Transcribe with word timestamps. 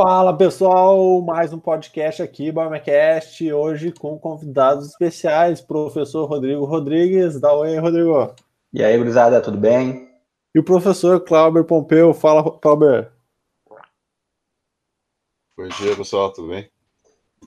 Fala 0.00 0.32
pessoal, 0.32 1.20
mais 1.22 1.52
um 1.52 1.58
podcast 1.58 2.22
aqui, 2.22 2.52
BioMecast, 2.52 3.52
hoje 3.52 3.90
com 3.90 4.16
convidados 4.16 4.90
especiais, 4.90 5.60
professor 5.60 6.24
Rodrigo 6.24 6.64
Rodrigues. 6.64 7.40
Dá 7.40 7.52
oi, 7.52 7.76
Rodrigo. 7.78 8.32
E 8.72 8.84
aí, 8.84 8.96
gurizada, 8.96 9.40
tudo 9.40 9.58
bem? 9.58 10.08
E 10.54 10.60
o 10.60 10.62
professor 10.62 11.18
Clauber 11.24 11.64
Pompeu. 11.64 12.14
Fala, 12.14 12.48
Clauber. 12.60 13.10
Bom 15.56 15.66
dia, 15.66 15.96
pessoal, 15.96 16.32
tudo 16.32 16.46
bem? 16.46 16.70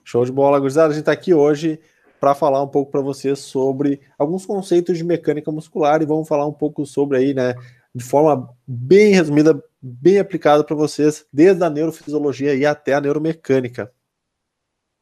Show 0.04 0.22
de 0.26 0.30
bola, 0.30 0.60
gurizada. 0.60 0.88
A 0.88 0.92
gente 0.92 1.04
está 1.04 1.12
aqui 1.12 1.32
hoje 1.32 1.80
para 2.20 2.34
falar 2.34 2.62
um 2.62 2.68
pouco 2.68 2.92
para 2.92 3.00
vocês 3.00 3.38
sobre 3.38 3.98
alguns 4.18 4.44
conceitos 4.44 4.98
de 4.98 5.04
mecânica 5.04 5.50
muscular 5.50 6.02
e 6.02 6.06
vamos 6.06 6.28
falar 6.28 6.46
um 6.46 6.52
pouco 6.52 6.84
sobre 6.84 7.16
aí, 7.16 7.32
né, 7.32 7.54
de 7.94 8.04
forma 8.04 8.50
bem 8.66 9.14
resumida, 9.14 9.58
bem 9.82 10.18
aplicada 10.18 10.62
para 10.62 10.76
vocês, 10.76 11.26
desde 11.32 11.64
a 11.64 11.68
neurofisiologia 11.70 12.54
e 12.54 12.64
até 12.64 12.94
a 12.94 13.00
neuromecânica. 13.00 13.92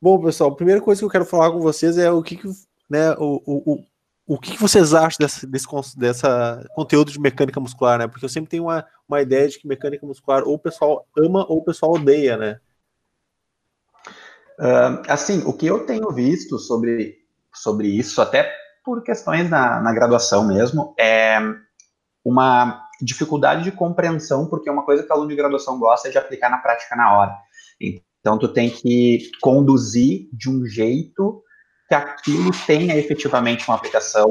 Bom, 0.00 0.18
pessoal, 0.22 0.50
a 0.50 0.56
primeira 0.56 0.80
coisa 0.80 1.00
que 1.00 1.04
eu 1.04 1.10
quero 1.10 1.26
falar 1.26 1.50
com 1.50 1.60
vocês 1.60 1.98
é 1.98 2.10
o 2.10 2.22
que, 2.22 2.36
que 2.36 2.48
né, 2.88 3.12
o, 3.18 3.42
o, 3.44 3.84
o 4.26 4.38
que, 4.38 4.52
que 4.52 4.60
vocês 4.60 4.94
acham 4.94 5.18
desse, 5.20 5.46
desse, 5.46 5.66
dessa 5.98 6.64
conteúdo 6.74 7.12
de 7.12 7.20
mecânica 7.20 7.60
muscular, 7.60 7.98
né? 7.98 8.08
Porque 8.08 8.24
eu 8.24 8.28
sempre 8.28 8.48
tenho 8.48 8.62
uma, 8.64 8.86
uma 9.06 9.20
ideia 9.20 9.46
de 9.48 9.58
que 9.58 9.68
mecânica 9.68 10.06
muscular 10.06 10.44
ou 10.44 10.54
o 10.54 10.58
pessoal 10.58 11.06
ama 11.18 11.44
ou 11.48 11.58
o 11.58 11.64
pessoal 11.64 11.92
odeia, 11.92 12.36
né? 12.38 12.60
Uh, 14.58 15.02
assim, 15.08 15.42
o 15.44 15.52
que 15.52 15.66
eu 15.66 15.84
tenho 15.84 16.10
visto 16.12 16.58
sobre, 16.58 17.18
sobre 17.52 17.88
isso, 17.88 18.22
até 18.22 18.50
por 18.84 19.02
questões 19.02 19.50
na, 19.50 19.80
na 19.80 19.92
graduação 19.92 20.46
mesmo, 20.46 20.94
é 20.98 21.38
uma 22.24 22.88
dificuldade 23.00 23.64
de 23.64 23.72
compreensão, 23.72 24.46
porque 24.46 24.70
uma 24.70 24.84
coisa 24.84 25.02
que 25.02 25.10
o 25.10 25.12
aluno 25.12 25.28
de 25.28 25.36
graduação 25.36 25.78
gosta 25.78 26.08
é 26.08 26.10
de 26.10 26.18
aplicar 26.18 26.50
na 26.50 26.58
prática 26.58 26.94
na 26.96 27.16
hora. 27.16 27.36
Então, 27.80 28.38
tu 28.38 28.48
tem 28.48 28.68
que 28.68 29.30
conduzir 29.40 30.28
de 30.32 30.50
um 30.50 30.66
jeito 30.66 31.42
que 31.88 31.94
aquilo 31.94 32.50
tenha 32.66 32.96
efetivamente 32.96 33.66
uma 33.68 33.76
aplicação. 33.76 34.28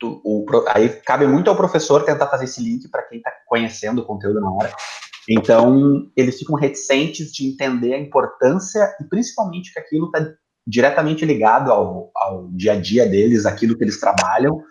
Do, 0.00 0.20
o, 0.24 0.46
aí 0.68 0.88
cabe 0.88 1.26
muito 1.26 1.50
ao 1.50 1.56
professor 1.56 2.04
tentar 2.04 2.28
fazer 2.28 2.44
esse 2.44 2.62
link 2.62 2.88
para 2.88 3.02
quem 3.02 3.18
está 3.18 3.32
conhecendo 3.46 4.02
o 4.02 4.04
conteúdo 4.04 4.40
na 4.40 4.50
hora. 4.52 4.72
Então, 5.28 6.10
eles 6.16 6.38
ficam 6.38 6.56
reticentes 6.56 7.32
de 7.32 7.48
entender 7.48 7.94
a 7.94 7.98
importância 7.98 8.94
e 9.00 9.04
principalmente 9.04 9.72
que 9.72 9.80
aquilo 9.80 10.06
está 10.06 10.32
diretamente 10.66 11.24
ligado 11.24 11.72
ao, 11.72 12.10
ao 12.14 12.48
dia 12.52 12.72
a 12.72 12.80
dia 12.80 13.06
deles, 13.06 13.46
aquilo 13.46 13.76
que 13.76 13.84
eles 13.84 13.98
trabalham, 13.98 14.62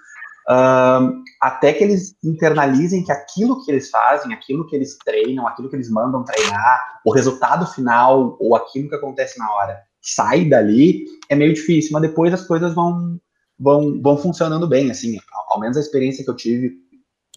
Uh, 0.47 1.11
até 1.41 1.73
que 1.73 1.83
eles 1.83 2.15
internalizem 2.23 3.03
que 3.03 3.11
aquilo 3.11 3.63
que 3.63 3.71
eles 3.71 3.89
fazem, 3.89 4.33
aquilo 4.33 4.65
que 4.67 4.75
eles 4.75 4.97
treinam, 4.97 5.47
aquilo 5.47 5.69
que 5.69 5.75
eles 5.75 5.89
mandam 5.89 6.23
treinar, 6.23 7.01
o 7.05 7.11
resultado 7.11 7.65
final 7.67 8.37
ou 8.39 8.55
aquilo 8.55 8.89
que 8.89 8.95
acontece 8.95 9.37
na 9.37 9.51
hora 9.51 9.81
sai 10.01 10.45
dali, 10.45 11.05
é 11.29 11.35
meio 11.35 11.53
difícil, 11.53 11.91
mas 11.93 12.01
depois 12.01 12.33
as 12.33 12.45
coisas 12.45 12.73
vão, 12.73 13.19
vão, 13.59 14.01
vão 14.01 14.17
funcionando 14.17 14.67
bem, 14.67 14.89
assim, 14.89 15.17
ao, 15.31 15.53
ao 15.55 15.59
menos 15.59 15.77
a 15.77 15.81
experiência 15.81 16.23
que 16.23 16.29
eu 16.29 16.35
tive 16.35 16.75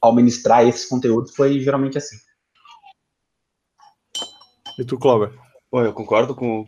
ao 0.01 0.15
ministrar 0.15 0.67
esses 0.67 0.87
conteúdos 0.87 1.35
foi 1.35 1.61
geralmente 1.61 1.99
assim. 1.99 2.17
E 4.79 4.85
tu, 4.85 4.99
Clover? 4.99 5.33
Bom, 5.71 5.83
eu 5.83 5.93
concordo 5.93 6.35
com, 6.35 6.67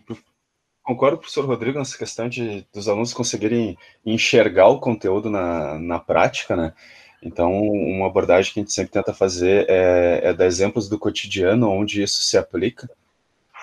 Concordo 0.83 1.17
com 1.17 1.21
o 1.21 1.23
professor 1.23 1.47
Rodrigo 1.47 1.79
nessa 1.79 1.97
questão 1.97 2.29
de 2.29 2.67
dos 2.75 2.89
alunos 2.89 3.15
conseguirem 3.15 3.79
enxergar 4.05 4.67
o 4.69 4.81
conteúdo 4.81 5.31
na, 5.31 5.79
na 5.79 6.01
prática, 6.01 6.57
né? 6.57 6.75
Então, 7.23 7.53
uma 7.53 8.07
abordagem 8.07 8.53
que 8.53 8.61
a 8.61 8.63
gente 8.63 8.73
sempre 8.73 8.93
tenta 8.93 9.15
fazer 9.15 9.67
é, 9.69 10.21
é 10.25 10.33
dar 10.33 10.47
exemplos 10.47 10.89
do 10.89 10.99
cotidiano 10.99 11.71
onde 11.71 12.03
isso 12.03 12.23
se 12.23 12.37
aplica. 12.37 12.91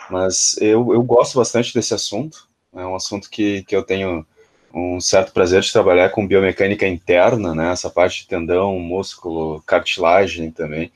Mas 0.10 0.58
eu, 0.62 0.94
eu 0.94 1.04
gosto 1.04 1.38
bastante 1.38 1.74
desse 1.74 1.94
assunto, 1.94 2.48
é 2.74 2.86
um 2.86 2.96
assunto 2.96 3.30
que, 3.30 3.64
que 3.64 3.76
eu 3.76 3.84
tenho 3.84 4.26
um 4.74 5.02
certo 5.02 5.34
prazer 5.34 5.62
de 5.62 5.72
trabalhar 5.72 6.10
com 6.10 6.28
biomecânica 6.28 6.88
interna, 6.88 7.54
né? 7.54 7.72
Essa 7.72 7.90
parte 7.90 8.22
de 8.22 8.28
tendão, 8.28 8.80
músculo, 8.80 9.62
cartilagem 9.64 10.52
também. 10.52 10.92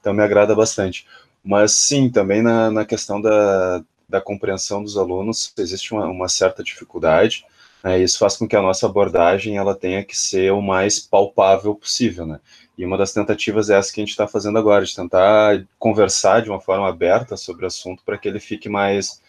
Então, 0.00 0.14
me 0.14 0.22
agrada 0.22 0.54
bastante. 0.54 1.06
Mas 1.44 1.72
sim, 1.72 2.08
também 2.08 2.42
na, 2.42 2.70
na 2.70 2.84
questão 2.84 3.20
da, 3.20 3.82
da 4.08 4.20
compreensão 4.20 4.82
dos 4.82 4.96
alunos 4.96 5.52
existe 5.58 5.92
uma, 5.92 6.06
uma 6.06 6.28
certa 6.28 6.62
dificuldade. 6.62 7.44
Né, 7.82 8.02
isso 8.02 8.18
faz 8.18 8.36
com 8.36 8.48
que 8.48 8.56
a 8.56 8.62
nossa 8.62 8.86
abordagem 8.86 9.56
ela 9.56 9.74
tenha 9.74 10.04
que 10.04 10.16
ser 10.16 10.52
o 10.52 10.60
mais 10.60 10.98
palpável 10.98 11.74
possível, 11.74 12.26
né? 12.26 12.40
E 12.76 12.84
uma 12.84 12.98
das 12.98 13.12
tentativas 13.12 13.70
é 13.70 13.78
essa 13.78 13.92
que 13.92 14.00
a 14.00 14.04
gente 14.04 14.10
está 14.10 14.28
fazendo 14.28 14.58
agora, 14.58 14.84
de 14.84 14.94
tentar 14.94 15.64
conversar 15.78 16.42
de 16.42 16.50
uma 16.50 16.60
forma 16.60 16.86
aberta 16.86 17.36
sobre 17.36 17.64
o 17.64 17.68
assunto 17.68 18.02
para 18.04 18.18
que 18.18 18.28
ele 18.28 18.38
fique 18.38 18.68
mais 18.68 19.22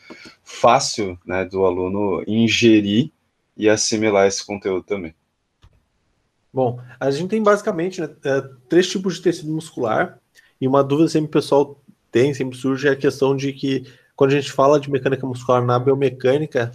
fácil 0.44 1.18
né, 1.26 1.46
do 1.46 1.66
aluno 1.66 2.24
ingerir 2.28 3.10
e 3.56 3.70
assimilar 3.70 4.28
esse 4.28 4.46
conteúdo 4.46 4.84
também. 4.84 5.16
Bom, 6.54 6.80
a 7.00 7.10
gente 7.10 7.30
tem 7.30 7.42
basicamente 7.42 8.02
né, 8.02 8.10
é, 8.26 8.42
três 8.68 8.90
tipos 8.90 9.16
de 9.16 9.22
tecido 9.22 9.52
muscular, 9.52 10.20
e 10.60 10.68
uma 10.68 10.84
dúvida 10.84 11.08
sempre 11.08 11.30
o 11.30 11.32
pessoal 11.32 11.80
tem, 12.12 12.34
sempre 12.34 12.58
surge, 12.58 12.88
é 12.88 12.92
a 12.92 12.96
questão 12.96 13.36
de 13.36 13.54
que 13.54 13.86
quando 14.16 14.32
a 14.32 14.36
gente 14.36 14.52
fala 14.52 14.80
de 14.80 14.90
mecânica 14.90 15.26
muscular 15.26 15.64
na 15.64 15.78
biomecânica, 15.78 16.72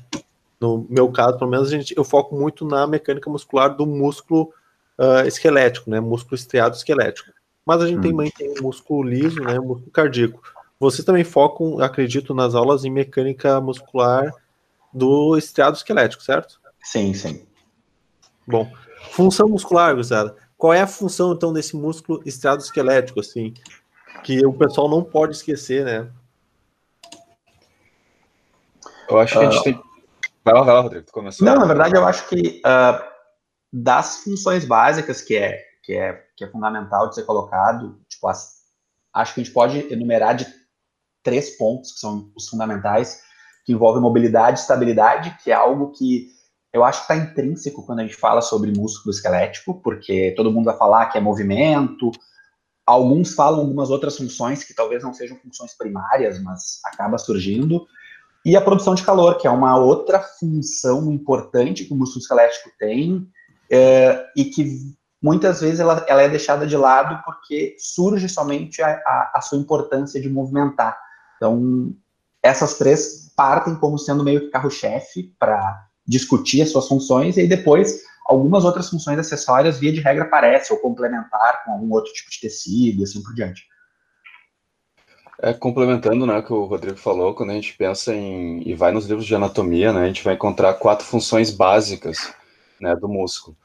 no 0.63 0.87
meu 0.89 1.11
caso, 1.11 1.37
pelo 1.37 1.51
menos, 1.51 1.69
a 1.69 1.71
gente, 1.73 1.93
eu 1.97 2.05
foco 2.05 2.37
muito 2.37 2.65
na 2.65 2.87
mecânica 2.87 3.29
muscular 3.29 3.77
do 3.77 3.85
músculo 3.85 4.53
uh, 4.97 5.27
esquelético, 5.27 5.91
né? 5.91 5.99
Músculo 5.99 6.37
estriado 6.37 6.77
esquelético. 6.77 7.31
Mas 7.67 7.83
a 7.83 7.89
gente 7.89 7.99
hum. 7.99 8.11
também 8.11 8.31
tem 8.31 8.55
o 8.59 8.63
músculo 8.63 9.03
liso, 9.03 9.41
né? 9.41 9.59
O 9.59 9.65
músculo 9.65 9.91
cardíaco. 9.91 10.41
Vocês 10.79 11.05
também 11.05 11.25
focam, 11.25 11.81
acredito, 11.81 12.33
nas 12.33 12.55
aulas 12.55 12.85
em 12.85 12.91
mecânica 12.91 13.61
muscular 13.61 14.33
do 14.93 15.37
estriado 15.37 15.77
esquelético, 15.77 16.23
certo? 16.23 16.61
Sim, 16.81 17.13
sim. 17.13 17.45
Bom, 18.47 18.71
função 19.11 19.49
muscular, 19.49 19.95
Gustavo. 19.95 20.35
Qual 20.57 20.73
é 20.73 20.81
a 20.81 20.87
função, 20.87 21.33
então, 21.33 21.53
desse 21.53 21.77
músculo 21.77 22.23
estriado 22.25 22.63
esquelético, 22.63 23.19
assim? 23.21 23.53
Que 24.23 24.47
o 24.47 24.53
pessoal 24.53 24.89
não 24.89 25.03
pode 25.03 25.35
esquecer, 25.35 25.85
né? 25.85 26.09
Eu 29.09 29.19
acho 29.19 29.39
que 29.39 29.45
a 29.45 29.51
gente 29.51 29.61
uh, 29.61 29.65
tem. 29.65 29.92
Vai 30.45 30.55
lá, 30.55 30.63
vai 30.63 30.75
lá, 30.75 30.81
Rodrigo. 30.81 31.07
Tu 31.07 31.13
começou. 31.13 31.47
Não, 31.47 31.57
na 31.57 31.67
verdade, 31.67 31.97
eu 31.97 32.07
acho 32.07 32.29
que 32.29 32.61
uh, 32.67 33.03
das 33.73 34.19
funções 34.19 34.65
básicas 34.65 35.23
que 35.23 35.37
é, 35.37 35.63
que, 35.83 35.95
é, 35.95 36.25
que 36.37 36.45
é 36.45 36.49
fundamental 36.51 37.09
de 37.09 37.15
ser 37.15 37.23
colocado, 37.25 38.01
tipo, 38.09 38.29
as, 38.29 38.63
acho 39.15 39.35
que 39.35 39.41
a 39.41 39.45
gente 39.45 39.53
pode 39.53 39.93
enumerar 39.93 40.35
de 40.35 40.47
três 41.23 41.57
pontos 41.57 41.93
que 41.93 42.01
são 42.01 42.31
os 42.37 42.49
fundamentais, 42.49 43.23
que 43.65 43.73
envolvem 43.73 44.03
mobilidade 44.03 44.59
e 44.59 44.63
estabilidade, 44.63 45.37
que 45.43 45.51
é 45.51 45.55
algo 45.55 45.93
que 45.93 46.29
eu 46.73 46.83
acho 46.83 47.07
que 47.07 47.13
está 47.13 47.17
intrínseco 47.25 47.85
quando 47.85 48.01
a 48.01 48.03
gente 48.03 48.17
fala 48.17 48.41
sobre 48.41 48.73
músculo 48.73 49.15
esquelético, 49.15 49.81
porque 49.83 50.33
todo 50.37 50.51
mundo 50.51 50.65
vai 50.65 50.77
falar 50.77 51.07
que 51.07 51.19
é 51.19 51.21
movimento, 51.21 52.11
alguns 52.87 53.35
falam 53.35 53.61
algumas 53.61 53.91
outras 53.91 54.17
funções 54.17 54.65
que 54.65 54.75
talvez 54.75 55.03
não 55.03 55.13
sejam 55.13 55.37
funções 55.37 55.77
primárias, 55.77 56.43
mas 56.43 56.81
acaba 56.85 57.19
surgindo. 57.19 57.87
E 58.45 58.57
a 58.57 58.61
produção 58.61 58.95
de 58.95 59.05
calor, 59.05 59.39
que 59.39 59.47
é 59.47 59.51
uma 59.51 59.77
outra 59.77 60.21
função 60.21 61.13
importante 61.13 61.85
que 61.85 61.93
o 61.93 61.97
músculo 61.97 62.21
esquelético 62.21 62.71
tem 62.79 63.27
é, 63.71 64.27
e 64.37 64.45
que 64.47 64.79
muitas 65.23 65.61
vezes 65.61 65.79
ela, 65.79 66.05
ela, 66.09 66.23
é 66.23 66.29
deixada 66.29 66.67
de 66.67 66.77
lado 66.77 67.23
porque 67.25 67.77
surge 67.79 68.29
somente 68.29 68.83
a, 68.83 68.89
a, 69.07 69.33
a 69.37 69.41
sua 69.41 69.59
importância 69.59 70.21
de 70.21 70.29
movimentar. 70.29 70.99
Então, 71.37 71.95
essas 72.43 72.77
três 72.77 73.33
partem 73.37 73.77
como 73.77 73.97
sendo 73.97 74.25
meio 74.25 74.41
que 74.41 74.51
carro-chefe 74.51 75.33
para 75.39 75.87
discutir 76.07 76.63
as 76.63 76.71
suas 76.71 76.89
funções 76.89 77.37
e 77.37 77.43
aí 77.43 77.49
depois 77.49 78.03
algumas 78.27 78.65
outras 78.65 78.89
funções 78.89 79.19
acessórias, 79.19 79.79
via 79.79 79.93
de 79.93 80.01
regra, 80.01 80.25
aparecem, 80.25 80.75
ou 80.75 80.83
complementar 80.83 81.65
com 81.65 81.73
algum 81.73 81.93
outro 81.93 82.13
tipo 82.13 82.31
de 82.31 82.41
tecido 82.41 83.01
e 83.01 83.05
assim 83.05 83.23
por 83.23 83.35
diante. 83.35 83.63
É, 85.45 85.53
complementando 85.53 86.25
né, 86.25 86.39
o 86.39 86.43
que 86.45 86.53
o 86.53 86.65
Rodrigo 86.67 86.97
falou, 86.97 87.35
quando 87.35 87.51
a 87.51 87.55
gente 87.55 87.77
pensa 87.77 88.15
em 88.15 88.63
e 88.65 88.75
vai 88.77 88.93
nos 88.93 89.07
livros 89.07 89.27
de 89.27 89.35
anatomia, 89.35 89.93
né, 89.93 90.05
a 90.05 90.07
gente 90.07 90.23
vai 90.23 90.35
encontrar 90.35 90.75
quatro 90.75 91.05
funções 91.05 91.51
básicas 91.51 92.33
né, 92.81 92.95
do 92.95 93.09
músculo. 93.09 93.57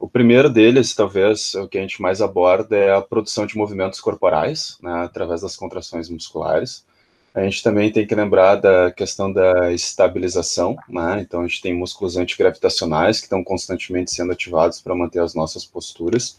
O 0.00 0.08
primeiro 0.08 0.48
deles, 0.48 0.94
talvez, 0.94 1.52
o 1.54 1.68
que 1.68 1.76
a 1.76 1.82
gente 1.82 2.00
mais 2.00 2.22
aborda 2.22 2.74
é 2.74 2.94
a 2.94 3.02
produção 3.02 3.44
de 3.44 3.54
movimentos 3.54 4.00
corporais, 4.00 4.78
né, 4.82 5.04
através 5.04 5.42
das 5.42 5.56
contrações 5.56 6.08
musculares. 6.08 6.86
A 7.34 7.42
gente 7.42 7.62
também 7.62 7.92
tem 7.92 8.06
que 8.06 8.14
lembrar 8.14 8.54
da 8.54 8.90
questão 8.90 9.30
da 9.30 9.70
estabilização, 9.70 10.74
né? 10.88 11.20
Então 11.20 11.42
a 11.42 11.46
gente 11.46 11.60
tem 11.60 11.74
músculos 11.74 12.16
antigravitacionais 12.16 13.18
que 13.18 13.26
estão 13.26 13.44
constantemente 13.44 14.10
sendo 14.10 14.32
ativados 14.32 14.80
para 14.80 14.94
manter 14.94 15.20
as 15.20 15.34
nossas 15.34 15.66
posturas. 15.66 16.38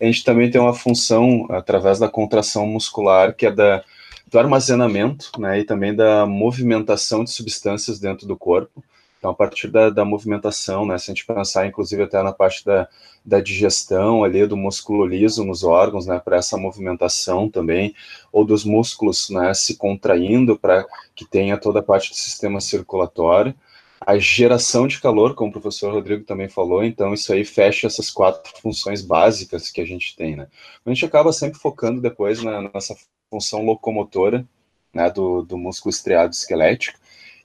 A 0.00 0.06
gente 0.06 0.24
também 0.24 0.50
tem 0.50 0.58
uma 0.58 0.72
função 0.72 1.46
através 1.50 1.98
da 1.98 2.08
contração 2.08 2.66
muscular 2.66 3.34
que 3.34 3.44
é 3.44 3.52
da 3.52 3.84
do 4.30 4.38
armazenamento 4.38 5.32
né, 5.38 5.58
e 5.58 5.64
também 5.64 5.94
da 5.94 6.24
movimentação 6.24 7.24
de 7.24 7.30
substâncias 7.30 7.98
dentro 7.98 8.26
do 8.26 8.36
corpo. 8.36 8.82
Então, 9.18 9.30
a 9.30 9.34
partir 9.34 9.68
da, 9.68 9.90
da, 9.90 10.04
movimentação, 10.04 10.86
né, 10.86 10.96
se 10.96 11.10
a 11.10 11.14
gente 11.14 11.26
pensar, 11.26 11.66
inclusive, 11.66 12.02
até 12.04 12.22
na 12.22 12.32
parte 12.32 12.64
da, 12.64 12.88
da 13.22 13.38
digestão 13.38 14.24
ali, 14.24 14.46
do 14.46 14.56
músculo 14.56 15.04
liso 15.04 15.44
nos 15.44 15.62
órgãos, 15.62 16.06
né, 16.06 16.18
para 16.24 16.36
essa 16.36 16.56
movimentação 16.56 17.50
também, 17.50 17.94
ou 18.32 18.44
dos 18.44 18.64
músculos, 18.64 19.28
né, 19.28 19.52
se 19.52 19.76
contraindo 19.76 20.58
para 20.58 20.86
que 21.14 21.26
tenha 21.26 21.58
toda 21.58 21.80
a 21.80 21.82
parte 21.82 22.10
do 22.10 22.16
sistema 22.16 22.60
circulatório, 22.60 23.54
a 24.00 24.16
geração 24.16 24.86
de 24.86 24.98
calor, 24.98 25.34
como 25.34 25.50
o 25.50 25.52
professor 25.52 25.92
Rodrigo 25.92 26.24
também 26.24 26.48
falou, 26.48 26.82
então 26.82 27.12
isso 27.12 27.30
aí 27.30 27.44
fecha 27.44 27.86
essas 27.86 28.10
quatro 28.10 28.50
funções 28.62 29.02
básicas 29.02 29.70
que 29.70 29.82
a 29.82 29.84
gente 29.84 30.16
tem, 30.16 30.36
né. 30.36 30.48
A 30.86 30.88
gente 30.88 31.04
acaba 31.04 31.30
sempre 31.32 31.58
focando 31.58 32.00
depois 32.00 32.42
na 32.42 32.62
nossa 32.62 32.96
função 33.30 33.64
locomotora, 33.64 34.46
né, 34.92 35.08
do, 35.10 35.42
do 35.42 35.56
músculo 35.56 35.90
estriado 35.90 36.34
esquelético, 36.34 36.98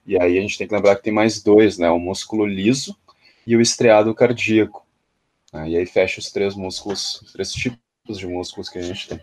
e 0.06 0.20
aí 0.20 0.38
a 0.38 0.42
gente 0.42 0.58
tem 0.58 0.68
que 0.68 0.76
lembrar 0.76 0.96
que 0.96 1.04
tem 1.04 1.14
mais 1.14 1.42
dois, 1.42 1.78
né? 1.80 1.90
O 1.90 1.98
músculo 1.98 2.46
liso 2.46 2.96
e 3.46 3.56
o 3.56 3.62
estriado 3.62 4.14
cardíaco. 4.14 4.86
Né? 5.52 5.70
E 5.70 5.78
aí 5.78 5.86
fecha 5.86 6.20
os 6.20 6.32
três 6.32 6.56
músculos, 6.56 7.22
os 7.22 7.34
três 7.34 7.52
tipos 7.52 8.20
de 8.20 8.28
músculos 8.28 8.70
que 8.70 8.78
a 8.78 8.82
gente 8.84 9.08
tem. 9.08 9.20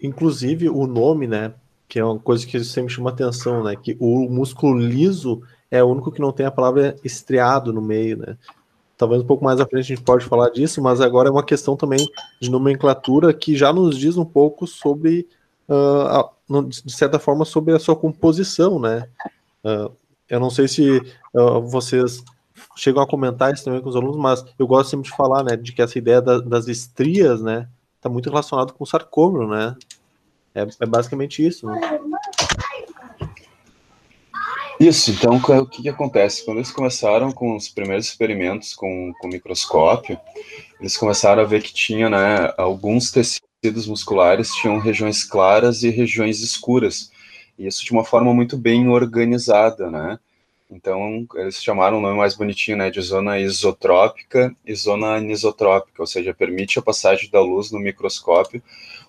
Inclusive 0.00 0.68
o 0.68 0.86
nome, 0.86 1.26
né? 1.26 1.52
Que 1.88 1.98
é 1.98 2.04
uma 2.04 2.18
coisa 2.18 2.46
que 2.46 2.62
sempre 2.62 2.94
chama 2.94 3.10
atenção, 3.10 3.64
né? 3.64 3.74
Que 3.74 3.96
o 3.98 4.28
músculo 4.28 4.78
liso 4.78 5.42
é 5.68 5.82
o 5.82 5.88
único 5.88 6.12
que 6.12 6.20
não 6.20 6.32
tem 6.32 6.46
a 6.46 6.50
palavra 6.50 6.94
estriado 7.02 7.72
no 7.72 7.82
meio, 7.82 8.18
né? 8.18 8.38
Talvez 8.98 9.22
um 9.22 9.26
pouco 9.26 9.44
mais 9.44 9.60
à 9.60 9.66
frente 9.66 9.92
a 9.92 9.94
gente 9.94 10.02
pode 10.02 10.24
falar 10.24 10.50
disso, 10.50 10.82
mas 10.82 11.00
agora 11.00 11.28
é 11.28 11.32
uma 11.32 11.44
questão 11.44 11.76
também 11.76 12.04
de 12.42 12.50
nomenclatura 12.50 13.32
que 13.32 13.56
já 13.56 13.72
nos 13.72 13.96
diz 13.96 14.16
um 14.16 14.24
pouco 14.24 14.66
sobre 14.66 15.28
uh, 15.68 16.68
de 16.68 16.92
certa 16.92 17.18
forma, 17.18 17.44
sobre 17.44 17.74
a 17.74 17.78
sua 17.78 17.94
composição, 17.94 18.80
né? 18.80 19.08
Uh, 19.64 19.94
eu 20.28 20.40
não 20.40 20.50
sei 20.50 20.66
se 20.66 20.98
uh, 21.32 21.62
vocês 21.62 22.24
chegam 22.74 23.02
a 23.02 23.06
comentar 23.06 23.54
isso 23.54 23.64
também 23.64 23.80
com 23.80 23.88
os 23.88 23.96
alunos, 23.96 24.16
mas 24.16 24.44
eu 24.58 24.66
gosto 24.66 24.90
sempre 24.90 25.08
de 25.08 25.16
falar, 25.16 25.44
né, 25.44 25.56
de 25.56 25.72
que 25.72 25.80
essa 25.80 25.96
ideia 25.96 26.20
da, 26.20 26.40
das 26.40 26.66
estrias, 26.66 27.40
né, 27.40 27.68
está 27.96 28.08
muito 28.08 28.28
relacionado 28.28 28.72
com 28.72 28.82
o 28.82 28.86
sarcômero, 28.86 29.48
né? 29.48 29.76
É, 30.54 30.66
é 30.80 30.86
basicamente 30.86 31.46
isso. 31.46 31.66
Né? 31.66 31.80
Isso, 34.80 35.10
então 35.10 35.36
o 35.36 35.66
que, 35.66 35.82
que 35.82 35.88
acontece? 35.88 36.44
Quando 36.44 36.58
eles 36.58 36.70
começaram 36.70 37.32
com 37.32 37.56
os 37.56 37.68
primeiros 37.68 38.06
experimentos 38.06 38.74
com, 38.74 39.12
com 39.18 39.26
microscópio, 39.26 40.18
eles 40.78 40.96
começaram 40.96 41.42
a 41.42 41.44
ver 41.44 41.62
que 41.62 41.74
tinha 41.74 42.08
né, 42.08 42.52
alguns 42.56 43.10
tecidos 43.10 43.88
musculares 43.88 44.52
tinham 44.52 44.78
regiões 44.78 45.24
claras 45.24 45.82
e 45.82 45.90
regiões 45.90 46.40
escuras, 46.40 47.10
e 47.58 47.66
isso 47.66 47.84
de 47.84 47.90
uma 47.90 48.04
forma 48.04 48.32
muito 48.32 48.56
bem 48.56 48.88
organizada, 48.88 49.90
né? 49.90 50.18
Então, 50.70 51.26
eles 51.34 51.62
chamaram 51.62 51.98
o 51.98 52.00
nome 52.00 52.16
mais 52.16 52.36
bonitinho, 52.36 52.76
né, 52.76 52.90
de 52.90 53.00
zona 53.00 53.38
isotrópica 53.38 54.54
e 54.64 54.74
zona 54.74 55.16
anisotrópica, 55.16 56.02
ou 56.02 56.06
seja, 56.06 56.34
permite 56.34 56.78
a 56.78 56.82
passagem 56.82 57.30
da 57.30 57.40
luz 57.40 57.72
no 57.72 57.80
microscópio 57.80 58.62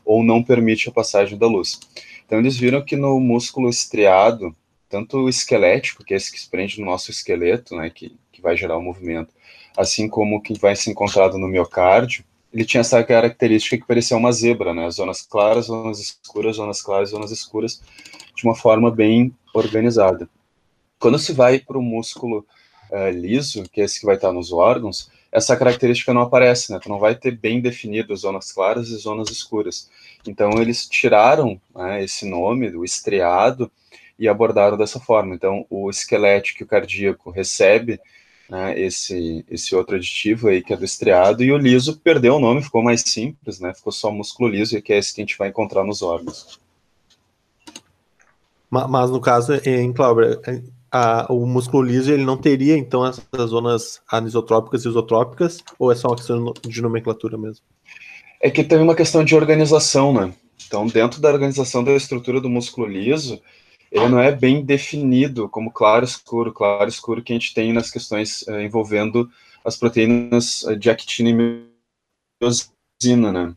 ou 0.05 0.23
não 0.23 0.41
permite 0.41 0.89
a 0.89 0.91
passagem 0.91 1.37
da 1.37 1.47
luz. 1.47 1.79
Então, 2.25 2.39
eles 2.39 2.57
viram 2.57 2.81
que 2.81 2.95
no 2.95 3.19
músculo 3.19 3.69
estriado, 3.69 4.55
tanto 4.89 5.17
o 5.17 5.29
esquelético, 5.29 6.03
que 6.03 6.13
é 6.13 6.17
esse 6.17 6.31
que 6.31 6.39
se 6.39 6.49
prende 6.49 6.79
no 6.79 6.85
nosso 6.85 7.11
esqueleto, 7.11 7.75
né, 7.75 7.89
que, 7.89 8.17
que 8.31 8.41
vai 8.41 8.57
gerar 8.57 8.77
o 8.77 8.81
movimento, 8.81 9.33
assim 9.77 10.09
como 10.09 10.37
o 10.37 10.41
que 10.41 10.57
vai 10.59 10.75
ser 10.75 10.91
encontrado 10.91 11.37
no 11.37 11.47
miocárdio, 11.47 12.23
ele 12.53 12.65
tinha 12.65 12.81
essa 12.81 13.03
característica 13.03 13.77
que 13.77 13.85
parecia 13.85 14.17
uma 14.17 14.31
zebra, 14.31 14.73
né? 14.73 14.89
Zonas 14.89 15.21
claras, 15.21 15.65
zonas 15.65 15.99
escuras, 15.99 16.55
zonas 16.55 16.81
claras, 16.81 17.09
zonas 17.11 17.31
escuras, 17.31 17.81
de 18.35 18.43
uma 18.43 18.55
forma 18.55 18.89
bem 18.89 19.33
organizada. 19.53 20.27
Quando 20.99 21.19
se 21.19 21.31
vai 21.31 21.59
para 21.59 21.77
o 21.77 21.81
músculo 21.81 22.45
uh, 22.91 23.09
liso, 23.11 23.63
que 23.71 23.81
é 23.81 23.83
esse 23.83 23.99
que 23.99 24.05
vai 24.05 24.15
estar 24.15 24.33
nos 24.33 24.51
órgãos, 24.51 25.11
essa 25.31 25.55
característica 25.55 26.11
não 26.11 26.21
aparece, 26.21 26.71
né? 26.71 26.79
Tu 26.81 26.89
não 26.89 26.97
vai 26.97 27.13
ter 27.13 27.37
bem 27.37 27.61
definido 27.61 28.15
zonas 28.15 28.51
claras 28.51 28.89
e 28.89 28.97
zonas 28.97 29.29
escuras. 29.29 29.87
Então 30.27 30.49
eles 30.59 30.87
tiraram 30.87 31.61
né, 31.75 32.03
esse 32.03 32.27
nome, 32.27 32.67
o 32.75 32.83
estriado, 32.83 33.71
e 34.19 34.27
abordaram 34.27 34.77
dessa 34.77 34.99
forma. 34.99 35.33
Então 35.33 35.65
o 35.69 35.89
esquelético 35.89 36.61
e 36.61 36.65
o 36.65 36.67
cardíaco 36.67 37.31
recebe 37.31 37.99
né, 38.49 38.79
esse, 38.79 39.45
esse 39.49 39.75
outro 39.75 39.95
aditivo 39.95 40.47
aí 40.47 40.61
que 40.61 40.73
é 40.73 40.77
do 40.77 40.83
estriado, 40.83 41.43
e 41.43 41.51
o 41.51 41.57
liso 41.57 41.99
perdeu 41.99 42.35
o 42.35 42.39
nome, 42.39 42.63
ficou 42.63 42.81
mais 42.81 43.01
simples, 43.01 43.59
né, 43.59 43.73
ficou 43.73 43.93
só 43.93 44.11
músculo 44.11 44.49
liso, 44.49 44.81
que 44.81 44.91
é 44.91 44.97
esse 44.97 45.13
que 45.13 45.21
a 45.21 45.23
gente 45.23 45.37
vai 45.37 45.49
encontrar 45.49 45.83
nos 45.83 46.01
órgãos. 46.01 46.59
Mas, 48.71 49.09
no 49.09 49.19
caso, 49.19 49.53
em 49.65 49.91
Cláudio, 49.91 50.39
a, 50.91 51.31
o 51.31 51.45
músculo 51.45 51.83
liso 51.83 52.11
ele 52.11 52.23
não 52.23 52.37
teria 52.37 52.77
então 52.77 53.05
essas 53.05 53.49
zonas 53.49 54.01
anisotrópicas 54.07 54.85
e 54.85 54.89
isotrópicas, 54.89 55.59
ou 55.77 55.91
é 55.91 55.95
só 55.95 56.07
uma 56.07 56.15
questão 56.15 56.53
de 56.61 56.81
nomenclatura 56.81 57.37
mesmo? 57.37 57.63
É 58.41 58.49
que 58.49 58.63
tem 58.63 58.79
uma 58.79 58.95
questão 58.95 59.23
de 59.23 59.35
organização, 59.35 60.13
né? 60.13 60.33
Então, 60.67 60.85
dentro 60.85 61.19
da 61.19 61.29
organização 61.29 61.83
da 61.83 61.93
estrutura 61.93 62.39
do 62.39 62.49
músculo 62.49 62.87
liso, 62.87 63.41
ele 63.91 64.07
não 64.07 64.19
é 64.19 64.31
bem 64.31 64.63
definido 64.63 65.49
como 65.49 65.71
claro 65.71 66.05
escuro, 66.05 66.53
claro 66.53 66.87
escuro 66.87 67.23
que 67.23 67.33
a 67.33 67.35
gente 67.35 67.53
tem 67.53 67.73
nas 67.73 67.89
questões 67.89 68.43
uh, 68.43 68.59
envolvendo 68.59 69.29
as 69.65 69.75
proteínas 69.75 70.63
eh, 70.65 70.75
de 70.75 70.89
actina 70.89 71.29
e 71.29 71.65
miosina, 72.41 73.31
né? 73.31 73.55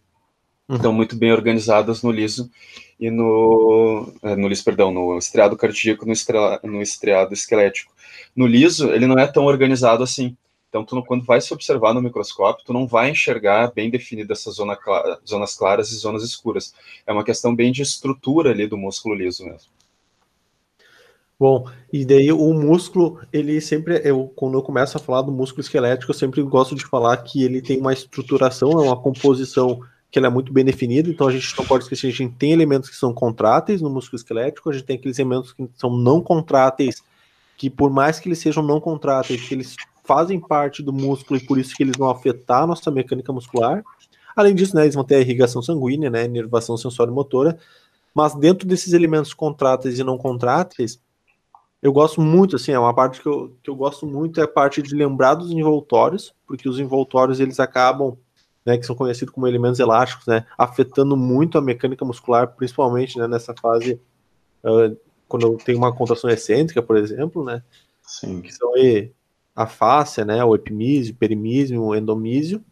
Uhum. 0.69 0.77
Então, 0.77 0.93
muito 0.93 1.17
bem 1.17 1.33
organizadas 1.33 2.03
no 2.03 2.11
liso 2.11 2.51
e 2.99 3.11
no, 3.11 4.13
uh, 4.23 4.37
no 4.37 4.49
liso, 4.49 4.65
perdão, 4.65 4.91
no 4.91 5.19
estriado 5.19 5.57
cardíaco, 5.57 6.07
no, 6.07 6.13
estra, 6.13 6.61
no 6.65 6.81
estriado 6.81 7.35
esquelético. 7.35 7.93
No 8.35 8.47
liso, 8.47 8.91
ele 8.93 9.07
não 9.07 9.19
é 9.19 9.27
tão 9.27 9.45
organizado 9.45 10.03
assim. 10.03 10.37
Então, 10.69 10.85
tu, 10.85 11.03
quando 11.05 11.25
vai 11.25 11.41
se 11.41 11.53
observar 11.53 11.93
no 11.93 12.01
microscópio, 12.01 12.65
tu 12.65 12.73
não 12.73 12.87
vai 12.87 13.11
enxergar 13.11 13.73
bem 13.75 13.91
definidas 13.91 14.41
essas 14.41 14.55
zona, 14.55 14.79
zonas 15.29 15.55
claras 15.55 15.93
e 15.93 15.97
zonas 15.97 16.23
escuras. 16.23 16.75
É 17.07 17.13
uma 17.13 17.25
questão 17.25 17.55
bem 17.55 17.71
de 17.71 17.83
estrutura 17.83 18.51
ali 18.51 18.67
do 18.67 18.79
músculo 18.79 19.15
liso 19.15 19.45
mesmo. 19.45 19.71
Bom, 21.43 21.69
e 21.93 22.05
daí 22.05 22.31
o 22.31 22.55
músculo, 22.55 23.19
ele 23.33 23.61
sempre, 23.61 24.01
eu, 24.05 24.33
quando 24.37 24.57
eu 24.57 24.63
começo 24.63 24.97
a 24.97 25.01
falar 25.01 25.23
do 25.23 25.33
músculo 25.33 25.61
esquelético, 25.61 26.13
eu 26.13 26.15
sempre 26.15 26.41
gosto 26.41 26.77
de 26.77 26.87
falar 26.87 27.17
que 27.17 27.43
ele 27.43 27.61
tem 27.61 27.81
uma 27.81 27.93
estruturação, 27.93 28.71
é 28.71 28.83
uma 28.85 28.97
composição 28.97 29.81
que 30.09 30.21
ela 30.21 30.29
é 30.29 30.31
muito 30.31 30.53
bem 30.53 30.65
definida, 30.65 31.11
então 31.11 31.27
a 31.27 31.33
gente 31.33 31.53
não 31.59 31.67
pode 31.67 31.83
esquecer, 31.83 32.07
a 32.07 32.13
gente 32.13 32.37
tem 32.37 32.53
elementos 32.53 32.89
que 32.89 32.95
são 32.95 33.13
contráteis 33.13 33.83
no 33.83 33.91
músculo 33.91 34.21
esquelético, 34.21 34.71
a 34.71 34.73
gente 34.73 34.85
tem 34.85 34.97
aqueles 34.97 35.19
elementos 35.19 35.53
que 35.53 35.69
são 35.75 35.91
não 35.91 36.21
contráteis, 36.21 37.03
que 37.57 37.69
por 37.69 37.91
mais 37.91 38.21
que 38.21 38.29
eles 38.29 38.39
sejam 38.39 38.63
não 38.63 38.81
contráteis, 38.81 39.43
que 39.43 39.53
eles 39.53 39.75
fazem 40.05 40.39
parte 40.39 40.81
do 40.81 40.93
músculo 40.93 41.41
e 41.41 41.45
por 41.45 41.59
isso 41.59 41.75
que 41.75 41.83
eles 41.83 41.97
vão 41.99 42.09
afetar 42.09 42.63
a 42.63 42.67
nossa 42.69 42.89
mecânica 42.89 43.33
muscular. 43.33 43.83
Além 44.37 44.55
disso, 44.55 44.77
né, 44.77 44.83
eles 44.83 44.95
vão 44.95 45.03
ter 45.03 45.17
a 45.17 45.21
irrigação 45.21 45.61
sanguínea, 45.61 46.09
né, 46.09 46.25
inervação 46.25 46.77
sensório 46.77 47.13
motora, 47.13 47.59
mas 48.15 48.33
dentro 48.33 48.65
desses 48.65 48.93
elementos 48.93 49.35
contráteis 49.35 49.99
e 49.99 50.05
não 50.05 50.17
contráteis, 50.17 51.01
eu 51.83 51.93
gosto 51.93 52.21
muito, 52.21 52.55
assim, 52.55 52.71
é 52.71 52.79
uma 52.79 52.95
parte 52.95 53.21
que 53.21 53.27
eu, 53.27 53.57
que 53.61 53.69
eu 53.69 53.75
gosto 53.75 54.07
muito 54.07 54.41
é 54.41 54.45
a 54.45 54.49
parte 54.49 54.81
de 54.81 54.95
lembrar 54.95 55.35
dos 55.35 55.51
envoltórios, 55.51 56.33
porque 56.47 56.69
os 56.69 56.79
envoltórios 56.79 57.41
eles 57.41 57.59
acabam, 57.59 58.17
né, 58.65 58.79
que 58.79 58.87
são 58.87 58.95
conhecidos 58.95 59.35
como 59.35 59.49
elementos 59.49 59.81
elásticos, 59.81 60.29
né, 60.29 60.47
afetando 60.57 61.17
muito 61.17 61.59
a 61.59 61.61
mecânica 61.61 62.05
muscular, 62.05 62.55
principalmente 62.55 63.19
né, 63.19 63.27
nessa 63.27 63.53
fase 63.61 64.01
uh, 64.63 64.97
quando 65.27 65.47
eu 65.47 65.57
tenho 65.57 65.79
uma 65.79 65.93
contração 65.93 66.31
excêntrica, 66.31 66.81
por 66.81 66.97
exemplo, 66.97 67.45
né, 67.45 67.61
Sim. 68.03 68.41
que 68.41 68.53
são 68.53 68.75
aí 68.75 69.11
a 69.55 69.67
fáscia, 69.67 70.25
né, 70.25 70.45
o 70.45 70.55
epimísio, 70.55 71.17
perimísio, 71.17 71.83
o 71.83 71.97
endomísio, 71.97 72.65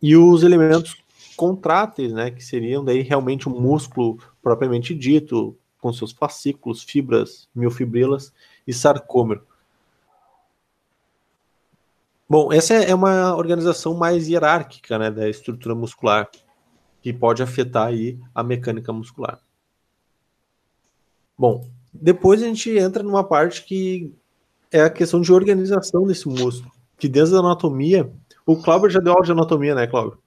e 0.00 0.16
os 0.16 0.44
elementos 0.44 0.96
contráteis, 1.36 2.12
né, 2.12 2.30
que 2.30 2.44
seriam 2.44 2.84
daí 2.84 3.02
realmente 3.02 3.48
o 3.48 3.50
músculo 3.50 4.18
propriamente 4.40 4.94
dito, 4.94 5.58
com 5.86 5.92
seus 5.92 6.10
fascículos, 6.10 6.82
fibras, 6.82 7.48
miofibrilas 7.54 8.32
e 8.66 8.72
sarcômero. 8.74 9.46
Bom, 12.28 12.52
essa 12.52 12.74
é 12.74 12.92
uma 12.92 13.36
organização 13.36 13.94
mais 13.94 14.26
hierárquica 14.26 14.98
né, 14.98 15.12
da 15.12 15.28
estrutura 15.28 15.76
muscular, 15.76 16.28
que 17.00 17.12
pode 17.12 17.40
afetar 17.40 17.86
aí 17.86 18.18
a 18.34 18.42
mecânica 18.42 18.92
muscular. 18.92 19.40
Bom, 21.38 21.64
depois 21.94 22.42
a 22.42 22.46
gente 22.46 22.76
entra 22.76 23.04
numa 23.04 23.22
parte 23.22 23.64
que 23.64 24.12
é 24.72 24.80
a 24.80 24.90
questão 24.90 25.20
de 25.20 25.32
organização 25.32 26.04
desse 26.04 26.26
músculo, 26.26 26.72
que 26.98 27.08
desde 27.08 27.36
a 27.36 27.38
anatomia, 27.38 28.10
o 28.44 28.56
Cláudio 28.56 28.90
já 28.90 28.98
deu 28.98 29.12
aula 29.12 29.24
de 29.24 29.30
anatomia, 29.30 29.76
né, 29.76 29.86
Cláudio? 29.86 30.18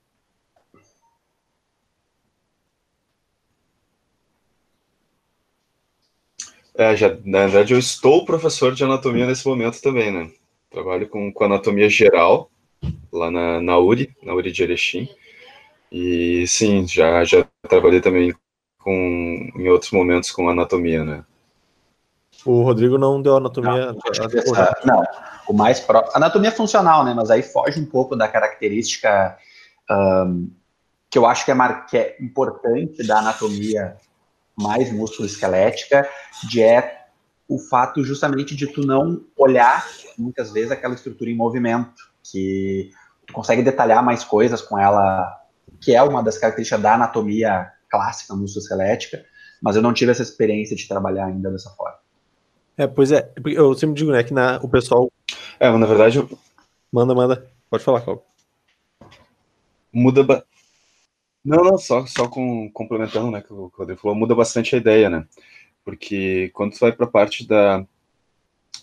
É, 6.79 6.95
já, 6.95 7.09
na 7.25 7.45
verdade, 7.45 7.74
eu 7.74 7.77
estou 7.77 8.24
professor 8.24 8.74
de 8.74 8.86
anatomia 8.86 9.27
nesse 9.27 9.45
momento 9.45 9.81
também, 9.81 10.13
né? 10.13 10.31
Trabalho 10.71 11.09
com, 11.09 11.29
com 11.29 11.43
anatomia 11.43 11.89
geral, 11.89 12.50
lá 13.12 13.29
na, 13.29 13.59
na 13.59 13.77
URI, 13.77 14.15
na 14.24 14.33
URI 14.33 14.50
de 14.50 14.63
Erechim. 14.63 15.09
E 15.91 16.48
sim, 16.48 16.88
já, 16.88 17.25
já 17.25 17.45
trabalhei 17.67 18.00
também 18.00 18.33
com, 18.77 19.51
em 19.57 19.67
outros 19.67 19.91
momentos 19.91 20.31
com 20.31 20.48
anatomia, 20.48 21.03
né? 21.03 21.25
O 22.45 22.62
Rodrigo 22.62 22.98
não 22.98 23.21
deu 23.21 23.36
anatomia. 23.36 23.91
Não, 23.91 24.00
essa, 24.38 24.77
não 24.86 25.03
o 25.50 25.53
mais 25.53 25.81
próximo. 25.81 26.15
Anatomia 26.15 26.51
funcional, 26.51 27.03
né? 27.03 27.13
Mas 27.13 27.29
aí 27.29 27.43
foge 27.43 27.77
um 27.77 27.86
pouco 27.86 28.15
da 28.15 28.29
característica 28.29 29.38
um, 29.91 30.50
que 31.09 31.17
eu 31.17 31.25
acho 31.25 31.43
que 31.43 31.51
é, 31.51 31.53
mar... 31.53 31.88
que 31.88 31.98
é 31.98 32.15
importante 32.21 33.05
da 33.05 33.17
anatomia 33.17 33.98
mais 34.59 34.91
músculo-esquelética, 34.91 36.07
de 36.47 36.61
é 36.61 37.05
o 37.47 37.57
fato 37.57 38.03
justamente 38.03 38.55
de 38.55 38.67
tu 38.67 38.81
não 38.81 39.25
olhar 39.35 39.87
muitas 40.17 40.51
vezes 40.51 40.71
aquela 40.71 40.93
estrutura 40.93 41.29
em 41.29 41.35
movimento, 41.35 41.95
que 42.23 42.91
tu 43.25 43.33
consegue 43.33 43.63
detalhar 43.63 44.03
mais 44.03 44.23
coisas 44.23 44.61
com 44.61 44.77
ela, 44.77 45.35
que 45.81 45.95
é 45.95 46.03
uma 46.03 46.21
das 46.21 46.37
características 46.37 46.81
da 46.81 46.93
anatomia 46.93 47.71
clássica 47.89 48.35
músculo-esquelética, 48.35 49.25
mas 49.61 49.75
eu 49.75 49.81
não 49.81 49.93
tive 49.93 50.11
essa 50.11 50.21
experiência 50.21 50.75
de 50.75 50.87
trabalhar 50.87 51.25
ainda 51.25 51.49
dessa 51.49 51.69
forma. 51.71 51.97
É, 52.77 52.87
pois 52.87 53.11
é, 53.11 53.29
eu 53.45 53.73
sempre 53.73 53.95
digo, 53.95 54.11
né, 54.11 54.23
que 54.23 54.33
na, 54.33 54.57
o 54.63 54.69
pessoal. 54.69 55.11
É, 55.59 55.69
na 55.69 55.85
verdade. 55.85 56.19
Eu... 56.19 56.29
Manda, 56.91 57.13
manda. 57.13 57.45
Pode 57.69 57.83
falar, 57.83 58.01
Calvo. 58.01 58.23
Muda. 59.91 60.45
Não, 61.43 61.63
não, 61.63 61.77
só, 61.77 62.05
só 62.05 62.27
com, 62.27 62.69
complementando, 62.72 63.31
né, 63.31 63.41
que 63.41 63.53
o 63.53 63.72
Rodrigo 63.75 64.00
falou, 64.01 64.15
muda 64.17 64.36
bastante 64.36 64.75
a 64.75 64.77
ideia, 64.77 65.10
né? 65.10 65.25
Porque 65.84 66.50
quando 66.53 66.74
tu 66.74 66.79
vai 66.79 66.91
para 66.91 67.05
a 67.05 67.10
parte 67.10 67.48
da, 67.48 67.86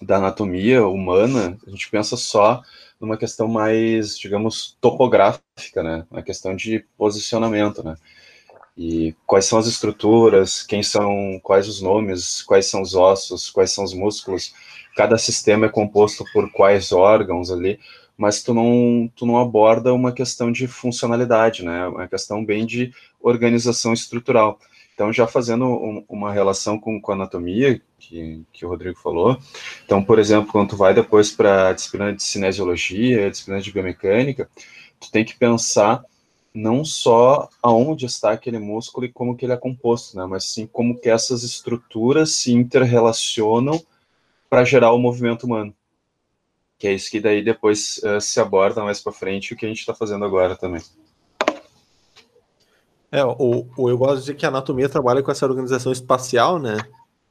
da 0.03 0.17
anatomia 0.17 0.87
humana, 0.87 1.59
a 1.67 1.71
gente 1.71 1.91
pensa 1.91 2.17
só 2.17 2.63
numa 3.01 3.17
questão 3.19 3.47
mais, 3.49 4.19
digamos, 4.19 4.77
topográfica, 4.81 5.83
né? 5.83 6.07
Uma 6.11 6.23
questão 6.23 6.57
de 6.57 6.81
posicionamento, 6.97 7.83
né? 7.85 7.97
e 8.77 9.15
quais 9.27 9.47
são 9.47 9.59
as 9.59 9.67
estruturas, 9.67 10.63
quem 10.63 10.83
são, 10.83 11.41
quais 11.43 11.67
os 11.67 11.81
nomes, 11.81 12.43
quais 12.43 12.67
são 12.67 12.83
os 12.83 12.95
ossos, 12.95 13.49
quais 13.49 13.73
são 13.73 13.83
os 13.85 13.95
músculos. 13.95 14.53
Cada 14.95 15.17
sistema 15.17 15.67
é 15.67 15.71
composto 15.71 16.25
por 16.33 16.51
quais 16.53 16.93
órgãos 16.93 17.51
ali, 17.51 17.81
mas 18.17 18.43
tu 18.43 18.55
não, 18.55 19.11
tu 19.15 19.27
não 19.27 19.39
aborda 19.39 19.93
uma 19.93 20.13
questão 20.13 20.51
de 20.51 20.67
funcionalidade, 20.67 21.65
né? 21.65 21.87
Uma 21.89 22.09
questão 22.09 22.45
bem 22.45 22.65
de 22.65 22.93
organização 23.21 23.93
estrutural. 23.93 24.59
Então, 24.95 25.13
já 25.13 25.27
fazendo 25.27 25.67
um, 25.67 26.05
uma 26.09 26.33
relação 26.33 26.79
com, 26.79 26.99
com 26.99 27.13
a 27.13 27.15
anatomia, 27.15 27.83
que, 27.99 28.43
que 28.51 28.65
o 28.65 28.69
Rodrigo 28.69 28.99
falou, 28.99 29.39
então, 29.85 30.03
por 30.03 30.19
exemplo, 30.19 30.51
quando 30.51 30.71
tu 30.71 30.77
vai 30.77 30.95
depois 30.95 31.31
para 31.31 31.69
a 31.69 31.73
disciplina 31.75 32.15
de 32.15 32.23
cinesiologia, 32.23 33.27
a 33.27 33.31
disciplina 33.31 33.61
de 33.61 33.71
biomecânica, 33.71 34.49
tu 34.99 35.11
tem 35.11 35.23
que 35.23 35.37
pensar 35.37 36.03
não 36.55 36.83
só 36.83 37.51
aonde 37.63 38.07
está 38.07 38.33
aquele 38.33 38.59
músculo 38.59 39.05
e 39.05 39.13
como 39.13 39.37
que 39.37 39.45
ele 39.45 39.53
é 39.53 39.59
composto, 39.59 40.17
né, 40.17 40.25
mas 40.25 40.45
sim 40.45 40.67
como 40.67 40.99
que 40.99 41.11
essas 41.11 41.43
estruturas 41.43 42.31
se 42.31 42.51
interrelacionam 42.51 43.79
para 44.49 44.65
gerar 44.65 44.93
o 44.93 44.99
movimento 44.99 45.45
humano. 45.45 45.75
Que 46.79 46.89
é 46.89 46.95
isso 46.95 47.11
que 47.11 47.21
daí 47.21 47.43
depois 47.43 47.99
uh, 47.99 48.21
se 48.21 48.39
aborda 48.39 48.83
mais 48.83 49.01
para 49.01 49.13
frente 49.13 49.55
o 49.55 49.57
que 49.57 49.65
a 49.65 49.69
gente 49.69 49.81
está 49.81 49.95
fazendo 49.95 50.25
agora 50.25 50.55
também. 50.57 50.83
É, 53.11 53.25
o, 53.25 53.67
o, 53.77 53.89
eu 53.89 53.97
gosto 53.97 54.17
de 54.17 54.21
dizer 54.21 54.35
que 54.35 54.45
a 54.45 54.49
anatomia 54.49 54.89
trabalha 54.89 55.23
com 55.23 55.31
essa 55.31 55.47
organização 55.47 55.93
espacial, 55.93 56.59
né? 56.59 56.77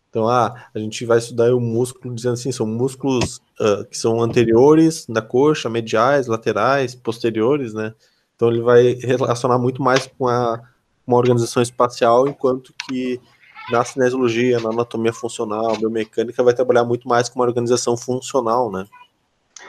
Então, 0.10 0.30
ah, 0.30 0.70
a 0.74 0.80
gente 0.80 1.06
vai 1.06 1.18
estudar 1.18 1.54
o 1.54 1.60
músculo 1.60 2.16
dizendo 2.16 2.34
assim, 2.34 2.52
são 2.52 2.66
músculos 2.66 3.42
uh, 3.60 3.84
que 3.86 3.98
são 3.98 4.22
anteriores 4.22 5.06
da 5.08 5.22
coxa, 5.22 5.70
mediais, 5.70 6.28
laterais, 6.28 6.96
posteriores, 6.96 7.74
né? 7.74 7.94
Então 8.34 8.50
ele 8.50 8.62
vai 8.62 8.94
relacionar 8.94 9.58
muito 9.58 9.82
mais 9.84 10.08
com 10.08 10.28
a, 10.28 10.62
uma 11.06 11.18
organização 11.18 11.62
espacial, 11.62 12.28
enquanto 12.28 12.74
que 12.88 13.20
na 13.70 13.84
cinesiologia, 13.84 14.60
na 14.60 14.70
anatomia 14.70 15.12
funcional, 15.12 15.78
biomecânica, 15.78 16.44
vai 16.44 16.54
trabalhar 16.54 16.86
muito 16.86 17.08
mais 17.08 17.28
com 17.28 17.40
uma 17.40 17.46
organização 17.46 17.98
funcional, 17.98 18.72
né? 18.72 18.86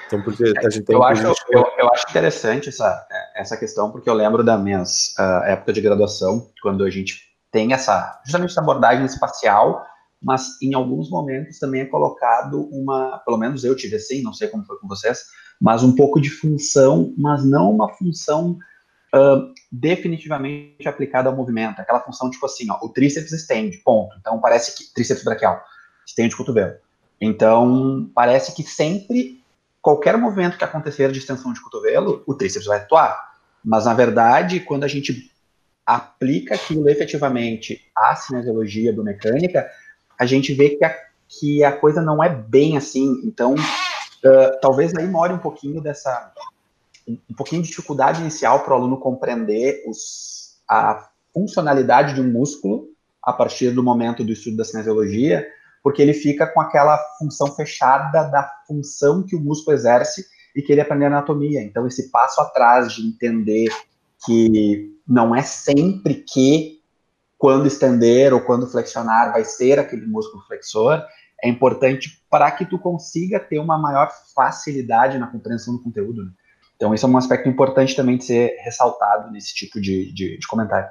Então, 0.07 0.23
porque 0.23 0.45
a 0.57 0.71
gente 0.71 0.85
tem 0.85 0.95
eu, 0.95 1.03
acho, 1.03 1.27
eu, 1.51 1.67
eu, 1.79 1.93
acho 1.93 2.05
interessante 2.09 2.69
essa, 2.69 3.07
essa 3.35 3.57
questão, 3.57 3.91
porque 3.91 4.09
eu 4.09 4.15
lembro 4.15 4.45
da 4.45 4.57
minha 4.57 4.83
uh, 4.83 5.45
época 5.45 5.73
de 5.73 5.81
graduação, 5.81 6.49
quando 6.63 6.85
a 6.85 6.91
gente 6.91 7.23
tem 7.51 7.73
essa, 7.73 8.21
justamente 8.25 8.51
essa 8.51 8.61
abordagem 8.61 9.05
espacial, 9.05 9.85
mas 10.23 10.61
em 10.63 10.75
alguns 10.75 11.11
momentos 11.11 11.59
também 11.59 11.83
é 11.83 11.87
colocado 11.87 12.69
uma, 12.73 13.19
pelo 13.25 13.37
menos 13.37 13.65
eu 13.65 13.75
tive 13.75 13.97
assim, 13.97 14.23
não 14.23 14.33
sei 14.33 14.49
como 14.49 14.65
foi 14.65 14.79
com 14.79 14.89
vocês, 14.89 15.25
mas 15.61 15.83
um 15.83 15.95
pouco 15.95 16.21
de 16.21 16.31
função, 16.31 17.13
mas 17.17 17.45
não 17.45 17.71
uma 17.71 17.93
função 17.95 18.59
uh, 19.15 19.53
definitivamente 19.71 20.89
aplicada 20.89 21.29
ao 21.29 21.37
movimento. 21.37 21.81
Aquela 21.81 22.01
função 22.01 22.31
tipo 22.31 22.47
assim, 22.47 22.67
ó, 22.71 22.79
o 22.83 22.89
tríceps 22.91 23.33
estende, 23.33 23.79
ponto. 23.79 24.17
Então 24.21 24.41
parece 24.41 24.77
que 24.77 24.93
tríceps 24.95 25.25
braquial, 25.25 25.63
estende 26.07 26.35
o 26.35 26.39
cotovelo. 26.39 26.75
Então 27.21 28.11
parece 28.15 28.55
que 28.55 28.63
sempre 28.63 29.43
qualquer 29.87 30.19
movimento 30.19 30.59
que 30.59 30.65
acontecer 30.65 31.13
de 31.13 31.21
extensão 31.21 31.53
de 31.53 31.61
cotovelo, 31.61 32.21
o 32.27 32.35
tríceps 32.35 32.67
vai 32.67 32.79
atuar. 32.79 33.37
Mas 33.65 33.85
na 33.85 33.95
verdade, 33.95 34.59
quando 34.59 34.83
a 34.83 34.89
gente 34.89 35.31
aplica 35.87 36.57
aquilo 36.57 36.89
efetivamente 36.89 37.89
à 37.97 38.17
cinesiologia 38.17 38.93
do 38.93 39.05
mecânica, 39.05 39.65
a 40.19 40.27
gente 40.27 40.53
vê 40.55 40.71
que 40.71 40.85
a, 40.85 40.93
que 41.29 41.63
a 41.63 41.71
coisa 41.71 42.03
não 42.03 42.21
é 42.21 42.29
bem 42.29 42.77
assim. 42.77 43.21
Então, 43.23 43.55
uh, 43.55 44.61
talvez 44.61 44.93
aí 44.97 45.07
more 45.07 45.33
um 45.33 45.39
pouquinho 45.39 45.81
dessa. 45.81 46.33
um 47.09 47.35
pouquinho 47.37 47.63
de 47.63 47.69
dificuldade 47.69 48.21
inicial 48.21 48.65
para 48.65 48.73
o 48.73 48.77
aluno 48.79 48.99
compreender 48.99 49.85
os, 49.87 50.59
a 50.69 51.11
funcionalidade 51.33 52.13
de 52.13 52.21
um 52.21 52.29
músculo 52.29 52.89
a 53.23 53.33
partir 53.33 53.71
do 53.71 53.85
momento 53.85 54.25
do 54.25 54.33
estudo 54.33 54.57
da 54.57 54.65
cinesiologia, 54.65 55.47
porque 55.87 56.03
ele 56.03 56.15
fica 56.15 56.49
com 56.49 56.61
aquela 56.61 56.99
função 57.17 57.47
fechada 57.55 58.25
da 58.25 58.53
função 58.67 59.23
que 59.23 59.37
o 59.37 59.41
músculo 59.41 59.77
exerce 59.77 60.27
e 60.53 60.61
que 60.61 60.73
ele 60.73 60.81
aprende 60.81 61.05
anatomia. 61.05 61.63
Então, 61.63 61.87
esse 61.87 62.11
passo 62.11 62.41
atrás 62.41 62.93
de 62.93 63.07
entender 63.07 63.69
que 64.27 64.93
não 65.07 65.33
é 65.33 65.43
sempre 65.43 66.25
que 66.29 66.81
quando 67.39 67.69
estender 67.69 68.35
ou 68.35 68.41
quando 68.41 68.67
flexionar 68.67 69.31
vai 69.31 69.45
ser 69.45 69.79
aquele 69.79 70.05
músculo 70.07 70.43
flexor, 70.49 71.05
é 71.41 71.49
importante 71.49 72.21
para 72.29 72.51
que 72.51 72.67
tu 72.67 72.81
consiga 72.81 73.39
ter 73.39 73.61
uma 73.61 73.79
maior 73.79 74.11
facilidade 74.35 75.19
na 75.19 75.29
compreensão 75.29 75.77
do 75.77 75.83
conteúdo. 75.85 76.25
Né? 76.25 76.33
Então, 76.75 76.93
isso 76.93 77.07
é 77.07 77.09
um 77.09 77.17
aspecto 77.17 77.49
importante 77.49 77.95
também 77.95 78.17
de 78.17 78.25
ser 78.25 78.57
ressaltado 78.65 79.31
nesse 79.31 79.55
tipo 79.55 79.81
de, 79.81 80.13
de, 80.13 80.37
de 80.37 80.47
comentário. 80.49 80.89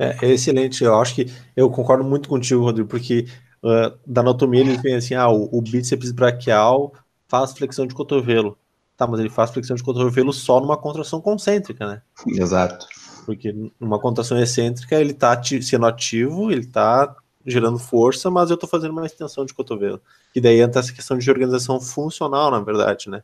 É, 0.00 0.16
é, 0.20 0.30
excelente, 0.32 0.82
eu 0.82 1.00
acho 1.00 1.14
que 1.14 1.32
eu 1.56 1.70
concordo 1.70 2.02
muito 2.02 2.28
contigo, 2.28 2.64
Rodrigo, 2.64 2.88
porque 2.88 3.26
uh, 3.62 3.98
da 4.06 4.20
anatomia 4.20 4.60
eles 4.60 4.80
vêm 4.80 4.96
assim, 4.96 5.14
ah, 5.14 5.28
o, 5.28 5.48
o 5.50 5.60
bíceps 5.62 6.12
braquial 6.12 6.92
faz 7.28 7.52
flexão 7.52 7.86
de 7.86 7.94
cotovelo. 7.94 8.58
Tá, 8.96 9.06
mas 9.06 9.20
ele 9.20 9.28
faz 9.28 9.50
flexão 9.50 9.76
de 9.76 9.82
cotovelo 9.82 10.32
só 10.32 10.58
numa 10.58 10.76
contração 10.76 11.20
concêntrica, 11.20 11.86
né? 11.86 12.02
Exato 12.28 12.86
porque 13.26 13.52
numa 13.80 13.98
contração 13.98 14.40
excêntrica 14.40 14.98
ele 14.98 15.10
está 15.10 15.38
sendo 15.60 15.84
ativo, 15.84 16.50
ele 16.52 16.60
está 16.60 17.14
gerando 17.44 17.78
força, 17.78 18.30
mas 18.30 18.50
eu 18.50 18.54
estou 18.54 18.68
fazendo 18.68 18.92
uma 18.92 19.04
extensão 19.04 19.44
de 19.44 19.52
cotovelo. 19.52 20.00
E 20.34 20.40
daí 20.40 20.60
entra 20.60 20.80
essa 20.80 20.92
questão 20.92 21.18
de 21.18 21.28
organização 21.28 21.80
funcional, 21.80 22.50
na 22.50 22.60
verdade, 22.60 23.10
né? 23.10 23.22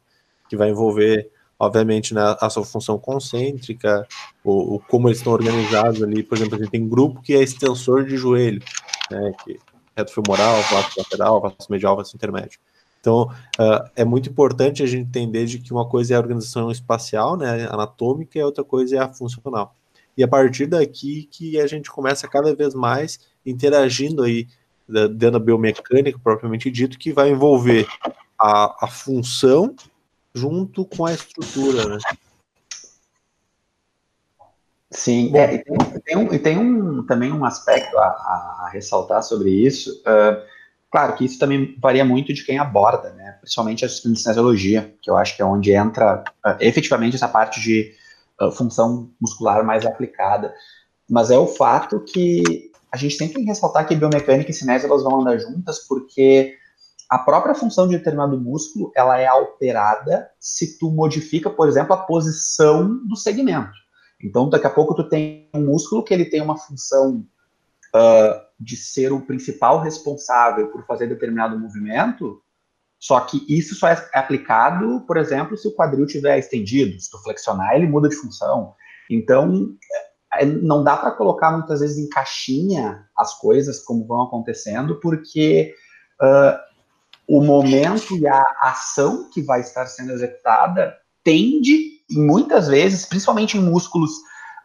Que 0.49 0.57
vai 0.57 0.71
envolver, 0.71 1.31
obviamente, 1.59 2.15
né, 2.15 2.37
a 2.41 2.51
sua 2.51 2.65
função 2.65 2.99
concêntrica, 2.99 4.07
o, 4.45 4.75
o 4.75 4.81
como 4.81 5.09
eles 5.09 5.19
estão 5.19 5.33
organizados 5.33 6.03
ali. 6.03 6.23
Por 6.23 6.37
exemplo, 6.37 6.57
a 6.57 6.59
gente 6.59 6.71
tem 6.71 6.89
grupo 6.89 7.23
que 7.23 7.35
é 7.35 7.43
extensor 7.43 8.05
de 8.05 8.17
joelho, 8.17 8.63
né? 9.11 9.33
Que 9.45 9.59
reto 9.97 10.13
femoral, 10.13 10.61
vaso 10.63 10.91
lateral, 10.97 11.41
vaso 11.41 11.67
medial, 11.69 11.97
vaso 11.97 12.15
intermédio. 12.15 12.59
Então, 13.01 13.23
uh, 13.59 13.91
é 13.97 14.05
muito 14.05 14.31
importante 14.31 14.83
a 14.83 14.87
gente 14.87 15.09
entender 15.09 15.45
de 15.47 15.59
que 15.59 15.73
uma 15.73 15.89
coisa 15.89 16.15
é 16.15 16.17
a 16.17 16.21
organização 16.21 16.71
espacial, 16.71 17.37
né, 17.37 17.67
anatômica, 17.69 18.39
e 18.39 18.41
a 18.41 18.47
outra 18.47 18.63
coisa 18.63 18.97
é 18.97 18.99
a 19.01 19.09
funcional. 19.09 19.75
E 20.17 20.23
a 20.23 20.29
partir 20.29 20.67
daqui 20.67 21.29
que 21.31 21.59
a 21.59 21.67
gente 21.67 21.91
começa 21.91 22.29
cada 22.29 22.55
vez 22.55 22.75
mais 22.75 23.19
interagindo 23.45 24.23
aí 24.23 24.47
dentro 24.89 25.33
da 25.33 25.39
biomecânica 25.39 26.19
propriamente 26.23 26.71
dito, 26.71 26.99
que 26.99 27.13
vai 27.13 27.31
envolver 27.31 27.87
a, 28.39 28.85
a 28.85 28.89
função 28.89 29.75
junto 30.35 30.85
com 30.85 31.07
a 31.07 31.13
estrutura, 31.13 31.89
né? 31.89 31.99
Sim, 34.93 35.35
é, 35.35 35.55
e 35.55 35.65
tem, 35.65 35.77
tem, 36.05 36.17
um, 36.17 36.39
tem 36.39 36.59
um, 36.59 37.07
também 37.07 37.33
um 37.33 37.45
aspecto 37.45 37.97
a, 37.99 38.03
a 38.05 38.71
ressaltar 38.73 39.23
sobre 39.23 39.51
isso. 39.51 39.91
Uh, 40.01 40.43
claro 40.91 41.15
que 41.15 41.25
isso 41.25 41.39
também 41.39 41.77
varia 41.81 42.05
muito 42.05 42.33
de 42.33 42.45
quem 42.45 42.59
aborda, 42.59 43.11
né? 43.15 43.37
Principalmente 43.41 43.85
a 43.85 43.89
kinesiologia, 43.89 44.95
que 45.01 45.11
eu 45.11 45.17
acho 45.17 45.35
que 45.35 45.43
é 45.43 45.45
onde 45.45 45.73
entra 45.73 46.23
uh, 46.45 46.57
efetivamente 46.61 47.17
essa 47.17 47.29
parte 47.29 47.61
de 47.61 47.95
função 48.57 49.11
muscular 49.21 49.65
mais 49.65 49.87
aplicada. 49.87 50.53
Mas 51.09 51.31
é 51.31 51.39
o 51.39 51.47
fato 51.47 52.01
que 52.01 52.71
a 52.91 52.97
gente 52.97 53.17
tem 53.17 53.29
que 53.29 53.41
ressaltar 53.43 53.87
que 53.87 53.95
biomecânica 53.95 54.51
e 54.51 54.55
cinésia 54.55 54.87
elas 54.87 55.03
vão 55.03 55.21
andar 55.21 55.39
juntas 55.39 55.79
porque 55.87 56.55
a 57.09 57.19
própria 57.19 57.55
função 57.55 57.87
de 57.87 57.97
determinado 57.97 58.39
músculo 58.39 58.91
ela 58.97 59.19
é 59.19 59.27
alterada 59.27 60.31
se 60.41 60.79
tu 60.79 60.91
modifica, 60.91 61.51
por 61.51 61.69
exemplo, 61.69 61.93
a 61.93 61.99
posição 61.99 63.07
do 63.07 63.17
segmento. 63.17 63.83
Então, 64.23 64.49
daqui 64.49 64.67
a 64.67 64.71
pouco 64.71 64.95
tu 64.95 65.09
tem 65.09 65.49
um 65.55 65.65
músculo 65.65 66.05
que 66.05 66.15
ele 66.15 66.27
tem 66.27 66.41
uma 66.41 66.57
função 66.57 67.27
uh, 67.95 68.41
de 68.59 68.77
ser 68.77 69.13
o 69.13 69.21
principal 69.21 69.81
responsável 69.81 70.69
por 70.69 70.87
fazer 70.87 71.09
determinado 71.09 71.59
movimento, 71.59 72.41
só 73.03 73.19
que 73.21 73.45
isso 73.49 73.75
só 73.75 73.89
é 73.89 74.09
aplicado, 74.15 75.01
por 75.07 75.17
exemplo, 75.17 75.57
se 75.57 75.67
o 75.67 75.75
quadril 75.75 76.07
tiver 76.07 76.39
estendido, 76.39 77.01
se 77.01 77.11
tu 77.11 77.19
flexionar, 77.19 77.75
ele 77.75 77.89
muda 77.89 78.09
de 78.09 78.15
função. 78.15 78.75
Então, 79.11 79.75
é, 80.35 80.47
não 80.47 80.85
dá 80.85 80.97
para 80.97 81.11
colocar 81.11 81.51
muitas 81.51 81.81
vezes 81.81 81.99
em 81.99 82.09
caixinha 82.09 83.05
as 83.17 83.37
coisas 83.41 83.81
como 83.81 84.07
vão 84.07 84.23
acontecendo, 84.23 85.01
porque 85.01 85.75
uh, 86.23 86.57
o 87.27 87.43
momento 87.43 88.17
e 88.17 88.27
a 88.27 88.41
ação 88.63 89.29
que 89.31 89.43
vai 89.43 89.63
estar 89.63 89.87
sendo 89.87 90.13
executada 90.13 90.97
tende, 91.25 92.02
muitas 92.13 92.69
vezes, 92.69 93.07
principalmente 93.07 93.57
em 93.57 93.61
músculos 93.61 94.11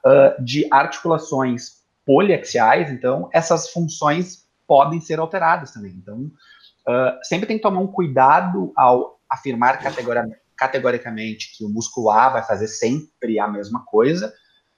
uh, 0.06 0.44
de 0.44 0.68
articulações 0.72 1.78
poliaxiais, 2.06 2.90
então 2.92 3.30
essas 3.34 3.70
funções 3.70 4.48
podem 4.66 5.00
ser 5.02 5.20
alteradas 5.20 5.72
também. 5.72 5.92
Então, 5.92 6.32
uh, 6.88 7.18
sempre 7.24 7.48
tem 7.48 7.58
que 7.58 7.64
tomar 7.64 7.80
um 7.80 7.88
cuidado 7.88 8.72
ao 8.76 9.20
afirmar 9.30 9.80
categoricamente 10.56 11.56
que 11.58 11.66
o 11.66 11.70
músculo 11.70 12.10
A 12.10 12.30
vai 12.30 12.44
fazer 12.44 12.68
sempre 12.68 13.40
a 13.40 13.48
mesma 13.48 13.84
coisa, 13.86 14.34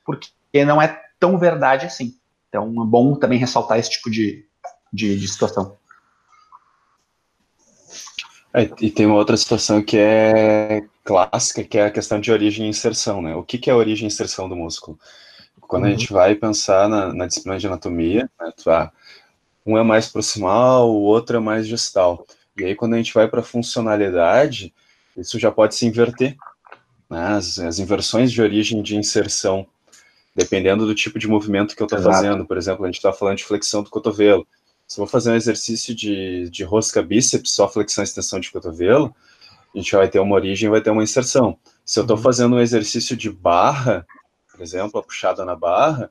porque 0.05 0.65
não 0.65 0.81
é 0.81 0.99
tão 1.19 1.37
verdade 1.37 1.85
assim. 1.85 2.15
Então, 2.47 2.67
é 2.67 2.85
bom 2.85 3.15
também 3.15 3.37
ressaltar 3.37 3.77
esse 3.77 3.91
tipo 3.91 4.09
de, 4.09 4.45
de, 4.91 5.17
de 5.19 5.27
situação. 5.27 5.77
É, 8.53 8.69
e 8.81 8.89
tem 8.89 9.05
uma 9.05 9.15
outra 9.15 9.37
situação 9.37 9.81
que 9.81 9.97
é 9.97 10.81
clássica, 11.03 11.63
que 11.63 11.77
é 11.77 11.85
a 11.85 11.91
questão 11.91 12.19
de 12.19 12.31
origem 12.31 12.65
e 12.65 12.69
inserção, 12.69 13.21
né? 13.21 13.35
O 13.35 13.43
que, 13.43 13.57
que 13.57 13.69
é 13.69 13.73
a 13.73 13.77
origem 13.77 14.05
e 14.05 14.07
inserção 14.07 14.49
do 14.49 14.55
músculo? 14.55 14.99
Quando 15.61 15.83
uhum. 15.83 15.89
a 15.89 15.91
gente 15.91 16.11
vai 16.11 16.33
pensar 16.33 16.89
na, 16.89 17.13
na 17.13 17.27
disciplina 17.27 17.59
de 17.59 17.67
anatomia, 17.67 18.29
né, 18.39 18.51
tu, 18.57 18.71
ah, 18.71 18.91
um 19.65 19.77
é 19.77 19.83
mais 19.83 20.07
proximal, 20.07 20.89
o 20.89 21.01
outro 21.01 21.37
é 21.37 21.39
mais 21.39 21.67
distal. 21.67 22.25
E 22.57 22.65
aí, 22.65 22.75
quando 22.75 22.95
a 22.95 22.97
gente 22.97 23.13
vai 23.13 23.27
para 23.27 23.43
funcionalidade, 23.43 24.73
isso 25.15 25.37
já 25.37 25.51
pode 25.51 25.75
se 25.75 25.85
inverter. 25.85 26.35
Né? 27.09 27.23
As, 27.23 27.59
as, 27.59 27.79
inversões 27.79 28.31
de 28.31 28.41
origem 28.41 28.81
de 28.81 28.95
inserção, 28.95 29.65
dependendo 30.35 30.85
do 30.85 30.95
tipo 30.95 31.19
de 31.19 31.27
movimento 31.27 31.75
que 31.75 31.81
eu 31.81 31.85
estou 31.85 32.01
fazendo. 32.01 32.45
Por 32.45 32.57
exemplo, 32.57 32.83
a 32.83 32.87
gente 32.87 32.97
está 32.97 33.13
falando 33.13 33.37
de 33.37 33.43
flexão 33.43 33.83
do 33.83 33.89
cotovelo. 33.89 34.47
Se 34.89 34.99
eu 34.99 35.05
vou 35.05 35.07
fazer 35.07 35.29
um 35.29 35.35
exercício 35.35 35.93
de, 35.93 36.49
de 36.49 36.63
rosca 36.63 37.03
bíceps, 37.03 37.51
só 37.51 37.69
flexão 37.69 38.03
e 38.03 38.05
extensão 38.05 38.39
de 38.39 38.49
cotovelo, 38.49 39.15
a 39.73 39.77
gente 39.77 39.95
vai 39.95 40.09
ter 40.09 40.19
uma 40.19 40.33
origem 40.33 40.67
vai 40.67 40.81
ter 40.81 40.89
uma 40.89 41.03
inserção. 41.03 41.55
Se 41.85 41.99
eu 41.99 42.01
estou 42.01 42.17
uhum. 42.17 42.23
fazendo 42.23 42.55
um 42.55 42.59
exercício 42.59 43.15
de 43.15 43.29
barra, 43.29 44.03
por 44.51 44.59
exemplo, 44.63 44.99
a 44.99 45.03
puxada 45.03 45.45
na 45.45 45.55
barra, 45.55 46.09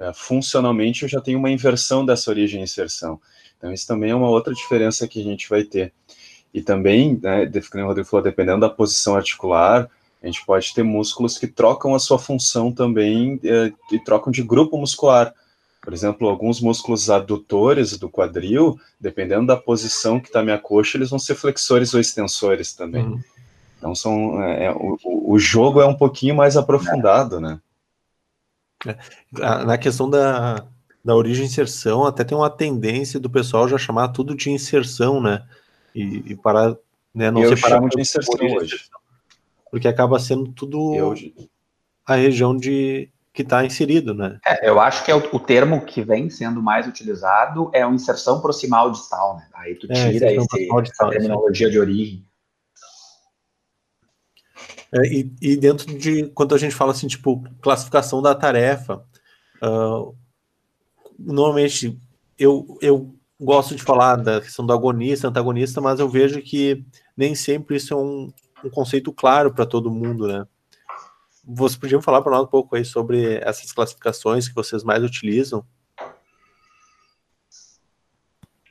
é, 0.00 0.10
funcionalmente 0.14 1.02
eu 1.02 1.08
já 1.08 1.20
tenho 1.20 1.38
uma 1.38 1.50
inversão 1.50 2.04
dessa 2.04 2.30
origem 2.30 2.62
e 2.62 2.64
inserção. 2.64 3.20
Então, 3.58 3.70
isso 3.70 3.86
também 3.86 4.10
é 4.10 4.14
uma 4.14 4.30
outra 4.30 4.54
diferença 4.54 5.06
que 5.06 5.20
a 5.20 5.24
gente 5.24 5.46
vai 5.46 5.62
ter. 5.62 5.92
E 6.52 6.62
também, 6.62 7.20
né, 7.22 7.44
como 7.70 7.84
o 7.84 7.86
Rodrigo 7.88 8.08
falou, 8.08 8.24
dependendo 8.24 8.60
da 8.60 8.70
posição 8.70 9.16
articular, 9.16 9.90
a 10.22 10.26
gente 10.26 10.44
pode 10.46 10.72
ter 10.72 10.82
músculos 10.82 11.36
que 11.36 11.46
trocam 11.46 11.94
a 11.94 11.98
sua 11.98 12.18
função 12.18 12.72
também 12.72 13.38
é, 13.44 13.70
e 13.92 13.98
trocam 13.98 14.32
de 14.32 14.42
grupo 14.42 14.78
muscular. 14.78 15.34
Por 15.84 15.92
exemplo, 15.92 16.26
alguns 16.26 16.62
músculos 16.62 17.10
adutores 17.10 17.98
do 17.98 18.08
quadril, 18.08 18.80
dependendo 18.98 19.46
da 19.46 19.56
posição 19.56 20.18
que 20.18 20.28
está 20.28 20.42
minha 20.42 20.56
coxa, 20.56 20.96
eles 20.96 21.10
vão 21.10 21.18
ser 21.18 21.34
flexores 21.34 21.92
ou 21.92 22.00
extensores 22.00 22.72
também. 22.72 23.04
Uhum. 23.04 23.20
Então, 23.76 23.94
são, 23.94 24.42
é, 24.42 24.64
é 24.64 24.72
o, 24.72 24.96
o, 25.04 25.38
jogo 25.38 25.82
é 25.82 25.86
um 25.86 25.94
pouquinho 25.94 26.34
mais 26.34 26.56
aprofundado, 26.56 27.38
né? 27.38 27.60
É. 28.86 28.96
Na 29.66 29.76
questão 29.76 30.08
da, 30.08 30.64
da 31.04 31.14
origem 31.14 31.44
inserção, 31.44 32.06
até 32.06 32.24
tem 32.24 32.36
uma 32.36 32.48
tendência 32.48 33.20
do 33.20 33.28
pessoal 33.28 33.68
já 33.68 33.76
chamar 33.76 34.08
tudo 34.08 34.34
de 34.34 34.50
inserção, 34.50 35.20
né? 35.20 35.46
E, 35.94 36.32
e 36.32 36.34
parar, 36.34 36.74
né, 37.14 37.30
não 37.30 37.42
eu 37.42 37.54
separar 37.54 37.86
de 37.86 38.00
inserção 38.00 38.34
hoje. 38.56 38.86
Porque 39.70 39.86
acaba 39.86 40.18
sendo 40.18 40.50
tudo 40.50 40.94
eu... 40.94 41.14
a 42.06 42.14
região 42.14 42.56
de, 42.56 43.10
que 43.34 43.42
está 43.42 43.66
inserido, 43.66 44.14
né? 44.14 44.38
É, 44.46 44.68
eu 44.68 44.78
acho 44.78 45.04
que 45.04 45.10
é 45.10 45.14
o, 45.14 45.18
o, 45.34 45.40
termo 45.40 45.84
que 45.84 46.02
vem 46.02 46.30
sendo 46.30 46.62
mais 46.62 46.86
utilizado 46.86 47.68
é 47.72 47.84
uma 47.84 47.96
inserção 47.96 48.40
proximal 48.40 48.92
distal, 48.92 49.36
né? 49.36 49.48
Aí 49.54 49.74
tu 49.74 49.88
é, 49.90 50.12
tira 50.12 50.32
esse, 50.32 50.68
essa 50.70 51.08
terminologia 51.10 51.68
de 51.68 51.76
origem. 51.76 52.24
É, 54.92 55.06
e, 55.08 55.34
e, 55.42 55.56
dentro 55.56 55.98
de 55.98 56.28
quando 56.28 56.54
a 56.54 56.58
gente 56.58 56.76
fala 56.76 56.92
assim, 56.92 57.08
tipo, 57.08 57.42
classificação 57.60 58.22
da 58.22 58.36
tarefa, 58.36 59.04
uh, 59.60 60.16
normalmente 61.18 61.98
eu, 62.38 62.78
eu 62.80 63.12
gosto 63.40 63.74
de 63.74 63.82
falar 63.82 64.14
da 64.14 64.40
questão 64.40 64.64
do 64.64 64.72
agonista, 64.72 65.26
antagonista, 65.26 65.80
mas 65.80 65.98
eu 65.98 66.08
vejo 66.08 66.40
que 66.40 66.84
nem 67.16 67.34
sempre 67.34 67.78
isso 67.78 67.92
é 67.92 67.96
um, 67.96 68.32
um 68.64 68.70
conceito 68.70 69.12
claro 69.12 69.52
para 69.52 69.66
todo 69.66 69.90
mundo, 69.90 70.28
né? 70.28 70.46
Vocês 71.46 71.78
podiam 71.78 72.00
falar 72.00 72.22
para 72.22 72.32
nós 72.32 72.44
um 72.44 72.50
pouco 72.50 72.74
aí 72.74 72.84
sobre 72.84 73.36
essas 73.42 73.70
classificações 73.70 74.48
que 74.48 74.54
vocês 74.54 74.82
mais 74.82 75.02
utilizam? 75.04 75.64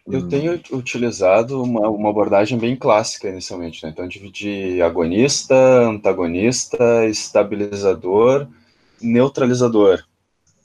Eu 0.06 0.28
tenho 0.28 0.60
utilizado 0.72 1.62
uma, 1.64 1.88
uma 1.88 2.10
abordagem 2.10 2.58
bem 2.58 2.76
clássica 2.76 3.30
inicialmente, 3.30 3.84
né? 3.84 3.90
Então, 3.90 4.08
dividir 4.08 4.82
agonista, 4.82 5.56
antagonista, 5.56 7.06
estabilizador, 7.08 8.48
neutralizador. 9.02 10.04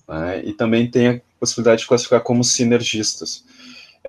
Né? 0.09 0.45
E 0.45 0.53
também 0.53 0.91
tem 0.91 1.09
a 1.09 1.21
possibilidade 1.39 1.83
de 1.83 1.89
classificar 1.89 2.23
como 2.23 2.43
sinergistas. 2.43 3.45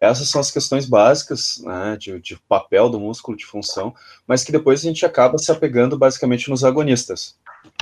Essas 0.02 0.30
são 0.30 0.42
as 0.42 0.50
questões 0.50 0.88
básicas 0.88 1.62
né, 1.64 1.98
de, 2.00 2.20
de, 2.22 2.40
papel 2.48 2.90
do 2.90 3.00
músculo, 3.00 3.38
de 3.38 3.46
função, 3.46 3.94
mas 4.26 4.44
que 4.44 4.52
depois 4.52 4.80
a 4.80 4.84
gente 4.84 5.06
acaba 5.06 5.38
se 5.38 5.52
apegando 5.52 5.98
basicamente 5.98 6.50
nos 6.50 6.64
agonistas 6.64 7.38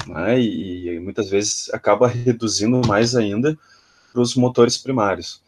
né, 0.08 0.40
e, 0.40 0.90
e, 0.90 1.00
muitas 1.00 1.30
vezes 1.30 1.70
acaba 1.74 2.08
reduzindo 2.08 2.82
mais 2.88 3.16
ainda 3.16 3.58
para 4.12 4.22
os 4.22 4.36
motores 4.36 4.78
primários. 4.78 5.42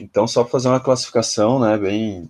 Então, 0.00 0.26
só 0.26 0.42
para 0.42 0.52
fazer 0.52 0.68
uma 0.68 0.80
classificação 0.80 1.58
né, 1.58 1.76
bem, 1.76 2.28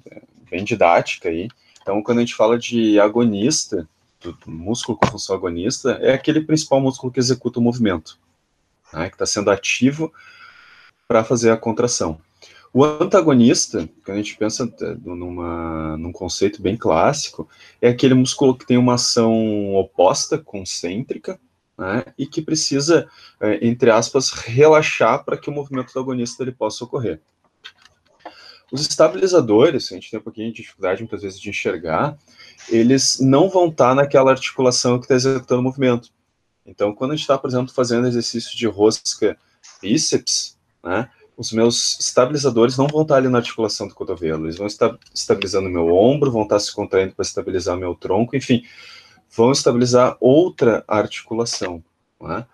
bem 0.50 0.64
didática 0.64 1.28
aí, 1.28 1.48
então 1.80 2.02
quando 2.02 2.18
a 2.18 2.20
gente 2.22 2.34
fala 2.34 2.58
de 2.58 2.98
agonista, 2.98 3.88
do, 4.20 4.36
músculo 4.46 4.98
com 4.98 5.06
função 5.06 5.36
agonista, 5.36 5.92
é 6.02 6.12
aquele 6.12 6.40
principal 6.40 6.80
músculo 6.80 7.12
que 7.12 7.20
executa 7.20 7.60
o 7.60 7.62
movimento, 7.62 8.18
né, 8.92 9.08
que 9.08 9.14
está 9.14 9.26
sendo 9.26 9.50
ativo 9.50 10.12
para 11.06 11.24
fazer 11.24 11.50
a 11.50 11.56
contração. 11.56 12.20
O 12.72 12.84
antagonista, 12.84 13.88
quando 14.04 14.18
a 14.18 14.22
gente 14.22 14.36
pensa 14.36 14.70
é, 14.82 14.94
numa, 15.02 15.96
num 15.96 16.12
conceito 16.12 16.60
bem 16.60 16.76
clássico, 16.76 17.48
é 17.80 17.88
aquele 17.88 18.14
músculo 18.14 18.56
que 18.56 18.66
tem 18.66 18.76
uma 18.76 18.94
ação 18.94 19.74
oposta, 19.74 20.36
concêntrica, 20.36 21.40
né, 21.78 22.04
e 22.18 22.26
que 22.26 22.42
precisa, 22.42 23.08
é, 23.40 23.64
entre 23.64 23.88
aspas, 23.90 24.30
relaxar 24.30 25.24
para 25.24 25.36
que 25.36 25.48
o 25.48 25.52
movimento 25.52 25.92
do 25.92 26.00
agonista 26.00 26.42
ele 26.42 26.50
possa 26.50 26.84
ocorrer. 26.84 27.20
Os 28.70 28.82
estabilizadores, 28.82 29.90
a 29.90 29.94
gente 29.94 30.10
tem 30.10 30.18
um 30.18 30.22
pouquinho 30.22 30.52
de 30.52 30.62
dificuldade 30.62 31.00
muitas 31.00 31.22
vezes 31.22 31.40
de 31.40 31.48
enxergar, 31.48 32.18
eles 32.68 33.18
não 33.20 33.48
vão 33.48 33.68
estar 33.68 33.94
naquela 33.94 34.32
articulação 34.32 34.98
que 34.98 35.04
está 35.04 35.14
executando 35.14 35.60
o 35.60 35.64
movimento. 35.64 36.10
Então, 36.66 36.92
quando 36.92 37.12
a 37.12 37.14
gente 37.14 37.22
está, 37.22 37.38
por 37.38 37.48
exemplo, 37.48 37.72
fazendo 37.72 38.06
exercício 38.06 38.54
de 38.54 38.66
rosca 38.66 39.38
bíceps, 39.80 40.58
né, 40.84 41.08
os 41.34 41.52
meus 41.52 41.98
estabilizadores 42.00 42.76
não 42.76 42.88
vão 42.88 43.02
estar 43.02 43.16
ali 43.16 43.28
na 43.28 43.38
articulação 43.38 43.86
do 43.86 43.94
cotovelo, 43.94 44.44
eles 44.44 44.56
vão 44.56 44.66
estar 44.66 44.98
estabilizando 45.14 45.70
meu 45.70 45.86
ombro, 45.94 46.32
vão 46.32 46.42
estar 46.42 46.58
se 46.58 46.74
contraindo 46.74 47.14
para 47.14 47.22
estabilizar 47.22 47.76
meu 47.76 47.94
tronco, 47.94 48.36
enfim, 48.36 48.64
vão 49.30 49.52
estabilizar 49.52 50.16
outra 50.20 50.84
articulação. 50.86 51.82
Né? 52.20 52.44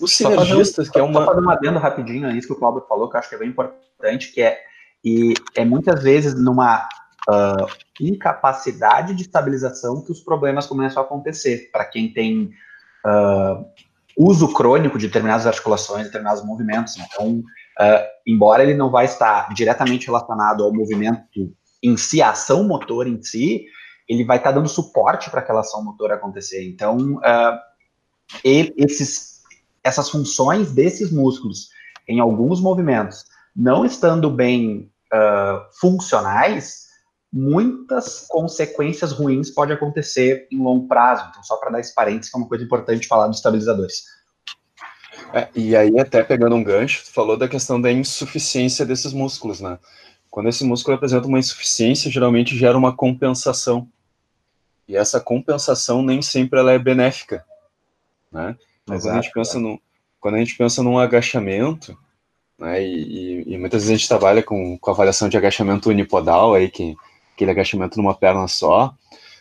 Os 0.00 0.14
sinergistas, 0.14 0.88
que 0.88 0.98
é 0.98 1.02
uma. 1.02 1.20
Só 1.20 1.26
fazer 1.26 1.40
uma 1.40 1.52
adendo 1.54 1.78
rapidinho 1.78 2.30
nisso 2.30 2.48
que 2.48 2.52
o 2.52 2.56
Cláudio 2.56 2.84
falou, 2.88 3.08
que 3.08 3.16
eu 3.16 3.20
acho 3.20 3.28
que 3.28 3.34
é 3.34 3.38
bem 3.38 3.48
importante, 3.48 4.32
que 4.32 4.42
é, 4.42 4.58
e 5.04 5.34
é 5.54 5.64
muitas 5.64 6.02
vezes 6.02 6.34
numa 6.34 6.88
uh, 7.28 7.66
incapacidade 8.00 9.14
de 9.14 9.22
estabilização 9.22 10.02
que 10.02 10.12
os 10.12 10.20
problemas 10.20 10.66
começam 10.66 11.02
a 11.02 11.06
acontecer. 11.06 11.70
Para 11.72 11.84
quem 11.84 12.12
tem 12.12 12.50
uh, 13.06 13.64
uso 14.16 14.52
crônico 14.52 14.98
de 14.98 15.06
determinadas 15.06 15.46
articulações, 15.46 16.06
determinados 16.06 16.44
movimentos. 16.44 16.96
Né? 16.96 17.06
Então, 17.12 17.38
uh, 17.38 18.06
embora 18.26 18.62
ele 18.62 18.74
não 18.74 18.90
vai 18.90 19.04
estar 19.04 19.52
diretamente 19.54 20.06
relacionado 20.06 20.64
ao 20.64 20.72
movimento 20.72 21.52
em 21.82 21.96
si, 21.96 22.22
a 22.22 22.30
ação 22.30 22.64
motor 22.64 23.06
em 23.06 23.22
si, 23.22 23.66
ele 24.08 24.24
vai 24.24 24.38
estar 24.38 24.52
dando 24.52 24.68
suporte 24.68 25.30
para 25.30 25.40
aquela 25.40 25.60
ação 25.60 25.84
motor 25.84 26.12
acontecer. 26.12 26.66
Então, 26.66 27.16
uh, 27.16 27.58
esses, 28.44 29.42
essas 29.82 30.10
funções 30.10 30.72
desses 30.72 31.10
músculos 31.10 31.70
em 32.08 32.20
alguns 32.20 32.60
movimentos 32.60 33.24
não 33.54 33.84
estando 33.84 34.30
bem 34.30 34.90
uh, 35.12 35.60
funcionais, 35.80 36.86
muitas 37.32 38.26
consequências 38.28 39.12
ruins 39.12 39.50
podem 39.50 39.74
acontecer 39.74 40.46
em 40.50 40.58
longo 40.58 40.86
prazo. 40.86 41.26
Então, 41.30 41.42
só 41.42 41.56
para 41.56 41.70
dar 41.70 41.80
esse 41.80 41.94
parênteses, 41.94 42.30
que 42.30 42.36
é 42.36 42.40
uma 42.40 42.48
coisa 42.48 42.64
importante 42.64 43.06
falar 43.06 43.26
dos 43.28 43.38
estabilizadores. 43.38 44.04
É, 45.32 45.48
e 45.54 45.74
aí, 45.74 45.98
até 45.98 46.22
pegando 46.22 46.54
um 46.54 46.62
gancho, 46.62 47.04
tu 47.04 47.12
falou 47.12 47.36
da 47.36 47.48
questão 47.48 47.80
da 47.80 47.90
insuficiência 47.90 48.84
desses 48.84 49.12
músculos, 49.12 49.60
né? 49.60 49.78
Quando 50.30 50.48
esse 50.48 50.64
músculo 50.64 50.96
apresenta 50.96 51.26
uma 51.26 51.38
insuficiência, 51.38 52.10
geralmente 52.10 52.56
gera 52.56 52.76
uma 52.76 52.94
compensação. 52.94 53.88
E 54.88 54.96
essa 54.96 55.20
compensação 55.20 56.02
nem 56.02 56.22
sempre 56.22 56.58
ela 56.58 56.72
é 56.72 56.78
benéfica, 56.78 57.44
né? 58.30 58.56
Mas 58.86 59.02
quando 59.02 59.18
a 59.18 59.20
gente 59.20 59.32
pensa 59.32 59.58
no, 59.58 59.80
quando 60.20 60.34
a 60.36 60.38
gente 60.38 60.56
pensa 60.56 60.82
num 60.82 60.98
agachamento, 60.98 61.96
né, 62.58 62.82
e, 62.82 63.42
e, 63.44 63.54
e, 63.54 63.58
muitas 63.58 63.82
vezes 63.82 63.94
a 63.94 63.96
gente 63.96 64.08
trabalha 64.08 64.42
com, 64.42 64.78
com 64.78 64.90
avaliação 64.90 65.28
de 65.28 65.36
agachamento 65.36 65.90
unipodal, 65.90 66.54
aí, 66.54 66.70
que, 66.70 66.96
aquele 67.34 67.50
agachamento 67.50 67.98
numa 67.98 68.14
perna 68.14 68.48
só, 68.48 68.94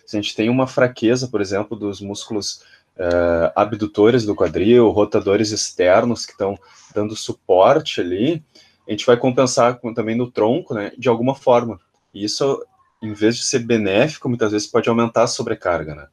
se 0.06 0.18
a 0.18 0.22
gente 0.22 0.36
tem 0.36 0.50
uma 0.50 0.68
fraqueza, 0.68 1.28
por 1.28 1.42
exemplo, 1.42 1.78
dos 1.78 2.02
músculos 2.02 2.62
uh, 2.98 3.52
abdutores 3.56 4.26
do 4.26 4.36
quadril, 4.36 4.90
rotadores 4.90 5.52
externos 5.52 6.26
que 6.26 6.34
estão 6.34 6.58
dando 6.94 7.16
suporte 7.16 8.02
ali, 8.02 8.44
a 8.88 8.92
gente 8.92 9.06
vai 9.06 9.18
compensar 9.18 9.80
com, 9.80 9.94
também 9.94 10.16
no 10.16 10.30
tronco, 10.30 10.74
né, 10.74 10.92
de 10.98 11.10
alguma 11.10 11.34
forma. 11.34 11.80
E 12.14 12.24
isso, 12.24 12.64
em 13.02 13.14
vez 13.14 13.38
de 13.38 13.44
ser 13.44 13.60
benéfico, 13.60 14.30
muitas 14.30 14.52
vezes 14.52 14.68
pode 14.68 14.90
aumentar 14.90 15.24
a 15.24 15.28
sobrecarga, 15.28 15.96
né. 15.96 16.08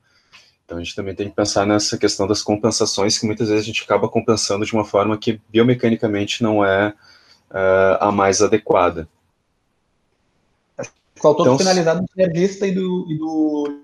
Então 0.64 0.78
a 0.78 0.82
gente 0.82 0.94
também 0.94 1.14
tem 1.14 1.28
que 1.28 1.36
pensar 1.36 1.66
nessa 1.66 1.98
questão 1.98 2.26
das 2.26 2.42
compensações, 2.42 3.18
que 3.18 3.26
muitas 3.26 3.48
vezes 3.48 3.62
a 3.62 3.66
gente 3.66 3.82
acaba 3.82 4.08
compensando 4.08 4.64
de 4.64 4.72
uma 4.72 4.84
forma 4.84 5.18
que 5.18 5.40
biomecanicamente 5.50 6.42
não 6.42 6.64
é 6.64 6.94
uh, 7.50 7.96
a 8.00 8.12
mais 8.12 8.40
adequada. 8.40 9.08
Faltou 11.22 11.46
então, 11.46 11.58
finalizar 11.58 12.00
do 12.00 12.06
sinergista 12.10 12.66
e 12.66 12.74
do, 12.74 13.06
e 13.08 13.16
do. 13.16 13.82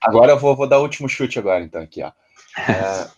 Agora 0.00 0.32
eu 0.32 0.38
vou, 0.38 0.56
vou, 0.56 0.66
dar 0.66 0.80
o 0.80 0.82
último 0.82 1.08
chute 1.08 1.38
agora, 1.38 1.62
então, 1.62 1.80
aqui, 1.80 2.02
ó. 2.02 2.10
É, 2.58 3.08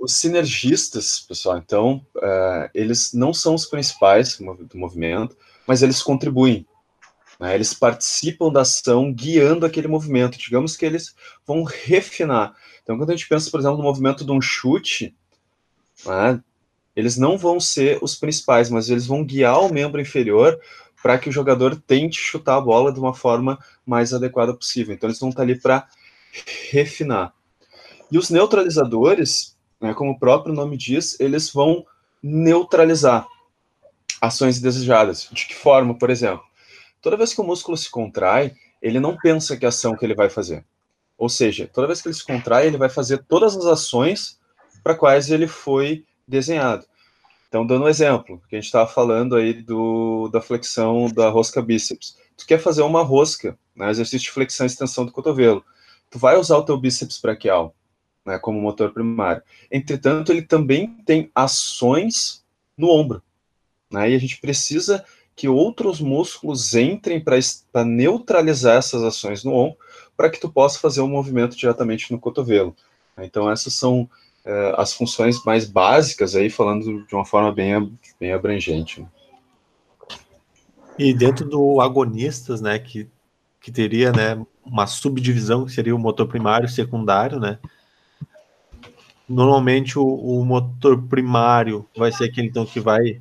os 0.00 0.16
sinergistas, 0.16 1.20
pessoal, 1.20 1.56
então, 1.56 2.04
é, 2.20 2.70
eles 2.74 3.12
não 3.12 3.32
são 3.32 3.54
os 3.54 3.64
principais 3.64 4.36
do 4.38 4.76
movimento, 4.76 5.36
mas 5.66 5.82
eles 5.82 6.02
contribuem. 6.02 6.66
Né? 7.38 7.54
Eles 7.54 7.74
participam 7.74 8.50
da 8.50 8.62
ação 8.62 9.12
guiando 9.12 9.66
aquele 9.66 9.88
movimento. 9.88 10.38
Digamos 10.38 10.76
que 10.76 10.84
eles 10.84 11.14
vão 11.46 11.62
refinar. 11.62 12.54
Então, 12.82 12.96
quando 12.96 13.10
a 13.10 13.16
gente 13.16 13.28
pensa, 13.28 13.50
por 13.50 13.60
exemplo, 13.60 13.78
no 13.78 13.82
movimento 13.82 14.24
de 14.24 14.32
um 14.32 14.40
chute, 14.40 15.14
né, 16.04 16.40
eles 16.94 17.16
não 17.16 17.36
vão 17.36 17.60
ser 17.60 17.98
os 18.00 18.14
principais, 18.14 18.70
mas 18.70 18.88
eles 18.88 19.06
vão 19.06 19.24
guiar 19.24 19.60
o 19.60 19.72
membro 19.72 20.00
inferior 20.00 20.58
para 21.02 21.18
que 21.18 21.28
o 21.28 21.32
jogador 21.32 21.76
tente 21.76 22.18
chutar 22.18 22.56
a 22.56 22.60
bola 22.60 22.92
de 22.92 22.98
uma 22.98 23.14
forma 23.14 23.58
mais 23.84 24.14
adequada 24.14 24.54
possível. 24.54 24.94
Então 24.94 25.08
eles 25.08 25.20
vão 25.20 25.28
estar 25.28 25.42
ali 25.42 25.60
para 25.60 25.86
refinar. 26.70 27.32
E 28.10 28.18
os 28.18 28.30
neutralizadores, 28.30 29.56
né, 29.80 29.92
como 29.94 30.12
o 30.12 30.18
próprio 30.18 30.54
nome 30.54 30.76
diz, 30.76 31.18
eles 31.20 31.52
vão 31.52 31.84
neutralizar 32.22 33.26
ações 34.20 34.60
desejadas. 34.60 35.28
De 35.30 35.46
que 35.46 35.54
forma, 35.54 35.94
por 35.98 36.10
exemplo? 36.10 36.44
Toda 37.06 37.16
vez 37.16 37.32
que 37.32 37.40
o 37.40 37.44
músculo 37.44 37.76
se 37.76 37.88
contrai, 37.88 38.52
ele 38.82 38.98
não 38.98 39.16
pensa 39.16 39.56
que 39.56 39.64
ação 39.64 39.96
que 39.96 40.04
ele 40.04 40.12
vai 40.12 40.28
fazer. 40.28 40.64
Ou 41.16 41.28
seja, 41.28 41.70
toda 41.72 41.86
vez 41.86 42.02
que 42.02 42.08
ele 42.08 42.16
se 42.16 42.24
contrai, 42.24 42.66
ele 42.66 42.76
vai 42.76 42.88
fazer 42.88 43.18
todas 43.28 43.56
as 43.56 43.64
ações 43.64 44.40
para 44.82 44.92
quais 44.92 45.30
ele 45.30 45.46
foi 45.46 46.04
desenhado. 46.26 46.84
Então, 47.48 47.64
dando 47.64 47.84
um 47.84 47.88
exemplo, 47.88 48.42
que 48.48 48.56
a 48.56 48.58
gente 48.58 48.66
estava 48.66 48.90
falando 48.90 49.36
aí 49.36 49.52
do, 49.52 50.28
da 50.32 50.40
flexão 50.40 51.06
da 51.06 51.28
rosca 51.28 51.62
bíceps. 51.62 52.16
Tu 52.36 52.44
quer 52.44 52.58
fazer 52.58 52.82
uma 52.82 53.04
rosca, 53.04 53.56
né, 53.76 53.88
exercício 53.88 54.26
de 54.26 54.32
flexão 54.32 54.66
e 54.66 54.68
extensão 54.68 55.06
do 55.06 55.12
cotovelo. 55.12 55.64
Tu 56.10 56.18
vai 56.18 56.36
usar 56.36 56.56
o 56.56 56.64
teu 56.64 56.76
bíceps 56.76 57.20
braquial, 57.20 57.72
né, 58.24 58.36
como 58.36 58.60
motor 58.60 58.92
primário. 58.92 59.44
Entretanto, 59.70 60.32
ele 60.32 60.42
também 60.42 60.88
tem 61.06 61.30
ações 61.32 62.44
no 62.76 62.90
ombro. 62.90 63.22
Né, 63.88 64.10
e 64.10 64.16
a 64.16 64.18
gente 64.18 64.40
precisa 64.40 65.04
que 65.36 65.48
outros 65.48 66.00
músculos 66.00 66.74
entrem 66.74 67.22
para 67.22 67.84
neutralizar 67.84 68.78
essas 68.78 69.02
ações 69.02 69.44
no 69.44 69.52
ombro, 69.52 69.76
para 70.16 70.30
que 70.30 70.40
tu 70.40 70.50
possa 70.50 70.78
fazer 70.78 71.02
um 71.02 71.08
movimento 71.08 71.54
diretamente 71.54 72.10
no 72.10 72.18
cotovelo. 72.18 72.74
Então, 73.18 73.50
essas 73.50 73.74
são 73.74 74.02
uh, 74.02 74.78
as 74.80 74.94
funções 74.94 75.44
mais 75.44 75.68
básicas 75.68 76.34
aí, 76.34 76.48
falando 76.48 77.06
de 77.06 77.14
uma 77.14 77.24
forma 77.24 77.52
bem, 77.52 77.92
bem 78.18 78.32
abrangente. 78.32 79.02
Né? 79.02 79.08
E 80.98 81.12
dentro 81.12 81.46
do 81.46 81.82
agonistas, 81.82 82.62
né, 82.62 82.78
que, 82.78 83.06
que 83.60 83.70
teria, 83.70 84.12
né, 84.12 84.42
uma 84.64 84.86
subdivisão 84.86 85.66
que 85.66 85.72
seria 85.72 85.94
o 85.94 85.98
motor 85.98 86.26
primário 86.26 86.64
e 86.64 86.70
secundário, 86.70 87.38
né, 87.38 87.58
normalmente 89.28 89.98
o, 89.98 90.06
o, 90.06 90.44
motor 90.46 91.02
primário 91.02 91.86
vai 91.94 92.10
ser 92.10 92.24
aquele 92.24 92.48
então 92.48 92.64
que 92.64 92.80
vai 92.80 93.20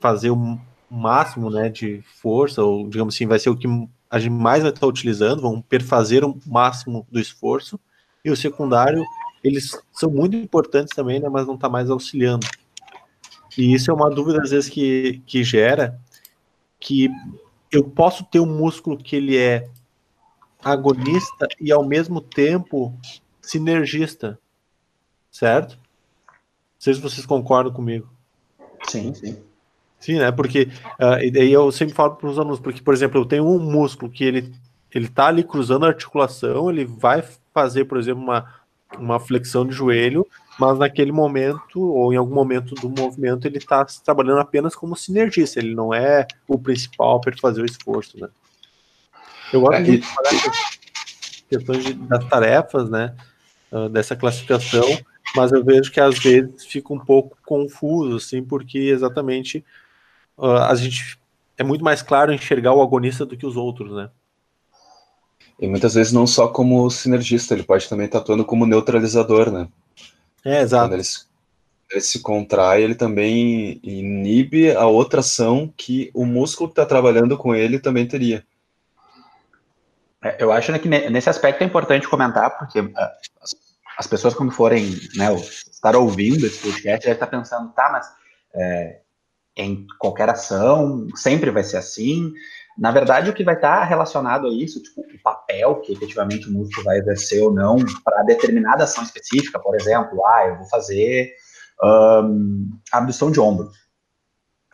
fazer 0.00 0.30
o 0.30 0.58
máximo, 0.90 1.50
né, 1.50 1.68
de 1.68 2.02
força, 2.20 2.62
ou 2.62 2.88
digamos 2.88 3.14
assim, 3.14 3.26
vai 3.26 3.38
ser 3.38 3.50
o 3.50 3.56
que 3.56 3.66
a 4.10 4.18
gente 4.18 4.32
mais 4.32 4.62
vai 4.62 4.70
estar 4.70 4.86
utilizando, 4.86 5.42
vão 5.42 5.60
perfazer 5.60 6.24
o 6.24 6.38
máximo 6.46 7.06
do 7.10 7.18
esforço, 7.18 7.78
e 8.24 8.30
o 8.30 8.36
secundário 8.36 9.04
eles 9.42 9.78
são 9.92 10.10
muito 10.10 10.36
importantes 10.36 10.94
também, 10.94 11.20
né, 11.20 11.28
mas 11.28 11.46
não 11.46 11.54
está 11.54 11.68
mais 11.68 11.90
auxiliando. 11.90 12.46
E 13.56 13.74
isso 13.74 13.90
é 13.90 13.94
uma 13.94 14.10
dúvida, 14.10 14.40
às 14.42 14.50
vezes, 14.50 14.70
que, 14.70 15.22
que 15.26 15.44
gera 15.44 16.00
que 16.80 17.10
eu 17.70 17.84
posso 17.84 18.24
ter 18.24 18.40
um 18.40 18.46
músculo 18.46 18.96
que 18.96 19.16
ele 19.16 19.36
é 19.36 19.68
agonista 20.62 21.46
e, 21.60 21.70
ao 21.70 21.84
mesmo 21.84 22.20
tempo, 22.20 22.98
sinergista, 23.40 24.38
certo? 25.30 25.78
Não 26.26 26.34
sei 26.78 26.94
se 26.94 27.00
vocês 27.00 27.26
concordam 27.26 27.72
comigo. 27.72 28.08
Sim, 28.88 29.12
sim. 29.14 29.42
Sim, 30.04 30.18
né? 30.18 30.30
Porque 30.30 30.68
uh, 31.00 31.18
e 31.22 31.30
daí 31.30 31.50
eu 31.50 31.72
sempre 31.72 31.94
falo 31.94 32.14
para 32.16 32.28
os 32.28 32.38
alunos, 32.38 32.60
porque, 32.60 32.82
por 32.82 32.92
exemplo, 32.92 33.18
eu 33.18 33.24
tenho 33.24 33.48
um 33.48 33.58
músculo 33.58 34.12
que 34.12 34.22
ele 34.22 34.52
ele 34.92 35.06
está 35.06 35.28
ali 35.28 35.42
cruzando 35.42 35.86
a 35.86 35.88
articulação, 35.88 36.70
ele 36.70 36.84
vai 36.84 37.24
fazer, 37.54 37.86
por 37.86 37.98
exemplo, 37.98 38.22
uma, 38.22 38.46
uma 38.98 39.18
flexão 39.18 39.66
de 39.66 39.72
joelho, 39.72 40.26
mas 40.60 40.78
naquele 40.78 41.10
momento, 41.10 41.80
ou 41.80 42.12
em 42.12 42.16
algum 42.16 42.34
momento 42.34 42.74
do 42.74 42.88
movimento, 42.88 43.46
ele 43.46 43.56
está 43.56 43.84
trabalhando 44.04 44.40
apenas 44.40 44.76
como 44.76 44.94
sinergista, 44.94 45.58
ele 45.58 45.74
não 45.74 45.92
é 45.92 46.26
o 46.46 46.58
principal 46.58 47.18
para 47.18 47.34
fazer 47.38 47.62
o 47.62 47.64
esforço, 47.64 48.20
né? 48.20 48.28
Eu 49.52 49.62
gosto 49.62 49.78
é, 49.78 49.82
de 49.82 50.02
questões 51.48 51.82
de, 51.82 51.94
das 51.94 52.24
tarefas, 52.26 52.90
né, 52.90 53.16
uh, 53.72 53.88
dessa 53.88 54.14
classificação, 54.14 54.86
mas 55.34 55.50
eu 55.50 55.64
vejo 55.64 55.90
que 55.90 55.98
às 55.98 56.18
vezes 56.18 56.66
fica 56.66 56.92
um 56.92 57.00
pouco 57.00 57.36
confuso, 57.42 58.16
assim, 58.16 58.44
porque 58.44 58.78
exatamente 58.78 59.64
uh, 60.36 60.64
a 60.68 60.74
gente 60.74 61.18
é 61.56 61.62
muito 61.62 61.84
mais 61.84 62.02
claro 62.02 62.32
enxergar 62.32 62.72
o 62.72 62.82
agonista 62.82 63.24
do 63.24 63.36
que 63.36 63.46
os 63.46 63.56
outros, 63.56 63.92
né? 63.92 64.10
E 65.60 65.68
muitas 65.68 65.94
vezes 65.94 66.12
não 66.12 66.26
só 66.26 66.48
como 66.48 66.90
sinergista, 66.90 67.54
ele 67.54 67.62
pode 67.62 67.88
também 67.88 68.06
estar 68.06 68.18
atuando 68.18 68.44
como 68.44 68.66
neutralizador, 68.66 69.50
né? 69.50 69.68
É, 70.44 70.60
exato. 70.60 70.88
Quando 70.88 70.94
ele, 70.94 71.08
ele 71.90 72.00
se 72.00 72.20
contrai, 72.20 72.82
ele 72.82 72.94
também 72.94 73.80
inibe 73.82 74.72
a 74.72 74.86
outra 74.86 75.20
ação 75.20 75.72
que 75.76 76.10
o 76.12 76.26
músculo 76.26 76.68
que 76.68 76.72
está 76.72 76.84
trabalhando 76.84 77.38
com 77.38 77.54
ele 77.54 77.78
também 77.78 78.06
teria. 78.06 78.44
É, 80.22 80.36
eu 80.42 80.50
acho 80.50 80.72
né, 80.72 80.78
que 80.78 80.88
nesse 80.88 81.30
aspecto 81.30 81.62
é 81.62 81.66
importante 81.66 82.08
comentar, 82.08 82.58
porque 82.58 82.80
ah, 82.96 83.12
as, 83.40 83.54
as 83.96 84.06
pessoas, 84.06 84.34
quando 84.34 84.50
forem 84.50 84.98
né, 85.14 85.32
estar 85.34 85.94
ouvindo 85.94 86.46
esse 86.46 86.58
podcast, 86.58 87.00
devem 87.00 87.12
estar 87.12 87.26
pensando, 87.26 87.70
tá, 87.72 87.90
mas 87.92 88.06
é, 88.54 89.00
em 89.56 89.86
qualquer 89.98 90.28
ação 90.28 91.06
sempre 91.14 91.50
vai 91.50 91.62
ser 91.62 91.76
assim, 91.76 92.32
na 92.76 92.90
verdade, 92.90 93.30
o 93.30 93.32
que 93.32 93.44
vai 93.44 93.54
estar 93.54 93.84
relacionado 93.84 94.48
a 94.48 94.50
isso, 94.50 94.82
tipo, 94.82 95.00
o 95.00 95.22
papel 95.22 95.80
que 95.80 95.92
efetivamente 95.92 96.48
o 96.48 96.52
músculo 96.52 96.84
vai 96.84 96.98
exercer 96.98 97.42
ou 97.42 97.52
não 97.52 97.76
para 98.04 98.24
determinada 98.24 98.84
ação 98.84 99.04
específica, 99.04 99.60
por 99.60 99.76
exemplo, 99.76 100.24
ah, 100.26 100.48
eu 100.48 100.56
vou 100.56 100.66
fazer 100.66 101.32
um, 101.82 102.68
abdução 102.92 103.30
de 103.30 103.38
ombro. 103.38 103.70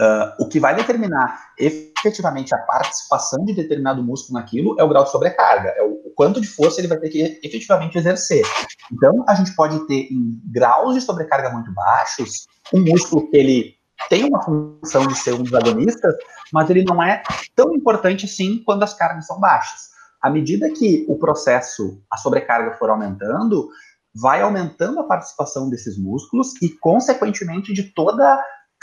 Uh, 0.01 0.33
o 0.45 0.49
que 0.49 0.59
vai 0.59 0.75
determinar 0.75 1.53
efetivamente 1.59 2.55
a 2.55 2.59
participação 2.59 3.45
de 3.45 3.55
determinado 3.55 4.03
músculo 4.03 4.38
naquilo 4.38 4.75
é 4.81 4.83
o 4.83 4.88
grau 4.88 5.05
de 5.05 5.11
sobrecarga, 5.11 5.69
é 5.77 5.83
o, 5.83 6.01
o 6.07 6.12
quanto 6.16 6.40
de 6.40 6.47
força 6.47 6.81
ele 6.81 6.88
vai 6.88 6.97
ter 6.97 7.11
que 7.11 7.38
efetivamente 7.43 7.99
exercer. 7.99 8.43
Então, 8.90 9.23
a 9.29 9.35
gente 9.35 9.55
pode 9.55 9.87
ter 9.87 10.11
em 10.11 10.40
graus 10.51 10.95
de 10.95 11.03
sobrecarga 11.03 11.51
muito 11.51 11.71
baixos 11.75 12.47
um 12.73 12.81
músculo 12.81 13.31
que 13.31 13.37
ele 13.37 13.80
tem 14.09 14.25
uma 14.25 14.43
função 14.43 15.07
de 15.07 15.15
ser 15.17 15.35
um 15.35 15.43
dos 15.43 15.55
agonistas, 15.55 16.15
mas 16.53 16.71
ele 16.71 16.85
não 16.85 17.03
é 17.03 17.23
tão 17.55 17.75
importante 17.75 18.25
assim 18.25 18.63
quando 18.65 18.83
as 18.83 18.95
cargas 18.95 19.27
são 19.27 19.39
baixas. 19.39 19.91
À 20.21 20.29
medida 20.29 20.71
que 20.71 21.07
o 21.09 21.19
processo, 21.19 22.03
a 22.11 22.17
sobrecarga 22.17 22.77
for 22.77 22.91
aumentando, 22.91 23.69
vai 24.15 24.43
aumentando 24.43 25.01
a 25.01 25.05
participação 25.05 25.71
desses 25.71 25.99
músculos 25.99 26.55
e, 26.61 26.69
consequentemente, 26.69 27.73
de 27.73 27.85
toda 27.95 28.43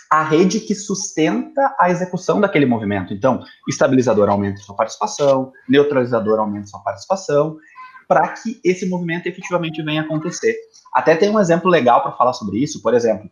a 0.10 0.23
rede 0.23 0.62
que 0.62 0.73
sustenta 0.73 1.75
a 1.80 1.89
execução 1.89 2.39
daquele 2.39 2.65
movimento. 2.65 3.13
Então, 3.13 3.43
estabilizador 3.67 4.30
aumenta 4.30 4.62
sua 4.62 4.75
participação, 4.75 5.51
neutralizador 5.67 6.39
aumenta 6.39 6.67
sua 6.67 6.80
participação, 6.80 7.58
para 8.08 8.30
que 8.30 8.60
esse 8.63 8.88
movimento 8.88 9.27
efetivamente 9.27 9.84
venha 9.84 10.01
acontecer. 10.01 10.56
Até 10.93 11.15
tem 11.15 11.30
um 11.30 11.39
exemplo 11.39 11.69
legal 11.69 12.01
para 12.01 12.13
falar 12.13 12.34
sobre 12.34 12.58
isso, 12.58 12.82
por 12.82 12.93
exemplo, 12.93 13.30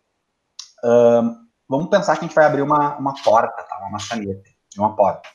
vamos 1.68 1.88
pensar 1.88 2.14
que 2.14 2.24
a 2.24 2.28
gente 2.28 2.34
vai 2.34 2.46
abrir 2.46 2.62
uma, 2.62 2.96
uma 2.96 3.14
porta, 3.22 3.62
tá? 3.62 3.78
uma 3.80 3.90
maçaneta 3.90 4.56
uma 4.80 4.94
porta. 4.94 5.28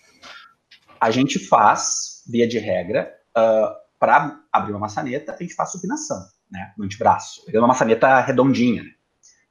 A 1.00 1.12
gente 1.12 1.40
faz, 1.40 2.24
via 2.28 2.48
de 2.48 2.60
regra, 2.60 3.12
uh, 3.38 3.76
para 4.00 4.40
abrir 4.52 4.72
uma 4.72 4.82
maçaneta, 4.82 5.34
a 5.34 5.38
gente 5.38 5.54
faz 5.54 5.72
supinação, 5.72 6.20
né, 6.52 6.74
no 6.78 6.86
antebraço. 6.86 7.46
Pegando 7.46 7.64
uma 7.64 7.70
maçaneta 7.70 8.20
redondinha, 8.22 8.84
né, 8.84 8.90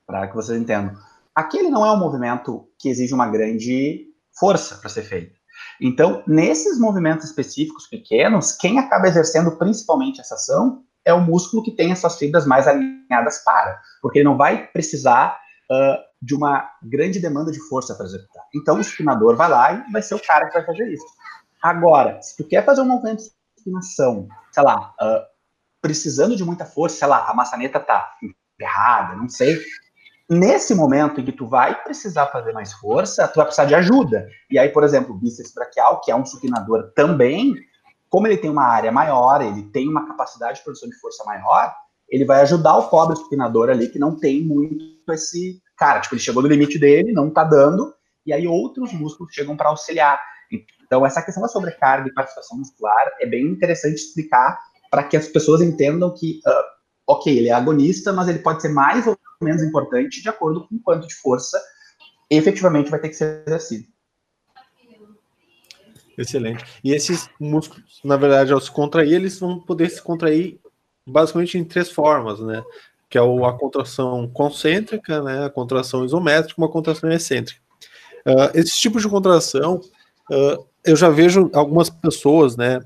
para 0.07 0.29
que 0.29 0.35
vocês 0.35 0.61
entendam. 0.61 0.95
Aquele 1.35 1.71
não 1.71 1.85
é 1.87 1.93
um 1.93 1.99
movimento 1.99 2.69
que 2.79 2.89
exige 2.89 3.15
uma 3.15 3.29
grande 3.29 4.07
força 4.39 4.77
para 4.77 4.89
ser 4.89 5.03
feito. 5.03 5.39
Então, 5.81 6.23
nesses 6.27 6.79
movimentos 6.79 7.27
específicos 7.27 7.87
pequenos, 7.87 8.53
quem 8.53 8.79
acaba 8.79 9.09
exercendo 9.09 9.57
principalmente 9.57 10.21
essa 10.21 10.35
ação 10.35 10.85
é 11.05 11.13
o 11.13 11.21
músculo 11.21 11.63
que 11.63 11.73
tem 11.73 11.93
as 11.93 11.99
suas 11.99 12.17
fibras 12.17 12.47
mais 12.47 12.67
alinhadas 12.67 13.43
para, 13.45 13.81
porque 14.03 14.19
ele 14.19 14.29
não 14.29 14.37
vai 14.37 14.67
precisar 14.69 15.39
uh, 15.71 16.10
de 16.21 16.35
uma 16.35 16.71
grande 16.83 17.19
demanda 17.19 17.51
de 17.51 17.61
força 17.69 17.95
para 17.95 18.07
executar. 18.07 18.45
Então, 18.55 18.79
o 18.79 18.85
supinador 18.85 19.37
vai 19.37 19.49
lá 19.49 19.73
e 19.73 19.93
vai 19.93 20.03
ser 20.03 20.15
o 20.15 20.23
cara 20.23 20.47
que 20.47 20.55
vai 20.55 20.67
fazer 20.67 20.93
isso. 20.93 21.07
Agora, 21.63 22.21
se 22.21 22.37
tu 22.37 22.47
quer 22.47 22.65
fazer 22.65 22.83
um 22.83 22.87
movimento 22.87 23.19
de 23.19 23.31
supinação, 23.59 24.29
sei 24.53 24.63
lá, 24.63 24.95
uh, 25.01 25.25
precisando 25.81 26.37
de 26.37 26.45
muita 26.45 26.65
força, 26.65 26.97
sei 26.99 27.09
lá, 27.09 27.29
a 27.29 27.35
maçaneta 27.35 27.81
tá 27.81 28.15
errada, 28.59 29.17
não 29.17 29.29
sei, 29.29 29.59
nesse 30.29 30.75
momento 30.75 31.21
em 31.21 31.25
que 31.25 31.33
tu 31.33 31.47
vai 31.47 31.83
precisar 31.83 32.27
fazer 32.27 32.53
mais 32.53 32.73
força, 32.75 33.27
tu 33.27 33.37
vai 33.37 33.47
precisar 33.47 33.65
de 33.65 33.75
ajuda. 33.75 34.29
E 34.51 34.59
aí, 34.59 34.69
por 34.69 34.85
exemplo, 34.85 35.15
o 35.15 35.19
bíceps 35.19 35.53
braquial, 35.53 36.01
que 36.01 36.11
é 36.11 36.17
um 36.17 36.25
supinador 36.25 36.93
também, 36.95 37.55
como 38.09 38.27
ele 38.27 38.37
tem 38.37 38.51
uma 38.51 38.65
área 38.65 38.93
maior, 38.93 39.41
ele 39.41 39.63
tem 39.71 39.89
uma 39.89 40.07
capacidade 40.07 40.59
de 40.59 40.65
produção 40.65 40.89
de 40.89 40.99
força 41.01 41.25
maior, 41.25 41.75
ele 42.09 42.25
vai 42.25 42.41
ajudar 42.43 42.77
o 42.77 42.89
pobre 42.89 43.17
supinador 43.17 43.71
ali 43.71 43.89
que 43.89 43.99
não 43.99 44.17
tem 44.17 44.43
muito 44.43 44.85
esse 45.13 45.61
cara, 45.81 46.01
tipo, 46.01 46.15
ele 46.15 46.21
chegou 46.21 46.43
no 46.43 46.49
limite 46.49 46.79
dele, 46.79 47.11
não 47.11 47.31
tá 47.31 47.43
dando, 47.43 47.95
e 48.27 48.35
aí 48.35 48.47
outros 48.47 48.93
músculos 48.93 49.33
chegam 49.33 49.57
para 49.57 49.71
auxiliar. 49.71 50.21
Então, 50.85 51.07
essa 51.07 51.23
questão 51.23 51.43
da 51.43 51.49
sobrecarga 51.49 52.07
e 52.07 52.13
participação 52.13 52.59
muscular 52.59 53.11
é 53.19 53.27
bem 53.27 53.47
interessante 53.47 53.95
explicar 53.95 54.59
para 54.91 55.05
que 55.05 55.17
as 55.17 55.27
pessoas 55.27 55.63
entendam 55.63 56.13
que, 56.13 56.41
uh, 56.47 56.65
ok, 57.07 57.35
ele 57.35 57.49
é 57.49 57.53
agonista, 57.53 58.13
mas 58.13 58.29
ele 58.29 58.41
pode 58.41 58.61
ser 58.61 58.69
mais 58.69 59.07
ou 59.07 59.17
menos 59.41 59.63
importante 59.63 60.21
de 60.21 60.29
acordo 60.29 60.69
com 60.69 60.75
o 60.75 60.81
quanto 60.83 61.09
de 61.09 61.15
força 61.15 61.59
efetivamente 62.29 62.91
vai 62.91 63.01
ter 63.01 63.09
que 63.09 63.15
ser 63.15 63.43
exercido. 63.47 63.89
Excelente. 66.19 66.63
E 66.85 66.93
esses 66.93 67.31
músculos, 67.41 68.01
na 68.05 68.17
verdade, 68.19 68.53
ao 68.53 68.61
se 68.61 68.71
contrair, 68.71 69.15
eles 69.15 69.41
vão 69.41 69.59
poder 69.59 69.89
se 69.89 70.03
contrair 70.03 70.61
basicamente 71.07 71.57
em 71.57 71.65
três 71.65 71.91
formas, 71.91 72.39
né? 72.41 72.63
Que 73.11 73.19
é 73.19 73.21
a 73.21 73.53
contração 73.53 74.29
concêntrica, 74.29 75.21
né? 75.23 75.45
A 75.45 75.51
contração 75.51 76.05
isométrica, 76.05 76.61
uma 76.61 76.71
contração 76.71 77.11
excêntrica. 77.11 77.61
Uh, 78.27 78.51
esses 78.55 78.77
tipos 78.79 79.03
de 79.03 79.09
contração, 79.09 79.81
uh, 80.31 80.67
eu 80.85 80.97
já 80.97 81.11
vejo 81.11 81.51
algumas 81.53 81.91
pessoas, 81.91 82.57
né? 82.57 82.79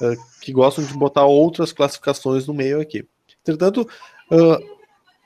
Uh, 0.00 0.14
que 0.40 0.52
gostam 0.52 0.84
de 0.84 0.92
botar 0.92 1.24
outras 1.24 1.72
classificações 1.72 2.46
no 2.46 2.54
meio 2.54 2.80
aqui. 2.80 3.06
Entretanto, 3.40 3.88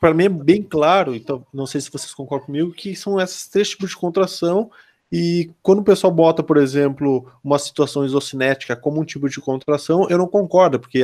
para 0.00 0.14
mim 0.14 0.24
é 0.24 0.28
bem 0.28 0.62
claro, 0.62 1.14
então 1.14 1.44
não 1.52 1.66
sei 1.66 1.80
se 1.80 1.90
vocês 1.90 2.14
concordam 2.14 2.46
comigo, 2.46 2.72
que 2.72 2.94
são 2.94 3.20
esses 3.20 3.48
três 3.48 3.70
tipos 3.70 3.90
de 3.90 3.96
contração 3.96 4.70
e 5.10 5.50
quando 5.62 5.80
o 5.80 5.84
pessoal 5.84 6.12
bota, 6.12 6.42
por 6.42 6.56
exemplo, 6.56 7.30
uma 7.42 7.58
situação 7.58 8.04
isocinética 8.04 8.76
como 8.76 9.00
um 9.00 9.04
tipo 9.04 9.28
de 9.28 9.40
contração, 9.40 10.06
eu 10.10 10.18
não 10.18 10.26
concordo, 10.26 10.80
porque 10.80 11.00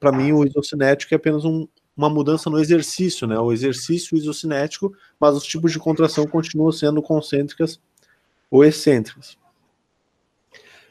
para 0.00 0.12
mim 0.12 0.32
o 0.32 0.44
isocinético 0.44 1.14
é 1.14 1.16
apenas 1.16 1.44
um, 1.44 1.68
uma 1.96 2.08
mudança 2.08 2.48
no 2.48 2.58
exercício, 2.58 3.26
né? 3.26 3.38
O 3.38 3.52
exercício 3.52 4.16
isocinético, 4.16 4.92
mas 5.20 5.36
os 5.36 5.44
tipos 5.44 5.72
de 5.72 5.78
contração 5.78 6.26
continuam 6.26 6.72
sendo 6.72 7.02
concêntricas 7.02 7.80
ou 8.50 8.64
excêntricas. 8.64 9.36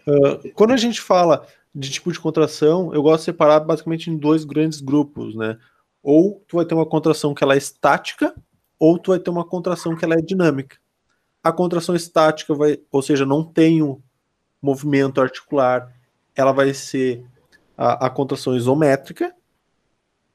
Uh, 0.07 0.51
quando 0.53 0.71
a 0.71 0.77
gente 0.77 1.01
fala 1.01 1.45
de 1.73 1.89
tipo 1.89 2.11
de 2.11 2.19
contração, 2.19 2.93
eu 2.93 3.01
gosto 3.01 3.19
de 3.19 3.25
separar 3.25 3.61
basicamente 3.61 4.09
em 4.09 4.17
dois 4.17 4.43
grandes 4.43 4.81
grupos, 4.81 5.35
né? 5.35 5.57
Ou 6.03 6.43
tu 6.47 6.57
vai 6.57 6.65
ter 6.65 6.73
uma 6.73 6.85
contração 6.85 7.33
que 7.33 7.43
ela 7.43 7.53
é 7.53 7.57
estática, 7.57 8.33
ou 8.79 8.97
tu 8.97 9.11
vai 9.11 9.19
ter 9.19 9.29
uma 9.29 9.45
contração 9.45 9.95
que 9.95 10.03
ela 10.03 10.15
é 10.15 10.21
dinâmica. 10.21 10.77
A 11.43 11.51
contração 11.51 11.95
estática 11.95 12.53
vai, 12.53 12.79
ou 12.91 13.01
seja, 13.01 13.25
não 13.25 13.43
tem 13.43 13.81
um 13.81 14.01
movimento 14.61 15.21
articular, 15.21 15.91
ela 16.35 16.51
vai 16.51 16.73
ser 16.73 17.25
a, 17.77 18.07
a 18.07 18.09
contração 18.09 18.55
isométrica, 18.55 19.33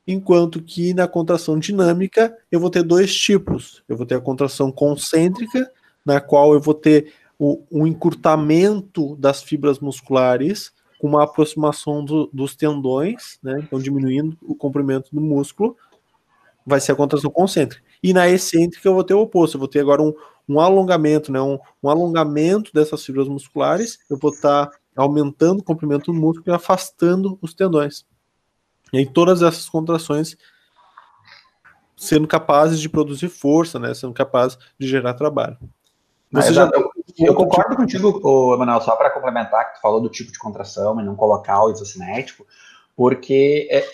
enquanto 0.07 0.63
que 0.63 0.95
na 0.95 1.09
contração 1.09 1.59
dinâmica 1.59 2.37
eu 2.51 2.61
vou 2.61 2.71
ter 2.71 2.83
dois 2.83 3.15
tipos. 3.15 3.83
Eu 3.89 3.97
vou 3.97 4.07
ter 4.07 4.15
a 4.15 4.21
contração 4.21 4.71
concêntrica, 4.71 5.71
na 6.05 6.21
qual 6.21 6.55
eu 6.55 6.61
vou 6.61 6.75
ter 6.75 7.13
o, 7.39 7.63
um 7.71 7.87
encurtamento 7.87 9.17
das 9.17 9.43
fibras 9.43 9.81
musculares 9.81 10.73
com 10.99 11.09
uma 11.09 11.25
aproximação 11.25 12.05
do, 12.05 12.31
dos 12.33 12.55
tendões, 12.55 13.39
né? 13.43 13.61
Então 13.63 13.79
diminuindo 13.79 14.37
o 14.43 14.55
comprimento 14.55 15.11
do 15.13 15.21
músculo, 15.21 15.77
vai 16.65 16.81
ser 16.81 16.93
a 16.93 16.97
contração 16.97 17.31
concêntrica. 17.31 17.85
E 18.03 18.13
na 18.13 18.29
excêntrica 18.29 18.89
eu 18.89 18.95
vou 18.95 19.05
ter 19.05 19.15
o 19.15 19.21
oposto, 19.21 19.57
eu 19.57 19.59
vou 19.59 19.69
ter 19.69 19.81
agora 19.81 20.03
um, 20.03 20.15
um 20.49 20.61
alongamento, 20.61 21.31
né? 21.33 21.41
Um, 21.41 21.59
um 21.83 21.91
alongamento 21.91 22.73
dessas 22.73 23.05
fibras 23.05 23.29
musculares, 23.29 23.99
eu 24.09 24.17
vou 24.17 24.31
estar 24.31 24.67
tá 24.67 24.79
aumentando 24.97 25.61
o 25.61 25.65
comprimento 25.65 26.13
do 26.13 26.19
músculo 26.19 26.45
e 26.47 26.55
afastando 26.55 27.39
os 27.43 27.53
tendões. 27.53 28.05
E 28.93 28.99
aí 28.99 29.07
todas 29.07 29.43
essas 29.43 29.69
contrações 29.69 30.37
sendo 31.97 32.29
capazes 32.29 32.79
de 32.81 32.89
produzir 32.89 33.29
força, 33.29 33.79
né? 33.79 33.95
Sendo 33.95 34.13
capazes 34.13 34.59
de 34.79 34.87
gerar 34.87 35.15
trabalho. 35.15 35.57
Você 36.31 36.53
já... 36.53 36.71
eu, 36.75 36.91
eu 37.19 37.35
concordo 37.35 37.71
tipo... 37.87 38.13
contigo, 38.13 38.55
Emanuel, 38.55 38.81
só 38.81 38.95
para 38.97 39.11
complementar, 39.11 39.69
que 39.69 39.79
tu 39.79 39.81
falou 39.81 40.01
do 40.01 40.09
tipo 40.09 40.31
de 40.31 40.39
contração 40.39 41.01
e 41.01 41.05
não 41.05 41.17
colocar 41.17 41.65
o 41.65 41.71
isocinético, 41.71 42.47
porque 42.95 43.69
é, 43.71 43.87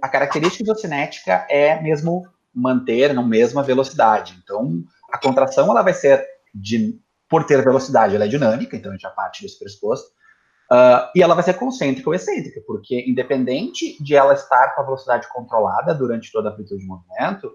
a 0.00 0.08
característica 0.08 0.62
isocinética 0.62 1.46
é 1.50 1.80
mesmo 1.82 2.26
manter 2.54 3.12
na 3.12 3.22
mesma 3.22 3.62
velocidade. 3.62 4.38
Então, 4.42 4.82
a 5.12 5.18
contração 5.18 5.70
ela 5.70 5.82
vai 5.82 5.92
ser 5.92 6.24
de, 6.54 6.98
por 7.28 7.44
ter 7.44 7.62
velocidade, 7.62 8.14
ela 8.14 8.24
é 8.24 8.28
dinâmica, 8.28 8.76
então 8.76 8.90
a 8.90 8.94
gente 8.94 9.02
já 9.02 9.10
parte 9.10 9.42
desse 9.42 9.58
pressuposto, 9.58 10.10
uh, 10.70 11.10
e 11.14 11.22
ela 11.22 11.34
vai 11.34 11.44
ser 11.44 11.54
concêntrica 11.54 12.08
ou 12.08 12.14
excêntrica, 12.14 12.60
porque 12.66 13.04
independente 13.06 14.02
de 14.02 14.14
ela 14.14 14.34
estar 14.34 14.74
com 14.74 14.80
a 14.80 14.84
velocidade 14.84 15.28
controlada 15.32 15.94
durante 15.94 16.30
toda 16.32 16.48
a 16.48 16.52
amplitude 16.52 16.80
de 16.80 16.86
movimento, 16.86 17.46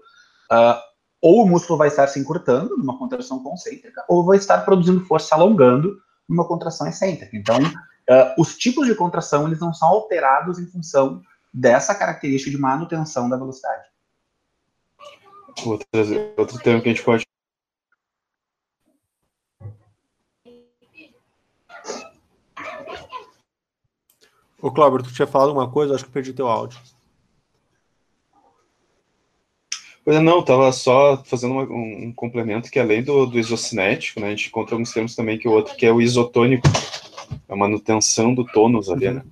uh, 0.52 0.78
ou 1.22 1.44
o 1.44 1.48
músculo 1.48 1.78
vai 1.78 1.88
estar 1.88 2.06
se 2.06 2.18
encurtando 2.18 2.76
numa 2.76 2.98
contração 2.98 3.42
concêntrica, 3.42 4.04
ou 4.08 4.24
vai 4.24 4.38
estar 4.38 4.64
produzindo 4.64 5.04
força 5.04 5.34
alongando 5.34 5.98
numa 6.28 6.46
contração 6.46 6.86
excêntrica. 6.86 7.36
Então, 7.36 7.58
uh, 7.58 8.34
os 8.38 8.56
tipos 8.56 8.86
de 8.86 8.94
contração 8.94 9.46
eles 9.46 9.60
não 9.60 9.74
são 9.74 9.88
alterados 9.88 10.58
em 10.58 10.66
função 10.66 11.20
dessa 11.52 11.94
característica 11.94 12.50
de 12.50 12.58
manutenção 12.58 13.28
da 13.28 13.36
velocidade. 13.36 13.88
Outro, 15.66 15.86
outro 16.36 16.58
termo 16.60 16.80
que 16.80 16.88
a 16.88 16.92
gente 16.92 17.04
pode 17.04 17.26
Ô, 24.62 24.70
Cláudio, 24.70 25.02
tu 25.02 25.14
tinha 25.14 25.26
falado 25.26 25.48
alguma 25.48 25.70
coisa? 25.70 25.94
Acho 25.94 26.04
que 26.04 26.10
perdi 26.10 26.32
teu 26.32 26.46
áudio. 26.46 26.78
Pois 30.04 30.16
é, 30.16 30.20
não, 30.20 30.40
estava 30.40 30.72
só 30.72 31.22
fazendo 31.24 31.52
uma, 31.52 31.62
um, 31.64 32.06
um, 32.06 32.12
complemento 32.12 32.70
que 32.70 32.78
além 32.78 33.02
do, 33.02 33.26
do 33.26 33.38
isocinético, 33.38 34.20
né, 34.20 34.28
a 34.28 34.30
gente 34.30 34.48
encontra 34.48 34.74
alguns 34.74 34.92
termos 34.92 35.14
também 35.14 35.38
que 35.38 35.46
o 35.46 35.52
outro 35.52 35.76
que 35.76 35.86
é 35.86 35.92
o 35.92 36.00
isotônico, 36.00 36.66
a 37.48 37.56
manutenção 37.56 38.34
do 38.34 38.44
tônus 38.44 38.90
ali, 38.90 39.08
uhum. 39.08 39.14
né? 39.14 39.22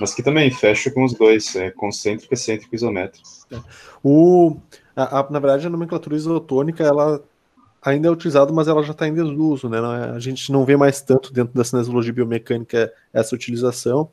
Mas 0.00 0.12
que 0.12 0.22
também 0.22 0.50
fecha 0.50 0.90
com 0.90 1.04
os 1.04 1.14
dois, 1.14 1.54
é 1.54 1.70
concêntrico, 1.70 2.34
excêntrico 2.34 2.74
e 2.74 2.76
isométrico. 2.76 3.28
É. 3.52 3.60
O, 4.02 4.56
a, 4.96 5.20
a, 5.20 5.30
na 5.30 5.38
verdade, 5.38 5.66
a 5.66 5.70
nomenclatura 5.70 6.16
isotônica, 6.16 6.82
ela 6.82 7.22
ainda 7.80 8.08
é 8.08 8.10
utilizada, 8.10 8.52
mas 8.52 8.66
ela 8.66 8.82
já 8.82 8.92
está 8.92 9.06
em 9.06 9.14
desuso, 9.14 9.68
né? 9.68 9.78
É, 9.78 10.16
a 10.16 10.18
gente 10.18 10.50
não 10.50 10.64
vê 10.64 10.76
mais 10.76 11.00
tanto 11.00 11.32
dentro 11.32 11.54
da 11.54 11.62
cinesiologia 11.62 12.12
biomecânica 12.12 12.92
essa 13.12 13.34
utilização 13.34 14.10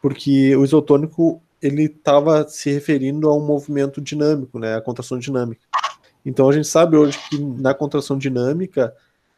porque 0.00 0.54
o 0.56 0.64
isotônico 0.64 1.42
ele 1.60 1.84
estava 1.84 2.46
se 2.48 2.70
referindo 2.70 3.28
a 3.28 3.34
um 3.34 3.44
movimento 3.44 4.00
dinâmico, 4.00 4.58
né, 4.58 4.76
a 4.76 4.80
contração 4.80 5.18
dinâmica. 5.18 5.62
Então 6.24 6.48
a 6.48 6.52
gente 6.52 6.66
sabe 6.66 6.96
hoje 6.96 7.18
que 7.28 7.38
na 7.38 7.72
contração 7.72 8.18
dinâmica 8.18 8.94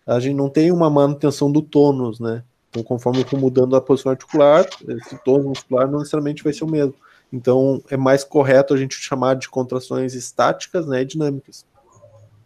a 0.06 0.18
gente 0.18 0.34
não 0.34 0.48
tem 0.48 0.72
uma 0.72 0.88
manutenção 0.88 1.52
do 1.52 1.60
tônus, 1.60 2.18
né? 2.18 2.42
Então 2.70 2.82
conforme 2.82 3.20
eu 3.20 3.26
for 3.26 3.38
mudando 3.38 3.76
a 3.76 3.80
posição 3.80 4.10
articular, 4.10 4.66
esse 4.88 5.22
tônus 5.22 5.46
muscular 5.46 5.90
não 5.90 5.98
necessariamente 5.98 6.42
vai 6.42 6.52
ser 6.52 6.64
o 6.64 6.70
mesmo. 6.70 6.94
Então 7.32 7.82
é 7.90 7.96
mais 7.96 8.24
correto 8.24 8.72
a 8.72 8.76
gente 8.76 8.94
chamar 8.96 9.34
de 9.34 9.48
contrações 9.48 10.14
estáticas, 10.14 10.86
né, 10.86 11.02
e 11.02 11.04
dinâmicas. 11.04 11.66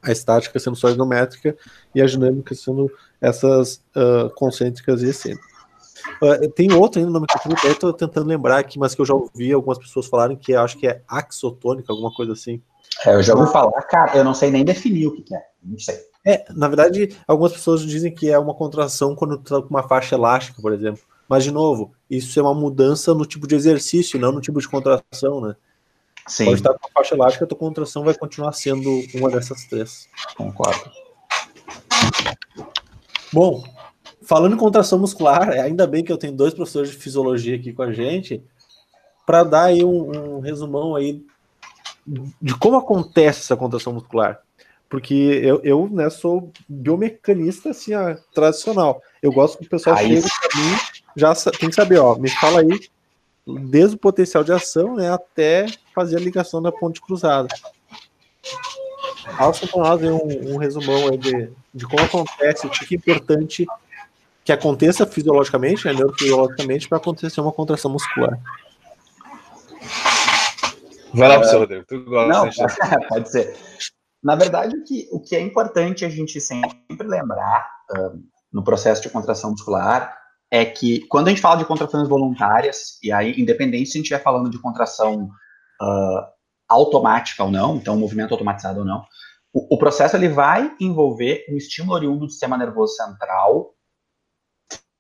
A 0.03 0.11
estática 0.11 0.59
sendo 0.59 0.75
só 0.75 0.91
isométrica 0.91 1.57
e 1.95 2.03
a 2.03 2.07
dinâmica 2.07 2.53
sendo 2.55 2.91
essas 3.21 3.77
uh, 3.95 4.29
concêntricas 4.35 5.03
e 5.03 5.11
excêntricas. 5.11 5.52
Uh, 6.23 6.49
tem 6.51 6.73
outro 6.73 7.01
ainda 7.01 7.13
nome 7.13 7.27
que 7.27 7.67
eu 7.67 7.73
estou 7.73 7.93
tentando 7.93 8.27
lembrar 8.27 8.59
aqui, 8.59 8.79
mas 8.79 8.95
que 8.95 9.01
eu 9.01 9.07
já 9.07 9.15
ouvi 9.15 9.53
algumas 9.53 9.79
pessoas 9.79 10.07
falarem 10.07 10.37
que 10.37 10.55
acho 10.55 10.79
que 10.79 10.87
é 10.87 11.03
axotônica, 11.09 11.93
alguma 11.93 12.13
coisa 12.13 12.33
assim. 12.33 12.63
É, 13.07 13.15
eu 13.15 13.23
já 13.23 13.35
ouvi 13.35 13.51
falar, 13.51 13.81
cara, 13.83 14.17
eu 14.17 14.25
não 14.25 14.35
sei 14.35 14.51
nem 14.51 14.65
definir 14.65 15.07
o 15.07 15.13
que, 15.13 15.35
é, 15.35 15.43
não 15.63 15.79
sei. 15.79 15.99
É, 16.25 16.45
na 16.51 16.69
verdade, 16.69 17.17
algumas 17.27 17.53
pessoas 17.53 17.83
dizem 17.83 18.15
que 18.15 18.31
é 18.31 18.39
uma 18.39 18.55
contração 18.55 19.17
quando 19.17 19.39
tu 19.39 19.55
tá 19.55 19.61
com 19.61 19.71
uma 19.71 19.83
faixa 19.83 20.15
elástica, 20.15 20.63
por 20.63 20.73
exemplo. 20.73 21.03
Mas, 21.29 21.45
de 21.45 21.51
novo, 21.51 21.93
isso 22.11 22.39
é 22.39 22.43
uma 22.43 22.55
mudança 22.55 23.15
no 23.15 23.25
tipo 23.25 23.47
de 23.47 23.55
exercício, 23.55 24.21
não 24.21 24.33
no 24.33 24.41
tipo 24.41 24.61
de 24.61 24.69
contração, 24.69 25.41
né? 25.41 25.57
Sim. 26.27 26.45
Pode 26.45 26.59
estar 26.59 26.75
com 26.75 26.87
a 26.87 26.91
faixa 26.93 27.15
elástica, 27.15 27.45
a 27.45 27.49
tua 27.49 27.59
contração 27.59 28.05
vai 28.05 28.15
continuar 28.15 28.53
sendo 28.53 29.03
uma 29.15 29.31
dessas 29.31 29.65
três. 29.65 30.09
Concordo. 30.37 30.91
Bom, 33.33 33.65
falando 34.25 34.55
em 34.55 34.59
contração 34.59 34.99
muscular, 34.99 35.51
ainda 35.51 35.87
bem 35.87 36.05
que 36.05 36.13
eu 36.13 36.19
tenho 36.19 36.33
dois 36.33 36.55
professores 36.55 36.91
de 36.91 36.97
fisiologia 36.97 37.57
aqui 37.57 37.73
com 37.73 37.83
a 37.83 37.93
gente, 37.93 38.43
para 39.27 39.45
dar 39.45 39.65
aí 39.65 39.85
um, 39.85 40.37
um, 40.37 40.41
resumão 40.41 40.97
aí 40.97 41.25
de 42.41 42.55
como 42.57 42.77
acontece 42.77 43.41
essa 43.41 43.57
contração 43.57 43.93
muscular. 43.93 44.41
Porque 44.89 45.15
eu, 45.15 45.61
eu 45.65 45.89
né, 45.91 46.11
sou 46.11 46.53
biomecanista 46.69 47.71
assim, 47.71 47.95
ó, 47.95 48.15
tradicional. 48.35 49.01
Eu 49.23 49.33
gosto 49.33 49.59
que 49.59 49.67
o 49.67 49.71
pessoal 49.71 49.97
aí. 49.97 50.21
chegue 50.21 50.29
para 50.29 50.61
mim, 50.61 50.77
já 51.17 51.35
tem 51.35 51.69
que 51.71 51.75
saber, 51.75 51.99
ó, 51.99 52.17
me 52.17 52.29
fala 52.29 52.61
aí 52.61 52.79
desde 53.47 53.97
o 53.97 53.99
potencial 53.99 54.45
de 54.45 54.53
ação 54.53 54.97
né, 54.97 55.11
até 55.11 55.67
fazer 55.95 56.17
a 56.17 56.21
ligação 56.21 56.61
da 56.61 56.71
ponte 56.71 57.01
cruzada. 57.01 57.49
Faça 59.37 59.67
para 59.67 59.81
nós 59.83 60.03
um, 60.03 60.53
um 60.53 60.57
resumão 60.59 61.09
aí 61.09 61.17
de, 61.17 61.51
de 61.73 61.87
como 61.87 62.03
acontece, 62.03 62.67
o 62.67 62.71
que 62.71 62.95
é 62.95 62.99
importante 62.99 63.67
que 64.45 64.53
aconteça 64.53 65.07
fisiologicamente, 65.07 65.87
né, 65.87 65.93
neurofisiologicamente, 65.93 66.89
para 66.89 66.99
acontecer 66.99 67.41
uma 67.41 67.53
contração 67.53 67.91
muscular. 67.91 68.39
Vai 71.15 71.29
lá, 71.29 71.35
professor 71.37 71.61
Rodrigo, 71.61 71.85
tu 71.87 72.05
gosta. 72.05 72.29
Não, 72.29 72.45
né, 72.47 72.53
pode 73.09 73.31
ser. 73.31 73.57
Na 74.23 74.35
verdade, 74.35 74.77
o 74.77 74.85
que, 74.85 75.09
o 75.13 75.21
que 75.21 75.37
é 75.37 75.41
importante 75.41 76.05
a 76.05 76.09
gente 76.09 76.41
sempre 76.41 77.07
lembrar 77.07 77.69
uh, 77.91 78.19
no 78.53 78.65
processo 78.65 79.03
de 79.03 79.11
contração 79.11 79.51
muscular 79.51 80.17
é 80.51 80.65
que 80.65 81.07
quando 81.09 81.29
a 81.29 81.31
gente 81.31 81.41
fala 81.41 81.57
de 81.57 81.65
contrações 81.65 82.09
voluntárias, 82.09 82.99
e 83.03 83.11
aí, 83.11 83.35
independente 83.41 83.87
se 83.87 83.93
a 83.93 83.99
gente 83.99 84.05
estiver 84.05 84.23
falando 84.23 84.51
de 84.51 84.61
contração 84.61 85.25
uh, 85.81 86.23
automática 86.69 87.43
ou 87.43 87.51
não, 87.51 87.77
então 87.77 87.97
movimento 87.97 88.33
automatizado 88.33 88.81
ou 88.81 88.85
não, 88.85 89.05
o, 89.53 89.75
o, 89.75 89.79
processo 89.79 90.17
ele 90.17 90.29
vai 90.29 90.75
envolver 90.81 91.45
um 91.51 91.57
estímulo 91.57 91.95
oriundo 91.95 92.27
do 92.27 92.31
sistema 92.31 92.57
nervoso 92.57 92.95
central 92.95 93.75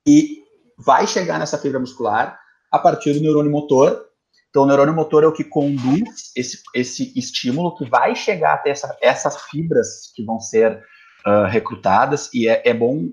e 0.07 0.43
vai 0.77 1.07
chegar 1.07 1.39
nessa 1.39 1.59
fibra 1.59 1.79
muscular 1.79 2.39
a 2.71 2.79
partir 2.79 3.13
do 3.15 3.21
neurônio 3.21 3.51
motor. 3.51 4.07
Então, 4.51 4.65
o 4.65 4.67
neurônio 4.67 4.95
motor 4.95 5.25
é 5.25 5.27
o 5.27 5.33
que 5.33 5.45
conduz 5.45 6.33
esse, 6.37 6.61
esse 6.75 7.13
estímulo 7.19 7.77
que 7.77 7.89
vai 7.89 8.15
chegar 8.15 8.55
até 8.55 8.71
essa, 8.71 8.97
essas 9.01 9.43
fibras 9.43 10.13
que 10.15 10.25
vão 10.25 10.41
ser 10.41 10.83
uh, 11.27 11.47
recrutadas, 11.47 12.29
e 12.35 12.49
é, 12.49 12.63
é 12.69 12.75
bom 12.75 13.09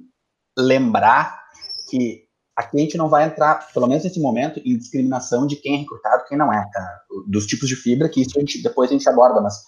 lembrar 0.57 1.41
que 1.89 2.25
aqui 2.55 2.77
a 2.77 2.79
gente 2.81 2.97
não 2.97 3.07
vai 3.07 3.23
entrar, 3.23 3.71
pelo 3.73 3.87
menos 3.87 4.03
nesse 4.03 4.19
momento, 4.19 4.59
em 4.65 4.77
discriminação 4.77 5.47
de 5.47 5.55
quem 5.55 5.75
é 5.75 5.77
recrutado 5.77 6.23
e 6.23 6.27
quem 6.27 6.37
não 6.37 6.51
é, 6.51 6.69
tá? 6.71 7.01
Dos 7.25 7.45
tipos 7.45 7.69
de 7.69 7.75
fibra, 7.75 8.09
que 8.09 8.21
isso 8.21 8.37
a 8.37 8.41
gente, 8.41 8.61
depois 8.61 8.89
a 8.89 8.93
gente 8.93 9.07
aborda, 9.07 9.39
mas 9.39 9.63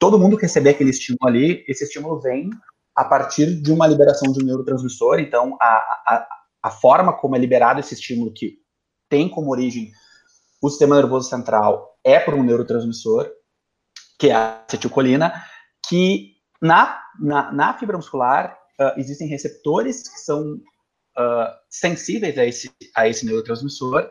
todo 0.00 0.18
mundo 0.18 0.36
receber 0.36 0.70
aquele 0.70 0.90
estímulo 0.90 1.28
ali, 1.28 1.64
esse 1.68 1.84
estímulo 1.84 2.20
vem 2.20 2.50
a 2.96 3.04
partir 3.04 3.60
de 3.62 3.72
uma 3.72 3.86
liberação 3.86 4.32
de 4.32 4.42
um 4.42 4.46
neurotransmissor, 4.46 5.20
então 5.20 5.56
a, 5.60 5.66
a, 6.06 6.26
a 6.64 6.70
forma 6.70 7.12
como 7.12 7.36
é 7.36 7.38
liberado 7.38 7.78
esse 7.78 7.92
estímulo, 7.92 8.32
que 8.32 8.56
tem 9.10 9.28
como 9.28 9.50
origem 9.50 9.92
o 10.62 10.70
sistema 10.70 10.96
nervoso 10.96 11.28
central, 11.28 11.98
é 12.02 12.18
por 12.18 12.32
um 12.32 12.42
neurotransmissor, 12.42 13.30
que 14.18 14.30
é 14.30 14.34
a 14.34 14.64
acetilcolina, 14.66 15.44
que 15.86 16.36
na, 16.62 17.02
na, 17.20 17.52
na 17.52 17.74
fibra 17.78 17.98
muscular 17.98 18.56
uh, 18.80 18.98
existem 18.98 19.28
receptores 19.28 20.08
que 20.08 20.18
são 20.20 20.54
uh, 20.54 21.52
sensíveis 21.68 22.38
a 22.38 22.46
esse, 22.46 22.72
a 22.96 23.06
esse 23.06 23.26
neurotransmissor, 23.26 24.10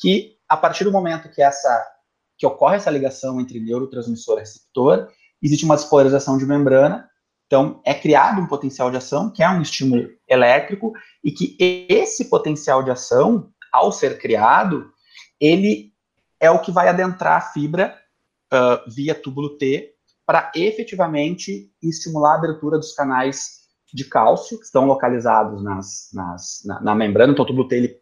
que 0.00 0.36
a 0.48 0.56
partir 0.56 0.82
do 0.82 0.90
momento 0.90 1.30
que 1.30 1.40
essa 1.40 1.88
que 2.36 2.44
ocorre 2.44 2.78
essa 2.78 2.90
ligação 2.90 3.40
entre 3.40 3.60
neurotransmissor 3.60 4.38
e 4.38 4.40
receptor, 4.40 5.08
existe 5.40 5.64
uma 5.64 5.76
despolarização 5.76 6.36
de 6.36 6.44
membrana, 6.44 7.08
então 7.52 7.82
é 7.84 7.92
criado 7.92 8.40
um 8.40 8.46
potencial 8.46 8.90
de 8.90 8.96
ação, 8.96 9.30
que 9.30 9.42
é 9.42 9.50
um 9.50 9.60
estímulo 9.60 10.08
elétrico, 10.26 10.94
e 11.22 11.30
que 11.30 11.54
esse 11.86 12.30
potencial 12.30 12.82
de 12.82 12.90
ação, 12.90 13.52
ao 13.70 13.92
ser 13.92 14.18
criado, 14.18 14.90
ele 15.38 15.92
é 16.40 16.50
o 16.50 16.60
que 16.60 16.72
vai 16.72 16.88
adentrar 16.88 17.36
a 17.36 17.40
fibra 17.42 17.94
uh, 18.50 18.90
via 18.90 19.14
túbulo 19.14 19.58
T 19.58 19.92
para 20.24 20.50
efetivamente 20.54 21.70
estimular 21.82 22.32
a 22.32 22.38
abertura 22.38 22.78
dos 22.78 22.94
canais 22.94 23.60
de 23.92 24.06
cálcio, 24.06 24.58
que 24.58 24.64
estão 24.64 24.86
localizados 24.86 25.62
nas, 25.62 26.08
nas, 26.14 26.62
na, 26.64 26.80
na, 26.80 26.94
membrana. 26.94 27.34
Então, 27.34 27.44
o 27.44 27.46
túbulo 27.46 27.68
T, 27.68 27.76
ele, 27.76 27.96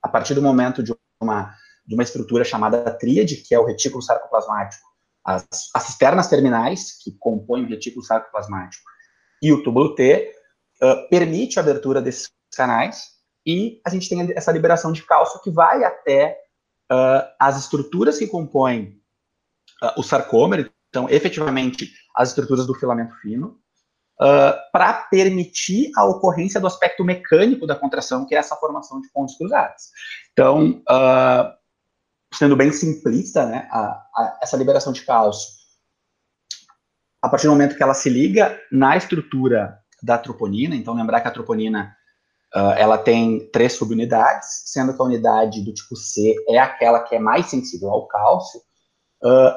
a 0.00 0.08
partir 0.08 0.34
do 0.34 0.42
momento 0.42 0.80
de 0.80 0.94
uma, 1.20 1.52
de 1.84 1.94
uma 1.94 2.04
estrutura 2.04 2.44
chamada 2.44 2.88
tríade, 2.92 3.38
que 3.38 3.52
é 3.52 3.58
o 3.58 3.66
retículo 3.66 4.00
sarcoplasmático, 4.00 4.86
as, 5.24 5.44
as 5.74 5.82
cisternas 5.82 6.28
terminais, 6.28 7.02
que 7.02 7.10
compõem 7.18 7.64
o 7.64 7.68
retículo 7.68 8.04
sarcoplasmático, 8.04 8.91
e 9.42 9.52
o 9.52 9.62
túbulo 9.62 9.94
T, 9.96 10.32
uh, 10.80 11.08
permite 11.10 11.58
a 11.58 11.62
abertura 11.62 12.00
desses 12.00 12.30
canais, 12.54 13.10
e 13.44 13.80
a 13.84 13.90
gente 13.90 14.08
tem 14.08 14.32
essa 14.36 14.52
liberação 14.52 14.92
de 14.92 15.02
cálcio 15.02 15.42
que 15.42 15.50
vai 15.50 15.82
até 15.82 16.38
uh, 16.90 17.26
as 17.40 17.58
estruturas 17.58 18.18
que 18.18 18.28
compõem 18.28 19.00
uh, 19.82 19.98
o 19.98 20.02
sarcômero, 20.04 20.70
então, 20.88 21.08
efetivamente, 21.10 21.90
as 22.14 22.28
estruturas 22.28 22.66
do 22.66 22.74
filamento 22.74 23.14
fino, 23.16 23.58
para 24.72 25.08
permitir 25.10 25.90
a 25.96 26.04
ocorrência 26.04 26.60
do 26.60 26.66
aspecto 26.68 27.02
mecânico 27.02 27.66
da 27.66 27.74
contração, 27.74 28.24
que 28.24 28.36
é 28.36 28.38
essa 28.38 28.54
formação 28.54 29.00
de 29.00 29.10
pontos 29.10 29.36
cruzados. 29.36 29.84
Então, 30.30 30.80
sendo 32.32 32.54
bem 32.54 32.70
simplista, 32.70 33.46
né, 33.46 33.66
a, 33.72 33.80
a, 34.14 34.38
essa 34.42 34.56
liberação 34.56 34.92
de 34.92 35.02
cálcio, 35.04 35.48
a 37.22 37.28
partir 37.28 37.46
do 37.46 37.52
momento 37.52 37.76
que 37.76 37.82
ela 37.82 37.94
se 37.94 38.10
liga 38.10 38.60
na 38.70 38.96
estrutura 38.96 39.78
da 40.02 40.18
troponina, 40.18 40.74
então 40.74 40.92
lembrar 40.92 41.20
que 41.20 41.28
a 41.28 41.30
troponina 41.30 41.96
uh, 42.54 42.72
ela 42.76 42.98
tem 42.98 43.48
três 43.52 43.74
subunidades, 43.74 44.62
sendo 44.66 44.92
que 44.92 45.00
a 45.00 45.04
unidade 45.04 45.64
do 45.64 45.72
tipo 45.72 45.94
C 45.94 46.34
é 46.48 46.58
aquela 46.58 47.00
que 47.00 47.14
é 47.14 47.20
mais 47.20 47.46
sensível 47.46 47.90
ao 47.90 48.08
cálcio. 48.08 48.60
Uh, 49.22 49.54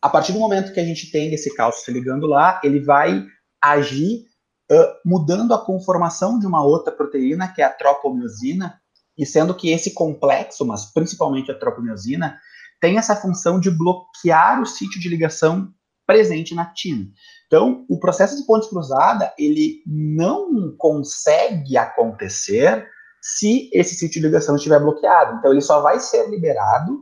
a 0.00 0.08
partir 0.08 0.32
do 0.32 0.38
momento 0.38 0.72
que 0.72 0.78
a 0.78 0.84
gente 0.84 1.10
tem 1.10 1.34
esse 1.34 1.52
cálcio 1.54 1.84
se 1.84 1.90
ligando 1.90 2.26
lá, 2.26 2.60
ele 2.62 2.78
vai 2.78 3.24
agir 3.60 4.24
uh, 4.70 4.94
mudando 5.04 5.52
a 5.52 5.64
conformação 5.64 6.38
de 6.38 6.46
uma 6.46 6.62
outra 6.64 6.92
proteína, 6.92 7.48
que 7.48 7.60
é 7.60 7.64
a 7.64 7.70
tropomiosina, 7.70 8.80
e 9.18 9.26
sendo 9.26 9.54
que 9.54 9.70
esse 9.70 9.92
complexo, 9.92 10.64
mas 10.64 10.86
principalmente 10.86 11.50
a 11.50 11.58
tropomiosina, 11.58 12.38
tem 12.80 12.96
essa 12.96 13.16
função 13.16 13.58
de 13.58 13.70
bloquear 13.70 14.60
o 14.60 14.66
sítio 14.66 15.00
de 15.00 15.08
ligação 15.08 15.72
presente 16.12 16.54
na 16.54 16.62
actina. 16.62 17.06
Então, 17.46 17.86
o 17.88 17.98
processo 17.98 18.36
de 18.36 18.46
ponte 18.46 18.68
cruzada, 18.68 19.32
ele 19.38 19.82
não 19.86 20.74
consegue 20.76 21.76
acontecer 21.78 22.86
se 23.20 23.70
esse 23.72 23.94
sítio 23.94 24.20
de 24.20 24.26
ligação 24.26 24.56
estiver 24.56 24.78
bloqueado. 24.78 25.38
Então, 25.38 25.52
ele 25.52 25.62
só 25.62 25.80
vai 25.80 25.98
ser 25.98 26.28
liberado 26.28 27.00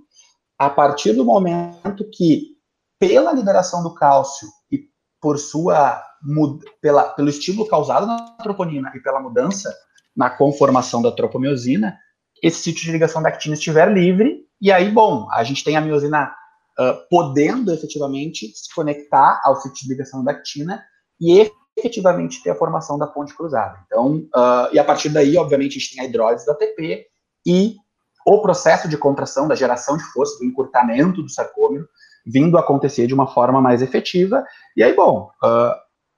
a 0.57 0.71
partir 0.71 1.13
do 1.13 1.25
momento 1.25 2.09
que, 2.13 2.57
pela 3.01 3.33
liberação 3.33 3.83
do 3.83 3.95
cálcio 3.95 4.47
e 4.71 4.85
por 5.21 5.39
sua 5.39 6.05
pela, 6.81 7.05
pelo 7.05 7.31
estímulo 7.31 7.67
causado 7.67 8.07
na 8.07 8.19
troponina 8.43 8.93
e 8.95 9.01
pela 9.01 9.21
mudança 9.21 9.75
na 10.15 10.29
conformação 10.29 11.01
da 11.01 11.11
tropomiosina, 11.11 11.97
esse 12.43 12.61
sítio 12.61 12.85
de 12.85 12.93
ligação 12.93 13.23
da 13.23 13.31
actina 13.31 13.55
estiver 13.55 13.91
livre, 13.91 14.45
e 14.61 14.71
aí, 14.71 14.91
bom, 14.91 15.27
a 15.33 15.43
gente 15.43 15.65
tem 15.65 15.77
a 15.77 15.81
miosina 15.81 16.35
uh, 16.81 17.07
podendo 17.11 17.73
efetivamente 17.73 18.51
se 18.55 18.75
conectar 18.75 19.41
ao 19.45 19.57
sítio 19.57 19.83
de 19.83 19.89
ligação 19.89 20.25
da 20.25 20.33
actina 20.33 20.83
e 21.21 21.53
efetivamente 21.77 22.43
ter 22.43 22.51
a 22.51 22.55
formação 22.55 22.99
da 22.99 23.07
ponte 23.07 23.35
cruzada. 23.35 23.79
Então, 23.87 24.17
uh, 24.35 24.73
e 24.73 24.79
a 24.79 24.85
partir 24.85 25.11
daí, 25.11 25.37
obviamente, 25.37 25.77
a 25.77 25.81
gente 25.81 25.95
tem 25.95 26.05
a 26.05 26.09
hidrólise 26.09 26.47
da 26.47 26.53
ATP 26.53 27.07
e 27.47 27.77
o 28.27 28.41
processo 28.41 28.89
de 28.89 28.97
contração, 28.97 29.47
da 29.47 29.55
geração 29.55 29.97
de 29.97 30.05
força, 30.05 30.39
do 30.39 30.45
encurtamento 30.45 31.23
do 31.23 31.29
sarcômero, 31.29 31.87
vindo 32.27 32.57
a 32.57 32.61
acontecer 32.61 33.07
de 33.07 33.15
uma 33.15 33.27
forma 33.27 33.61
mais 33.61 33.83
efetiva. 33.83 34.45
E 34.77 34.83
aí, 34.83 34.95
bom, 34.95 35.31
uh, 35.43 35.75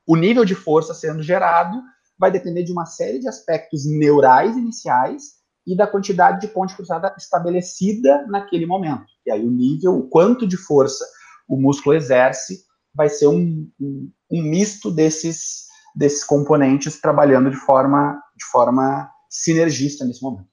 o 0.07 0.17
nível 0.17 0.45
de 0.45 0.55
força 0.55 0.95
sendo 0.95 1.23
gerado 1.23 1.81
vai 2.19 2.31
depender 2.31 2.63
de 2.63 2.73
uma 2.73 2.87
série 2.87 3.19
de 3.19 3.29
aspectos 3.29 3.85
neurais 3.87 4.57
iniciais 4.57 5.42
e 5.67 5.77
da 5.77 5.87
quantidade 5.87 6.41
de 6.41 6.49
ponte 6.49 6.75
cruzada 6.75 7.15
estabelecida 7.17 8.27
naquele 8.27 8.67
momento. 8.67 9.07
E 9.25 9.31
aí 9.31 9.45
o 9.45 9.51
nível, 9.51 9.97
o 9.97 10.09
quanto 10.09 10.47
de 10.47 10.57
força 10.57 11.05
o 11.49 11.57
músculo 11.57 11.95
exerce, 11.95 12.65
vai 12.95 13.09
ser 13.09 13.27
um, 13.27 13.71
um, 13.81 14.11
um 14.31 14.43
misto 14.43 14.91
desses, 14.91 15.67
desses 15.95 16.25
componentes 16.25 17.01
trabalhando 17.01 17.51
de 17.51 17.57
forma, 17.57 18.21
de 18.37 18.45
forma 18.47 19.11
sinergista 19.29 20.05
nesse 20.05 20.23
momento. 20.23 20.51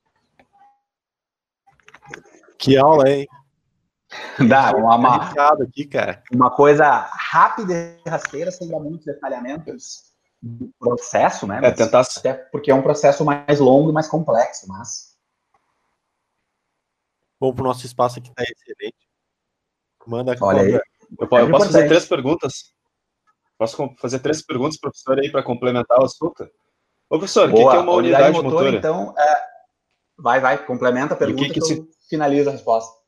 Que 2.57 2.78
aula, 2.78 3.10
hein? 3.10 3.28
Dá, 4.47 4.72
uma, 4.76 4.95
uma, 4.95 5.32
aqui, 5.64 5.86
cara. 5.86 6.24
uma 6.32 6.49
coisa 6.49 6.86
rápida 7.14 7.74
e 7.74 8.10
rasteira, 8.10 8.51
sem 8.51 8.68
dar 8.68 8.80
muitos 8.80 9.05
detalhamentos 9.05 10.09
do 10.42 10.72
processo, 10.80 11.46
né? 11.46 11.60
É, 11.64 11.72
tentar... 11.72 12.02
Até 12.02 12.34
porque 12.34 12.72
é 12.72 12.76
um 12.76 12.82
processo 12.82 13.26
mais 13.26 13.60
longo 13.60 13.90
e 13.90 13.94
mais 13.94 14.08
complexo, 14.08 14.68
mas... 14.68 15.18
Bom, 17.40 17.54
pro 17.54 17.64
nosso 17.64 17.86
espaço 17.86 18.20
aqui 18.20 18.34
tá 18.34 18.44
excelente. 18.44 18.98
Manda 20.06 20.36
Olha 20.42 20.62
aí. 20.62 20.74
Eu, 20.74 20.84
eu 21.20 21.50
posso 21.52 21.68
fazer 21.68 21.88
três 21.88 22.06
perguntas? 22.06 22.74
Posso 23.58 23.96
fazer 23.98 24.20
três 24.20 24.42
perguntas, 24.42 24.80
professor, 24.80 25.20
aí, 25.20 25.32
para 25.32 25.44
complementar 25.44 26.00
o 26.00 26.06
assunto? 26.06 26.50
Ô, 27.10 27.18
professor, 27.18 27.50
o 27.50 27.54
que, 27.54 27.58
que, 27.58 27.76
é 27.76 27.80
uma 27.80 27.94
unidade, 27.94 28.24
unidade 28.24 28.32
motora? 28.34 28.72
motora? 28.72 28.78
Então, 28.78 29.14
é... 29.18 29.46
vai, 30.18 30.40
vai, 30.40 30.66
complementa 30.66 31.14
a 31.14 31.18
pergunta 31.18 31.54
que, 31.54 31.60
que, 31.60 31.60
que 31.60 31.66
se... 31.66 31.90
finaliza 32.10 32.50
a 32.50 32.54
resposta. 32.54 32.99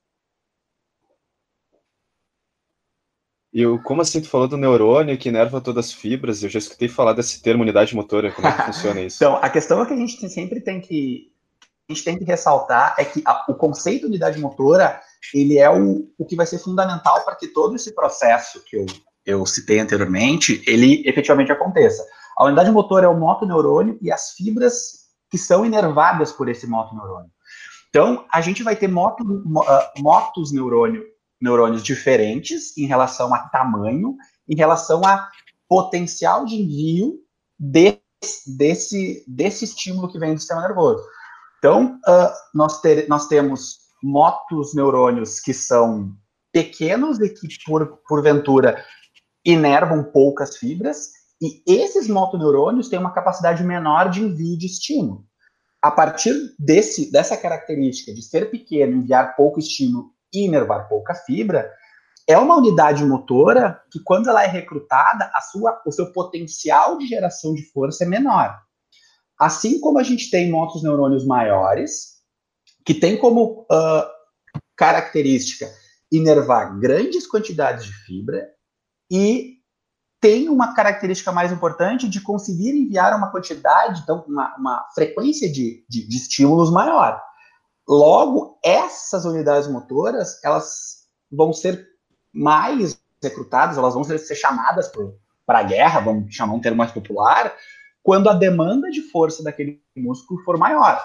E 3.54 3.66
o, 3.66 3.82
como 3.82 4.02
assim 4.02 4.22
tu 4.22 4.30
falou 4.30 4.48
do 4.48 4.56
neurônio 4.56 5.18
que 5.18 5.30
inerva 5.30 5.60
todas 5.60 5.88
as 5.88 5.94
fibras? 5.94 6.42
Eu 6.42 6.50
já 6.50 6.60
escutei 6.60 6.88
falar 6.88 7.14
desse 7.14 7.42
termo 7.42 7.64
unidade 7.64 7.96
motora. 7.96 8.32
Como 8.32 8.48
é 8.48 8.52
que 8.52 8.64
funciona 8.64 9.02
isso? 9.04 9.18
Então, 9.18 9.38
a 9.42 9.50
questão 9.50 9.82
é 9.82 9.86
que 9.86 9.94
a 9.94 9.98
gente 9.98 10.30
sempre 10.30 10.62
tem 10.62 10.80
que 10.80 11.30
a 11.90 11.94
gente 11.94 12.06
tem 12.06 12.18
que 12.18 12.24
ressaltar 12.24 12.96
é 12.98 13.04
que 13.04 13.22
a, 13.26 13.46
o 13.50 13.54
conceito 13.54 14.02
de 14.02 14.08
unidade 14.08 14.40
motora 14.40 15.02
ele 15.34 15.58
é 15.58 15.70
o, 15.70 16.10
o 16.18 16.26
que 16.26 16.38
vai 16.38 16.46
ser 16.46 16.60
fundamental 16.60 17.26
para 17.26 17.36
que 17.36 17.48
todo 17.48 17.76
esse 17.76 17.94
processo 17.94 18.64
que 18.66 18.78
eu, 18.78 18.86
eu 19.26 19.46
citei 19.46 19.80
anteriormente 19.80 20.64
ele 20.66 21.04
efetivamente 21.06 21.52
aconteça. 21.52 22.06
A 22.38 22.46
unidade 22.46 22.72
motora 22.72 23.08
é 23.08 23.10
o 23.10 23.20
motoneurônio 23.20 24.00
e 24.02 24.10
as 24.10 24.32
fibras 24.32 25.02
que 25.30 25.38
são 25.38 25.66
inervadas 25.66 26.32
por 26.32 26.48
esse 26.48 26.66
motoneurônio. 26.66 27.30
Então, 27.90 28.26
a 28.32 28.40
gente 28.40 28.64
vai 28.64 28.76
ter 28.76 28.88
moto, 28.88 29.22
uh, 29.22 30.02
motos 30.02 30.54
neurônio 30.54 31.04
neurônios 31.42 31.84
diferentes 31.84 32.78
em 32.78 32.86
relação 32.86 33.34
a 33.34 33.40
tamanho, 33.50 34.16
em 34.48 34.56
relação 34.56 35.02
a 35.04 35.30
potencial 35.68 36.46
de 36.46 36.56
envio 36.56 37.20
desse, 37.58 38.00
desse, 38.58 39.26
desse 39.28 39.66
estímulo 39.66 40.12
que 40.12 40.20
vem 40.20 40.34
do 40.34 40.40
sistema 40.40 40.62
nervoso. 40.62 41.04
Então, 41.58 42.00
uh, 42.08 42.32
nós, 42.54 42.82
ter, 42.82 43.08
nós 43.08 43.28
temos 43.28 43.78
motos 44.04 44.74
neurônios 44.74 45.40
que 45.40 45.54
são 45.54 46.14
pequenos 46.52 47.20
e 47.20 47.30
que, 47.30 47.48
por, 47.66 48.02
porventura, 48.08 48.84
inervam 49.46 50.04
poucas 50.04 50.58
fibras, 50.58 51.10
e 51.42 51.64
esses 51.66 52.08
motoneurônios 52.08 52.88
têm 52.88 53.00
uma 53.00 53.14
capacidade 53.14 53.64
menor 53.64 54.10
de 54.10 54.22
envio 54.22 54.58
de 54.58 54.68
estímulo. 54.68 55.26
A 55.82 55.90
partir 55.90 56.36
desse, 56.60 57.12
dessa 57.12 57.36
característica 57.36 58.14
de 58.14 58.22
ser 58.22 58.52
pequeno, 58.52 58.98
enviar 58.98 59.36
pouco 59.36 59.58
estímulo 59.58 60.12
inervar 60.34 60.88
pouca 60.88 61.14
fibra, 61.14 61.72
é 62.28 62.38
uma 62.38 62.58
unidade 62.58 63.04
motora 63.04 63.82
que, 63.92 64.00
quando 64.00 64.30
ela 64.30 64.44
é 64.44 64.48
recrutada, 64.48 65.30
a 65.34 65.42
sua, 65.42 65.82
o 65.86 65.92
seu 65.92 66.12
potencial 66.12 66.98
de 66.98 67.08
geração 67.08 67.54
de 67.54 67.64
força 67.72 68.04
é 68.04 68.08
menor. 68.08 68.58
Assim 69.40 69.80
como 69.80 70.00
a 70.00 70.04
gente 70.04 70.30
tem 70.30 70.52
motos 70.52 70.84
neurônios 70.84 71.26
maiores, 71.26 72.22
que 72.86 72.94
tem 72.94 73.18
como 73.18 73.62
uh, 73.62 74.06
característica 74.76 75.68
inervar 76.12 76.80
grandes 76.80 77.28
quantidades 77.28 77.86
de 77.86 77.94
fibra 78.06 78.48
e 79.10 79.58
tem 80.20 80.50
uma 80.50 80.76
característica 80.76 81.32
mais 81.32 81.52
importante 81.52 82.08
de 82.08 82.22
conseguir 82.22 82.70
enviar 82.70 83.18
uma 83.18 83.32
quantidade, 83.32 84.02
então, 84.02 84.24
uma, 84.28 84.56
uma 84.56 84.86
frequência 84.94 85.52
de, 85.52 85.84
de, 85.90 86.08
de 86.08 86.18
estímulos 86.18 86.72
maior. 86.72 87.20
Logo, 87.92 88.58
essas 88.64 89.26
unidades 89.26 89.68
motoras, 89.68 90.42
elas 90.46 91.10
vão 91.30 91.52
ser 91.52 91.90
mais 92.34 92.98
recrutadas, 93.22 93.78
elas 93.78 93.94
vão 93.94 94.02
ser, 94.06 94.18
ser 94.18 94.36
chamadas 94.36 94.90
para 95.46 95.60
a 95.60 95.64
guerra, 95.64 96.00
vamos 96.00 96.34
chamar 96.34 96.54
um 96.54 96.62
termo 96.62 96.78
mais 96.78 96.94
popular, 96.94 97.54
quando 98.02 98.30
a 98.30 98.34
demanda 98.34 98.90
de 98.90 99.02
força 99.02 99.44
daquele 99.44 99.84
músculo 99.94 100.42
for 100.46 100.58
maior, 100.58 101.04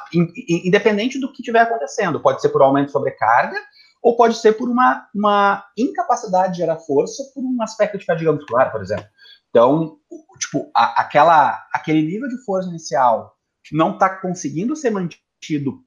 independente 0.65 1.19
do 1.19 1.33
que 1.33 1.41
estiver 1.41 1.63
acontecendo. 1.63 2.21
Pode 2.21 2.41
ser 2.41 2.51
por 2.51 2.63
aumento 2.63 2.87
de 2.87 2.93
sobrecarga, 2.93 3.59
ou 4.01 4.17
pode 4.17 4.37
ser 4.37 4.53
por 4.53 4.69
uma, 4.69 5.09
uma 5.13 5.65
incapacidade 5.77 6.53
de 6.53 6.59
gerar 6.59 6.77
força 6.77 7.25
por 7.35 7.43
um 7.43 7.61
aspecto 7.63 7.99
de 7.99 8.05
fadiga 8.05 8.33
muscular, 8.33 8.71
por 8.71 8.81
exemplo. 8.81 9.07
Então, 9.51 9.99
tipo, 10.39 10.71
a, 10.73 11.01
aquela, 11.01 11.67
aquele 11.73 12.03
nível 12.03 12.29
de 12.29 12.45
força 12.45 12.69
inicial 12.69 13.37
não 13.73 13.95
está 13.95 14.09
conseguindo 14.09 14.77
ser 14.77 14.91
mantido 14.91 15.85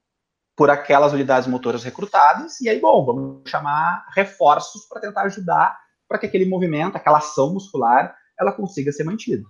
por 0.59 0.69
aquelas 0.69 1.13
unidades 1.13 1.47
motoras 1.47 1.85
recrutadas, 1.85 2.59
e 2.59 2.67
aí, 2.67 2.81
bom, 2.81 3.05
vamos 3.05 3.49
chamar 3.49 4.05
reforços 4.13 4.85
para 4.89 4.99
tentar 4.99 5.21
ajudar 5.21 5.79
para 6.05 6.19
que 6.19 6.25
aquele 6.25 6.43
movimento, 6.43 6.97
aquela 6.97 7.19
ação 7.19 7.53
muscular, 7.53 8.13
ela 8.37 8.51
consiga 8.51 8.91
ser 8.91 9.05
mantida. 9.05 9.45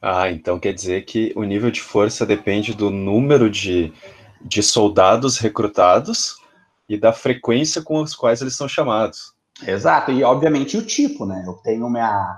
Ah, 0.00 0.28
então 0.28 0.58
quer 0.58 0.72
dizer 0.72 1.04
que 1.04 1.32
o 1.36 1.44
nível 1.44 1.70
de 1.70 1.80
força 1.80 2.26
depende 2.26 2.74
do 2.74 2.90
número 2.90 3.48
de, 3.48 3.92
de 4.40 4.64
soldados 4.64 5.38
recrutados 5.38 6.38
e 6.88 6.98
da 6.98 7.12
frequência 7.12 7.82
com 7.82 8.02
os 8.02 8.16
quais 8.16 8.42
eles 8.42 8.56
são 8.56 8.66
chamados. 8.66 9.32
Exato, 9.64 10.10
e 10.10 10.24
obviamente 10.24 10.76
o 10.76 10.84
tipo, 10.84 11.24
né? 11.24 11.44
Eu 11.46 11.52
tenho 11.62 11.88
minha. 11.88 12.36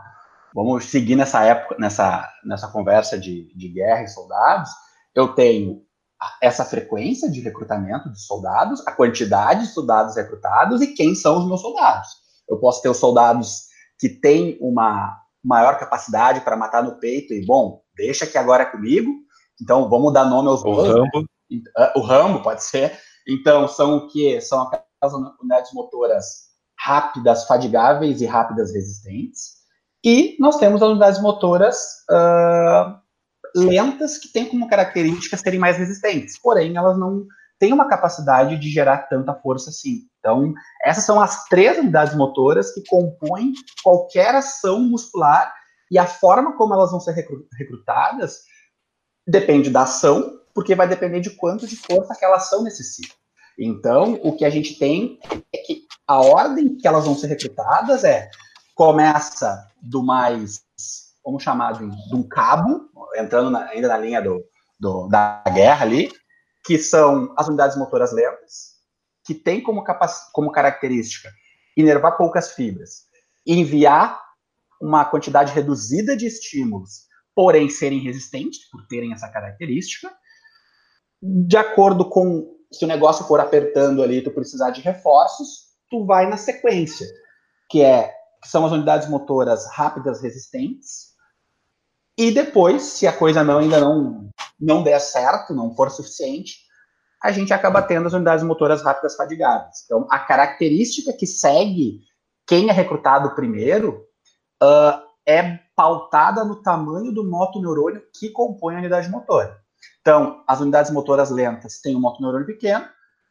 Vamos 0.54 0.84
seguir 0.84 1.16
nessa 1.16 1.42
época, 1.42 1.76
nessa, 1.78 2.30
nessa 2.44 2.68
conversa 2.68 3.18
de, 3.18 3.50
de 3.56 3.68
guerra 3.70 4.02
e 4.02 4.08
soldados 4.08 4.68
eu 5.14 5.34
tenho 5.34 5.82
essa 6.40 6.64
frequência 6.64 7.30
de 7.30 7.40
recrutamento 7.40 8.10
de 8.10 8.20
soldados, 8.20 8.86
a 8.86 8.92
quantidade 8.92 9.66
de 9.66 9.72
soldados 9.72 10.16
recrutados 10.16 10.80
e 10.80 10.94
quem 10.94 11.14
são 11.14 11.38
os 11.38 11.46
meus 11.46 11.60
soldados. 11.60 12.08
Eu 12.48 12.58
posso 12.58 12.82
ter 12.82 12.88
os 12.88 12.96
soldados 12.96 13.64
que 13.98 14.08
têm 14.08 14.58
uma 14.60 15.18
maior 15.42 15.78
capacidade 15.78 16.40
para 16.40 16.56
matar 16.56 16.82
no 16.82 16.98
peito 16.98 17.34
e, 17.34 17.44
bom, 17.44 17.82
deixa 17.94 18.26
que 18.26 18.38
agora 18.38 18.62
é 18.62 18.66
comigo, 18.66 19.10
então 19.60 19.88
vamos 19.88 20.12
dar 20.12 20.24
nome 20.24 20.48
aos 20.48 20.62
o 20.64 20.72
Rambo. 20.72 21.20
Né? 21.50 21.92
O 21.96 22.00
Rambo 22.00 22.42
pode 22.42 22.64
ser. 22.64 22.98
Então, 23.28 23.68
são 23.68 23.96
o 23.96 24.08
que? 24.08 24.40
São 24.40 24.62
aquelas 24.62 25.14
unidades 25.40 25.72
motoras 25.72 26.24
rápidas, 26.78 27.46
fadigáveis 27.46 28.20
e 28.20 28.26
rápidas 28.26 28.72
resistentes. 28.72 29.54
E 30.04 30.36
nós 30.38 30.56
temos 30.56 30.82
as 30.82 30.88
unidades 30.88 31.20
motoras 31.20 31.76
uh, 32.10 33.03
lentas 33.54 34.18
que 34.18 34.28
têm 34.28 34.46
como 34.46 34.68
característica 34.68 35.36
serem 35.36 35.60
mais 35.60 35.76
resistentes, 35.76 36.38
porém 36.38 36.76
elas 36.76 36.98
não 36.98 37.26
têm 37.58 37.72
uma 37.72 37.88
capacidade 37.88 38.58
de 38.58 38.68
gerar 38.68 39.08
tanta 39.08 39.34
força 39.34 39.70
assim. 39.70 40.02
Então, 40.18 40.52
essas 40.82 41.04
são 41.04 41.20
as 41.20 41.44
três 41.44 41.78
unidades 41.78 42.14
motoras 42.14 42.72
que 42.72 42.82
compõem 42.86 43.52
qualquer 43.82 44.34
ação 44.34 44.80
muscular 44.80 45.54
e 45.90 45.98
a 45.98 46.06
forma 46.06 46.56
como 46.56 46.74
elas 46.74 46.90
vão 46.90 47.00
ser 47.00 47.12
recrutadas 47.12 48.40
depende 49.26 49.70
da 49.70 49.82
ação, 49.82 50.40
porque 50.54 50.74
vai 50.74 50.88
depender 50.88 51.20
de 51.20 51.30
quanto 51.30 51.66
de 51.66 51.76
força 51.76 52.12
aquela 52.12 52.36
ação 52.36 52.62
necessita. 52.62 53.14
Então, 53.58 54.18
o 54.22 54.36
que 54.36 54.44
a 54.44 54.50
gente 54.50 54.78
tem 54.78 55.18
é 55.52 55.58
que 55.58 55.84
a 56.06 56.20
ordem 56.20 56.76
que 56.76 56.86
elas 56.86 57.04
vão 57.04 57.14
ser 57.14 57.28
recrutadas 57.28 58.04
é 58.04 58.28
começa 58.74 59.66
do 59.80 60.02
mais 60.02 60.62
vamos 61.24 61.42
chamar 61.42 61.72
de, 61.72 61.88
de 62.08 62.14
um 62.14 62.22
cabo, 62.22 62.90
entrando 63.16 63.50
na, 63.50 63.66
ainda 63.66 63.88
na 63.88 63.96
linha 63.96 64.20
do, 64.20 64.44
do, 64.78 65.08
da 65.08 65.42
guerra 65.52 65.84
ali, 65.84 66.12
que 66.64 66.78
são 66.78 67.32
as 67.36 67.48
unidades 67.48 67.76
motoras 67.76 68.12
lentas, 68.12 68.74
que 69.24 69.34
tem 69.34 69.62
como, 69.62 69.84
como 70.32 70.52
característica 70.52 71.30
inervar 71.76 72.16
poucas 72.16 72.52
fibras, 72.52 73.04
enviar 73.46 74.20
uma 74.80 75.04
quantidade 75.04 75.52
reduzida 75.52 76.16
de 76.16 76.26
estímulos, 76.26 77.06
porém 77.34 77.68
serem 77.68 78.00
resistentes, 78.00 78.68
por 78.70 78.86
terem 78.86 79.12
essa 79.12 79.28
característica, 79.28 80.10
de 81.20 81.56
acordo 81.56 82.08
com 82.08 82.54
se 82.70 82.84
o 82.84 82.88
negócio 82.88 83.24
for 83.24 83.40
apertando 83.40 84.02
ali, 84.02 84.22
tu 84.22 84.30
precisar 84.30 84.70
de 84.70 84.80
reforços, 84.80 85.68
tu 85.90 86.04
vai 86.04 86.28
na 86.28 86.36
sequência, 86.36 87.06
que 87.70 87.82
é 87.82 88.12
que 88.42 88.48
são 88.48 88.66
as 88.66 88.72
unidades 88.72 89.08
motoras 89.08 89.66
rápidas 89.72 90.20
resistentes, 90.20 91.13
e 92.16 92.30
depois, 92.30 92.82
se 92.82 93.06
a 93.06 93.12
coisa 93.12 93.42
não 93.42 93.58
ainda 93.58 93.80
não, 93.80 94.28
não 94.60 94.82
der 94.82 95.00
certo, 95.00 95.52
não 95.52 95.74
for 95.74 95.90
suficiente, 95.90 96.58
a 97.22 97.32
gente 97.32 97.52
acaba 97.52 97.82
tendo 97.82 98.06
as 98.06 98.12
unidades 98.12 98.44
motoras 98.44 98.82
rápidas 98.82 99.16
fadigáveis. 99.16 99.82
Então, 99.84 100.06
a 100.10 100.18
característica 100.18 101.12
que 101.12 101.26
segue 101.26 102.00
quem 102.46 102.68
é 102.68 102.72
recrutado 102.72 103.34
primeiro 103.34 104.06
uh, 104.62 105.02
é 105.26 105.58
pautada 105.74 106.44
no 106.44 106.62
tamanho 106.62 107.10
do 107.10 107.28
motoneurônio 107.28 108.02
que 108.18 108.28
compõe 108.30 108.76
a 108.76 108.78
unidade 108.78 109.10
motora. 109.10 109.58
Então, 110.00 110.44
as 110.46 110.60
unidades 110.60 110.90
motoras 110.90 111.30
lentas 111.30 111.80
têm 111.80 111.96
um 111.96 112.00
motoneurônio 112.00 112.46
pequeno, 112.46 112.84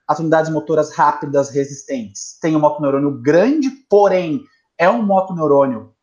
as 0.07 0.19
unidades 0.19 0.51
motoras 0.51 0.93
rápidas 0.93 1.49
resistentes 1.51 2.37
têm 2.41 2.55
um 2.55 2.59
motoneurônio 2.59 3.21
grande, 3.21 3.69
porém 3.89 4.43
é 4.77 4.89
um 4.89 5.03
motoneurônio 5.03 5.93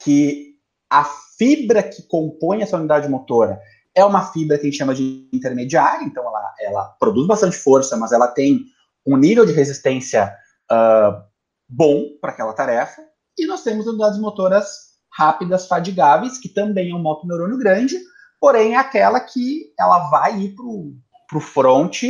que 0.00 0.49
a 0.90 1.04
fibra 1.38 1.82
que 1.82 2.02
compõe 2.02 2.62
essa 2.62 2.76
unidade 2.76 3.08
motora 3.08 3.60
É 3.94 4.04
uma 4.04 4.32
fibra 4.32 4.58
que 4.58 4.62
a 4.62 4.70
gente 4.70 4.76
chama 4.76 4.94
de 4.94 5.28
intermediária, 5.32 6.04
então 6.04 6.24
ela, 6.24 6.54
ela 6.60 6.84
produz 6.98 7.26
bastante 7.26 7.56
força, 7.56 7.96
mas 7.96 8.12
ela 8.12 8.26
tem 8.26 8.64
um 9.06 9.16
nível 9.16 9.46
de 9.46 9.52
resistência 9.52 10.34
uh, 10.70 11.22
bom 11.68 12.04
para 12.20 12.32
aquela 12.32 12.52
tarefa. 12.52 13.02
E 13.38 13.46
nós 13.46 13.62
temos 13.62 13.86
unidades 13.86 14.18
motoras 14.18 14.90
rápidas, 15.12 15.66
fadigáveis, 15.66 16.38
que 16.38 16.48
também 16.48 16.90
é 16.90 16.94
um 16.94 17.02
motoneurônio 17.02 17.58
grande, 17.58 17.96
porém 18.40 18.74
é 18.74 18.76
aquela 18.76 19.18
que 19.20 19.72
ela 19.78 20.10
vai 20.10 20.38
ir 20.38 20.54
para 20.54 21.38
o 21.38 21.40
front 21.40 22.02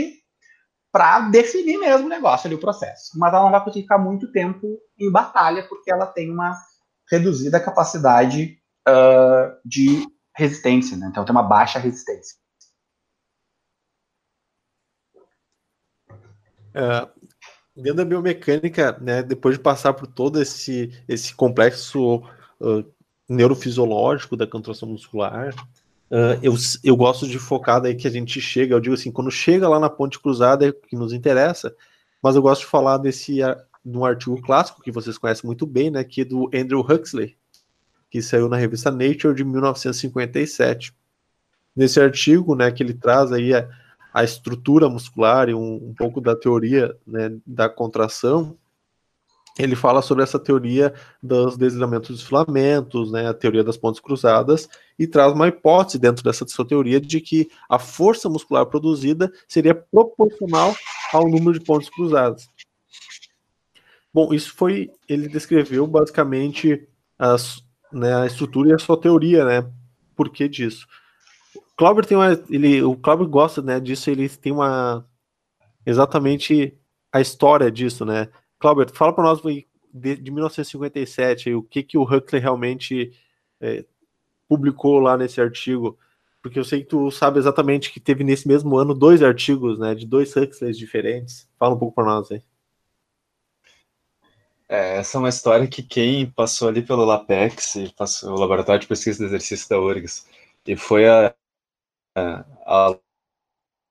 para 0.92 1.20
definir 1.28 1.78
mesmo 1.78 2.06
o 2.06 2.10
negócio 2.10 2.46
ali, 2.46 2.56
o 2.56 2.60
processo. 2.60 3.12
Mas 3.16 3.32
ela 3.32 3.44
não 3.44 3.50
vai 3.52 3.62
conseguir 3.62 3.82
ficar 3.82 3.98
muito 3.98 4.30
tempo 4.32 4.66
em 4.98 5.10
batalha, 5.10 5.66
porque 5.68 5.90
ela 5.90 6.06
tem 6.06 6.30
uma 6.30 6.52
reduzida 7.10 7.60
capacidade 7.60 8.59
uh, 8.90 9.56
de 9.64 10.06
resistência, 10.36 10.96
né? 10.96 11.08
Então 11.10 11.24
tem 11.24 11.32
uma 11.32 11.42
baixa 11.42 11.78
resistência. 11.78 12.36
Uh, 16.70 17.10
dentro 17.74 17.96
da 17.96 18.04
biomecânica, 18.04 18.96
né, 19.00 19.22
depois 19.22 19.56
de 19.56 19.62
passar 19.62 19.92
por 19.92 20.06
todo 20.06 20.40
esse, 20.40 20.92
esse 21.08 21.34
complexo 21.34 22.16
uh, 22.60 22.84
neurofisiológico 23.28 24.36
da 24.36 24.46
contração 24.46 24.88
muscular, 24.88 25.54
Uh, 26.10 26.34
eu, 26.42 26.54
eu 26.82 26.96
gosto 26.96 27.24
de 27.28 27.38
focar 27.38 27.80
daí 27.80 27.94
que 27.94 28.08
a 28.08 28.10
gente 28.10 28.40
chega, 28.40 28.74
eu 28.74 28.80
digo 28.80 28.96
assim, 28.96 29.12
quando 29.12 29.30
chega 29.30 29.68
lá 29.68 29.78
na 29.78 29.88
ponte 29.88 30.18
cruzada 30.18 30.66
é 30.66 30.72
que 30.72 30.96
nos 30.96 31.12
interessa, 31.12 31.72
mas 32.20 32.34
eu 32.34 32.42
gosto 32.42 32.62
de 32.62 32.66
falar 32.66 32.98
desse 32.98 33.36
de 33.84 33.96
um 33.96 34.04
artigo 34.04 34.42
clássico 34.42 34.82
que 34.82 34.90
vocês 34.90 35.16
conhecem 35.16 35.46
muito 35.46 35.64
bem, 35.64 35.88
né, 35.88 36.02
que 36.02 36.22
é 36.22 36.24
do 36.24 36.50
Andrew 36.52 36.80
Huxley, 36.80 37.36
que 38.10 38.20
saiu 38.20 38.48
na 38.48 38.56
revista 38.56 38.90
Nature 38.90 39.34
de 39.34 39.44
1957. 39.44 40.92
Nesse 41.74 42.00
artigo, 42.00 42.54
né, 42.56 42.70
que 42.70 42.82
ele 42.82 42.94
traz 42.94 43.30
aí 43.32 43.54
a, 43.54 43.68
a 44.12 44.24
estrutura 44.24 44.88
muscular 44.88 45.48
e 45.48 45.54
um, 45.54 45.90
um 45.90 45.94
pouco 45.94 46.20
da 46.20 46.34
teoria 46.34 46.96
né, 47.06 47.36
da 47.46 47.68
contração, 47.68 48.58
ele 49.58 49.76
fala 49.76 50.02
sobre 50.02 50.22
essa 50.22 50.38
teoria 50.38 50.92
dos 51.22 51.56
deslizamentos 51.56 52.10
dos 52.10 52.22
filamentos, 52.22 53.12
né, 53.12 53.28
a 53.28 53.34
teoria 53.34 53.62
das 53.62 53.76
pontes 53.76 54.00
cruzadas, 54.00 54.68
e 54.98 55.06
traz 55.06 55.32
uma 55.32 55.48
hipótese 55.48 55.98
dentro 55.98 56.24
dessa 56.24 56.46
sua 56.48 56.66
teoria 56.66 57.00
de 57.00 57.20
que 57.20 57.48
a 57.68 57.78
força 57.78 58.28
muscular 58.28 58.66
produzida 58.66 59.30
seria 59.46 59.74
proporcional 59.74 60.74
ao 61.12 61.28
número 61.28 61.58
de 61.58 61.64
pontes 61.64 61.90
cruzadas. 61.90 62.48
Bom, 64.12 64.34
isso 64.34 64.54
foi, 64.56 64.90
ele 65.08 65.28
descreveu 65.28 65.86
basicamente 65.86 66.88
as, 67.18 67.62
né, 67.92 68.14
a 68.14 68.26
estrutura 68.26 68.70
e 68.70 68.72
a 68.72 68.78
sua 68.78 69.00
teoria, 69.00 69.44
né, 69.44 69.70
por 70.16 70.30
que 70.30 70.48
disso. 70.48 70.86
Clauber 71.76 72.04
tem 72.04 72.16
uma, 72.16 72.32
ele, 72.48 72.82
o 72.82 72.96
Clauber 72.96 73.26
gosta, 73.26 73.62
né, 73.62 73.80
disso, 73.80 74.10
ele 74.10 74.28
tem 74.28 74.52
uma, 74.52 75.06
exatamente 75.84 76.76
a 77.12 77.20
história 77.20 77.70
disso, 77.70 78.04
né, 78.04 78.28
Clauber, 78.58 78.90
fala 78.92 79.12
para 79.12 79.24
nós 79.24 79.40
de, 79.40 79.66
de 80.16 80.30
1957 80.30 81.54
o 81.54 81.62
que, 81.62 81.82
que 81.82 81.98
o 81.98 82.02
Huxley 82.02 82.40
realmente 82.40 83.12
é, 83.60 83.84
publicou 84.48 84.98
lá 84.98 85.16
nesse 85.16 85.40
artigo, 85.40 85.98
porque 86.42 86.58
eu 86.58 86.64
sei 86.64 86.80
que 86.80 86.88
tu 86.88 87.10
sabe 87.10 87.38
exatamente 87.38 87.92
que 87.92 88.00
teve 88.00 88.24
nesse 88.24 88.48
mesmo 88.48 88.76
ano 88.76 88.94
dois 88.94 89.22
artigos, 89.22 89.78
né, 89.78 89.94
de 89.94 90.06
dois 90.06 90.34
Huxleys 90.34 90.76
diferentes. 90.76 91.48
Fala 91.58 91.74
um 91.74 91.78
pouco 91.78 91.94
para 91.94 92.04
nós 92.04 92.30
aí. 92.30 92.42
É, 94.70 94.98
essa 94.98 95.18
é 95.18 95.20
uma 95.20 95.28
história 95.28 95.66
que 95.66 95.82
quem 95.82 96.30
passou 96.30 96.68
ali 96.68 96.80
pelo 96.80 97.04
LAPEX, 97.04 97.74
passou, 97.96 98.32
o 98.36 98.38
Laboratório 98.38 98.80
de 98.80 98.86
Pesquisa 98.86 99.18
do 99.18 99.24
Exercício 99.26 99.68
da 99.68 99.80
URGS, 99.80 100.24
e 100.64 100.76
foi 100.76 101.08
a, 101.08 101.34
a, 102.16 102.44
a 102.64 102.96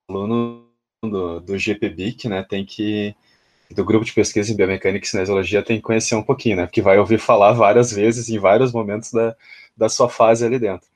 aluno 0.10 0.70
do, 1.04 1.42
do 1.42 1.58
GPBIC, 1.58 2.30
né, 2.30 2.44
tem 2.44 2.66
que 2.66 3.14
do 3.72 3.86
grupo 3.86 4.06
de 4.06 4.14
pesquisa 4.14 4.52
em 4.52 4.56
biomecânica 4.56 5.06
e 5.06 5.10
cinesiologia 5.10 5.62
tem 5.62 5.78
que 5.78 5.84
conhecer 5.84 6.16
um 6.16 6.24
pouquinho, 6.24 6.58
né? 6.58 6.66
Porque 6.66 6.82
vai 6.82 6.98
ouvir 6.98 7.20
falar 7.20 7.52
várias 7.54 7.92
vezes 7.92 8.30
em 8.30 8.40
vários 8.40 8.72
momentos 8.72 9.12
da, 9.12 9.36
da 9.78 9.90
sua 9.90 10.10
fase 10.10 10.46
ali 10.46 10.58
dentro. 10.58 10.88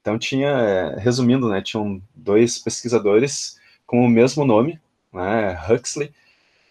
Então 0.00 0.18
tinha, 0.18 0.48
é, 0.48 0.98
resumindo, 0.98 1.48
né, 1.48 1.62
tinham 1.62 2.02
dois 2.14 2.58
pesquisadores 2.58 3.58
com 3.86 4.04
o 4.04 4.08
mesmo 4.08 4.44
nome, 4.44 4.80
né, 5.12 5.58
Huxley, 5.70 6.12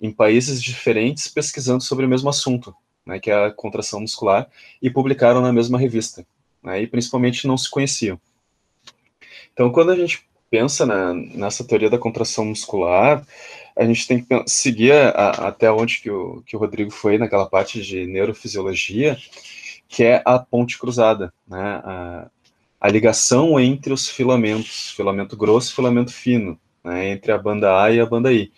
em 0.01 0.11
países 0.11 0.61
diferentes 0.61 1.27
pesquisando 1.27 1.83
sobre 1.83 2.05
o 2.05 2.09
mesmo 2.09 2.29
assunto, 2.29 2.75
né, 3.05 3.19
que 3.19 3.29
é 3.29 3.45
a 3.45 3.51
contração 3.51 4.01
muscular, 4.01 4.47
e 4.81 4.89
publicaram 4.89 5.41
na 5.41 5.51
mesma 5.51 5.77
revista, 5.77 6.25
né, 6.63 6.81
e 6.81 6.87
principalmente 6.87 7.47
não 7.47 7.57
se 7.57 7.69
conheciam. 7.69 8.19
Então, 9.53 9.71
quando 9.71 9.91
a 9.91 9.95
gente 9.95 10.25
pensa 10.49 10.85
na, 10.85 11.13
nessa 11.13 11.63
teoria 11.63 11.89
da 11.89 11.97
contração 11.97 12.45
muscular, 12.45 13.25
a 13.77 13.85
gente 13.85 14.07
tem 14.07 14.23
que 14.23 14.43
seguir 14.47 14.93
a, 14.93 15.29
até 15.47 15.71
onde 15.71 16.01
que 16.01 16.09
o, 16.09 16.41
que 16.45 16.55
o 16.55 16.59
Rodrigo 16.59 16.91
foi 16.91 17.17
naquela 17.17 17.45
parte 17.45 17.81
de 17.81 18.05
neurofisiologia, 18.05 19.17
que 19.87 20.03
é 20.03 20.21
a 20.25 20.37
ponte 20.37 20.77
cruzada, 20.77 21.33
né? 21.47 21.81
A, 21.83 22.29
a 22.79 22.87
ligação 22.87 23.59
entre 23.59 23.91
os 23.91 24.07
filamentos, 24.07 24.91
filamento 24.91 25.35
grosso 25.35 25.71
e 25.71 25.75
filamento 25.75 26.13
fino, 26.13 26.57
né? 26.83 27.09
entre 27.09 27.31
a 27.31 27.37
banda 27.37 27.81
A 27.81 27.91
e 27.91 27.99
a 27.99 28.05
banda 28.05 28.31
I. 28.31 28.51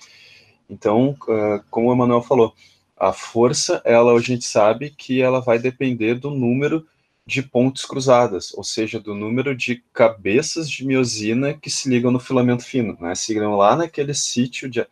Então, 0.71 1.17
uh, 1.27 1.61
como 1.69 1.89
o 1.89 1.93
Emanuel 1.93 2.21
falou, 2.21 2.55
a 2.95 3.11
força, 3.11 3.81
ela 3.83 4.13
a 4.13 4.21
gente 4.21 4.45
sabe 4.45 4.89
que 4.89 5.21
ela 5.21 5.41
vai 5.41 5.59
depender 5.59 6.15
do 6.15 6.29
número 6.31 6.87
de 7.25 7.41
pontes 7.41 7.85
cruzadas, 7.85 8.53
ou 8.53 8.63
seja, 8.63 8.99
do 8.99 9.13
número 9.13 9.55
de 9.55 9.83
cabeças 9.93 10.69
de 10.69 10.85
miosina 10.85 11.53
que 11.53 11.69
se 11.69 11.89
ligam 11.89 12.09
no 12.09 12.19
filamento 12.19 12.63
fino, 12.63 12.97
né? 12.99 13.13
Se 13.13 13.33
ligam 13.33 13.55
lá 13.55 13.75
naquele 13.75 14.13
sítio 14.13 14.69
de, 14.69 14.85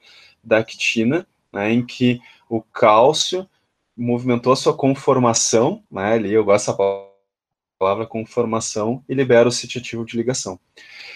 da 0.43 0.57
actina, 0.57 1.25
né, 1.51 1.71
em 1.71 1.85
que 1.85 2.19
o 2.49 2.61
cálcio 2.61 3.47
movimentou 3.95 4.53
a 4.53 4.55
sua 4.55 4.73
conformação, 4.73 5.83
né, 5.91 6.13
ali 6.13 6.33
eu 6.33 6.43
gosto 6.43 6.71
dessa 6.71 6.77
palavra 7.79 8.05
conformação, 8.05 9.03
e 9.07 9.13
libera 9.13 9.49
o 9.49 9.51
sítio 9.51 9.79
ativo 9.79 10.05
de 10.05 10.17
ligação. 10.17 10.59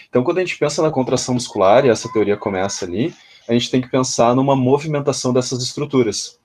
Então, 0.09 0.24
quando 0.24 0.39
a 0.39 0.41
gente 0.41 0.57
pensa 0.57 0.82
na 0.82 0.91
contração 0.91 1.34
muscular, 1.34 1.86
e 1.86 1.89
essa 1.89 2.11
teoria 2.11 2.38
começa 2.38 2.86
ali, 2.86 3.14
a 3.48 3.54
gente 3.54 3.70
tem 3.70 3.82
que 3.82 3.89
pensar 3.89 4.36
numa 4.36 4.56
movimentação 4.56 5.34
dessas 5.34 5.62
estruturas. 5.62 6.39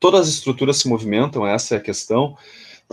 Todas 0.00 0.28
as 0.28 0.34
estruturas 0.34 0.78
se 0.78 0.88
movimentam, 0.88 1.46
essa 1.46 1.74
é 1.74 1.78
a 1.78 1.80
questão, 1.80 2.36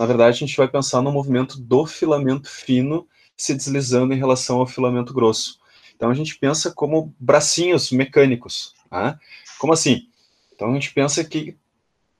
na 0.00 0.06
verdade, 0.06 0.36
a 0.36 0.46
gente 0.46 0.56
vai 0.56 0.66
pensar 0.66 1.02
no 1.02 1.12
movimento 1.12 1.60
do 1.60 1.84
filamento 1.84 2.48
fino 2.48 3.06
se 3.36 3.54
deslizando 3.54 4.14
em 4.14 4.18
relação 4.18 4.58
ao 4.58 4.66
filamento 4.66 5.12
grosso. 5.12 5.60
Então, 5.94 6.08
a 6.10 6.14
gente 6.14 6.38
pensa 6.38 6.72
como 6.72 7.14
bracinhos 7.18 7.90
mecânicos. 7.90 8.74
Tá? 8.88 9.18
Como 9.58 9.72
assim? 9.74 10.08
Então, 10.54 10.70
a 10.70 10.72
gente 10.72 10.92
pensa 10.94 11.22
que 11.22 11.54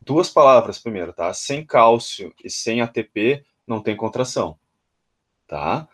duas 0.01 0.29
palavras 0.29 0.79
primeiro, 0.79 1.13
tá? 1.13 1.33
Sem 1.33 1.65
cálcio 1.65 2.35
e 2.45 2.51
sem 2.51 2.83
ATP 2.83 3.45
não 3.67 3.81
tem 3.81 3.97
contração, 3.97 4.59
tá? 5.47 5.89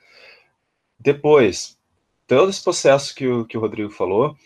Depois, 0.99 1.79
todo 2.27 2.51
esse 2.51 2.63
processo 2.63 3.15
que 3.15 3.29
o, 3.29 3.45
que 3.45 3.57
o 3.57 3.61
Rodrigo 3.61 3.91
falou, 3.91 4.37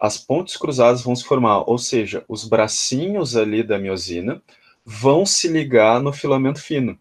as 0.00 0.16
pontes 0.16 0.56
cruzadas 0.56 1.02
vão 1.02 1.14
se 1.14 1.24
formar, 1.24 1.68
ou 1.68 1.76
seja, 1.76 2.24
os 2.26 2.44
bracinhos 2.44 3.36
ali 3.36 3.62
da 3.62 3.78
miosina 3.78 4.42
vão 4.84 5.26
se 5.26 5.46
ligar 5.46 6.00
no 6.00 6.12
filamento 6.12 6.60
fino. 6.60 6.98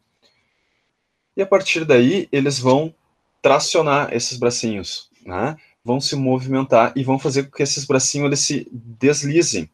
E 1.36 1.42
a 1.42 1.46
partir 1.46 1.86
daí, 1.86 2.28
eles 2.32 2.60
vão 2.60 2.94
tracionar 3.42 4.14
esses 4.14 4.38
bracinhos, 4.38 5.10
né? 5.26 5.56
vão 5.84 6.02
se 6.02 6.16
movimentar 6.16 6.92
e 6.96 7.04
vão 7.04 7.18
fazer 7.18 7.44
com 7.44 7.56
que 7.56 7.64
esses 7.64 7.86
bracinhos 7.86 8.28
eles 8.28 8.40
se 8.42 8.68
deslizem 8.72 9.70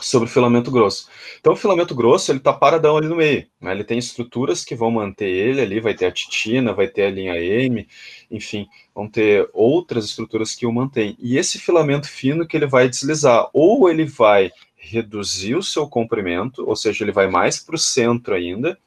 sobre 0.00 0.28
o 0.28 0.32
filamento 0.32 0.70
grosso. 0.70 1.08
Então, 1.38 1.52
o 1.52 1.56
filamento 1.56 1.94
grosso, 1.94 2.30
ele 2.30 2.38
está 2.38 2.52
paradão 2.52 2.96
ali 2.96 3.08
no 3.08 3.16
meio, 3.16 3.46
né? 3.60 3.72
ele 3.72 3.84
tem 3.84 3.98
estruturas 3.98 4.64
que 4.64 4.74
vão 4.74 4.90
manter 4.90 5.28
ele 5.28 5.60
ali, 5.60 5.80
vai 5.80 5.94
ter 5.94 6.06
a 6.06 6.12
titina, 6.12 6.72
vai 6.72 6.88
ter 6.88 7.04
a 7.04 7.10
linha 7.10 7.38
M, 7.38 7.86
enfim, 8.30 8.66
vão 8.94 9.08
ter 9.08 9.48
outras 9.52 10.04
estruturas 10.04 10.54
que 10.54 10.66
o 10.66 10.72
mantêm. 10.72 11.16
E 11.18 11.36
esse 11.36 11.58
filamento 11.58 12.08
fino 12.08 12.46
que 12.46 12.56
ele 12.56 12.66
vai 12.66 12.88
deslizar, 12.88 13.48
ou 13.52 13.88
ele 13.88 14.04
vai 14.04 14.50
reduzir 14.76 15.54
o 15.54 15.62
seu 15.62 15.86
comprimento, 15.86 16.68
ou 16.68 16.74
seja, 16.74 17.04
ele 17.04 17.12
vai 17.12 17.28
mais 17.28 17.58
para 17.58 17.74
o 17.74 17.78
centro 17.78 18.34
ainda, 18.34 18.78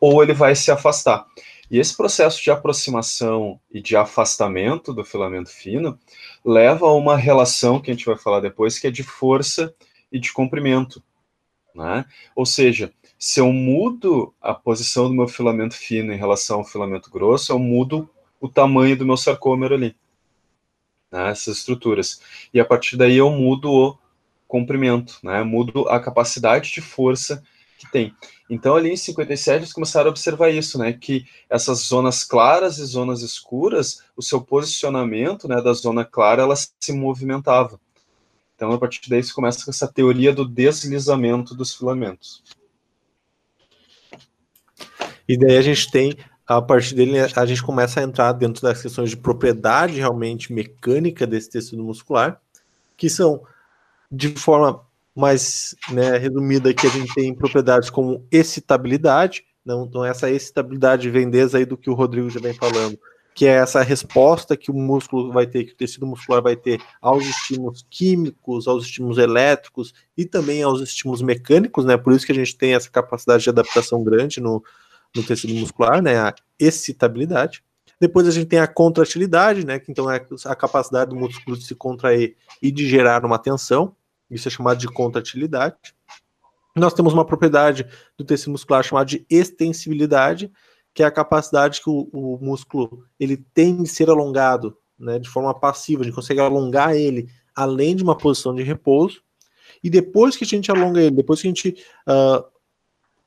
ou 0.00 0.22
ele 0.22 0.32
vai 0.32 0.54
se 0.54 0.70
afastar. 0.70 1.26
E 1.72 1.78
esse 1.78 1.96
processo 1.96 2.42
de 2.42 2.50
aproximação 2.50 3.58
e 3.72 3.80
de 3.80 3.96
afastamento 3.96 4.92
do 4.92 5.02
filamento 5.02 5.48
fino 5.48 5.98
leva 6.44 6.86
a 6.86 6.92
uma 6.92 7.16
relação 7.16 7.80
que 7.80 7.90
a 7.90 7.94
gente 7.94 8.04
vai 8.04 8.18
falar 8.18 8.40
depois, 8.40 8.78
que 8.78 8.88
é 8.88 8.90
de 8.90 9.02
força 9.02 9.74
e 10.12 10.20
de 10.20 10.32
comprimento. 10.32 11.02
Né? 11.74 12.04
Ou 12.36 12.44
seja, 12.44 12.92
se 13.18 13.40
eu 13.40 13.52
mudo 13.52 14.34
a 14.40 14.52
posição 14.52 15.08
do 15.08 15.14
meu 15.14 15.26
filamento 15.26 15.74
fino 15.74 16.12
em 16.12 16.18
relação 16.18 16.58
ao 16.58 16.64
filamento 16.64 17.10
grosso, 17.10 17.52
eu 17.52 17.58
mudo 17.58 18.08
o 18.40 18.48
tamanho 18.48 18.96
do 18.96 19.06
meu 19.06 19.16
sarcômero 19.16 19.74
ali, 19.74 19.96
né? 21.10 21.30
essas 21.30 21.58
estruturas. 21.58 22.20
E 22.52 22.60
a 22.60 22.64
partir 22.64 22.96
daí 22.96 23.16
eu 23.16 23.30
mudo 23.30 23.72
o 23.72 23.98
comprimento, 24.46 25.18
né? 25.22 25.42
mudo 25.42 25.88
a 25.88 25.98
capacidade 25.98 26.70
de 26.70 26.80
força 26.80 27.42
que 27.78 27.90
tem. 27.90 28.14
Então, 28.48 28.76
ali 28.76 28.90
em 28.90 28.96
57, 28.96 29.58
eles 29.60 29.72
começaram 29.72 30.08
a 30.08 30.10
observar 30.10 30.50
isso, 30.50 30.78
né? 30.78 30.92
Que 30.92 31.26
essas 31.48 31.78
zonas 31.86 32.22
claras 32.22 32.78
e 32.78 32.84
zonas 32.84 33.22
escuras, 33.22 34.02
o 34.16 34.22
seu 34.22 34.40
posicionamento 34.40 35.48
né, 35.48 35.60
da 35.60 35.72
zona 35.72 36.04
clara, 36.04 36.42
ela 36.42 36.54
se 36.54 36.92
movimentava. 36.92 37.80
Então, 38.62 38.70
a 38.70 38.78
partir 38.78 39.10
daí, 39.10 39.20
se 39.20 39.34
começa 39.34 39.64
com 39.64 39.72
essa 39.72 39.88
teoria 39.88 40.32
do 40.32 40.48
deslizamento 40.48 41.52
dos 41.52 41.74
filamentos. 41.74 42.44
E 45.28 45.36
daí 45.36 45.56
a 45.56 45.62
gente 45.62 45.90
tem, 45.90 46.16
a 46.46 46.62
partir 46.62 46.94
dele, 46.94 47.18
a 47.18 47.44
gente 47.44 47.60
começa 47.60 47.98
a 47.98 48.04
entrar 48.04 48.30
dentro 48.30 48.62
das 48.62 48.80
questões 48.80 49.10
de 49.10 49.16
propriedade 49.16 49.94
realmente 49.94 50.52
mecânica 50.52 51.26
desse 51.26 51.50
tecido 51.50 51.82
muscular, 51.82 52.40
que 52.96 53.10
são, 53.10 53.42
de 54.08 54.28
forma 54.28 54.86
mais 55.12 55.74
né, 55.90 56.16
resumida, 56.16 56.72
que 56.72 56.86
a 56.86 56.90
gente 56.90 57.12
tem 57.14 57.34
propriedades 57.34 57.90
como 57.90 58.24
excitabilidade, 58.30 59.44
não, 59.66 59.86
então 59.86 60.04
essa 60.04 60.30
excitabilidade 60.30 61.10
vem 61.10 61.28
desde 61.28 61.56
aí 61.56 61.64
do 61.64 61.76
que 61.76 61.90
o 61.90 61.94
Rodrigo 61.94 62.30
já 62.30 62.38
vem 62.38 62.54
falando, 62.54 62.96
que 63.34 63.46
é 63.46 63.54
essa 63.54 63.82
resposta 63.82 64.56
que 64.56 64.70
o 64.70 64.74
músculo 64.74 65.32
vai 65.32 65.46
ter, 65.46 65.64
que 65.64 65.72
o 65.72 65.76
tecido 65.76 66.06
muscular 66.06 66.42
vai 66.42 66.54
ter 66.54 66.80
aos 67.00 67.24
estímulos 67.24 67.84
químicos, 67.88 68.68
aos 68.68 68.84
estímulos 68.84 69.18
elétricos 69.18 69.94
e 70.16 70.24
também 70.24 70.62
aos 70.62 70.80
estímulos 70.80 71.22
mecânicos, 71.22 71.84
né? 71.84 71.96
Por 71.96 72.12
isso 72.12 72.26
que 72.26 72.32
a 72.32 72.34
gente 72.34 72.56
tem 72.56 72.74
essa 72.74 72.90
capacidade 72.90 73.42
de 73.42 73.50
adaptação 73.50 74.04
grande 74.04 74.40
no, 74.40 74.62
no 75.16 75.22
tecido 75.22 75.54
muscular, 75.54 76.02
né? 76.02 76.18
A 76.18 76.34
excitabilidade. 76.58 77.62
Depois 77.98 78.26
a 78.26 78.30
gente 78.30 78.46
tem 78.46 78.58
a 78.58 78.66
contratilidade, 78.66 79.64
né? 79.64 79.78
Que 79.78 79.90
então 79.90 80.10
é 80.10 80.20
a 80.44 80.54
capacidade 80.54 81.10
do 81.10 81.16
músculo 81.16 81.56
de 81.56 81.64
se 81.64 81.74
contrair 81.74 82.36
e 82.60 82.70
de 82.70 82.88
gerar 82.88 83.24
uma 83.24 83.38
tensão. 83.38 83.94
Isso 84.30 84.48
é 84.48 84.50
chamado 84.50 84.78
de 84.78 84.88
contratilidade. 84.88 85.76
Nós 86.74 86.94
temos 86.94 87.12
uma 87.12 87.24
propriedade 87.24 87.86
do 88.16 88.24
tecido 88.24 88.50
muscular 88.50 88.82
chamada 88.82 89.06
de 89.06 89.26
extensibilidade, 89.28 90.50
que 90.94 91.02
é 91.02 91.06
a 91.06 91.10
capacidade 91.10 91.80
que 91.80 91.88
o, 91.88 92.08
o 92.12 92.38
músculo 92.40 93.04
ele 93.18 93.36
tem 93.54 93.82
de 93.82 93.88
ser 93.88 94.10
alongado 94.10 94.76
né, 94.98 95.18
de 95.18 95.28
forma 95.28 95.52
passiva, 95.52 96.02
a 96.02 96.04
gente 96.04 96.14
consegue 96.14 96.40
alongar 96.40 96.94
ele 96.94 97.28
além 97.54 97.94
de 97.96 98.02
uma 98.02 98.16
posição 98.16 98.54
de 98.54 98.62
repouso, 98.62 99.22
e 99.82 99.90
depois 99.90 100.36
que 100.36 100.44
a 100.44 100.46
gente 100.46 100.70
alonga 100.70 101.00
ele, 101.00 101.16
depois 101.16 101.42
que 101.42 101.48
a 101.48 101.50
gente 101.50 101.76
uh, 102.08 102.38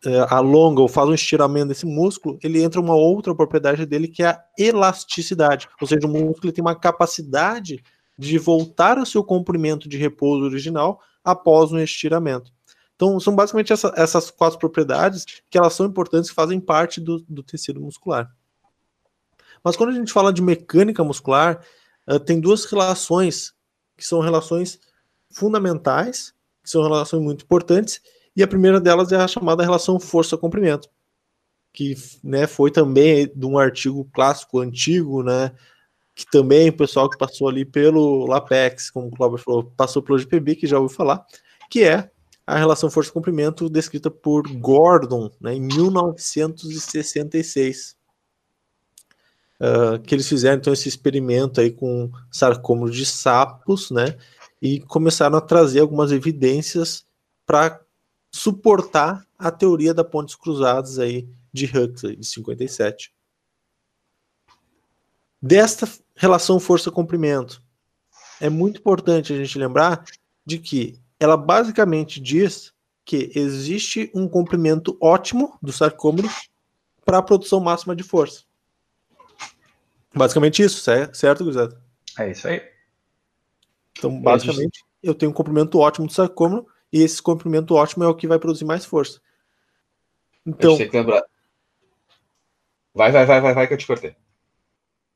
uh, 0.09 0.23
alonga 0.29 0.81
ou 0.81 0.87
faz 0.87 1.09
um 1.09 1.13
estiramento 1.13 1.67
desse 1.67 1.85
músculo, 1.85 2.39
ele 2.41 2.63
entra 2.63 2.79
uma 2.79 2.95
outra 2.95 3.35
propriedade 3.35 3.85
dele 3.85 4.07
que 4.07 4.23
é 4.23 4.27
a 4.27 4.43
elasticidade, 4.57 5.67
ou 5.81 5.87
seja, 5.87 6.07
o 6.07 6.09
músculo 6.09 6.53
tem 6.53 6.63
uma 6.63 6.75
capacidade 6.75 7.83
de 8.17 8.37
voltar 8.37 8.97
ao 8.97 9.05
seu 9.05 9.23
comprimento 9.23 9.89
de 9.89 9.97
repouso 9.97 10.45
original 10.45 10.99
após 11.23 11.71
um 11.71 11.79
estiramento. 11.79 12.54
Então, 12.95 13.19
são 13.19 13.35
basicamente 13.35 13.73
essa, 13.73 13.93
essas 13.95 14.31
quatro 14.31 14.57
propriedades 14.57 15.25
que 15.49 15.57
elas 15.57 15.73
são 15.73 15.85
importantes 15.85 16.29
e 16.29 16.33
fazem 16.33 16.59
parte 16.59 17.01
do, 17.01 17.19
do, 17.27 17.43
tecido 17.43 17.81
muscular. 17.81 18.33
Mas 19.63 19.75
quando 19.75 19.89
a 19.89 19.93
gente 19.93 20.13
fala 20.13 20.31
de 20.31 20.41
mecânica 20.41 21.03
muscular, 21.03 21.61
uh, 22.07 22.19
tem 22.19 22.39
duas 22.39 22.65
relações 22.65 23.53
que 23.97 24.05
são 24.05 24.21
relações 24.21 24.79
fundamentais, 25.29 26.33
que 26.63 26.69
são 26.69 26.83
relações 26.83 27.21
muito 27.21 27.43
importantes, 27.43 28.01
e 28.35 28.41
a 28.43 28.47
primeira 28.47 28.79
delas 28.79 29.11
é 29.11 29.17
a 29.17 29.27
chamada 29.27 29.63
relação 29.63 29.99
força-comprimento, 29.99 30.89
que 31.73 31.95
né, 32.23 32.47
foi 32.47 32.71
também 32.71 33.29
de 33.33 33.45
um 33.45 33.57
artigo 33.57 34.09
clássico 34.13 34.59
antigo, 34.59 35.23
né, 35.23 35.51
que 36.13 36.25
também 36.25 36.69
o 36.69 36.77
pessoal 36.77 37.09
que 37.09 37.17
passou 37.17 37.49
ali 37.49 37.65
pelo 37.65 38.25
LAPEX, 38.25 38.89
como 38.89 39.07
o 39.07 39.11
Cláudio 39.11 39.37
falou, 39.37 39.63
passou 39.75 40.01
pelo 40.01 40.17
GPB, 40.17 40.55
que 40.55 40.67
já 40.67 40.79
ouviu 40.79 40.95
falar, 40.95 41.25
que 41.69 41.83
é 41.83 42.09
a 42.45 42.57
relação 42.57 42.91
força-comprimento 42.91 43.69
descrita 43.69 44.11
por 44.11 44.47
Gordon 44.47 45.31
né, 45.41 45.55
em 45.55 45.61
1966. 45.61 47.95
Uh, 49.57 49.97
que 50.03 50.13
eles 50.13 50.27
fizeram 50.27 50.57
então 50.57 50.73
esse 50.73 50.89
experimento 50.89 51.61
aí 51.61 51.71
com 51.71 52.11
sarcômeros 52.29 52.93
de 52.93 53.05
sapos, 53.05 53.89
né? 53.89 54.17
E 54.61 54.81
começaram 54.81 55.37
a 55.37 55.41
trazer 55.41 55.79
algumas 55.79 56.11
evidências 56.11 57.05
para 57.45 57.81
suportar 58.29 59.25
a 59.39 59.49
teoria 59.49 59.93
da 59.93 60.03
pontes 60.03 60.35
cruzadas 60.35 60.99
aí 60.99 61.25
de 61.53 61.65
Huxley 61.65 62.17
de 62.17 62.27
57. 62.27 63.13
Desta 65.41 65.89
relação 66.17 66.59
força-comprimento, 66.59 67.63
é 68.41 68.49
muito 68.49 68.79
importante 68.79 69.31
a 69.31 69.37
gente 69.37 69.57
lembrar 69.57 70.03
de 70.45 70.59
que 70.59 70.99
ela 71.19 71.37
basicamente 71.37 72.19
diz 72.19 72.73
que 73.03 73.31
existe 73.35 74.11
um 74.13 74.27
comprimento 74.27 74.97
ótimo 74.99 75.57
do 75.61 75.71
sarcômero 75.71 76.29
para 77.05 77.19
a 77.19 77.23
produção 77.23 77.59
máxima 77.59 77.95
de 77.95 78.03
força. 78.03 78.43
Basicamente 80.13 80.63
isso, 80.63 80.81
certo, 81.13 81.43
Guizado? 81.43 81.77
É 82.17 82.31
isso 82.31 82.47
aí. 82.47 82.61
Então, 83.97 84.19
basicamente, 84.21 84.83
eu 85.03 85.13
tenho 85.13 85.31
um 85.31 85.33
comprimento 85.33 85.77
ótimo 85.77 86.07
do 86.07 86.13
sarcômero 86.13 86.67
e 86.91 87.01
esse 87.01 87.21
comprimento 87.21 87.75
ótimo 87.75 88.03
é 88.03 88.07
o 88.07 88.15
que 88.15 88.27
vai 88.27 88.39
produzir 88.39 88.65
mais 88.65 88.85
força. 88.85 89.21
Então. 90.45 90.77
Que 90.77 90.89
lembrar. 90.89 91.23
Vai, 92.93 93.11
vai, 93.11 93.25
vai, 93.25 93.41
vai, 93.41 93.53
vai, 93.53 93.67
que 93.67 93.73
eu 93.73 93.77
te 93.77 93.87
cortei. 93.87 94.15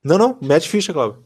Não, 0.03 0.17
não, 0.17 0.37
mete 0.41 0.67
ficha, 0.67 0.93
Cláudio. 0.93 1.23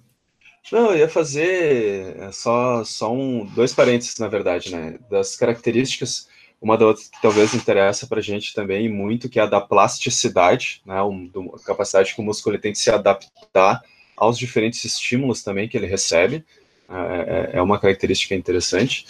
Não, 0.72 0.92
eu 0.92 0.98
ia 1.00 1.10
fazer 1.10 2.16
é, 2.20 2.32
só, 2.32 2.84
só 2.84 3.14
um, 3.14 3.46
dois 3.46 3.74
parênteses, 3.74 4.18
na 4.18 4.28
verdade, 4.28 4.72
né? 4.74 4.98
Das 5.10 5.36
características, 5.36 6.28
uma 6.62 6.78
da 6.78 6.88
outra 6.88 7.04
que 7.04 7.22
talvez 7.22 7.54
interessa 7.54 8.08
para 8.08 8.20
a 8.20 8.24
gente 8.24 8.54
também 8.54 8.90
muito, 8.90 9.30
que 9.30 9.40
é 9.40 9.44
a 9.44 9.48
da 9.48 9.60
plasticidade, 9.60 10.82
né? 10.86 10.96
A 10.96 11.66
capacidade 11.66 12.16
que 12.16 12.22
o 12.22 12.24
músculo 12.24 12.58
tem 12.58 12.72
de 12.72 12.80
se 12.80 12.90
adaptar 12.90 13.84
aos 14.16 14.38
diferentes 14.38 14.84
estímulos 14.86 15.44
também 15.44 15.68
que 15.68 15.78
ele 15.78 15.88
recebe. 15.88 16.46
É, 16.90 17.56
é, 17.56 17.58
é 17.58 17.62
uma 17.62 17.80
característica 17.80 18.34
interessante. 18.34 19.06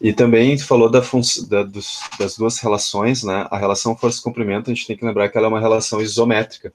E 0.00 0.12
também 0.12 0.58
falou 0.58 0.90
da, 0.90 1.00
da 1.48 1.62
dos, 1.62 2.00
das 2.18 2.36
duas 2.36 2.58
relações, 2.58 3.22
né? 3.22 3.46
A 3.50 3.56
relação 3.56 3.96
força-comprimento, 3.96 4.70
a 4.70 4.74
gente 4.74 4.86
tem 4.86 4.96
que 4.96 5.04
lembrar 5.04 5.28
que 5.30 5.38
ela 5.38 5.46
é 5.46 5.48
uma 5.48 5.60
relação 5.60 6.00
isométrica. 6.02 6.72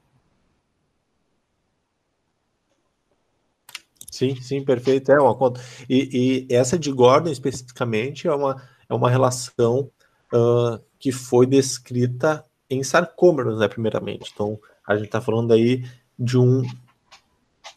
Sim, 4.20 4.36
sim, 4.36 4.66
perfeito. 4.66 5.10
É 5.14 5.18
uma 5.18 5.34
conta. 5.34 5.62
E, 5.90 6.46
e, 6.50 6.54
essa 6.54 6.78
de 6.78 6.92
Gordon 6.92 7.30
especificamente 7.30 8.28
é 8.28 8.34
uma, 8.34 8.62
é 8.90 8.94
uma 8.94 9.10
relação 9.10 9.90
uh, 10.34 10.78
que 11.00 11.10
foi 11.10 11.46
descrita 11.46 12.44
em 12.70 12.84
sarcômeros, 12.84 13.58
né, 13.58 13.70
primeiramente. 13.70 14.30
Então, 14.34 14.60
a 14.86 14.98
gente 14.98 15.06
está 15.06 15.22
falando 15.22 15.54
aí 15.54 15.86
de 16.18 16.38
um 16.38 16.64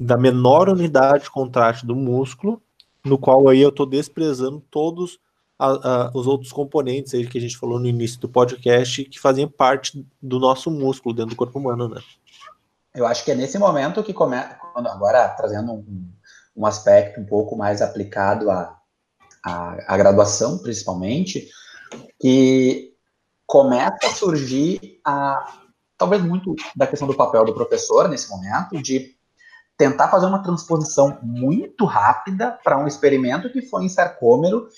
da 0.01 0.17
menor 0.17 0.69
unidade 0.69 1.25
de 1.25 1.31
contraste 1.31 1.87
do 1.87 1.95
músculo, 1.95 2.61
no 3.05 3.17
qual 3.17 3.47
aí 3.47 3.61
eu 3.61 3.69
estou 3.69 3.87
desprezando 3.87 4.61
todos 4.69 5.21
a, 5.57 5.67
a, 5.67 6.11
os 6.13 6.27
outros 6.27 6.51
componentes 6.51 7.15
aí 7.15 7.25
que 7.25 7.39
a 7.39 7.41
gente 7.41 7.57
falou 7.57 7.79
no 7.79 7.87
início 7.87 8.19
do 8.19 8.29
podcast 8.29 9.05
que 9.05 9.21
fazem 9.21 9.47
parte 9.47 10.05
do 10.21 10.41
nosso 10.41 10.73
músculo 10.73 11.15
dentro 11.15 11.31
do 11.31 11.37
corpo 11.37 11.61
humano, 11.61 11.89
né? 11.89 12.01
Eu 12.95 13.07
acho 13.07 13.25
que 13.25 13.31
é 13.31 13.35
nesse 13.35 13.59
momento 13.59 14.03
que 14.03 14.13
começa, 14.13 14.59
agora 14.75 15.29
trazendo 15.29 15.73
um, 15.73 16.09
um 16.57 16.67
aspecto 16.67 17.21
um 17.21 17.25
pouco 17.25 17.57
mais 17.57 17.81
aplicado 17.81 18.51
à, 18.51 18.79
à, 19.45 19.95
à 19.95 19.97
graduação, 19.97 20.59
principalmente, 20.59 21.49
que 22.21 22.95
começa 23.47 24.07
a 24.07 24.11
surgir 24.11 25.01
a 25.05 25.59
talvez 25.99 26.23
muito 26.23 26.57
da 26.75 26.87
questão 26.87 27.07
do 27.07 27.17
papel 27.17 27.45
do 27.45 27.55
professor 27.55 28.09
nesse 28.09 28.29
momento, 28.29 28.83
de 28.83 29.15
tentar 29.77 30.09
fazer 30.09 30.27
uma 30.27 30.43
transposição 30.43 31.19
muito 31.23 31.85
rápida 31.85 32.59
para 32.65 32.79
um 32.79 32.87
experimento 32.87 33.51
que 33.53 33.63
foi 33.63 33.85
em 33.85 33.89
sarcômero 33.89 34.69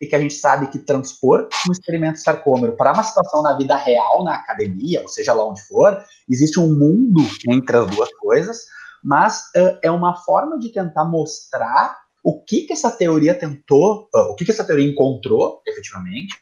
e 0.00 0.06
que 0.06 0.14
a 0.14 0.20
gente 0.20 0.34
sabe 0.34 0.66
que 0.66 0.78
transpor 0.78 1.48
um 1.66 1.72
experimento 1.72 2.20
sarcômero 2.20 2.76
para 2.76 2.92
uma 2.92 3.02
situação 3.02 3.42
na 3.42 3.56
vida 3.56 3.74
real, 3.74 4.22
na 4.22 4.34
academia, 4.34 5.00
ou 5.00 5.08
seja 5.08 5.32
lá 5.32 5.46
onde 5.46 5.62
for, 5.62 5.98
existe 6.28 6.60
um 6.60 6.68
mundo 6.68 7.22
entre 7.48 7.76
as 7.76 7.86
duas 7.86 8.14
coisas, 8.16 8.66
mas 9.06 9.42
uh, 9.56 9.78
é 9.80 9.88
uma 9.88 10.16
forma 10.16 10.58
de 10.58 10.72
tentar 10.72 11.04
mostrar 11.04 11.96
o 12.24 12.42
que, 12.42 12.62
que 12.62 12.72
essa 12.72 12.90
teoria 12.90 13.38
tentou, 13.38 14.08
uh, 14.12 14.32
o 14.32 14.34
que, 14.34 14.44
que 14.44 14.50
essa 14.50 14.64
teoria 14.64 14.90
encontrou, 14.90 15.62
efetivamente, 15.64 16.34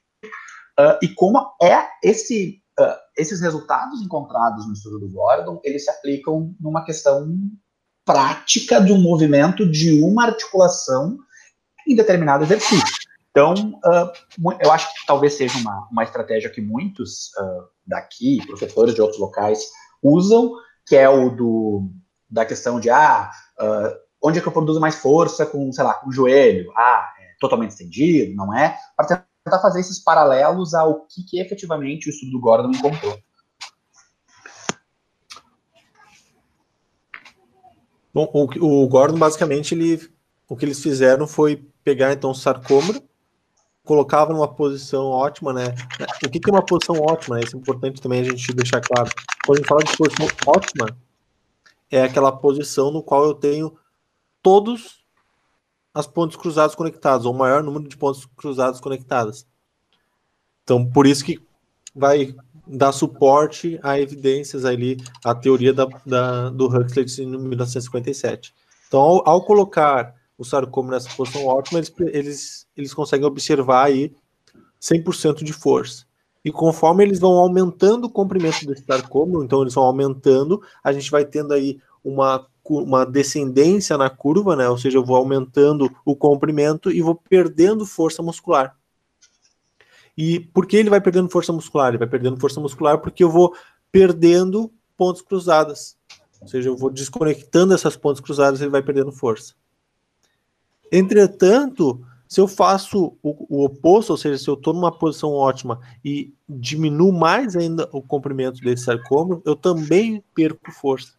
uh, 0.81 0.97
e 1.03 1.09
como 1.09 1.39
é 1.61 1.87
esse, 2.03 2.63
esses 3.19 3.43
resultados 3.43 4.01
encontrados 4.01 4.67
no 4.67 4.73
estudo 4.73 4.99
do 4.99 5.11
Gordon, 5.11 5.61
eles 5.63 5.85
se 5.85 5.91
aplicam 5.91 6.57
numa 6.59 6.87
questão 6.87 7.29
prática 8.03 8.81
um 8.81 8.99
movimento 8.99 9.71
de 9.71 10.01
uma 10.03 10.25
articulação 10.25 11.19
em 11.87 11.95
determinado 11.95 12.45
exercício. 12.45 12.95
Então, 13.31 13.55
eu 14.63 14.73
acho 14.73 14.93
que 14.95 15.07
talvez 15.07 15.35
seja 15.35 15.59
uma, 15.59 15.89
uma 15.91 16.03
estratégia 16.03 16.51
que 16.51 16.61
muitos 16.61 17.31
daqui, 17.87 18.45
professores 18.47 18.95
de 18.95 19.03
outros 19.03 19.21
locais, 19.21 19.71
usam, 20.03 20.53
que 20.87 20.97
é 20.97 21.09
o 21.09 21.31
do 21.31 21.91
da 22.35 22.45
questão 22.45 22.81
de, 22.81 22.91
ah, 22.91 23.31
uh, 23.61 23.97
onde 24.21 24.39
é 24.39 24.43
que 24.43 24.49
eu 24.49 24.53
produzo 24.53 24.81
mais 24.81 24.97
força 24.97 25.47
com, 25.47 25.73
sei 25.73 25.85
lá, 25.85 25.95
com 25.95 26.09
o 26.09 26.13
joelho? 26.13 26.73
Ah, 26.77 27.13
é 27.21 27.37
totalmente 27.39 27.71
estendido, 27.71 28.35
não 28.35 28.53
é? 28.53 28.77
Para 28.97 29.25
tentar 29.45 29.61
fazer 29.61 29.79
esses 29.79 30.01
paralelos 30.01 30.75
ao 30.75 31.07
que, 31.07 31.23
que 31.23 31.41
efetivamente 31.41 32.09
o 32.09 32.11
estudo 32.11 32.33
do 32.33 32.41
Gordon 32.41 32.71
encontrou. 32.73 33.17
Bom, 38.13 38.29
o, 38.33 38.83
o 38.83 38.89
Gordon, 38.89 39.19
basicamente, 39.19 39.75
ele, 39.75 40.11
o 40.49 40.57
que 40.57 40.65
eles 40.65 40.83
fizeram 40.83 41.29
foi 41.29 41.65
pegar, 41.85 42.13
então, 42.13 42.31
o 42.31 42.35
sarcômero, 42.35 43.01
colocava 43.85 44.33
numa 44.33 44.49
posição 44.49 45.07
ótima, 45.07 45.53
né? 45.53 45.67
O 46.25 46.31
que, 46.31 46.41
que 46.41 46.51
é 46.51 46.53
uma 46.53 46.65
posição 46.65 46.97
ótima? 46.97 47.37
Né? 47.37 47.43
Isso 47.45 47.57
é 47.57 47.61
importante 47.61 48.01
também 48.01 48.21
a 48.21 48.25
gente 48.25 48.53
deixar 48.55 48.81
claro. 48.81 49.11
Quando 49.45 49.59
a 49.59 49.61
gente 49.61 49.69
fala 49.69 49.85
de 49.85 49.97
posição 49.97 50.27
ótima, 50.47 51.04
é 51.95 52.03
aquela 52.03 52.33
posição 52.33 52.91
no 52.91 53.05
qual 53.05 53.25
eu 53.25 53.35
tenho 53.35 53.77
todos 54.43 55.05
as 55.95 56.09
pontos 56.09 56.37
cruzados 56.37 56.75
conectados, 56.75 57.25
ou 57.25 57.33
o 57.33 57.39
maior 57.39 57.63
número 57.63 57.89
de 57.89 57.97
pontos 57.97 58.27
cruzados 58.37 58.81
conectados. 58.81 59.47
Então, 60.65 60.85
por 60.85 61.07
isso 61.07 61.25
que 61.25 61.39
vai 61.95 62.35
dar 62.67 62.91
suporte 62.91 63.79
a 63.81 64.01
evidências 64.01 64.65
ali, 64.65 64.97
a 65.25 65.37
teoria 65.37 65.73
da, 65.73 65.87
da 66.05 66.51
do 66.51 66.67
Huxley 66.67 67.05
de 67.05 67.25
1957. 67.25 68.53
Então, 68.89 69.01
ao, 69.01 69.29
ao 69.29 69.45
colocar 69.45 70.17
o 70.37 70.45
sarcômero 70.45 70.97
nessa 70.97 71.15
posição 71.15 71.47
ótima, 71.47 71.79
eles, 71.79 71.95
eles, 71.99 72.67
eles 72.77 72.93
conseguem 72.93 73.25
observar 73.25 73.85
aí 73.85 74.13
100% 74.81 75.45
de 75.45 75.53
força. 75.53 76.05
E 76.45 76.53
conforme 76.53 77.03
eles 77.03 77.19
vão 77.19 77.33
aumentando 77.33 78.05
o 78.05 78.11
comprimento 78.11 78.67
desse 78.67 78.85
sarcômero, 78.85 79.43
então 79.43 79.63
eles 79.63 79.75
vão 79.75 79.85
aumentando, 79.85 80.61
a 80.83 80.93
gente 80.93 81.11
vai 81.11 81.25
tendo 81.25 81.55
aí 81.55 81.79
uma, 82.05 82.47
uma 82.69 83.07
descendência 83.07 83.97
na 83.97 84.11
curva, 84.11 84.55
né? 84.55 84.69
Ou 84.69 84.77
seja, 84.77 84.99
eu 84.99 85.05
vou 85.05 85.17
aumentando 85.17 85.91
o 86.05 86.15
comprimento 86.15 86.93
e 86.93 87.01
vou 87.01 87.15
perdendo 87.15 87.87
força 87.87 88.23
muscular. 88.23 88.77
E 90.17 90.39
por 90.39 90.67
que 90.67 90.77
ele 90.77 90.91
vai 90.91 91.01
perdendo 91.01 91.31
força 91.31 91.53
muscular? 91.53 91.89
Ele 91.89 91.99
vai 91.99 92.07
perdendo 92.07 92.39
força 92.39 92.61
muscular 92.61 92.99
porque 92.99 93.25
eu 93.25 93.31
vou 93.31 93.55
perdendo 93.91 94.71
pontos 94.97 95.23
cruzadas. 95.23 95.97
Ou 96.41 96.47
seja, 96.49 96.69
eu 96.69 96.77
vou 96.77 96.91
desconectando 96.91 97.73
essas 97.73 97.97
pontes 97.97 98.21
cruzadas, 98.21 98.61
ele 98.61 98.71
vai 98.71 98.83
perdendo 98.83 99.11
força. 99.11 99.55
Entretanto, 100.93 102.05
se 102.27 102.41
eu 102.41 102.49
faço 102.49 103.17
o, 103.23 103.59
o 103.59 103.65
oposto, 103.65 104.11
ou 104.11 104.17
seja, 104.17 104.39
se 104.39 104.49
eu 104.49 104.55
estou 104.55 104.73
numa 104.73 104.91
posição 104.91 105.33
ótima 105.33 105.81
e 106.05 106.33
diminuo 106.49 107.13
mais 107.13 107.55
ainda 107.55 107.89
o 107.93 108.03
comprimento 108.03 108.61
desse 108.61 108.85
sarcômero, 108.85 109.43
eu 109.45 109.55
também 109.55 110.23
perco 110.35 110.73
força. 110.73 111.13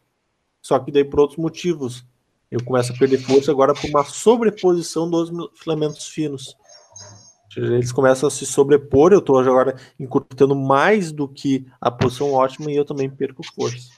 Só 0.62 0.80
que 0.80 0.92
daí 0.92 1.04
por 1.04 1.20
outros 1.20 1.38
motivos. 1.38 2.06
Eu 2.50 2.64
começo 2.64 2.94
a 2.94 2.98
perder 2.98 3.18
força 3.18 3.52
agora 3.52 3.74
por 3.74 3.90
uma 3.90 4.04
sobreposição 4.04 5.10
dos 5.10 5.30
filamentos 5.56 6.08
finos. 6.08 6.56
Eles 7.56 7.92
começam 7.92 8.28
a 8.28 8.32
se 8.32 8.46
sobrepor, 8.46 9.14
eu 9.14 9.20
estou 9.20 9.40
agora 9.40 9.76
encurtando 10.00 10.56
mais 10.56 11.12
do 11.12 11.28
que 11.28 11.66
a 11.80 11.90
posição 11.90 12.34
ótima 12.34 12.72
e 12.72 12.76
eu 12.76 12.86
também 12.86 13.10
perco 13.10 13.42
força. 13.56 13.90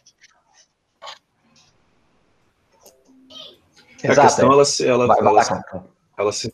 Exato, 4.03 4.19
a 4.19 4.23
questão, 4.23 4.51
ela, 4.51 4.63
ela, 4.81 5.07
vai, 5.07 5.19
ela, 5.19 5.41
ela, 5.41 5.85
ela 6.17 6.31
se 6.31 6.53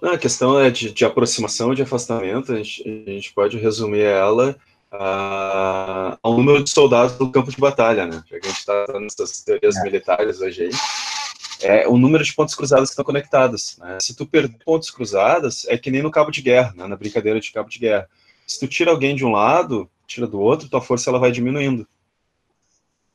não, 0.00 0.12
a 0.12 0.18
questão 0.18 0.58
é 0.58 0.70
de, 0.70 0.92
de 0.92 1.04
aproximação, 1.04 1.74
de 1.74 1.82
afastamento, 1.82 2.52
a 2.52 2.56
gente, 2.56 3.04
a 3.06 3.10
gente 3.10 3.32
pode 3.32 3.58
resumir 3.58 4.02
ela 4.02 4.56
ao 6.22 6.36
número 6.36 6.62
de 6.64 6.70
soldados 6.70 7.16
do 7.16 7.30
campo 7.30 7.50
de 7.50 7.58
batalha, 7.58 8.06
né? 8.06 8.22
Já 8.26 8.40
que 8.40 8.46
a 8.46 8.48
gente 8.48 8.58
está 8.58 8.86
nessas 9.00 9.42
teorias 9.42 9.76
é. 9.76 9.82
militares 9.82 10.40
hoje 10.40 10.64
aí. 10.64 10.70
É 11.60 11.88
o 11.88 11.98
número 11.98 12.22
de 12.22 12.32
pontos 12.32 12.54
cruzados 12.54 12.88
que 12.88 12.92
estão 12.92 13.04
conectados. 13.04 13.76
Né? 13.78 13.98
Se 14.00 14.14
tu 14.14 14.24
perder 14.24 14.56
pontos 14.64 14.90
cruzados, 14.90 15.66
é 15.66 15.76
que 15.76 15.90
nem 15.90 16.02
no 16.02 16.10
cabo 16.10 16.30
de 16.30 16.40
guerra, 16.40 16.72
né? 16.76 16.86
na 16.86 16.96
brincadeira 16.96 17.40
de 17.40 17.50
cabo 17.50 17.68
de 17.68 17.80
guerra. 17.80 18.08
Se 18.46 18.60
tu 18.60 18.68
tira 18.68 18.92
alguém 18.92 19.16
de 19.16 19.24
um 19.24 19.32
lado, 19.32 19.90
tira 20.06 20.26
do 20.26 20.40
outro, 20.40 20.68
tua 20.68 20.80
força 20.80 21.10
ela 21.10 21.18
vai 21.18 21.32
diminuindo. 21.32 21.86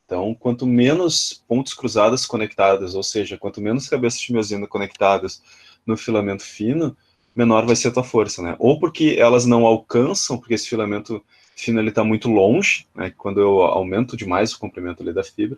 Então, 0.06 0.36
quanto 0.36 0.68
menos 0.68 1.44
pontos 1.48 1.74
cruzados 1.74 2.26
conectados, 2.26 2.94
ou 2.94 3.02
seja, 3.02 3.38
quanto 3.38 3.62
menos 3.62 3.88
cabeças 3.88 4.20
de 4.20 4.34
miosina 4.34 4.68
conectadas 4.68 5.42
no 5.86 5.98
filamento 5.98 6.44
fino, 6.44 6.96
menor 7.36 7.66
vai 7.66 7.76
ser 7.76 7.90
a 7.90 7.92
tua 7.92 8.04
força, 8.04 8.42
né? 8.42 8.56
Ou 8.60 8.80
porque 8.80 9.16
elas 9.18 9.46
não 9.46 9.66
alcançam, 9.66 10.38
porque 10.38 10.54
esse 10.54 10.68
filamento 10.68 11.24
fino 11.56 11.80
ele 11.80 11.90
está 11.90 12.04
muito 12.04 12.30
longe, 12.30 12.88
né? 12.96 13.14
Quando 13.18 13.40
eu 13.40 13.62
aumento 13.62 14.18
demais 14.18 14.54
o 14.54 14.60
comprimento 14.60 15.02
ali 15.02 15.14
da 15.14 15.24
fibra, 15.24 15.58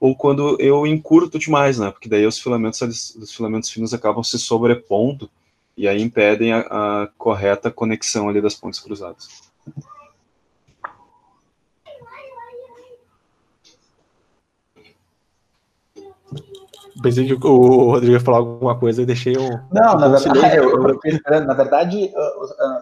ou 0.00 0.14
quando 0.16 0.60
eu 0.60 0.86
encurto 0.86 1.38
demais, 1.38 1.78
né? 1.78 1.90
Porque 1.90 2.08
daí 2.08 2.26
os 2.26 2.38
filamentos, 2.38 2.80
os 3.16 3.34
filamentos 3.34 3.70
finos 3.70 3.94
acabam 3.94 4.22
se 4.22 4.38
sobrepondo 4.38 5.30
e 5.76 5.88
aí 5.88 6.02
impedem 6.02 6.52
a, 6.52 6.60
a 7.02 7.08
correta 7.18 7.70
conexão 7.70 8.28
ali 8.28 8.40
das 8.40 8.54
pontes 8.54 8.80
cruzadas. 8.80 9.44
Pensei 17.04 17.26
que 17.26 17.46
o 17.46 17.90
Rodrigo 17.90 18.14
ia 18.14 18.20
falar 18.20 18.38
alguma 18.38 18.78
coisa 18.78 19.02
e 19.02 19.06
deixei 19.06 19.36
um. 19.36 19.50
Não, 19.70 19.94
na 20.00 20.08
verdade, 20.08 20.56
eu, 20.56 20.70
eu, 20.70 21.44
na 21.44 21.52
verdade, 21.52 22.12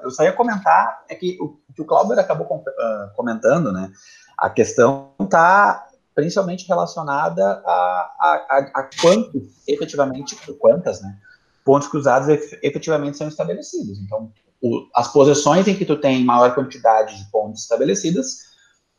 eu, 0.05 0.11
só 0.13 0.23
ia 0.23 0.33
comentar 0.33 1.03
é 1.09 1.15
que 1.17 1.37
o 1.41 1.59
que 1.75 1.83
o 1.83 1.85
Clauber 1.85 2.19
acabou 2.19 2.47
ah, 2.79 3.11
comentando, 3.17 3.73
né? 3.73 3.91
A 4.39 4.49
questão 4.49 5.11
está 5.21 5.87
principalmente 6.15 6.69
relacionada 6.69 7.63
a, 7.67 8.13
a, 8.21 8.47
a, 8.49 8.59
a 8.59 8.91
quanto 9.01 9.43
efetivamente, 9.67 10.37
quantas, 10.59 11.03
né? 11.03 11.17
Pontos 11.65 11.89
cruzados 11.89 12.29
efetivamente 12.63 13.19
são 13.19 13.27
estabelecidos. 13.27 13.99
Então, 13.99 14.31
o, 14.63 14.87
as 14.95 15.13
posições 15.13 15.67
em 15.67 15.75
que 15.75 15.85
tu 15.85 15.97
tem 15.97 16.25
maior 16.25 16.55
quantidade 16.55 17.17
de 17.17 17.29
pontos 17.31 17.63
estabelecidas 17.63 18.52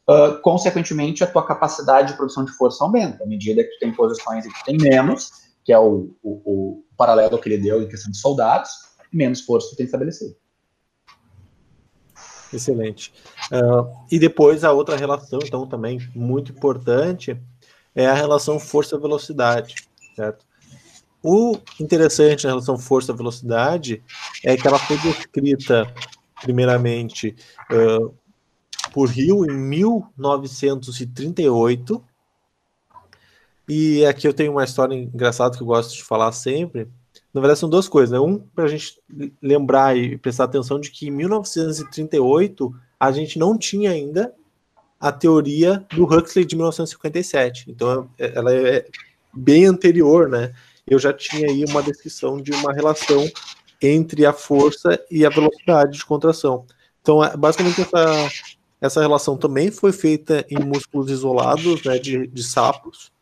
uh, 0.10 0.40
consequentemente, 0.42 1.24
a 1.24 1.28
tua 1.28 1.46
capacidade 1.46 2.12
de 2.12 2.18
produção 2.18 2.46
de 2.46 2.52
força 2.54 2.84
aumenta. 2.84 3.24
À 3.24 3.28
medida 3.28 3.64
que 3.64 3.70
tu 3.72 3.80
tem 3.80 3.94
posições 3.94 4.46
em 4.46 4.50
que 4.50 4.60
tu 4.60 4.66
tem 4.66 4.78
menos, 4.78 5.32
que 5.64 5.72
é 5.72 5.80
o, 5.80 6.16
o, 6.22 6.42
o 6.46 6.84
paralelo 6.98 7.40
que 7.40 7.50
ele 7.50 7.62
deu 7.62 7.82
em 7.82 7.88
questão 7.88 8.12
de 8.12 8.18
soldados, 8.18 8.70
menos 9.12 9.42
força 9.42 9.70
tu 9.70 9.76
tem 9.76 9.86
estabelecido. 9.86 10.36
Excelente. 12.52 13.14
Uh, 13.52 13.90
e 14.12 14.20
depois 14.20 14.64
a 14.64 14.72
outra 14.72 14.96
relação, 14.96 15.40
então, 15.44 15.66
também 15.66 16.00
muito 16.16 16.52
importante, 16.52 17.40
é 17.96 18.06
a 18.06 18.14
relação 18.14 18.60
força-velocidade, 18.60 19.76
certo? 20.16 20.46
O 21.22 21.58
interessante 21.80 22.44
na 22.44 22.52
relação 22.52 22.78
força-velocidade 22.78 24.04
é 24.44 24.58
que 24.58 24.68
ela 24.68 24.78
foi 24.78 24.98
descrita, 24.98 25.92
primeiramente, 26.42 27.36
uh, 27.72 28.14
por 28.94 29.10
Rio 29.10 29.44
em 29.44 29.52
1938. 29.52 32.02
E 33.68 34.06
aqui 34.06 34.26
eu 34.28 34.34
tenho 34.34 34.52
uma 34.52 34.64
história 34.64 34.96
engraçada 34.96 35.58
que 35.58 35.64
eu 35.64 35.68
gosto 35.68 35.96
de 35.96 36.04
falar 36.04 36.32
sempre. 36.32 36.88
Na 37.34 37.42
verdade, 37.42 37.60
são 37.60 37.70
duas 37.70 37.90
coisas. 37.90 38.12
Né? 38.12 38.20
Um, 38.20 38.38
para 38.38 38.66
a 38.66 38.68
gente 38.68 39.02
lembrar 39.42 39.98
e 39.98 40.16
prestar 40.18 40.44
atenção 40.44 40.80
de 40.80 40.92
que 40.92 41.08
em 41.08 41.12
1938 41.12 42.72
a 43.00 43.12
gente 43.12 43.40
não 43.40 43.58
tinha 43.58 43.90
ainda 43.92 44.32
a 45.00 45.12
teoria 45.12 45.84
do 45.94 46.04
Huxley 46.04 46.46
de 46.46 46.56
1957. 46.56 47.72
Então, 47.72 48.08
é, 48.20 48.34
ela 48.36 48.54
é 48.54 48.86
bem 49.34 49.66
anterior, 49.66 50.30
né? 50.30 50.54
Eu 50.86 51.00
já 51.00 51.12
tinha 51.12 51.50
aí 51.50 51.66
uma 51.66 51.82
descrição 51.82 52.40
de 52.40 52.52
uma 52.52 52.72
relação 52.72 53.28
entre 53.82 54.24
a 54.26 54.32
força 54.32 55.04
e 55.10 55.26
a 55.26 55.30
velocidade 55.30 55.98
de 55.98 56.06
contração. 56.06 56.68
Então, 57.02 57.24
é, 57.24 57.36
basicamente, 57.36 57.82
essa, 57.82 58.30
essa 58.84 59.00
relação 59.00 59.38
também 59.38 59.72
foi 59.72 59.94
feita 59.94 60.46
em 60.50 60.60
músculos 60.60 61.10
isolados, 61.10 61.82
né, 61.86 61.98
de, 61.98 62.28
de 62.28 62.44
sapos, 62.44 63.14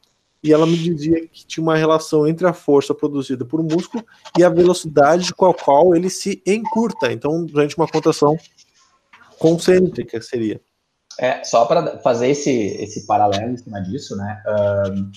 e 0.43 0.51
ela 0.51 0.65
me 0.65 0.75
dizia 0.75 1.27
que 1.27 1.45
tinha 1.45 1.61
uma 1.61 1.77
relação 1.77 2.27
entre 2.27 2.47
a 2.47 2.53
força 2.53 2.95
produzida 2.95 3.45
por 3.45 3.61
músculo 3.61 4.03
e 4.35 4.43
a 4.43 4.49
velocidade 4.49 5.31
com 5.35 5.45
a 5.45 5.53
qual 5.53 5.95
ele 5.95 6.09
se 6.09 6.41
encurta. 6.47 7.11
Então, 7.11 7.45
durante 7.45 7.77
uma 7.77 7.87
contração 7.87 8.35
concêntrica 9.37 10.19
seria. 10.19 10.59
É, 11.19 11.43
só 11.43 11.65
para 11.65 11.99
fazer 11.99 12.29
esse, 12.29 12.49
esse 12.49 13.05
paralelo 13.05 13.51
em 13.51 13.57
cima 13.57 13.79
disso, 13.81 14.15
né? 14.15 14.41
Um, 14.89 15.11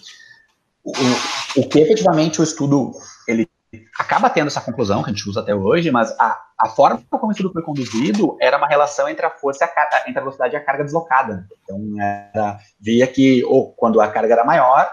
o, 0.84 1.62
o 1.62 1.68
que 1.70 1.78
efetivamente 1.78 2.42
o 2.42 2.44
estudo 2.44 2.92
acaba 3.98 4.30
tendo 4.30 4.48
essa 4.48 4.60
conclusão 4.60 5.02
que 5.02 5.10
a 5.10 5.12
gente 5.12 5.28
usa 5.28 5.40
até 5.40 5.54
hoje, 5.54 5.90
mas 5.90 6.10
a, 6.18 6.40
a 6.58 6.68
forma 6.68 7.02
como 7.10 7.32
isso 7.32 7.52
foi 7.52 7.62
conduzido 7.62 8.36
era 8.40 8.56
uma 8.56 8.66
relação 8.66 9.08
entre 9.08 9.24
a 9.24 9.30
força, 9.30 9.64
a, 9.64 10.04
entre 10.06 10.18
a 10.18 10.22
velocidade 10.22 10.54
e 10.54 10.56
a 10.56 10.64
carga 10.64 10.84
deslocada. 10.84 11.46
Então, 11.62 11.80
era, 12.00 12.58
via 12.80 13.06
que 13.06 13.44
ou, 13.44 13.72
quando 13.72 14.00
a 14.00 14.08
carga 14.08 14.34
era 14.34 14.44
maior, 14.44 14.90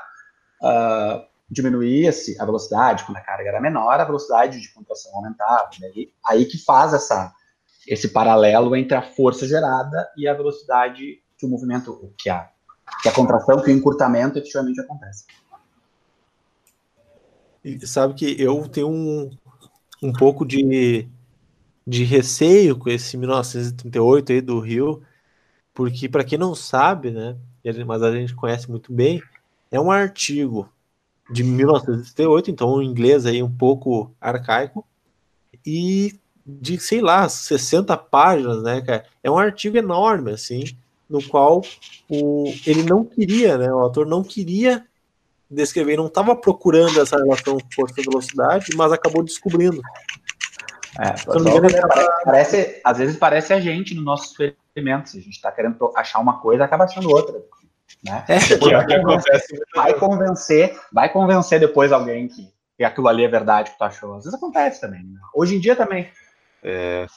uh, 0.62 1.26
diminuía-se 1.50 2.40
a 2.40 2.46
velocidade, 2.46 3.04
quando 3.04 3.18
a 3.18 3.22
carga 3.22 3.50
era 3.50 3.60
menor, 3.60 4.00
a 4.00 4.06
velocidade 4.06 4.62
de 4.62 4.74
contração 4.74 5.14
aumentava. 5.16 5.70
Daí, 5.80 6.14
aí 6.26 6.46
que 6.46 6.58
faz 6.58 6.94
essa, 6.94 7.34
esse 7.88 8.10
paralelo 8.10 8.76
entre 8.76 8.96
a 8.96 9.02
força 9.02 9.46
gerada 9.46 10.10
e 10.16 10.28
a 10.28 10.34
velocidade 10.34 11.20
que 11.38 11.46
o 11.46 11.50
movimento, 11.50 12.14
que 12.18 12.30
a, 12.30 12.50
que 13.02 13.10
a 13.10 13.12
contração, 13.12 13.62
que 13.62 13.70
o 13.70 13.74
encurtamento 13.74 14.38
efetivamente 14.38 14.80
acontece. 14.80 15.26
Sabe 17.86 18.14
que 18.16 18.42
eu 18.42 18.68
tenho 18.68 18.90
um, 18.90 19.30
um 20.02 20.12
pouco 20.12 20.46
de 20.46 21.08
de 21.86 22.04
receio 22.04 22.78
com 22.78 22.90
esse 22.90 23.18
1938 23.18 24.32
aí 24.32 24.42
do 24.42 24.60
Rio, 24.60 25.02
porque 25.74 26.08
para 26.08 26.24
quem 26.24 26.38
não 26.38 26.54
sabe, 26.54 27.12
né, 27.12 27.36
mas 27.86 28.04
a 28.04 28.12
gente 28.12 28.36
conhece 28.36 28.70
muito 28.70 28.94
bem, 28.94 29.22
é 29.72 29.80
um 29.80 29.92
artigo 29.92 30.70
de 31.30 31.44
1938, 31.44 32.52
então 32.52 32.76
um 32.76 32.82
inglês 32.82 33.26
aí 33.26 33.42
um 33.42 33.52
pouco 33.52 34.14
arcaico, 34.20 34.86
e 35.66 36.20
de, 36.46 36.80
sei 36.80 37.02
lá, 37.02 37.28
60 37.30 37.96
páginas, 37.98 38.64
né, 38.64 38.82
cara? 38.82 39.06
É 39.24 39.30
um 39.30 39.38
artigo 39.38 39.78
enorme, 39.78 40.32
assim, 40.32 40.64
no 41.10 41.22
qual 41.28 41.62
o, 42.10 42.54
ele 42.66 42.84
não 42.84 43.06
queria, 43.06 43.58
né, 43.58 43.72
o 43.74 43.80
autor 43.80 44.06
não 44.06 44.24
queria 44.24 44.86
descrever, 45.52 45.98
não 45.98 46.08
estava 46.08 46.36
procurando 46.36 47.02
essa 47.02 47.18
relação 47.18 47.58
força-velocidade, 47.76 48.68
mas 48.76 48.92
acabou 48.92 49.24
descobrindo. 49.24 49.82
É, 51.00 51.14
engano, 51.40 51.70
parece, 52.26 52.82
às 52.84 52.98
vezes 52.98 53.16
parece 53.16 53.54
a 53.54 53.60
gente 53.60 53.96
nos 53.96 54.04
nossos 54.04 54.32
experimentos. 54.32 55.16
A 55.16 55.20
gente 55.20 55.36
está 55.36 55.52
querendo 55.52 55.92
achar 55.96 56.20
uma 56.20 56.40
coisa, 56.40 56.64
acaba 56.66 56.86
achando 56.86 57.10
outra. 57.10 57.42
Né? 58.04 58.26
É, 58.28 58.40
vai, 58.58 59.02
convencer, 59.02 59.60
vai 59.76 59.94
convencer, 59.94 60.80
vai 60.92 61.10
convencer 61.10 61.60
depois 61.60 61.92
alguém 61.92 62.28
que, 62.28 62.52
que 62.78 62.84
aquilo 62.84 63.08
ali 63.08 63.24
é 63.24 63.28
verdade 63.28 63.72
que 63.72 63.78
tu 63.78 63.84
achou. 63.84 64.16
Às 64.16 64.26
vezes 64.26 64.38
acontece 64.38 64.82
também. 64.82 65.04
Né? 65.04 65.20
Hoje 65.34 65.56
em 65.56 65.60
dia 65.60 65.76
também. 65.76 66.10
É... 66.64 67.08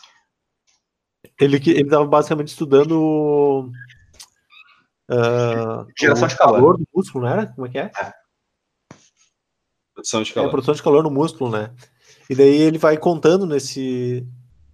Ele 1.41 1.57
estava 1.57 2.07
basicamente 2.07 2.49
estudando 2.49 3.71
uh, 5.11 5.87
geração 5.99 6.29
de 6.29 6.37
calor. 6.37 6.55
calor 6.55 6.77
do 6.79 6.87
músculo, 6.95 7.25
não 7.25 7.33
era? 7.33 7.47
Como 7.47 7.67
é 7.67 7.71
que 7.71 7.79
é? 7.79 7.91
é. 8.01 8.24
Produção 10.05 10.23
de 10.23 10.35
calor. 10.35 10.49
É, 10.49 10.51
produção 10.51 10.75
de 10.75 10.83
calor 10.83 11.03
no 11.03 11.11
músculo, 11.11 11.51
né? 11.51 11.71
E 12.29 12.35
daí 12.35 12.61
ele 12.61 12.77
vai 12.77 12.99
contando 12.99 13.47
nesse, 13.47 14.27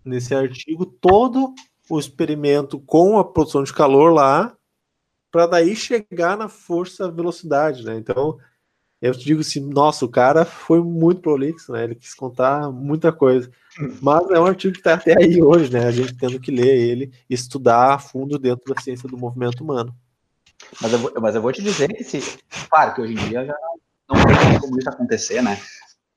nesse 0.04 0.34
artigo 0.34 0.84
todo 0.84 1.54
o 1.88 1.98
experimento 1.98 2.80
com 2.80 3.16
a 3.16 3.24
produção 3.24 3.62
de 3.62 3.72
calor 3.72 4.12
lá, 4.12 4.56
para 5.30 5.46
daí 5.46 5.76
chegar 5.76 6.36
na 6.36 6.48
força 6.48 7.10
velocidade, 7.10 7.84
né? 7.84 7.96
Então, 7.96 8.38
eu 9.00 9.12
te 9.12 9.24
digo 9.24 9.40
assim, 9.40 9.60
nossa, 9.60 10.04
o 10.04 10.08
cara 10.08 10.44
foi 10.44 10.82
muito 10.82 11.20
prolixo, 11.20 11.72
né? 11.72 11.84
Ele 11.84 11.94
quis 11.94 12.12
contar 12.12 12.70
muita 12.72 13.12
coisa. 13.12 13.50
Mas 14.02 14.28
é 14.30 14.40
um 14.40 14.46
artigo 14.46 14.72
que 14.72 14.80
está 14.80 14.94
até 14.94 15.16
aí 15.16 15.40
hoje, 15.40 15.72
né? 15.72 15.86
A 15.86 15.92
gente 15.92 16.16
tendo 16.16 16.40
que 16.40 16.50
ler 16.50 16.76
ele 16.76 17.12
e 17.28 17.34
estudar 17.34 17.94
a 17.94 17.98
fundo 18.00 18.36
dentro 18.36 18.74
da 18.74 18.80
ciência 18.80 19.08
do 19.08 19.16
movimento 19.16 19.62
humano. 19.62 19.94
Mas 20.80 20.92
eu, 20.92 20.98
vou, 20.98 21.12
mas 21.20 21.34
eu 21.34 21.42
vou 21.42 21.52
te 21.52 21.62
dizer 21.62 21.88
que, 21.88 22.04
se, 22.04 22.20
claro 22.68 22.94
que 22.94 23.00
hoje 23.00 23.14
em 23.14 23.28
dia 23.28 23.46
já 23.46 23.54
não, 24.16 24.50
tem 24.50 24.60
como 24.60 24.78
isso 24.78 24.88
acontecer, 24.88 25.42
né? 25.42 25.58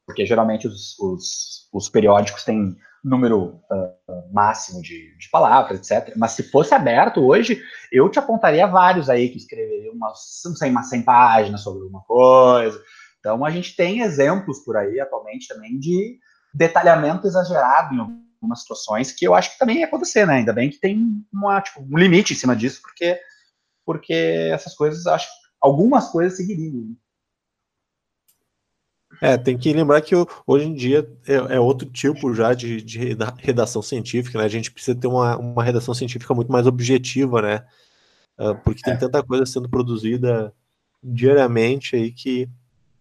Porque 0.05 0.25
geralmente 0.25 0.67
os, 0.67 0.97
os, 0.99 1.69
os 1.73 1.89
periódicos 1.89 2.43
têm 2.43 2.75
número 3.03 3.59
uh, 3.69 4.33
máximo 4.33 4.81
de, 4.81 5.15
de, 5.17 5.29
palavras, 5.29 5.79
etc. 5.79 6.13
Mas 6.15 6.31
se 6.31 6.43
fosse 6.43 6.73
aberto 6.73 7.21
hoje, 7.21 7.61
eu 7.91 8.09
te 8.09 8.17
apontaria 8.17 8.65
vários 8.65 9.09
aí 9.09 9.29
que 9.29 9.37
escreveriam 9.37 9.93
umas, 9.93 10.41
não 10.45 10.55
sei, 10.55 10.71
umas 10.71 10.89
100 10.89 11.01
páginas 11.01 11.61
sobre 11.61 11.83
uma 11.85 12.01
coisa. 12.01 12.81
Então 13.19 13.43
a 13.43 13.49
gente 13.49 13.75
tem 13.75 14.01
exemplos 14.01 14.59
por 14.59 14.77
aí 14.77 14.99
atualmente 14.99 15.47
também 15.47 15.77
de 15.77 16.17
detalhamento 16.53 17.27
exagerado 17.27 17.93
em 17.93 17.99
algumas 17.99 18.61
situações 18.61 19.11
que 19.11 19.25
eu 19.25 19.33
acho 19.33 19.53
que 19.53 19.59
também 19.59 19.79
ia 19.79 19.85
acontecer, 19.85 20.25
né? 20.25 20.35
Ainda 20.35 20.53
bem 20.53 20.69
que 20.69 20.79
tem 20.79 21.25
uma, 21.33 21.61
tipo, 21.61 21.81
um 21.81 21.97
limite 21.97 22.33
em 22.33 22.37
cima 22.37 22.55
disso, 22.55 22.81
porque, 22.81 23.19
porque 23.85 24.13
essas 24.53 24.75
coisas, 24.75 25.07
acho 25.07 25.27
algumas 25.61 26.09
coisas 26.09 26.37
seguiriam. 26.37 26.95
É, 29.23 29.37
tem 29.37 29.57
que 29.57 29.71
lembrar 29.71 30.01
que 30.01 30.13
hoje 30.45 30.65
em 30.65 30.73
dia 30.73 31.09
é, 31.25 31.55
é 31.55 31.57
outro 31.57 31.89
tipo 31.89 32.33
já 32.33 32.53
de, 32.53 32.81
de, 32.81 32.99
redação 33.37 33.81
científica, 33.81 34.37
né? 34.37 34.43
A 34.43 34.49
gente 34.49 34.69
precisa 34.69 34.99
ter 34.99 35.07
uma, 35.07 35.37
uma 35.37 35.63
redação 35.63 35.93
científica 35.93 36.33
muito 36.33 36.51
mais 36.51 36.67
objetiva, 36.67 37.41
né? 37.41 37.65
Uh, 38.37 38.53
porque 38.65 38.81
tem 38.81 38.95
é. 38.95 38.97
tanta 38.97 39.23
coisa 39.23 39.45
sendo 39.45 39.69
produzida 39.69 40.53
diariamente 41.01 41.95
aí 41.95 42.11
que 42.11 42.49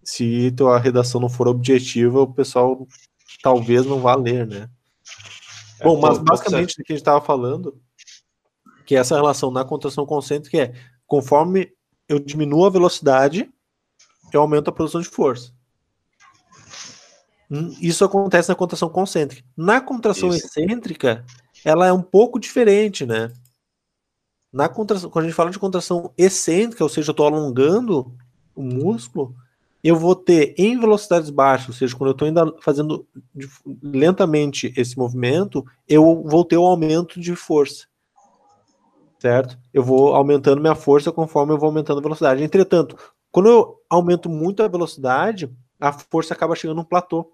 se 0.00 0.54
a 0.60 0.78
redação 0.78 1.20
não 1.20 1.28
for 1.28 1.48
objetiva, 1.48 2.20
o 2.20 2.32
pessoal 2.32 2.86
talvez 3.42 3.84
não 3.84 3.98
vá 3.98 4.14
ler, 4.14 4.46
né? 4.46 4.70
É, 5.80 5.84
Bom, 5.84 6.00
mas 6.00 6.18
basicamente 6.18 6.74
o 6.74 6.84
que 6.84 6.92
a 6.92 6.94
gente 6.94 7.02
estava 7.02 7.20
falando, 7.20 7.82
que 8.86 8.94
essa 8.94 9.16
relação 9.16 9.50
na 9.50 9.64
contração 9.64 10.06
concêntrica 10.06 10.56
é 10.56 10.72
conforme 11.04 11.72
eu 12.08 12.20
diminuo 12.20 12.64
a 12.64 12.70
velocidade, 12.70 13.50
eu 14.32 14.40
aumento 14.40 14.68
a 14.68 14.72
produção 14.72 15.00
de 15.00 15.08
força. 15.08 15.52
Hum, 17.53 17.76
isso 17.82 18.03
acontece 18.03 18.48
na 18.48 18.55
contração 18.55 18.88
concêntrica. 18.88 19.46
Na 19.55 19.78
contração 19.78 20.30
Isso. 20.30 20.46
excêntrica, 20.46 21.22
ela 21.62 21.86
é 21.86 21.92
um 21.92 22.00
pouco 22.00 22.40
diferente, 22.40 23.05
né? 23.05 23.30
Na 24.50 24.70
contração, 24.70 25.11
quando 25.11 25.26
a 25.26 25.28
gente 25.28 25.36
fala 25.36 25.50
de 25.50 25.59
contração 25.59 26.11
excêntrica, 26.16 26.82
ou 26.82 26.88
seja, 26.88 27.11
eu 27.11 27.12
estou 27.12 27.26
alongando 27.26 28.11
o 28.55 28.62
músculo, 28.62 29.34
eu 29.84 29.96
vou 29.96 30.16
ter 30.16 30.55
em 30.57 30.80
velocidades 30.80 31.28
baixas, 31.28 31.68
ou 31.68 31.74
seja, 31.74 31.94
quando 31.94 32.09
eu 32.09 32.12
estou 32.12 32.26
ainda 32.26 32.55
fazendo 32.62 33.07
lentamente 33.82 34.72
esse 34.74 34.96
movimento, 34.96 35.62
eu 35.86 36.22
vou 36.24 36.46
ter 36.46 36.57
um 36.57 36.64
aumento 36.64 37.20
de 37.20 37.36
força. 37.36 37.86
Certo? 39.18 39.59
Eu 39.74 39.84
vou 39.84 40.14
aumentando 40.14 40.61
minha 40.61 40.74
força 40.74 41.12
conforme 41.12 41.53
eu 41.53 41.59
vou 41.59 41.66
aumentando 41.66 41.98
a 41.98 42.03
velocidade. 42.03 42.42
Entretanto, 42.42 42.96
quando 43.30 43.50
eu 43.50 43.78
aumento 43.90 44.30
muito 44.30 44.62
a 44.62 44.68
velocidade, 44.68 45.55
a 45.78 45.92
força 45.92 46.32
acaba 46.32 46.57
chegando 46.57 46.78
num 46.78 46.84
platô 46.84 47.30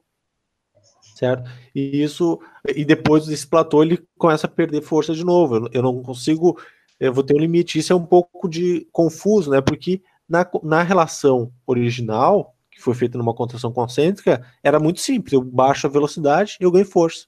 certo? 1.19 1.51
E 1.75 2.01
isso, 2.03 2.39
e 2.77 2.85
depois 2.85 3.27
desse 3.27 3.47
platô 3.47 3.83
ele 3.83 4.07
começa 4.17 4.47
a 4.47 4.51
perder 4.51 4.83
força 4.83 5.13
de 5.13 5.25
novo. 5.25 5.57
Eu, 5.57 5.69
eu 5.73 5.83
não 5.83 6.01
consigo, 6.01 6.61
eu 7.01 7.13
vou 7.13 7.25
ter 7.25 7.35
um 7.35 7.41
limite. 7.41 7.79
Isso 7.79 7.93
é 7.93 7.97
um 7.97 8.07
pouco 8.07 8.49
de 8.49 8.87
confuso, 8.93 9.51
né? 9.51 9.61
Porque 9.61 10.01
na, 10.29 10.49
na 10.63 10.83
relação 10.83 11.53
original, 11.67 12.55
que 12.71 12.81
foi 12.81 12.95
feita 12.95 13.19
numa 13.19 13.35
contração 13.35 13.73
concêntrica, 13.73 14.47
era 14.63 14.79
muito 14.79 15.01
simples. 15.01 15.33
Eu 15.33 15.43
baixo 15.43 15.89
a 15.89 15.91
velocidade 15.91 16.57
e 16.61 16.65
eu 16.65 16.71
ganho 16.71 16.87
força. 16.87 17.27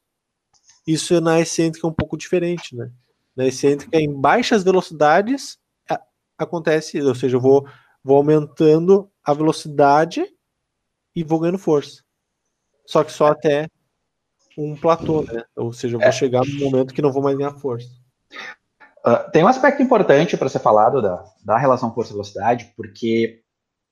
Isso 0.87 1.21
na 1.21 1.41
excêntrica 1.41 1.85
é 1.85 1.91
um 1.91 1.95
pouco 1.95 2.17
diferente, 2.17 2.77
né? 2.77 2.93
Na 3.35 3.47
excêntrica, 3.47 3.99
em 3.99 4.13
baixas 4.13 4.63
velocidades, 4.63 5.59
a, 5.89 6.01
acontece, 6.39 7.01
ou 7.03 7.15
seja, 7.15 7.37
eu 7.37 7.41
vou, 7.41 7.67
vou 8.05 8.17
aumentando 8.17 9.11
a 9.25 9.35
velocidade 9.35 10.25
e 11.15 11.25
vou 11.25 11.41
ganhando 11.41 11.59
força. 11.59 12.05
Só 12.87 13.03
que 13.05 13.13
só 13.13 13.29
até 13.29 13.69
um 14.57 14.77
platô, 14.77 15.23
né? 15.23 15.45
Ou 15.57 15.73
seja, 15.73 15.97
eu 15.97 16.01
vou 16.01 16.09
é. 16.09 16.13
chegar 16.13 16.43
num 16.45 16.71
momento 16.71 16.95
que 16.95 17.03
não 17.03 17.13
vou 17.13 17.23
mais 17.23 17.37
ganhar 17.37 17.53
força. 17.53 17.89
Uh, 19.07 19.31
tem 19.33 19.43
um 19.43 19.49
aspecto 19.49 19.83
importante 19.83 20.37
para 20.37 20.49
ser 20.49 20.59
falado 20.59 21.01
da, 21.01 21.25
da 21.45 21.57
relação 21.57 21.95
força-velocidade, 21.95 22.73
porque 22.77 23.43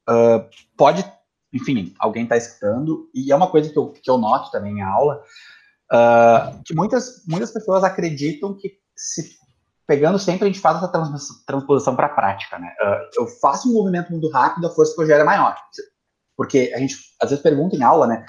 uh, 0.08 0.44
pode, 0.76 1.04
enfim, 1.52 1.94
alguém 1.98 2.24
está 2.24 2.36
escutando, 2.36 3.08
e 3.14 3.32
é 3.32 3.36
uma 3.36 3.50
coisa 3.50 3.70
que 3.70 3.78
eu, 3.78 3.88
que 3.90 4.10
eu 4.10 4.18
noto 4.18 4.50
também 4.50 4.78
em 4.78 4.82
aula, 4.82 5.22
uh, 5.90 6.62
que 6.62 6.74
muitas, 6.74 7.24
muitas 7.26 7.50
pessoas 7.50 7.82
acreditam 7.84 8.54
que 8.54 8.78
se 8.94 9.38
pegando 9.86 10.18
sempre 10.18 10.44
a 10.44 10.46
gente 10.48 10.60
faz 10.60 10.76
essa 10.76 10.88
trans, 10.88 11.44
transposição 11.46 11.96
para 11.96 12.06
a 12.06 12.10
prática, 12.10 12.58
né? 12.58 12.70
eu 13.16 13.26
faço 13.26 13.70
um 13.70 13.72
movimento 13.72 14.10
muito 14.12 14.28
rápido, 14.28 14.66
a 14.66 14.70
força 14.70 14.94
que 14.94 15.00
eu 15.00 15.06
gero 15.06 15.22
é 15.22 15.24
maior. 15.24 15.56
Porque 16.36 16.70
a 16.74 16.78
gente 16.78 16.96
às 17.18 17.30
vezes 17.30 17.42
pergunta 17.42 17.74
em 17.74 17.82
aula, 17.82 18.06
né? 18.06 18.22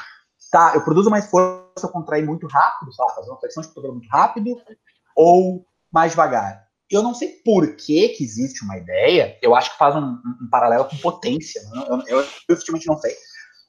Tá, 0.49 0.71
eu 0.73 0.81
produzo 0.85 1.09
mais 1.09 1.29
força 1.29 1.58
eu 1.81 1.89
contrair 1.89 2.25
muito 2.25 2.47
rápido, 2.47 2.91
lá, 2.97 3.09
fazer 3.13 3.29
uma 3.29 3.39
flexão 3.39 3.61
de 3.61 3.69
cotovelo 3.69 3.95
muito 3.95 4.09
rápido, 4.09 4.55
ou 5.15 5.65
mais 5.91 6.11
devagar. 6.11 6.67
Eu 6.89 7.03
não 7.03 7.13
sei 7.13 7.39
por 7.45 7.75
que, 7.75 8.09
que 8.09 8.23
existe 8.23 8.63
uma 8.63 8.77
ideia, 8.77 9.37
eu 9.41 9.53
acho 9.55 9.71
que 9.71 9.77
faz 9.77 9.95
um, 9.95 10.17
um, 10.41 10.49
paralelo 10.49 10.85
com 10.85 10.97
potência, 10.97 11.61
né? 11.69 12.03
eu, 12.07 12.21
efetivamente 12.49 12.87
não 12.87 12.97
sei, 12.97 13.15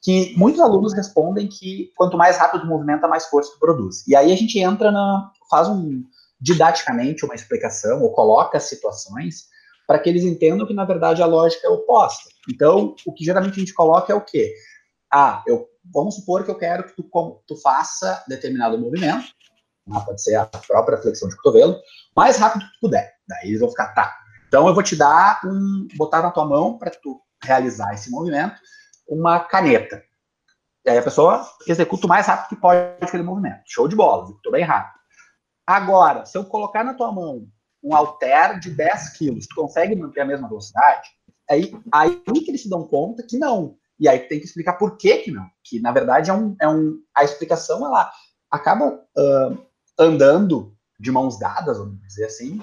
que 0.01 0.35
muitos 0.35 0.59
alunos 0.59 0.93
respondem 0.93 1.47
que 1.47 1.91
quanto 1.95 2.17
mais 2.17 2.37
rápido 2.37 2.63
o 2.63 2.67
movimento, 2.67 3.07
mais 3.07 3.27
força 3.27 3.51
tu 3.53 3.59
produz. 3.59 4.07
E 4.07 4.15
aí 4.15 4.31
a 4.31 4.35
gente 4.35 4.57
entra 4.59 4.91
na. 4.91 5.31
faz 5.49 5.67
um 5.67 6.03
didaticamente 6.41 7.23
uma 7.23 7.35
explicação, 7.35 8.01
ou 8.01 8.11
coloca 8.11 8.59
situações 8.59 9.45
para 9.87 9.99
que 9.99 10.09
eles 10.09 10.23
entendam 10.23 10.65
que, 10.65 10.73
na 10.73 10.85
verdade, 10.85 11.21
a 11.21 11.27
lógica 11.27 11.67
é 11.67 11.69
oposta. 11.69 12.29
Então, 12.49 12.95
o 13.05 13.13
que 13.13 13.23
geralmente 13.23 13.57
a 13.57 13.59
gente 13.59 13.73
coloca 13.73 14.11
é 14.11 14.15
o 14.15 14.21
quê? 14.21 14.55
Ah, 15.13 15.43
eu 15.45 15.67
vamos 15.93 16.15
supor 16.15 16.43
que 16.43 16.51
eu 16.51 16.57
quero 16.57 16.83
que 16.83 16.95
tu, 16.95 17.03
tu 17.47 17.55
faça 17.57 18.23
determinado 18.27 18.77
movimento, 18.77 19.25
né, 19.87 20.01
pode 20.05 20.21
ser 20.21 20.35
a 20.35 20.45
própria 20.45 20.97
flexão 20.97 21.27
de 21.29 21.35
cotovelo, 21.35 21.77
mais 22.15 22.37
rápido 22.37 22.65
que 22.65 22.73
tu 22.73 22.79
puder. 22.81 23.13
Daí 23.27 23.49
eles 23.49 23.59
vão 23.59 23.69
ficar, 23.69 23.93
tá. 23.93 24.15
Então 24.47 24.67
eu 24.67 24.73
vou 24.73 24.83
te 24.83 24.95
dar 24.95 25.41
um, 25.45 25.87
botar 25.95 26.21
na 26.21 26.31
tua 26.31 26.45
mão 26.45 26.77
para 26.77 26.91
tu 26.91 27.21
realizar 27.43 27.93
esse 27.93 28.09
movimento, 28.11 28.55
uma 29.07 29.39
caneta. 29.39 30.03
E 30.85 30.89
aí 30.89 30.97
a 30.97 31.03
pessoa 31.03 31.45
executa 31.67 32.05
o 32.05 32.09
mais 32.09 32.27
rápido 32.27 32.49
que 32.49 32.55
pode 32.55 32.79
aquele 33.01 33.23
movimento. 33.23 33.61
Show 33.65 33.87
de 33.87 33.95
bola, 33.95 34.23
executou 34.23 34.51
bem 34.51 34.63
rápido. 34.63 34.99
Agora, 35.65 36.25
se 36.25 36.37
eu 36.37 36.43
colocar 36.43 36.83
na 36.83 36.93
tua 36.93 37.11
mão 37.11 37.47
um 37.83 37.95
halter 37.95 38.59
de 38.59 38.69
10 38.71 39.17
quilos, 39.17 39.47
tu 39.47 39.55
consegue 39.55 39.95
manter 39.95 40.21
a 40.21 40.25
mesma 40.25 40.47
velocidade? 40.47 41.09
Aí, 41.49 41.71
aí 41.91 42.15
que 42.21 42.51
eles 42.51 42.63
se 42.63 42.69
dão 42.69 42.87
conta 42.87 43.23
que 43.23 43.37
não. 43.37 43.77
E 44.01 44.07
aí 44.07 44.17
tem 44.17 44.39
que 44.39 44.45
explicar 44.47 44.73
por 44.73 44.97
que 44.97 45.17
que 45.17 45.31
não. 45.31 45.45
Que, 45.63 45.79
na 45.79 45.91
verdade, 45.91 46.31
é 46.31 46.33
um, 46.33 46.55
é 46.59 46.67
um, 46.67 46.97
a 47.15 47.23
explicação, 47.23 47.85
ela 47.85 48.11
acaba 48.49 48.87
uh, 48.87 49.57
andando 49.97 50.73
de 50.99 51.11
mãos 51.11 51.37
dadas, 51.37 51.77
vamos 51.77 52.01
dizer 52.07 52.25
assim, 52.25 52.59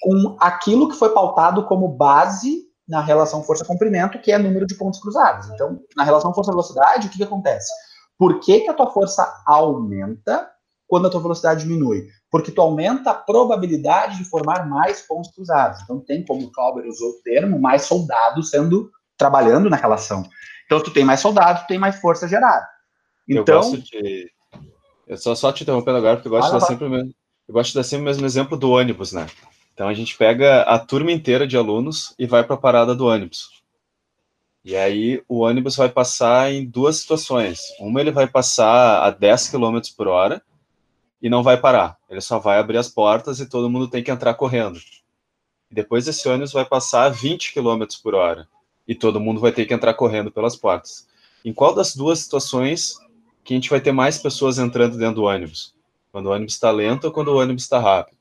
com 0.00 0.36
aquilo 0.38 0.88
que 0.88 0.96
foi 0.96 1.12
pautado 1.12 1.64
como 1.64 1.88
base 1.88 2.62
na 2.88 3.00
relação 3.00 3.42
força-comprimento, 3.42 4.20
que 4.20 4.30
é 4.30 4.38
número 4.38 4.68
de 4.68 4.76
pontos 4.76 5.00
cruzados. 5.00 5.50
Então, 5.50 5.80
na 5.96 6.04
relação 6.04 6.32
força-velocidade, 6.32 7.08
o 7.08 7.10
que, 7.10 7.18
que 7.18 7.24
acontece? 7.24 7.68
Por 8.16 8.38
que, 8.38 8.60
que 8.60 8.70
a 8.70 8.74
tua 8.74 8.90
força 8.92 9.42
aumenta 9.46 10.48
quando 10.86 11.08
a 11.08 11.10
tua 11.10 11.20
velocidade 11.20 11.64
diminui? 11.64 12.06
Porque 12.30 12.52
tu 12.52 12.62
aumenta 12.62 13.10
a 13.10 13.14
probabilidade 13.14 14.16
de 14.16 14.24
formar 14.24 14.68
mais 14.68 15.02
pontos 15.02 15.32
cruzados. 15.34 15.82
Então, 15.82 15.98
tem, 15.98 16.24
como 16.24 16.46
o 16.46 16.52
Clauber 16.52 16.86
usou 16.86 17.10
o 17.10 17.22
termo, 17.24 17.60
mais 17.60 17.82
soldados 17.82 18.50
sendo 18.50 18.88
trabalhando 19.16 19.68
na 19.68 19.76
relação. 19.76 20.22
Então, 20.68 20.82
tu 20.82 20.90
tem 20.90 21.02
mais 21.02 21.20
soldados, 21.20 21.62
tu 21.62 21.68
tem 21.68 21.78
mais 21.78 21.98
força 21.98 22.28
gerada. 22.28 22.68
Então, 23.26 23.54
eu 23.54 23.62
gosto 23.62 23.78
de... 23.78 24.30
Eu 25.06 25.16
só, 25.16 25.34
só 25.34 25.50
te 25.50 25.62
interrompendo 25.62 25.96
agora, 25.96 26.16
porque 26.16 26.28
eu 26.28 26.32
gosto, 26.32 26.52
de 26.52 26.60
dar 26.60 26.66
sempre 26.66 26.84
o 26.84 26.90
mesmo... 26.90 27.14
eu 27.48 27.54
gosto 27.54 27.70
de 27.70 27.76
dar 27.76 27.84
sempre 27.84 28.02
o 28.02 28.04
mesmo 28.04 28.26
exemplo 28.26 28.54
do 28.54 28.70
ônibus, 28.70 29.12
né? 29.12 29.26
Então 29.72 29.88
a 29.88 29.94
gente 29.94 30.14
pega 30.14 30.60
a 30.64 30.78
turma 30.78 31.10
inteira 31.10 31.46
de 31.46 31.56
alunos 31.56 32.14
e 32.18 32.26
vai 32.26 32.44
para 32.44 32.56
a 32.56 32.58
parada 32.58 32.94
do 32.94 33.06
ônibus. 33.06 33.48
E 34.62 34.76
aí 34.76 35.22
o 35.26 35.38
ônibus 35.38 35.74
vai 35.74 35.88
passar 35.88 36.52
em 36.52 36.66
duas 36.66 36.96
situações. 36.96 37.60
Uma 37.80 38.02
ele 38.02 38.10
vai 38.10 38.26
passar 38.26 39.02
a 39.02 39.10
10 39.10 39.48
km 39.48 39.80
por 39.96 40.06
hora 40.06 40.42
e 41.22 41.30
não 41.30 41.42
vai 41.42 41.56
parar. 41.56 41.96
Ele 42.10 42.20
só 42.20 42.38
vai 42.38 42.58
abrir 42.58 42.76
as 42.76 42.90
portas 42.90 43.40
e 43.40 43.48
todo 43.48 43.70
mundo 43.70 43.88
tem 43.88 44.02
que 44.02 44.10
entrar 44.10 44.34
correndo. 44.34 44.78
E 45.70 45.74
depois 45.74 46.06
esse 46.06 46.28
ônibus 46.28 46.52
vai 46.52 46.66
passar 46.66 47.04
a 47.04 47.08
20 47.08 47.54
km 47.54 47.86
por 48.02 48.14
hora 48.14 48.46
e 48.88 48.94
todo 48.94 49.20
mundo 49.20 49.40
vai 49.40 49.52
ter 49.52 49.66
que 49.66 49.74
entrar 49.74 49.92
correndo 49.92 50.32
pelas 50.32 50.56
portas. 50.56 51.06
Em 51.44 51.52
qual 51.52 51.74
das 51.74 51.94
duas 51.94 52.20
situações 52.20 52.98
que 53.44 53.52
a 53.52 53.56
gente 53.56 53.68
vai 53.68 53.80
ter 53.80 53.92
mais 53.92 54.18
pessoas 54.18 54.58
entrando 54.58 54.96
dentro 54.96 55.16
do 55.16 55.24
ônibus? 55.24 55.74
Quando 56.10 56.26
o 56.26 56.32
ônibus 56.32 56.54
está 56.54 56.70
lento 56.70 57.04
ou 57.04 57.12
quando 57.12 57.28
o 57.28 57.38
ônibus 57.38 57.64
está 57.64 57.78
rápido? 57.78 58.16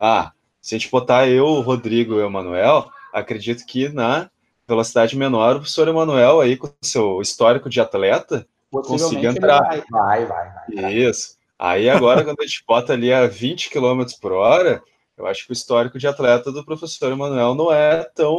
Ah, 0.00 0.32
se 0.60 0.74
a 0.74 0.78
gente 0.78 0.90
botar 0.90 1.28
eu, 1.28 1.44
o 1.44 1.60
Rodrigo 1.60 2.14
e 2.14 2.16
o 2.16 2.26
Emanuel, 2.26 2.90
acredito 3.12 3.64
que 3.66 3.90
na 3.90 4.30
velocidade 4.66 5.16
menor, 5.16 5.56
o 5.56 5.58
professor 5.60 5.86
Emanuel 5.86 6.40
aí 6.40 6.56
com 6.56 6.66
o 6.66 6.72
seu 6.82 7.20
histórico 7.20 7.70
de 7.70 7.80
atleta 7.80 8.46
consiga 8.70 9.28
entrar. 9.28 9.60
Vai, 9.62 9.84
vai, 9.90 10.26
vai, 10.26 10.52
vai, 10.74 10.94
Isso. 10.94 11.36
Aí 11.58 11.88
agora, 11.88 12.24
quando 12.24 12.40
a 12.40 12.46
gente 12.46 12.64
bota 12.66 12.94
ali 12.94 13.12
a 13.12 13.26
20 13.26 13.70
km 13.70 14.04
por 14.20 14.32
hora, 14.32 14.82
eu 15.16 15.26
acho 15.26 15.46
que 15.46 15.52
o 15.52 15.54
histórico 15.54 15.98
de 15.98 16.06
atleta 16.06 16.50
do 16.50 16.64
professor 16.64 17.12
Emanuel 17.12 17.54
não 17.54 17.72
é 17.72 18.04
tão, 18.14 18.34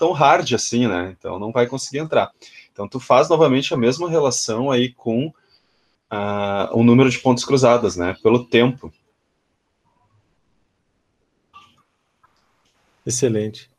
tão 0.00 0.12
hard 0.12 0.50
assim, 0.54 0.88
né? 0.88 1.14
Então 1.16 1.38
não 1.38 1.52
vai 1.52 1.66
conseguir 1.66 1.98
entrar. 1.98 2.32
Então 2.72 2.88
tu 2.88 2.98
faz 2.98 3.28
novamente 3.28 3.74
a 3.74 3.76
mesma 3.76 4.08
relação 4.08 4.70
aí 4.70 4.90
com 4.94 5.26
uh, 5.26 6.72
o 6.72 6.82
número 6.82 7.10
de 7.10 7.18
pontos 7.18 7.44
cruzados, 7.44 7.96
né? 7.96 8.16
Pelo 8.22 8.46
tempo. 8.46 8.90
Excelente. 13.04 13.70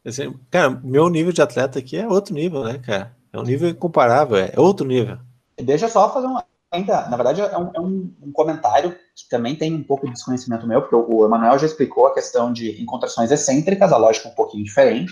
Cara, 0.51 0.69
meu 0.83 1.09
nível 1.09 1.33
de 1.33 1.41
atleta 1.41 1.79
aqui 1.79 1.97
é 1.97 2.07
outro 2.07 2.35
nível, 2.35 2.63
né, 2.63 2.77
cara? 2.77 3.15
É 3.33 3.39
um 3.39 3.43
nível 3.43 3.69
incomparável, 3.69 4.37
é 4.37 4.53
outro 4.57 4.85
nível. 4.85 5.17
Deixa 5.59 5.85
eu 5.85 5.89
só 5.89 6.13
fazer 6.13 6.27
uma. 6.27 6.45
Ainda, 6.71 7.07
na 7.09 7.17
verdade, 7.17 7.41
é, 7.41 7.57
um, 7.57 7.71
é 7.73 7.79
um, 7.79 8.13
um, 8.21 8.31
comentário 8.31 8.95
que 9.15 9.27
também 9.29 9.55
tem 9.55 9.73
um 9.73 9.83
pouco 9.83 10.05
de 10.05 10.13
desconhecimento 10.13 10.65
meu, 10.65 10.81
porque 10.81 10.95
o, 10.95 11.17
o 11.17 11.25
Emanuel 11.25 11.59
já 11.59 11.65
explicou 11.65 12.07
a 12.07 12.13
questão 12.13 12.53
de 12.53 12.81
encontrações 12.81 13.29
excêntricas, 13.29 13.91
a 13.91 13.97
lógica 13.97 14.29
é 14.29 14.31
um 14.31 14.35
pouquinho 14.35 14.63
diferente, 14.63 15.11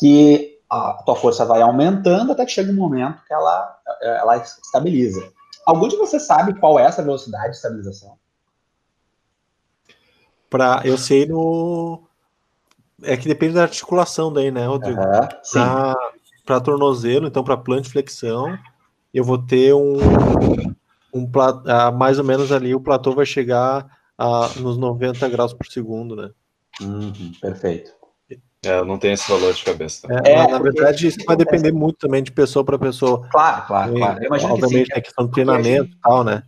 que 0.00 0.58
a 0.70 0.94
tua 1.04 1.14
força 1.14 1.44
vai 1.44 1.60
aumentando 1.60 2.32
até 2.32 2.46
que 2.46 2.52
chega 2.52 2.72
um 2.72 2.76
momento 2.76 3.22
que 3.26 3.34
ela, 3.34 3.78
ela 4.00 4.36
estabiliza. 4.38 5.30
Algum 5.66 5.86
de 5.88 5.96
vocês 5.96 6.26
sabe 6.26 6.58
qual 6.58 6.78
é 6.78 6.84
essa 6.84 7.02
velocidade 7.02 7.50
de 7.50 7.56
estabilização? 7.56 8.16
Pra, 10.48 10.80
eu 10.84 10.96
sei 10.96 11.26
no, 11.26 12.02
é 13.02 13.16
que 13.16 13.28
depende 13.28 13.54
da 13.54 13.62
articulação 13.62 14.32
daí, 14.32 14.50
né, 14.50 14.66
Rodrigo? 14.66 15.00
Uhum, 15.00 15.94
para 16.44 16.60
tornozelo, 16.60 17.28
então 17.28 17.44
para 17.44 17.62
flexão, 17.84 18.58
eu 19.12 19.22
vou 19.22 19.38
ter 19.38 19.74
um, 19.74 19.98
um 21.12 21.24
uh, 21.24 21.96
mais 21.96 22.18
ou 22.18 22.24
menos 22.24 22.50
ali, 22.50 22.74
o 22.74 22.80
platô 22.80 23.14
vai 23.14 23.26
chegar 23.26 23.86
a, 24.18 24.48
nos 24.56 24.76
90 24.76 25.28
graus 25.28 25.52
por 25.52 25.66
segundo, 25.66 26.16
né? 26.16 26.30
Uhum, 26.80 27.32
perfeito. 27.40 27.99
É, 28.64 28.78
eu 28.78 28.84
não 28.84 28.98
tenho 28.98 29.14
esse 29.14 29.28
valor 29.28 29.54
de 29.54 29.64
cabeça. 29.64 30.06
É, 30.24 30.32
é, 30.32 30.46
na 30.46 30.58
verdade, 30.58 31.06
isso 31.06 31.18
vai 31.26 31.34
depender 31.34 31.72
muito 31.72 31.96
também 31.96 32.22
de 32.22 32.30
pessoa 32.30 32.62
para 32.62 32.78
pessoa. 32.78 33.26
Claro, 33.30 33.66
claro, 33.66 33.94
claro. 33.94 34.18
Eu 34.20 34.26
imagino 34.26 34.52
Obviamente, 34.52 34.88
que 34.88 34.94
sim, 34.94 35.00
a 35.00 35.02
questão 35.02 35.26
do 35.26 35.32
treinamento 35.32 35.90
e 35.90 36.00
tal, 36.00 36.24
né? 36.24 36.42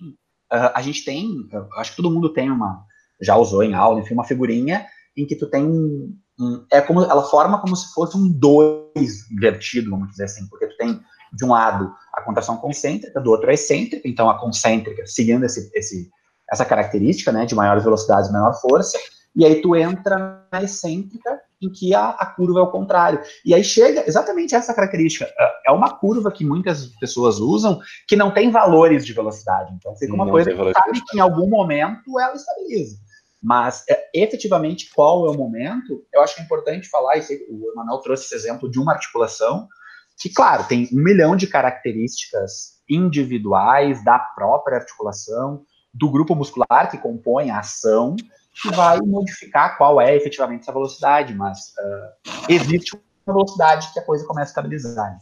Uh, 0.53 0.71
a 0.75 0.83
gente 0.83 1.05
tem, 1.05 1.49
acho 1.79 1.93
que 1.93 1.97
todo 1.97 2.11
mundo 2.11 2.31
tem 2.31 2.51
uma, 2.51 2.85
já 3.23 3.35
usou 3.37 3.63
em 3.63 3.73
aula, 3.73 4.01
enfim, 4.01 4.13
uma 4.13 4.25
figurinha 4.25 4.85
em 5.17 5.27
que 5.27 5.35
tu 5.35 5.49
tem 5.49 5.65
um, 5.65 6.15
um, 6.39 6.67
é 6.71 6.83
como 6.83 7.03
ela 7.03 7.23
forma 7.23 7.59
como 7.61 7.75
se 7.75 7.93
fosse 7.95 8.17
um 8.17 8.31
2 8.31 9.31
invertido, 9.31 9.91
vamos 9.91 10.11
dizer 10.11 10.25
assim, 10.25 10.47
porque 10.49 10.67
tu 10.67 10.77
tem 10.77 11.01
de 11.33 11.45
um 11.47 11.49
lado 11.49 11.91
a 12.15 12.21
contração 12.21 12.59
concêntrica, 12.59 13.19
do 13.23 13.31
outro 13.31 13.49
a 13.49 13.55
excêntrica, 13.55 14.07
então 14.07 14.29
a 14.29 14.39
concêntrica 14.39 15.07
seguindo 15.07 15.45
esse, 15.45 15.71
esse, 15.75 16.11
essa 16.51 16.65
característica, 16.67 17.33
né, 17.33 17.47
de 17.47 17.55
maiores 17.55 17.85
velocidades 17.85 18.29
e 18.29 18.33
menor 18.33 18.53
força, 18.61 18.99
e 19.35 19.45
aí 19.45 19.62
tu 19.62 19.74
entra 19.74 20.47
na 20.53 20.62
excêntrica, 20.62 21.41
em 21.61 21.70
que 21.70 21.95
a, 21.95 22.11
a, 22.11 22.26
curva 22.26 22.61
é 22.61 22.62
o 22.62 22.70
contrário. 22.70 23.20
E 23.45 23.55
aí 23.55 23.62
chega 23.64 24.05
exatamente 24.07 24.55
essa 24.55 24.74
característica. 24.74 25.24
É, 25.39 25.68
é 25.68 25.72
uma 25.72 25.97
curva 25.97 26.30
que 26.30 26.45
muitas 26.45 26.87
pessoas 26.99 27.39
usam 27.39 27.80
que 28.07 28.16
não 28.16 28.33
tem 28.33 28.51
valores 28.51 29.07
de 29.07 29.12
velocidade. 29.12 29.72
Então 29.74 29.97
fica 29.97 30.12
uma 30.12 30.24
não 30.24 30.33
coisa 30.33 30.51
que 30.51 30.72
sabe 30.72 31.01
que 31.09 31.16
em 31.16 31.20
algum 31.20 31.49
momento 31.49 32.18
ela 32.18 32.35
estabiliza. 32.35 32.97
Mas, 33.43 33.85
é, 33.89 34.09
efetivamente, 34.14 34.91
qual 34.95 35.26
é 35.26 35.30
o 35.30 35.37
momento? 35.37 36.05
Eu 36.12 36.20
acho 36.22 36.37
que 36.37 36.43
é 36.43 36.45
importante 36.45 36.89
falar, 36.89 37.16
e 37.16 37.22
o 37.51 37.72
Emanuel 37.72 37.99
trouxe 37.99 38.24
esse 38.24 38.35
exemplo 38.35 38.70
de 38.70 38.78
uma 38.78 38.93
articulação, 38.93 39.66
que, 40.20 40.28
claro, 40.28 40.64
tem 40.64 40.89
um 40.93 41.03
milhão 41.03 41.35
de 41.35 41.49
características 41.49 42.80
individuais 42.89 44.05
da 44.05 44.18
própria 44.18 44.76
articulação, 44.76 45.64
do 45.93 46.09
grupo 46.09 46.35
muscular 46.37 46.89
que 46.91 46.99
compõe 46.99 47.51
a 47.51 47.59
ação, 47.59 48.14
que 48.53 48.70
vai 48.74 49.00
modificar 49.00 49.76
qual 49.78 50.00
é 50.00 50.14
efetivamente 50.16 50.62
essa 50.62 50.72
velocidade, 50.72 51.34
mas 51.34 51.74
uh, 51.78 52.32
existe 52.48 52.94
uma 52.94 53.34
velocidade 53.34 53.92
que 53.92 53.98
a 53.98 54.05
coisa 54.05 54.26
começa 54.26 54.50
a 54.50 54.53
estabilizar. 54.53 55.18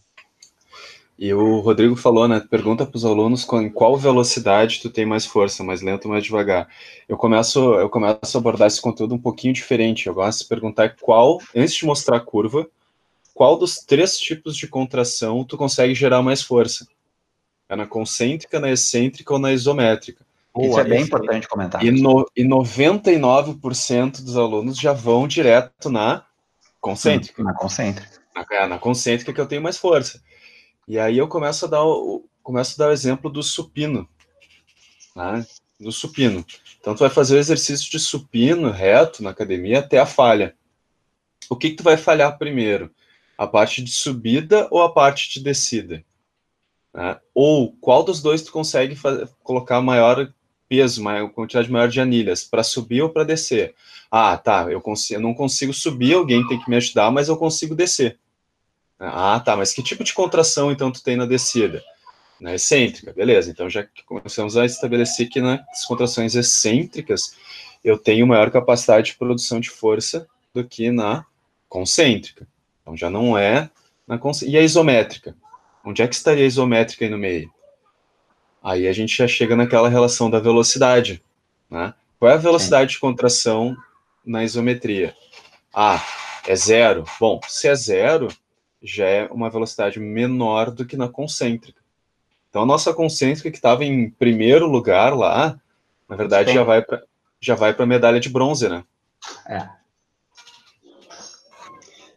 E 1.20 1.34
o 1.34 1.60
Rodrigo 1.60 1.94
falou, 1.96 2.26
né? 2.26 2.40
Pergunta 2.40 2.86
para 2.86 2.96
os 2.96 3.04
alunos 3.04 3.44
com, 3.44 3.70
qual 3.70 3.94
velocidade 3.94 4.80
tu 4.80 4.88
tem 4.88 5.04
mais 5.04 5.26
força, 5.26 5.62
mais 5.62 5.82
lento 5.82 6.06
ou 6.06 6.12
mais 6.12 6.24
devagar. 6.24 6.66
Eu 7.06 7.18
começo, 7.18 7.74
eu 7.74 7.90
começo 7.90 8.18
a 8.36 8.40
abordar 8.40 8.68
esse 8.68 8.80
conteúdo 8.80 9.14
um 9.14 9.18
pouquinho 9.18 9.52
diferente. 9.52 10.06
Eu 10.06 10.14
gosto 10.14 10.40
de 10.40 10.48
perguntar 10.48 10.96
qual, 10.98 11.38
antes 11.54 11.74
de 11.74 11.84
mostrar 11.84 12.16
a 12.16 12.20
curva, 12.20 12.66
qual 13.34 13.58
dos 13.58 13.80
três 13.80 14.18
tipos 14.18 14.56
de 14.56 14.66
contração 14.66 15.44
tu 15.44 15.58
consegue 15.58 15.94
gerar 15.94 16.22
mais 16.22 16.40
força? 16.40 16.86
É 17.68 17.76
na 17.76 17.86
concêntrica, 17.86 18.58
na 18.58 18.70
excêntrica 18.70 19.34
ou 19.34 19.38
na 19.38 19.52
isométrica? 19.52 20.24
Isso 20.58 20.80
é 20.80 20.84
bem 20.84 21.02
importante 21.02 21.48
comentar. 21.48 21.84
E, 21.84 21.90
no, 21.90 22.26
e 22.36 22.42
99% 22.44 24.22
dos 24.22 24.36
alunos 24.36 24.78
já 24.78 24.92
vão 24.92 25.28
direto 25.28 25.88
na 25.88 26.24
concêntrica. 26.80 27.42
Na 27.42 27.54
concêntrica. 27.54 28.20
Na, 28.34 28.66
na 28.66 28.78
concêntrica 28.78 29.32
que 29.32 29.40
eu 29.40 29.46
tenho 29.46 29.62
mais 29.62 29.76
força. 29.76 30.20
E 30.88 30.98
aí 30.98 31.18
eu 31.18 31.28
começo 31.28 31.66
a 31.66 31.68
dar 31.68 31.84
o, 31.84 32.28
começo 32.42 32.74
a 32.74 32.84
dar 32.84 32.90
o 32.90 32.92
exemplo 32.92 33.30
do 33.30 33.42
supino, 33.42 34.08
né? 35.14 35.46
do 35.78 35.92
supino. 35.92 36.44
Então 36.80 36.94
tu 36.94 37.00
vai 37.00 37.10
fazer 37.10 37.36
o 37.36 37.38
exercício 37.38 37.90
de 37.90 37.98
supino 37.98 38.70
reto 38.70 39.22
na 39.22 39.30
academia 39.30 39.78
até 39.78 39.98
a 39.98 40.06
falha. 40.06 40.54
O 41.48 41.56
que, 41.56 41.70
que 41.70 41.76
tu 41.76 41.82
vai 41.82 41.96
falhar 41.96 42.36
primeiro? 42.38 42.90
A 43.38 43.46
parte 43.46 43.82
de 43.82 43.90
subida 43.90 44.68
ou 44.70 44.82
a 44.82 44.92
parte 44.92 45.30
de 45.30 45.40
descida? 45.40 46.04
Né? 46.92 47.18
Ou 47.34 47.72
qual 47.80 48.02
dos 48.02 48.20
dois 48.20 48.42
tu 48.42 48.52
consegue 48.52 48.94
fazer, 48.94 49.28
colocar 49.42 49.80
maior 49.80 50.32
peso, 50.70 51.02
maior 51.02 51.28
quantidade 51.30 51.68
maior 51.68 51.88
de 51.88 52.00
anilhas, 52.00 52.44
para 52.44 52.62
subir 52.62 53.02
ou 53.02 53.10
para 53.10 53.24
descer? 53.24 53.74
Ah, 54.08 54.36
tá, 54.36 54.68
eu, 54.70 54.80
consigo, 54.80 55.18
eu 55.18 55.22
não 55.22 55.34
consigo 55.34 55.74
subir, 55.74 56.14
alguém 56.14 56.46
tem 56.46 56.60
que 56.60 56.70
me 56.70 56.76
ajudar, 56.76 57.10
mas 57.10 57.28
eu 57.28 57.36
consigo 57.36 57.74
descer. 57.74 58.18
Ah, 58.96 59.40
tá, 59.40 59.56
mas 59.56 59.72
que 59.72 59.82
tipo 59.82 60.04
de 60.04 60.14
contração 60.14 60.70
então 60.70 60.92
tu 60.92 61.02
tem 61.02 61.16
na 61.16 61.26
descida? 61.26 61.82
Na 62.40 62.54
excêntrica, 62.54 63.12
beleza. 63.12 63.50
Então 63.50 63.68
já 63.68 63.86
começamos 64.06 64.56
a 64.56 64.64
estabelecer 64.64 65.28
que 65.28 65.40
nas 65.40 65.84
contrações 65.86 66.34
excêntricas 66.36 67.34
eu 67.82 67.98
tenho 67.98 68.26
maior 68.26 68.50
capacidade 68.50 69.10
de 69.10 69.16
produção 69.16 69.58
de 69.58 69.70
força 69.70 70.26
do 70.54 70.62
que 70.62 70.90
na 70.90 71.26
concêntrica. 71.68 72.46
Então 72.82 72.96
já 72.96 73.10
não 73.10 73.36
é 73.36 73.70
na 74.06 74.18
concêntrica. 74.18 74.56
E 74.56 74.60
a 74.60 74.64
isométrica? 74.64 75.34
Onde 75.84 76.02
é 76.02 76.06
que 76.06 76.14
estaria 76.14 76.44
a 76.44 76.46
isométrica 76.46 77.04
aí 77.04 77.10
no 77.10 77.18
meio? 77.18 77.50
Aí 78.62 78.86
a 78.86 78.92
gente 78.92 79.16
já 79.16 79.26
chega 79.26 79.56
naquela 79.56 79.88
relação 79.88 80.30
da 80.30 80.38
velocidade, 80.38 81.22
né? 81.70 81.94
Qual 82.18 82.30
é 82.30 82.34
a 82.34 82.38
velocidade 82.38 82.92
Sim. 82.92 82.96
de 82.96 83.00
contração 83.00 83.76
na 84.24 84.44
isometria? 84.44 85.14
Ah, 85.74 86.02
é 86.46 86.54
zero. 86.54 87.04
Bom, 87.18 87.40
se 87.48 87.68
é 87.68 87.74
zero, 87.74 88.28
já 88.82 89.06
é 89.06 89.26
uma 89.26 89.48
velocidade 89.48 89.98
menor 89.98 90.70
do 90.70 90.84
que 90.84 90.96
na 90.96 91.08
concêntrica. 91.08 91.80
Então, 92.50 92.62
a 92.62 92.66
nossa 92.66 92.92
concêntrica, 92.92 93.50
que 93.50 93.56
estava 93.56 93.84
em 93.84 94.10
primeiro 94.10 94.66
lugar 94.66 95.16
lá, 95.16 95.58
na 96.08 96.16
verdade, 96.16 96.50
Sim. 96.50 96.56
já 96.56 96.64
vai 96.64 96.82
para 96.82 97.02
já 97.42 97.54
vai 97.54 97.72
para 97.72 97.86
medalha 97.86 98.20
de 98.20 98.28
bronze, 98.28 98.68
né? 98.68 98.84
É. 99.48 99.66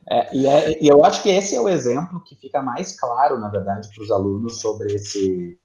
É, 0.09 0.35
e, 0.35 0.45
é, 0.45 0.83
e, 0.83 0.87
eu 0.87 1.05
acho 1.05 1.23
que 1.23 1.29
esse 1.29 1.55
é 1.55 1.61
o 1.61 1.69
exemplo 1.69 2.21
que 2.25 2.35
fica 2.35 2.61
mais 2.61 2.99
claro, 2.99 3.39
na 3.39 3.47
verdade, 3.47 3.87
para 3.93 4.03
os 4.03 4.11
alunos 4.11 4.59
sobre 4.59 4.93
esse 4.93 5.57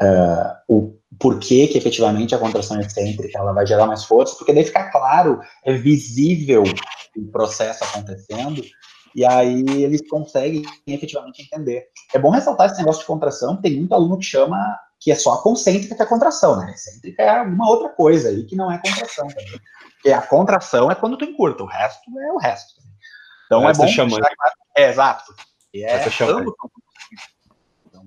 uh, 0.00 0.54
o 0.68 0.98
porquê 1.18 1.68
que 1.68 1.78
efetivamente 1.78 2.34
a 2.34 2.38
contração 2.38 2.80
excêntrica 2.80 3.38
ela 3.38 3.52
vai 3.52 3.66
gerar 3.66 3.86
mais 3.86 4.04
força, 4.04 4.36
porque 4.36 4.52
daí 4.52 4.64
fica 4.64 4.90
claro, 4.90 5.40
é 5.64 5.72
visível 5.72 6.64
o 7.16 7.30
processo 7.30 7.84
acontecendo, 7.84 8.62
e 9.14 9.24
aí 9.24 9.64
eles 9.82 10.08
conseguem 10.08 10.62
efetivamente 10.86 11.42
entender. 11.42 11.86
É 12.14 12.18
bom 12.18 12.30
ressaltar 12.30 12.70
esse 12.70 12.78
negócio 12.78 13.02
de 13.02 13.06
contração, 13.06 13.60
tem 13.60 13.76
muito 13.76 13.94
aluno 13.94 14.18
que 14.18 14.24
chama 14.24 14.78
que 14.98 15.10
é 15.10 15.14
só 15.16 15.34
a 15.34 15.42
concêntrica 15.42 15.96
que 15.96 16.02
é 16.02 16.06
contração, 16.06 16.56
né? 16.56 16.72
Excêntrica 16.72 17.22
é 17.22 17.28
alguma 17.28 17.68
outra 17.68 17.88
coisa 17.88 18.28
aí 18.28 18.44
que 18.44 18.54
não 18.54 18.70
é 18.70 18.78
contração 18.78 19.26
também. 19.28 19.60
Porque 19.94 20.12
a 20.12 20.22
contração 20.22 20.90
é 20.90 20.94
quando 20.94 21.18
tu 21.18 21.24
encurta, 21.24 21.62
o 21.62 21.66
resto 21.66 22.18
é 22.18 22.32
o 22.32 22.38
resto. 22.38 22.80
Então 23.46 23.68
é 23.68 23.72
bom. 23.74 23.88
Chamando. 23.88 24.24
É, 24.76 24.88
exato. 24.88 25.34
E 25.74 25.84
é, 25.84 26.06
então, 27.86 28.06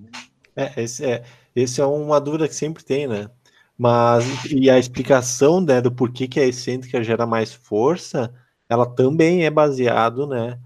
é, 0.56 0.72
esse 0.82 1.04
é, 1.04 1.22
esse 1.56 1.80
é 1.80 1.86
uma 1.86 2.20
dúvida 2.20 2.46
que 2.46 2.54
sempre 2.54 2.84
tem, 2.84 3.06
né? 3.06 3.30
Mas 3.78 4.44
e 4.50 4.70
a 4.70 4.78
explicação 4.78 5.60
né, 5.60 5.80
do 5.80 5.90
porquê 5.90 6.28
que 6.28 6.40
a 6.40 6.46
excêntrica 6.46 7.02
gera 7.02 7.26
mais 7.26 7.52
força, 7.52 8.32
ela 8.68 8.86
também 8.86 9.44
é 9.44 9.50
baseado, 9.50 10.26
né, 10.26 10.58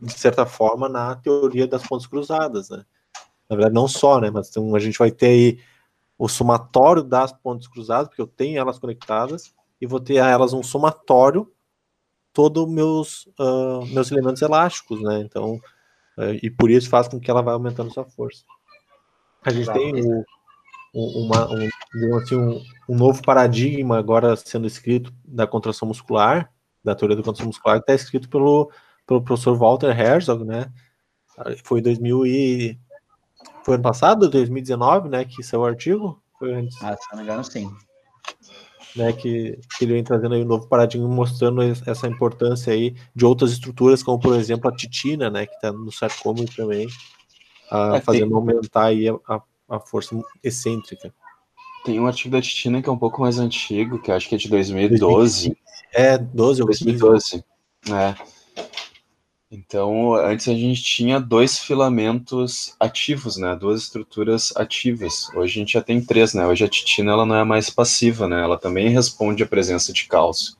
de 0.00 0.12
certa 0.12 0.44
forma, 0.44 0.88
na 0.88 1.14
teoria 1.16 1.66
das 1.66 1.86
pontas 1.86 2.06
cruzadas, 2.06 2.70
né? 2.70 2.84
Na 3.48 3.56
verdade, 3.56 3.74
não 3.74 3.86
só, 3.86 4.20
né? 4.20 4.30
Mas 4.30 4.48
então, 4.48 4.74
a 4.74 4.78
gente 4.78 4.98
vai 4.98 5.10
ter 5.10 5.26
aí 5.26 5.58
o 6.18 6.28
somatório 6.28 7.02
das 7.02 7.32
pontes 7.32 7.68
cruzadas, 7.68 8.08
porque 8.08 8.22
eu 8.22 8.26
tenho 8.26 8.58
elas 8.58 8.78
conectadas, 8.78 9.54
e 9.80 9.86
vou 9.86 10.00
ter 10.00 10.18
a 10.18 10.28
elas 10.28 10.52
um 10.52 10.62
somatório 10.62 11.52
todos 12.32 12.66
meus 12.68 13.26
uh, 13.38 13.84
meus 13.92 14.10
elementos 14.10 14.40
elásticos, 14.40 15.02
né? 15.02 15.20
Então, 15.20 15.54
uh, 16.16 16.32
e 16.42 16.50
por 16.50 16.70
isso 16.70 16.88
faz 16.88 17.06
com 17.08 17.20
que 17.20 17.30
ela 17.30 17.42
vá 17.42 17.52
aumentando 17.52 17.92
sua 17.92 18.04
força. 18.04 18.44
A 19.44 19.50
gente 19.50 19.72
tem 19.72 19.92
o, 20.94 21.24
uma, 21.24 21.48
um, 21.50 22.16
assim, 22.16 22.36
um, 22.36 22.62
um, 22.88 22.96
novo 22.96 23.22
paradigma 23.22 23.98
agora 23.98 24.36
sendo 24.36 24.66
escrito 24.66 25.12
da 25.24 25.46
contração 25.46 25.88
muscular, 25.88 26.50
da 26.84 26.94
teoria 26.94 27.16
da 27.16 27.22
contração 27.22 27.46
muscular, 27.46 27.78
que 27.78 27.82
está 27.82 27.94
escrito 27.94 28.28
pelo, 28.28 28.70
pelo 29.06 29.22
professor 29.22 29.56
Walter 29.56 29.98
Herzog, 29.98 30.44
né? 30.44 30.70
Foi 31.64 31.80
2000 31.80 32.26
e 32.26 32.78
foi 33.64 33.74
ano 33.74 33.82
passado, 33.82 34.28
2019, 34.28 35.08
né? 35.08 35.24
Que 35.24 35.42
saiu 35.42 35.62
o 35.62 35.66
artigo? 35.66 36.22
Foi 36.38 36.52
antes. 36.52 36.76
Ah, 36.82 36.96
se 36.96 37.10
não 37.10 37.18
me 37.18 37.24
engano, 37.24 37.44
sim 37.44 37.70
né, 38.94 39.12
que, 39.12 39.58
que 39.76 39.84
ele 39.84 39.94
vem 39.94 40.04
trazendo 40.04 40.34
aí 40.34 40.42
um 40.42 40.46
novo 40.46 40.68
paradigma, 40.68 41.08
mostrando 41.08 41.62
essa 41.62 42.06
importância 42.06 42.72
aí 42.72 42.94
de 43.14 43.24
outras 43.24 43.52
estruturas, 43.52 44.02
como 44.02 44.18
por 44.18 44.36
exemplo 44.36 44.68
a 44.68 44.74
titina, 44.74 45.30
né, 45.30 45.46
que 45.46 45.54
está 45.54 45.72
no 45.72 45.90
sarcômero 45.90 46.52
também, 46.54 46.86
a, 47.72 47.96
é, 47.96 48.00
fazendo 48.00 48.36
aumentar 48.36 48.86
aí 48.86 49.08
a, 49.08 49.42
a, 49.68 49.80
força 49.80 50.14
excêntrica. 50.42 51.12
Tem 51.84 51.98
um 51.98 52.06
artigo 52.06 52.30
da 52.30 52.42
titina 52.42 52.82
que 52.82 52.88
é 52.88 52.92
um 52.92 52.98
pouco 52.98 53.22
mais 53.22 53.38
antigo, 53.38 53.98
que 53.98 54.12
acho 54.12 54.28
que 54.28 54.34
é 54.34 54.38
de 54.38 54.48
2012. 54.48 55.56
É, 55.92 56.18
12 56.18 56.60
ou 56.60 56.66
2012. 56.66 57.44
É. 57.90 58.14
Então, 59.50 60.14
antes 60.14 60.48
a 60.48 60.54
gente 60.54 60.82
tinha 60.82 61.20
dois 61.20 61.58
filamentos 61.58 62.74
ativos, 62.78 63.36
né? 63.36 63.54
Duas 63.56 63.82
estruturas 63.82 64.52
ativas. 64.56 65.28
Hoje 65.34 65.52
a 65.52 65.60
gente 65.60 65.72
já 65.74 65.82
tem 65.82 66.00
três, 66.00 66.32
né? 66.32 66.46
Hoje 66.46 66.64
a 66.64 66.68
titina 66.68 67.12
ela 67.12 67.26
não 67.26 67.36
é 67.36 67.44
mais 67.44 67.68
passiva, 67.68 68.28
né? 68.28 68.42
Ela 68.42 68.56
também 68.56 68.88
responde 68.88 69.42
à 69.42 69.46
presença 69.46 69.92
de 69.92 70.06
cálcio. 70.06 70.56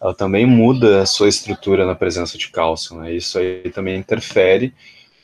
Ela 0.00 0.14
também 0.14 0.44
muda 0.44 1.02
a 1.02 1.06
sua 1.06 1.28
estrutura 1.28 1.86
na 1.86 1.94
presença 1.94 2.36
de 2.36 2.50
cálcio, 2.50 2.96
né? 2.96 3.14
Isso 3.14 3.38
aí 3.38 3.70
também 3.70 3.98
interfere 3.98 4.74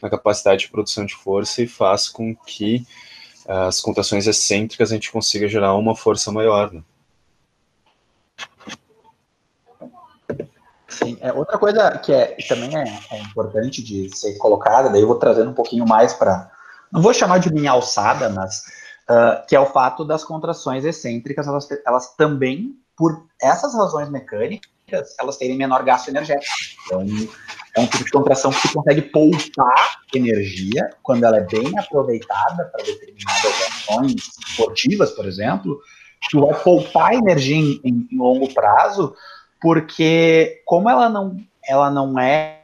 na 0.02 0.10
capacidade 0.10 0.64
de 0.64 0.70
produção 0.70 1.06
de 1.06 1.14
força 1.14 1.62
e 1.62 1.68
faz 1.68 2.08
com 2.08 2.34
que 2.34 2.84
as 3.46 3.80
contrações 3.80 4.26
excêntricas 4.26 4.90
a 4.90 4.94
gente 4.94 5.10
consiga 5.10 5.48
gerar 5.48 5.74
uma 5.74 5.96
força 5.96 6.30
maior, 6.30 6.72
né? 6.72 6.82
Sim, 10.88 11.16
é, 11.20 11.32
outra 11.32 11.58
coisa 11.58 11.98
que 11.98 12.12
é, 12.12 12.36
também 12.48 12.76
é, 12.76 12.84
é, 13.10 13.18
importante 13.18 13.82
de 13.82 14.14
ser 14.14 14.36
colocada, 14.36 14.90
daí 14.90 15.00
eu 15.00 15.06
vou 15.06 15.18
trazendo 15.18 15.50
um 15.50 15.54
pouquinho 15.54 15.86
mais 15.86 16.12
para. 16.12 16.50
Não 16.92 17.00
vou 17.00 17.14
chamar 17.14 17.38
de 17.38 17.52
minha 17.52 17.70
alçada, 17.70 18.28
mas 18.28 18.62
uh, 19.08 19.46
que 19.48 19.56
é 19.56 19.60
o 19.60 19.66
fato 19.66 20.04
das 20.04 20.22
contrações 20.22 20.84
excêntricas, 20.84 21.46
elas, 21.46 21.66
elas 21.86 22.14
também, 22.14 22.76
por 22.96 23.24
essas 23.40 23.74
razões 23.74 24.10
mecânicas, 24.10 25.16
elas 25.18 25.38
terem 25.38 25.56
menor 25.56 25.82
gasto 25.82 26.08
energético. 26.08 26.54
Então, 26.84 27.06
é 27.74 27.80
um 27.80 27.86
tipo 27.86 28.04
de 28.04 28.10
contração 28.10 28.50
que 28.50 28.72
consegue 28.72 29.02
poupar 29.02 30.00
energia 30.14 30.90
quando 31.02 31.24
ela 31.24 31.38
é 31.38 31.46
bem 31.46 31.78
aproveitada 31.78 32.66
para 32.66 32.84
determinadas 32.84 33.62
ações 33.66 34.14
esportivas, 34.46 35.10
por 35.12 35.26
exemplo. 35.26 35.80
Tu 36.30 36.40
vai 36.40 36.54
poupar 36.62 37.14
energia 37.14 37.56
em, 37.56 37.80
em, 37.82 38.08
em 38.10 38.18
longo 38.18 38.52
prazo 38.52 39.14
porque 39.60 40.60
como 40.66 40.90
ela 40.90 41.08
não, 41.08 41.36
ela 41.66 41.90
não 41.90 42.18
é 42.18 42.62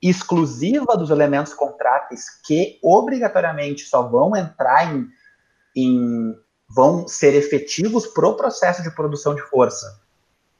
exclusiva 0.00 0.96
dos 0.96 1.10
elementos 1.10 1.52
contráteis 1.52 2.24
que 2.44 2.78
obrigatoriamente 2.82 3.82
só 3.82 4.02
vão 4.02 4.34
entrar 4.34 4.94
em, 4.94 5.06
em 5.76 6.34
vão 6.68 7.06
ser 7.08 7.34
efetivos 7.34 8.06
para 8.06 8.26
o 8.26 8.34
processo 8.34 8.82
de 8.82 8.90
produção 8.90 9.34
de 9.34 9.42
força. 9.42 10.00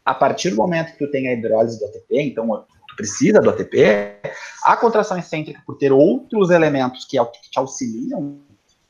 A 0.05 0.15
partir 0.15 0.51
do 0.51 0.57
momento 0.57 0.93
que 0.93 1.05
tu 1.05 1.11
tem 1.11 1.29
a 1.29 1.33
hidrólise 1.33 1.79
do 1.79 1.85
ATP, 1.85 2.23
então 2.23 2.65
precisa 2.99 3.41
do 3.41 3.49
ATP, 3.49 4.21
a 4.65 4.77
contração 4.77 5.17
excêntrica, 5.17 5.63
por 5.65 5.79
ter 5.79 5.93
outros 5.93 6.51
elementos 6.51 7.05
que 7.05 7.17
te 7.17 7.59
auxiliam 7.59 8.41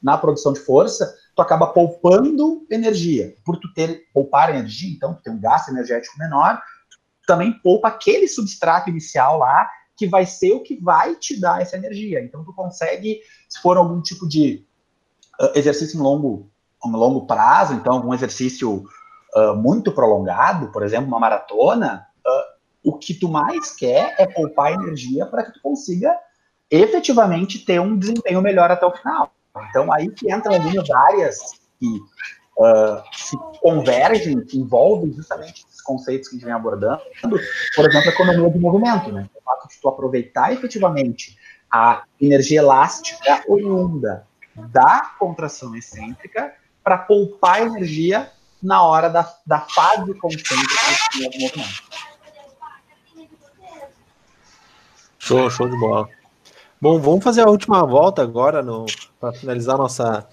na 0.03 0.17
produção 0.17 0.55
de 0.55 0.61
força, 0.61 1.15
tu 1.37 1.43
acaba 1.43 1.67
poupando 1.67 2.67
energia. 2.71 3.35
Por 3.45 3.59
tu 3.59 3.71
ter 3.75 4.07
poupar 4.15 4.49
energia, 4.49 4.91
então 4.91 5.13
tu 5.13 5.23
tem 5.23 5.33
um 5.33 5.39
gasto 5.39 5.69
energético 5.69 6.19
menor, 6.19 6.57
tu 6.91 7.27
também 7.27 7.53
poupa 7.53 7.89
aquele 7.89 8.27
substrato 8.27 8.89
inicial 8.89 9.39
lá 9.39 9.69
que 9.95 10.07
vai 10.07 10.25
ser 10.25 10.53
o 10.53 10.63
que 10.63 10.81
vai 10.81 11.15
te 11.17 11.39
dar 11.39 11.61
essa 11.61 11.77
energia. 11.77 12.23
Então 12.23 12.43
tu 12.43 12.55
consegue, 12.55 13.21
se 13.47 13.61
for 13.61 13.77
algum 13.77 14.01
tipo 14.01 14.27
de 14.27 14.65
uh, 15.39 15.51
exercício 15.55 15.99
em 15.99 16.03
longo, 16.03 16.51
em 16.83 16.93
longo 16.93 17.27
prazo, 17.27 17.75
então 17.75 17.93
algum 17.93 18.15
exercício 18.15 18.85
uh, 19.37 19.55
muito 19.55 19.93
prolongado, 19.93 20.73
por 20.73 20.83
exemplo, 20.83 21.09
uma 21.09 21.21
maratona, 21.21 22.08
o 22.83 22.97
que 22.97 23.15
tu 23.15 23.29
mais 23.29 23.75
quer 23.75 24.15
é 24.19 24.27
poupar 24.27 24.73
energia 24.73 25.27
para 25.27 25.45
que 25.45 25.53
tu 25.53 25.61
consiga 25.61 26.17
efetivamente 26.71 27.65
ter 27.65 27.81
um 27.81 27.97
desempenho 27.97 28.43
melhor 28.43 28.71
até 28.71 28.87
o 28.87 28.95
final. 28.95 29.33
Então, 29.71 29.93
aí 29.93 30.11
que 30.11 30.33
entram 30.33 30.55
algumas 30.55 30.91
áreas 30.91 31.39
que 31.79 31.87
uh, 32.59 33.03
se 33.13 33.37
convergem, 33.61 34.41
que 34.45 34.59
envolvem 34.59 35.13
justamente 35.13 35.65
esses 35.69 35.81
conceitos 35.81 36.29
que 36.29 36.35
a 36.35 36.39
gente 36.39 36.45
vem 36.45 36.55
abordando, 36.55 37.03
por 37.75 37.87
exemplo, 37.87 38.11
a 38.11 38.13
economia 38.13 38.51
de 38.51 38.59
movimento, 38.59 39.13
né? 39.13 39.29
O 39.35 39.43
fato 39.43 39.69
de 39.69 39.81
tu 39.81 39.89
aproveitar 39.89 40.53
efetivamente 40.53 41.37
a 41.71 42.05
energia 42.21 42.61
elástica 42.61 43.43
oriunda 43.49 44.27
da 44.55 45.13
contração 45.19 45.75
excêntrica 45.77 46.55
para 46.83 46.99
poupar 46.99 47.63
energia 47.63 48.31
na 48.63 48.83
hora 48.83 49.09
da, 49.09 49.33
da 49.47 49.61
fase 49.61 50.15
concêntrica 50.15 50.65
do 51.15 51.41
movimento. 51.41 51.83
Show, 55.29 55.51
show 55.51 55.69
de 55.69 55.77
bola. 55.77 56.09
Bom, 56.81 56.99
vamos 56.99 57.23
fazer 57.23 57.43
a 57.43 57.51
última 57.51 57.85
volta 57.85 58.23
agora 58.23 58.65
para 59.21 59.31
finalizar 59.35 59.77
nossa, 59.77 60.27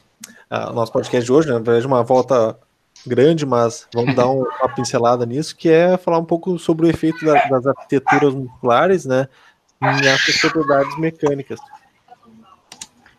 a, 0.50 0.72
nosso 0.72 0.94
podcast 0.94 1.26
de 1.26 1.34
hoje, 1.34 1.50
né? 1.50 1.62
Uma 1.86 2.02
volta 2.02 2.58
grande, 3.06 3.46
mas 3.46 3.90
vamos 3.94 4.16
dar 4.16 4.30
um, 4.30 4.44
uma 4.44 4.74
pincelada 4.74 5.26
nisso, 5.26 5.54
que 5.54 5.70
é 5.70 5.98
falar 5.98 6.18
um 6.18 6.24
pouco 6.24 6.58
sobre 6.58 6.88
o 6.88 6.90
efeito 6.90 7.26
da, 7.26 7.34
das 7.46 7.68
arquiteturas 7.68 8.34
musculares, 8.34 9.06
né, 9.06 9.28
nessas 9.82 10.40
propriedades 10.40 10.98
mecânicas. 10.98 11.60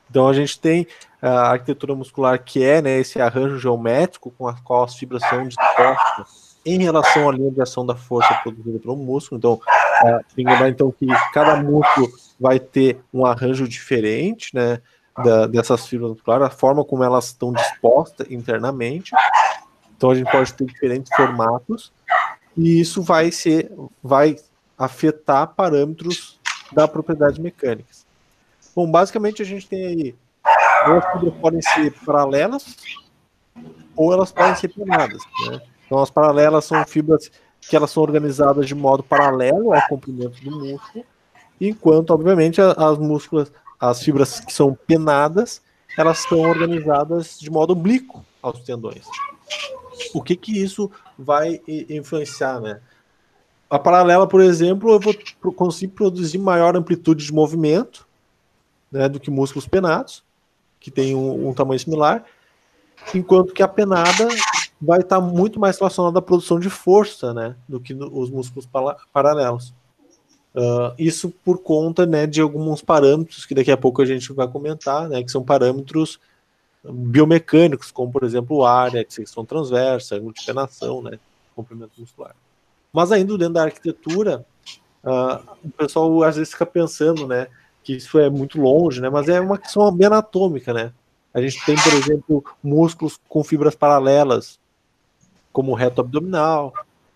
Então 0.09 0.28
a 0.28 0.32
gente 0.32 0.59
tem 0.59 0.86
a 1.20 1.51
arquitetura 1.51 1.94
muscular 1.94 2.43
que 2.43 2.65
é 2.65 2.81
né, 2.81 3.01
esse 3.01 3.20
arranjo 3.20 3.59
geométrico 3.59 4.31
com 4.31 4.48
a 4.48 4.55
qual 4.65 4.85
as 4.85 4.97
fibras 4.97 5.23
são 5.28 5.47
dispostas 5.47 6.57
em 6.65 6.82
relação 6.82 7.28
à 7.28 7.32
linha 7.32 7.51
de 7.51 7.61
ação 7.61 7.85
da 7.85 7.94
força 7.94 8.32
produzida 8.43 8.78
pelo 8.78 8.97
músculo. 8.97 9.39
Então, 9.39 9.61
lembrar 10.36 10.68
então 10.68 10.90
que 10.90 11.06
cada 11.32 11.56
músculo 11.56 12.09
vai 12.39 12.59
ter 12.59 13.01
um 13.12 13.24
arranjo 13.24 13.66
diferente, 13.66 14.55
né, 14.55 14.81
da, 15.16 15.47
dessas 15.47 15.86
fibras 15.86 16.10
musculares, 16.10 16.47
a 16.47 16.51
forma 16.51 16.85
como 16.85 17.02
elas 17.02 17.27
estão 17.27 17.52
dispostas 17.52 18.31
internamente. 18.31 19.12
Então 19.97 20.10
a 20.10 20.14
gente 20.14 20.31
pode 20.31 20.52
ter 20.52 20.66
diferentes 20.66 21.14
formatos 21.14 21.93
e 22.56 22.81
isso 22.81 23.02
vai 23.02 23.31
ser, 23.31 23.70
vai 24.02 24.36
afetar 24.78 25.48
parâmetros 25.48 26.39
da 26.73 26.86
propriedade 26.86 27.40
mecânica. 27.40 27.89
Bom, 28.74 28.90
basicamente 28.90 29.40
a 29.40 29.44
gente 29.44 29.66
tem 29.66 29.86
aí 29.86 30.14
duas 30.85 31.05
fibras 31.12 31.35
podem 31.40 31.62
ser 31.62 31.93
paralelas 32.05 32.77
ou 33.97 34.12
elas 34.12 34.31
podem 34.31 34.55
ser 34.55 34.68
penadas. 34.68 35.23
Né? 35.47 35.60
Então, 35.86 36.02
as 36.02 36.10
paralelas 36.10 36.64
são 36.64 36.85
fibras 36.85 37.31
que 37.68 37.76
elas 37.76 37.90
são 37.90 38.02
organizadas 38.02 38.66
de 38.66 38.74
modo 38.74 39.02
paralelo 39.02 39.74
ao 39.74 39.88
comprimento 39.88 40.43
do 40.43 40.51
músculo, 40.51 41.05
enquanto, 41.60 42.10
obviamente, 42.10 42.60
as 42.60 42.98
músculas, 42.98 43.52
as 43.78 44.02
fibras 44.02 44.40
que 44.40 44.52
são 44.52 44.76
penadas, 44.86 45.60
elas 45.98 46.18
são 46.18 46.40
organizadas 46.40 47.38
de 47.38 47.51
modo 47.51 47.72
oblíquo 47.72 48.24
aos 48.43 48.60
tendões. 48.60 49.06
O 50.14 50.22
que 50.22 50.36
que 50.36 50.62
isso 50.62 50.90
vai 51.18 51.60
influenciar, 51.88 52.60
né? 52.60 52.80
A 53.68 53.78
paralela, 53.78 54.28
por 54.28 54.40
exemplo, 54.40 54.93
eu 54.93 55.01
vou 55.01 55.52
conseguir 55.52 55.93
produzir 55.93 56.38
maior 56.38 56.76
amplitude 56.76 57.26
de 57.26 57.32
movimento 57.32 58.06
né, 58.93 59.09
do 59.09 59.18
que 59.18 59.30
músculos 59.30 59.66
penados, 59.66 60.22
que 60.78 60.90
tem 60.90 61.16
um, 61.16 61.48
um 61.48 61.52
tamanho 61.52 61.80
similar, 61.80 62.24
enquanto 63.12 63.52
que 63.52 63.62
a 63.62 63.68
penada 63.68 64.28
vai 64.81 65.01
estar 65.01 65.20
muito 65.20 65.59
mais 65.59 65.78
relacionada 65.78 66.19
à 66.19 66.23
produção 66.23 66.61
de 66.61 66.69
força, 66.69 67.32
né, 67.32 67.57
do 67.69 67.81
que 67.81 67.94
os 67.94 68.31
músculos 68.31 68.69
paralelos. 69.12 69.73
Uh, 70.55 70.93
isso 70.98 71.31
por 71.44 71.59
conta, 71.59 72.07
né, 72.07 72.27
de 72.27 72.40
alguns 72.40 72.81
parâmetros 72.81 73.44
que 73.44 73.55
daqui 73.55 73.70
a 73.70 73.77
pouco 73.77 74.01
a 74.01 74.07
gente 74.07 74.32
vai 74.32 74.48
comentar, 74.48 75.09
né, 75.09 75.23
que 75.23 75.31
são 75.31 75.43
parâmetros 75.43 76.19
biomecânicos, 76.82 77.90
como 77.90 78.11
por 78.11 78.24
exemplo 78.24 78.65
área, 78.65 79.05
secção 79.09 79.44
transversa, 79.44 80.20
multipenação, 80.20 81.03
né, 81.03 81.19
comprimento 81.55 81.93
muscular. 81.98 82.35
Mas 82.93 83.12
ainda 83.12 83.36
dentro 83.36 83.55
da 83.55 83.65
arquitetura, 83.65 84.47
uh, 85.05 85.57
o 85.65 85.70
pessoal 85.70 86.23
às 86.23 86.36
vezes 86.36 86.53
fica 86.53 86.65
pensando, 86.65 87.27
né, 87.27 87.48
que 87.82 87.97
isso 87.97 88.19
é 88.19 88.31
muito 88.31 88.61
longe, 88.61 89.01
né, 89.01 89.11
mas 89.11 89.28
é 89.28 89.40
uma 89.40 89.59
questão 89.59 89.90
bem 89.93 90.07
anatômica, 90.07 90.73
né. 90.73 90.93
A 91.35 91.40
gente 91.43 91.62
tem, 91.66 91.77
por 91.77 91.93
exemplo, 91.93 92.44
músculos 92.62 93.20
com 93.28 93.44
fibras 93.44 93.74
paralelas, 93.74 94.59
como 95.57 95.73
o 95.73 95.74
reto 95.74 96.03
abdominal, 96.03 96.70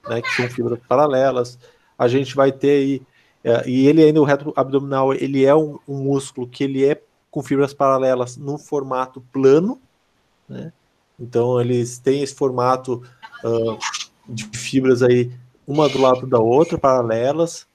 né, 0.09 0.23
que 0.23 0.31
são 0.31 0.49
fibras 0.49 0.79
paralelas. 0.89 1.59
A 1.99 2.09
gente 2.09 2.35
vai 2.35 2.51
ter 2.51 2.71
aí, 2.71 3.03
uh, 3.45 3.69
e 3.69 3.87
ele 3.87 4.03
ainda, 4.03 4.19
o 4.19 4.25
reto 4.25 4.51
abdominal, 4.57 5.13
ele 5.13 5.45
é 5.45 5.55
um, 5.55 5.79
um 5.87 6.05
músculo 6.05 6.49
que 6.49 6.65
ele 6.65 6.83
é 6.87 6.99
com 7.31 7.43
fibras 7.43 7.75
paralelas 7.75 8.39
no 8.39 8.57
formato 8.57 9.21
plano, 9.31 9.79
né? 10.49 10.73
Então 11.19 11.61
eles 11.61 11.99
têm 11.99 12.23
esse 12.23 12.35
formato 12.35 13.03
uh, 13.45 13.77
de 14.27 14.47
fibras 14.57 15.03
aí, 15.03 15.31
uma 15.67 15.87
do 15.87 16.01
lado 16.01 16.27
da 16.27 16.39
outra, 16.39 16.79
paralelas, 16.79 17.67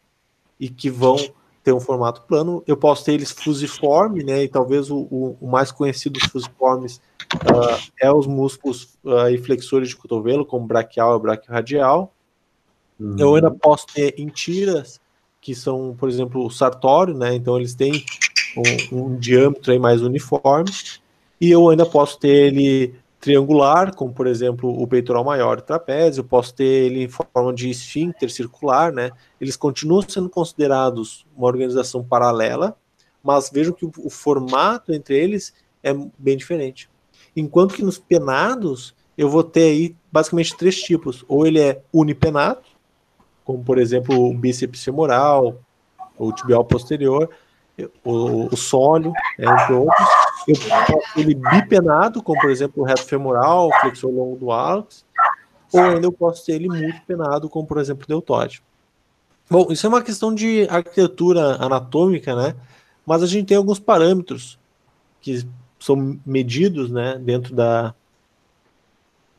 e 0.60 0.68
que 0.68 0.90
vão 0.90 1.16
ter 1.64 1.74
um 1.74 1.80
formato 1.80 2.24
plano. 2.24 2.64
Eu 2.66 2.76
posso 2.76 3.06
ter 3.06 3.14
eles 3.14 3.30
fusiforme, 3.30 4.24
né? 4.24 4.46
E 4.46 4.48
talvez 4.48 4.90
o, 4.90 4.98
o, 5.12 5.38
o 5.40 5.48
mais 5.48 5.72
conhecido 5.72 6.20
dos 6.20 6.28
fusiformes 6.28 7.00
uh, 7.36 7.92
é 8.00 8.12
os 8.12 8.28
músculos 8.28 8.98
uh, 9.04 9.30
e 9.30 9.38
flexores 9.38 9.90
de 9.90 9.96
cotovelo, 9.96 10.46
como 10.46 10.66
braquial 10.66 11.18
e 11.18 11.22
braquioradial. 11.22 12.14
Uhum. 13.00 13.16
Eu 13.18 13.36
ainda 13.36 13.52
posso 13.52 13.88
ter 13.88 14.16
em 14.18 14.28
tiras, 14.28 15.00
que 15.42 15.54
são, 15.54 15.96
por 15.98 16.10
exemplo, 16.10 16.46
o 16.46 16.50
sartório, 16.50 17.14
né? 17.14 17.36
Então 17.36 17.58
eles 17.58 17.76
têm 17.76 18.04
um, 18.92 18.98
um 18.98 19.16
diâmetro 19.18 19.72
aí 19.72 19.80
mais 19.80 20.02
uniforme, 20.02 20.72
e 21.40 21.52
eu 21.52 21.70
ainda 21.70 21.86
posso 21.86 22.20
ter 22.20 22.54
ele 22.54 22.96
triangular, 23.20 23.96
como 23.96 24.14
por 24.14 24.28
exemplo 24.28 24.70
o 24.70 24.88
peitoral 24.88 25.24
maior 25.24 25.58
e 25.58 25.62
trapézio, 25.62 26.24
posso 26.24 26.54
ter 26.54 26.64
ele 26.64 27.04
em 27.04 27.08
forma 27.08 27.52
de 27.54 27.70
esfíncter 27.70 28.30
circular, 28.30 28.94
né? 28.94 29.12
Eles 29.42 29.56
continuam 29.56 30.04
sendo 30.08 30.30
considerados 30.30 31.26
uma 31.36 31.48
organização 31.48 32.04
paralela, 32.04 32.78
mas 33.24 33.50
vejo 33.52 33.74
que 33.74 33.84
o, 33.84 33.92
o 33.98 34.10
formato 34.12 34.94
entre 34.94 35.18
eles 35.18 35.54
é 35.84 35.92
bem 36.18 36.38
diferente. 36.38 36.88
Enquanto 37.36 37.76
que 37.76 37.84
nos 37.84 37.98
penados 37.98 38.96
eu 39.18 39.30
vou 39.30 39.44
ter 39.44 39.64
aí 39.64 39.96
basicamente 40.12 40.56
três 40.56 40.82
tipos: 40.82 41.24
ou 41.28 41.46
ele 41.46 41.60
é 41.60 41.82
unipenado, 41.94 42.62
como 43.44 43.64
por 43.64 43.78
exemplo 43.78 44.30
o 44.30 44.34
bíceps 44.34 44.84
femoral, 44.84 45.60
o 46.18 46.32
tibial 46.32 46.64
posterior, 46.64 47.30
o, 48.04 48.54
o 48.54 48.58
sólio, 48.58 49.14
é, 49.38 49.46
entre 49.46 49.74
outros. 49.74 50.08
Eu 50.48 50.56
posso 50.58 51.20
ele 51.20 51.36
bipenado, 51.36 52.22
como 52.22 52.40
por 52.40 52.50
exemplo 52.50 52.84
o 52.84 52.86
reto 52.86 53.04
femoral, 53.04 53.70
flexor 53.82 54.12
longo 54.12 54.38
do 54.38 54.52
hálux, 54.52 55.06
ou 55.74 55.82
ainda 55.82 56.06
eu 56.06 56.12
posso 56.12 56.46
ter 56.46 56.54
ele 56.54 56.68
multipenado, 56.68 57.50
como 57.50 57.66
por 57.66 57.80
exemplo 57.80 58.04
o 58.04 58.08
deltóide. 58.08 58.62
Bom, 59.50 59.68
isso 59.72 59.86
é 59.86 59.90
uma 59.90 60.02
questão 60.02 60.34
de 60.34 60.68
arquitetura 60.70 61.56
anatômica, 61.64 62.36
né? 62.36 62.56
Mas 63.06 63.22
a 63.22 63.28
gente 63.28 63.48
tem 63.48 63.58
alguns 63.58 63.80
parâmetros 63.80 64.60
que 65.22 65.46
são 65.86 66.20
medidos, 66.26 66.90
né, 66.90 67.20
dentro 67.20 67.54
da, 67.54 67.94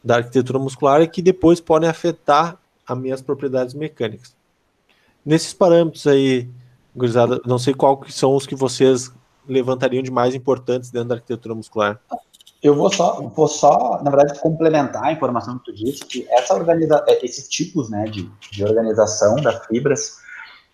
da 0.03 0.19
arquitetura 0.19 0.61
muscular 0.61 1.03
e 1.03 1.09
que 1.09 1.21
depois 1.21 1.61
podem 1.61 1.89
afetar 1.89 2.57
as 2.87 2.97
minhas 2.97 3.21
propriedades 3.21 3.75
mecânicas. 3.75 4.37
Nesses 5.25 5.53
parâmetros 5.53 6.07
aí, 6.07 6.49
Gurizada, 6.95 7.41
não 7.45 7.59
sei 7.59 7.75
qual 7.75 7.97
que 7.97 8.13
são 8.13 8.37
os 8.37 8.47
que 8.47 8.55
vocês 8.55 9.13
levantariam 9.49 10.05
de 10.05 10.11
mais 10.11 10.37
importantes 10.37 10.89
dentro 10.89 11.09
da 11.09 11.15
arquitetura 11.17 11.53
muscular. 11.53 12.01
Eu 12.63 12.77
vou 12.77 12.93
só, 12.93 13.21
vou 13.21 13.49
só, 13.49 14.01
na 14.03 14.11
verdade, 14.11 14.39
complementar 14.39 15.03
a 15.03 15.13
informação 15.13 15.59
que 15.59 15.65
tu 15.65 15.75
disse, 15.75 16.05
que 16.05 16.27
essa 16.31 16.55
organiza 16.55 17.05
é, 17.09 17.25
esses 17.25 17.49
tipos 17.49 17.91
né, 17.91 18.05
de, 18.05 18.31
de 18.53 18.65
organização 18.65 19.35
das 19.37 19.67
fibras, 19.67 20.19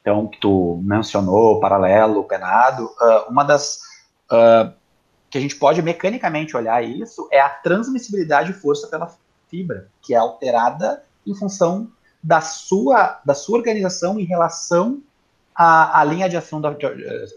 então, 0.03 0.27
que 0.27 0.39
tu 0.39 0.81
mencionou, 0.85 1.61
paralelo, 1.61 2.25
penado, 2.25 2.85
uh, 2.85 3.31
uma 3.31 3.45
das 3.45 3.81
uh, 4.31 4.82
que 5.33 5.39
a 5.39 5.41
gente 5.41 5.57
pode 5.57 5.81
mecanicamente 5.81 6.55
olhar 6.55 6.85
isso 6.85 7.27
é 7.33 7.41
a 7.41 7.49
transmissibilidade 7.49 8.53
de 8.53 8.59
força 8.61 8.87
pela 8.87 9.11
fibra, 9.49 9.89
que 10.03 10.13
é 10.13 10.19
alterada 10.19 11.03
em 11.27 11.35
função 11.35 11.91
da 12.23 12.43
sua, 12.43 13.19
da 13.25 13.33
sua 13.33 13.57
organização 13.57 14.21
em 14.21 14.25
relação 14.25 15.01
a, 15.55 16.01
a 16.01 16.05
linha, 16.05 16.29
de 16.29 16.37
ação 16.37 16.61
da, 16.61 16.71
de, 16.71 16.87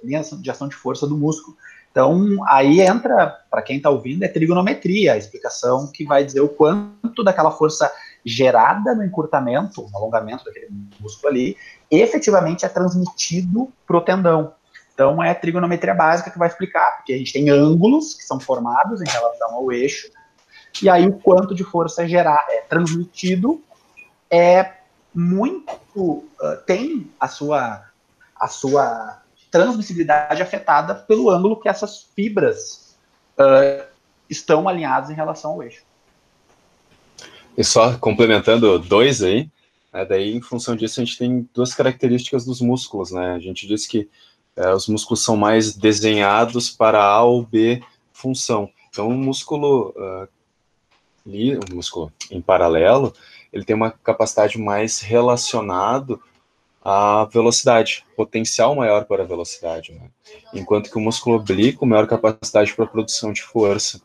linha 0.03 0.21
de 0.21 0.51
ação 0.51 0.67
de 0.67 0.75
força 0.75 1.07
do 1.07 1.17
músculo. 1.17 1.55
Então, 1.89 2.45
aí 2.49 2.81
entra, 2.81 3.27
para 3.49 3.61
quem 3.61 3.77
está 3.77 3.89
ouvindo, 3.89 4.23
é 4.23 4.27
trigonometria, 4.27 5.13
a 5.13 5.17
explicação 5.17 5.89
que 5.89 6.03
vai 6.03 6.25
dizer 6.25 6.41
o 6.41 6.49
quanto 6.49 7.23
daquela 7.23 7.51
força 7.51 7.89
gerada 8.25 8.93
no 8.93 9.05
encurtamento, 9.05 9.87
no 9.89 9.97
alongamento 9.97 10.43
daquele 10.43 10.67
músculo 10.99 11.29
ali, 11.29 11.55
efetivamente 11.89 12.65
é 12.65 12.69
transmitido 12.69 13.71
para 13.87 13.97
o 13.97 14.01
tendão. 14.01 14.53
Então, 14.95 15.21
é 15.21 15.29
a 15.29 15.35
trigonometria 15.35 15.93
básica 15.93 16.31
que 16.31 16.39
vai 16.39 16.47
explicar, 16.47 16.95
porque 16.95 17.11
a 17.13 17.17
gente 17.17 17.33
tem 17.33 17.49
ângulos 17.49 18.13
que 18.13 18.23
são 18.23 18.39
formados 18.39 19.01
em 19.01 19.09
relação 19.09 19.53
ao 19.53 19.69
eixo, 19.69 20.09
e 20.81 20.89
aí 20.89 21.05
o 21.05 21.13
quanto 21.19 21.53
de 21.53 21.65
força 21.65 22.03
é, 22.03 22.07
gerar, 22.07 22.45
é 22.49 22.61
transmitido 22.61 23.61
é 24.31 24.73
muito, 25.13 26.01
uh, 26.01 26.57
tem 26.65 27.09
a 27.19 27.27
sua 27.27 27.85
a 28.37 28.47
sua 28.47 29.21
transmissibilidade 29.49 30.41
afetada 30.41 30.93
pelo 30.93 31.29
ângulo 31.29 31.59
que 31.59 31.69
essas 31.69 32.03
fibras 32.13 32.97
uh, 33.39 33.85
estão 34.29 34.67
alinhadas 34.67 35.09
em 35.09 35.13
relação 35.13 35.51
ao 35.51 35.63
eixo. 35.63 35.83
E 37.57 37.63
só 37.63 37.97
complementando 37.97 38.77
dois 38.77 39.23
aí, 39.23 39.49
né, 39.93 40.03
daí 40.03 40.35
em 40.35 40.41
função 40.41 40.75
disso 40.75 40.99
a 40.99 41.05
gente 41.05 41.17
tem 41.17 41.49
duas 41.53 41.73
características 41.73 42.43
dos 42.43 42.59
músculos, 42.59 43.11
né? 43.11 43.31
A 43.33 43.39
gente 43.39 43.65
diz 43.65 43.87
que 43.87 44.09
é, 44.55 44.73
os 44.73 44.87
músculos 44.87 45.23
são 45.23 45.35
mais 45.35 45.75
desenhados 45.75 46.69
para 46.69 47.03
A 47.03 47.23
ou 47.23 47.43
B 47.43 47.81
função. 48.13 48.69
Então, 48.89 49.09
um 49.09 49.17
músculo, 49.17 49.93
uh, 49.97 50.27
um 51.25 51.75
músculo 51.75 52.11
em 52.31 52.41
paralelo, 52.41 53.13
ele 53.51 53.65
tem 53.65 53.75
uma 53.75 53.91
capacidade 53.91 54.57
mais 54.57 55.01
relacionado 55.01 56.21
a 56.87 57.25
velocidade, 57.25 58.05
potencial 58.15 58.75
maior 58.75 59.05
para 59.05 59.23
a 59.23 59.25
velocidade, 59.25 59.91
né? 59.91 60.07
enquanto 60.53 60.91
que 60.91 60.97
o 60.97 61.01
músculo 61.01 61.37
oblíquo, 61.37 61.83
maior 61.83 62.05
capacidade 62.05 62.75
para 62.75 62.85
a 62.85 62.87
produção 62.87 63.33
de 63.33 63.41
força. 63.41 63.99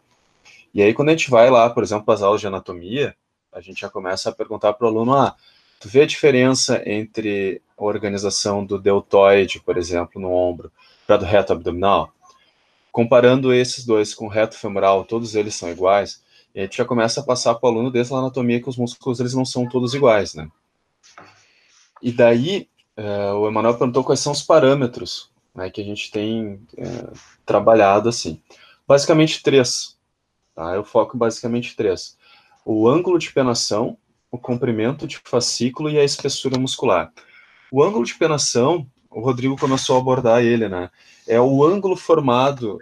E 0.72 0.82
aí, 0.82 0.94
quando 0.94 1.10
a 1.10 1.12
gente 1.12 1.30
vai 1.30 1.50
lá, 1.50 1.68
por 1.68 1.82
exemplo, 1.82 2.10
as 2.12 2.22
aulas 2.22 2.40
de 2.40 2.46
anatomia, 2.46 3.14
a 3.52 3.60
gente 3.60 3.82
já 3.82 3.90
começa 3.90 4.30
a 4.30 4.32
perguntar 4.32 4.72
para 4.72 4.86
o 4.86 4.88
aluno, 4.88 5.14
ah, 5.14 5.36
tu 5.80 5.88
vê 5.88 6.02
a 6.02 6.06
diferença 6.06 6.82
entre 6.86 7.60
a 7.76 7.82
organização 7.82 8.64
do 8.64 8.78
deltoide, 8.78 9.60
por 9.60 9.76
exemplo, 9.78 10.20
no 10.20 10.30
ombro, 10.30 10.70
para 11.06 11.16
do 11.16 11.24
reto 11.24 11.52
abdominal? 11.52 12.12
Comparando 12.92 13.52
esses 13.52 13.84
dois 13.84 14.14
com 14.14 14.26
o 14.26 14.28
reto 14.28 14.56
femoral, 14.56 15.04
todos 15.04 15.34
eles 15.34 15.54
são 15.54 15.70
iguais, 15.70 16.22
e 16.54 16.60
a 16.60 16.62
gente 16.64 16.76
já 16.76 16.84
começa 16.84 17.20
a 17.20 17.24
passar 17.24 17.54
para 17.54 17.68
o 17.68 17.72
aluno 17.72 17.90
dessa 17.90 18.14
anatomia 18.14 18.60
que 18.60 18.68
os 18.68 18.76
músculos 18.76 19.18
eles 19.18 19.34
não 19.34 19.44
são 19.44 19.66
todos 19.68 19.94
iguais, 19.94 20.34
né? 20.34 20.48
E 22.02 22.12
daí, 22.12 22.68
é, 22.96 23.32
o 23.32 23.48
Emanuel 23.48 23.76
perguntou 23.76 24.04
quais 24.04 24.20
são 24.20 24.32
os 24.32 24.42
parâmetros 24.42 25.30
né, 25.54 25.70
que 25.70 25.80
a 25.80 25.84
gente 25.84 26.10
tem 26.10 26.60
é, 26.76 27.12
trabalhado 27.44 28.08
assim. 28.08 28.40
Basicamente 28.86 29.42
três. 29.42 29.96
Tá? 30.54 30.74
Eu 30.74 30.84
foco 30.84 31.16
basicamente 31.16 31.76
três. 31.76 32.18
O 32.64 32.88
ângulo 32.88 33.18
de 33.18 33.32
penação, 33.32 33.96
o 34.30 34.38
comprimento 34.38 35.06
de 35.06 35.18
fascículo 35.18 35.90
e 35.90 35.98
a 35.98 36.04
espessura 36.04 36.58
muscular. 36.58 37.12
O 37.70 37.82
ângulo 37.82 38.04
de 38.04 38.14
penação, 38.14 38.86
o 39.10 39.20
Rodrigo 39.20 39.56
começou 39.58 39.96
a 39.96 40.00
abordar 40.00 40.42
ele, 40.42 40.68
né? 40.68 40.90
É 41.26 41.40
o 41.40 41.64
ângulo 41.64 41.96
formado 41.96 42.78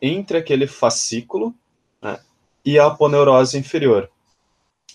entre 0.00 0.38
aquele 0.38 0.66
fascículo 0.66 1.54
né, 2.02 2.18
e 2.64 2.78
a 2.78 2.86
aponeurose 2.86 3.58
inferior. 3.58 4.10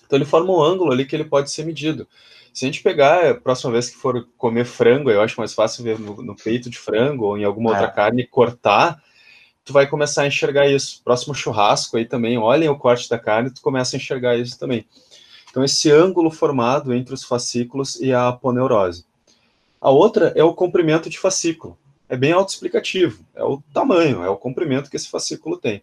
Então 0.05 0.17
ele 0.17 0.25
forma 0.25 0.51
um 0.51 0.61
ângulo 0.61 0.91
ali 0.91 1.05
que 1.05 1.15
ele 1.15 1.25
pode 1.25 1.51
ser 1.51 1.65
medido. 1.65 2.07
Se 2.53 2.63
a 2.65 2.67
gente 2.67 2.81
pegar, 2.81 3.31
a 3.31 3.35
próxima 3.35 3.73
vez 3.73 3.89
que 3.89 3.97
for 3.97 4.27
comer 4.37 4.65
frango, 4.65 5.11
eu 5.11 5.21
acho 5.21 5.39
mais 5.39 5.53
fácil 5.53 5.83
ver 5.83 5.99
no, 5.99 6.21
no 6.21 6.35
peito 6.35 6.69
de 6.69 6.77
frango 6.77 7.25
ou 7.25 7.37
em 7.37 7.43
alguma 7.43 7.71
é. 7.71 7.73
outra 7.73 7.91
carne, 7.91 8.25
cortar, 8.25 9.01
tu 9.65 9.73
vai 9.73 9.87
começar 9.87 10.21
a 10.21 10.27
enxergar 10.27 10.67
isso. 10.67 11.01
Próximo 11.03 11.35
churrasco 11.35 11.97
aí 11.97 12.05
também, 12.05 12.37
olhem 12.37 12.69
o 12.69 12.77
corte 12.77 13.09
da 13.09 13.19
carne, 13.19 13.51
tu 13.51 13.61
começa 13.61 13.95
a 13.95 13.99
enxergar 13.99 14.37
isso 14.37 14.57
também. 14.57 14.85
Então 15.55 15.63
esse 15.63 15.89
ângulo 15.89 16.29
formado 16.29 16.93
entre 16.93 17.13
os 17.13 17.23
fascículos 17.23 17.97
e 18.01 18.11
a 18.11 18.27
aponeurose. 18.27 19.05
A 19.79 19.89
outra 19.89 20.33
é 20.35 20.43
o 20.43 20.53
comprimento 20.53 21.09
de 21.09 21.17
fascículo. 21.17 21.77
É 22.09 22.17
bem 22.17 22.33
autoexplicativo, 22.33 23.23
é 23.33 23.41
o 23.41 23.63
tamanho, 23.73 24.21
é 24.21 24.27
o 24.27 24.35
comprimento 24.35 24.89
que 24.89 24.97
esse 24.97 25.07
fascículo 25.07 25.55
tem. 25.55 25.81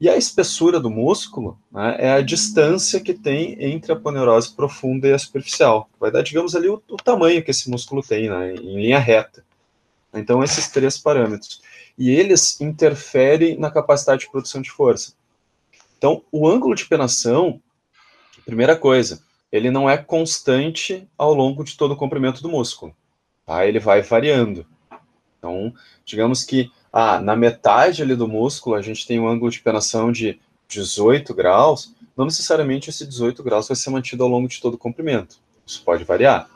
E 0.00 0.08
a 0.08 0.16
espessura 0.16 0.80
do 0.80 0.90
músculo 0.90 1.56
né, 1.70 1.94
é 2.00 2.10
a 2.10 2.20
distância 2.20 2.98
que 2.98 3.14
tem 3.14 3.56
entre 3.60 3.92
a 3.92 3.96
poneurose 3.96 4.52
profunda 4.52 5.06
e 5.06 5.12
a 5.12 5.18
superficial. 5.18 5.88
Vai 6.00 6.10
dar, 6.10 6.22
digamos, 6.22 6.56
ali 6.56 6.68
o, 6.68 6.82
o 6.88 6.96
tamanho 6.96 7.40
que 7.44 7.52
esse 7.52 7.70
músculo 7.70 8.02
tem, 8.02 8.28
né, 8.28 8.56
em 8.56 8.80
linha 8.80 8.98
reta. 8.98 9.44
Então, 10.12 10.42
esses 10.42 10.66
três 10.72 10.98
parâmetros. 10.98 11.62
E 11.96 12.10
eles 12.10 12.60
interferem 12.60 13.56
na 13.60 13.70
capacidade 13.70 14.22
de 14.22 14.30
produção 14.32 14.60
de 14.60 14.72
força. 14.72 15.12
Então, 15.96 16.20
o 16.32 16.48
ângulo 16.48 16.74
de 16.74 16.86
penação, 16.86 17.60
primeira 18.48 18.74
coisa, 18.74 19.22
ele 19.52 19.70
não 19.70 19.90
é 19.90 19.98
constante 19.98 21.06
ao 21.18 21.34
longo 21.34 21.62
de 21.62 21.76
todo 21.76 21.92
o 21.92 21.96
comprimento 21.96 22.42
do 22.42 22.48
músculo. 22.48 22.96
Tá? 23.44 23.66
Ele 23.66 23.78
vai 23.78 24.00
variando. 24.00 24.66
Então, 25.38 25.74
digamos 26.02 26.44
que 26.44 26.72
ah, 26.90 27.20
na 27.20 27.36
metade 27.36 28.00
ali 28.00 28.16
do 28.16 28.26
músculo 28.26 28.74
a 28.74 28.80
gente 28.80 29.06
tem 29.06 29.20
um 29.20 29.28
ângulo 29.28 29.50
de 29.50 29.60
penação 29.60 30.10
de 30.10 30.40
18 30.66 31.34
graus, 31.34 31.94
não 32.16 32.24
necessariamente 32.24 32.88
esse 32.88 33.06
18 33.06 33.42
graus 33.42 33.68
vai 33.68 33.76
ser 33.76 33.90
mantido 33.90 34.24
ao 34.24 34.30
longo 34.30 34.48
de 34.48 34.62
todo 34.62 34.74
o 34.74 34.78
comprimento. 34.78 35.36
Isso 35.66 35.84
pode 35.84 36.04
variar, 36.04 36.48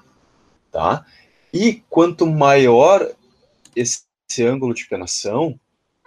tá? 0.70 1.04
E 1.52 1.82
quanto 1.90 2.26
maior 2.26 3.06
esse, 3.76 4.04
esse 4.28 4.42
ângulo 4.42 4.72
de 4.72 4.86
penação, 4.86 5.60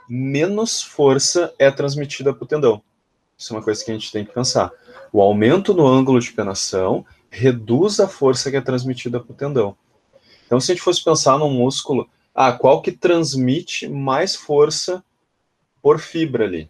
menos 0.10 0.82
força 0.82 1.54
é 1.60 1.70
transmitida 1.70 2.34
para 2.34 2.44
o 2.44 2.48
tendão. 2.48 2.82
Isso 3.38 3.54
é 3.54 3.58
uma 3.58 3.64
coisa 3.64 3.84
que 3.84 3.92
a 3.92 3.94
gente 3.94 4.12
tem 4.12 4.26
que 4.26 4.34
pensar. 4.34 4.72
O 5.12 5.22
aumento 5.22 5.74
no 5.74 5.86
ângulo 5.86 6.20
de 6.20 6.32
penação 6.32 7.06
reduz 7.30 8.00
a 8.00 8.08
força 8.08 8.50
que 8.50 8.58
é 8.58 8.62
transmitida 8.62 9.20
para 9.20 9.32
o 9.32 9.36
tendão. 9.36 9.78
Então, 10.46 10.60
se 10.60 10.72
a 10.72 10.76
gente 10.76 10.84
fosse 10.84 11.04
pensar 11.04 11.38
num 11.38 11.50
músculo 11.50 12.10
ah, 12.36 12.52
qual 12.52 12.82
que 12.82 12.92
transmite 12.92 13.88
mais 13.88 14.36
força 14.36 15.02
por 15.82 16.00
fibra 16.00 16.44
ali, 16.44 16.70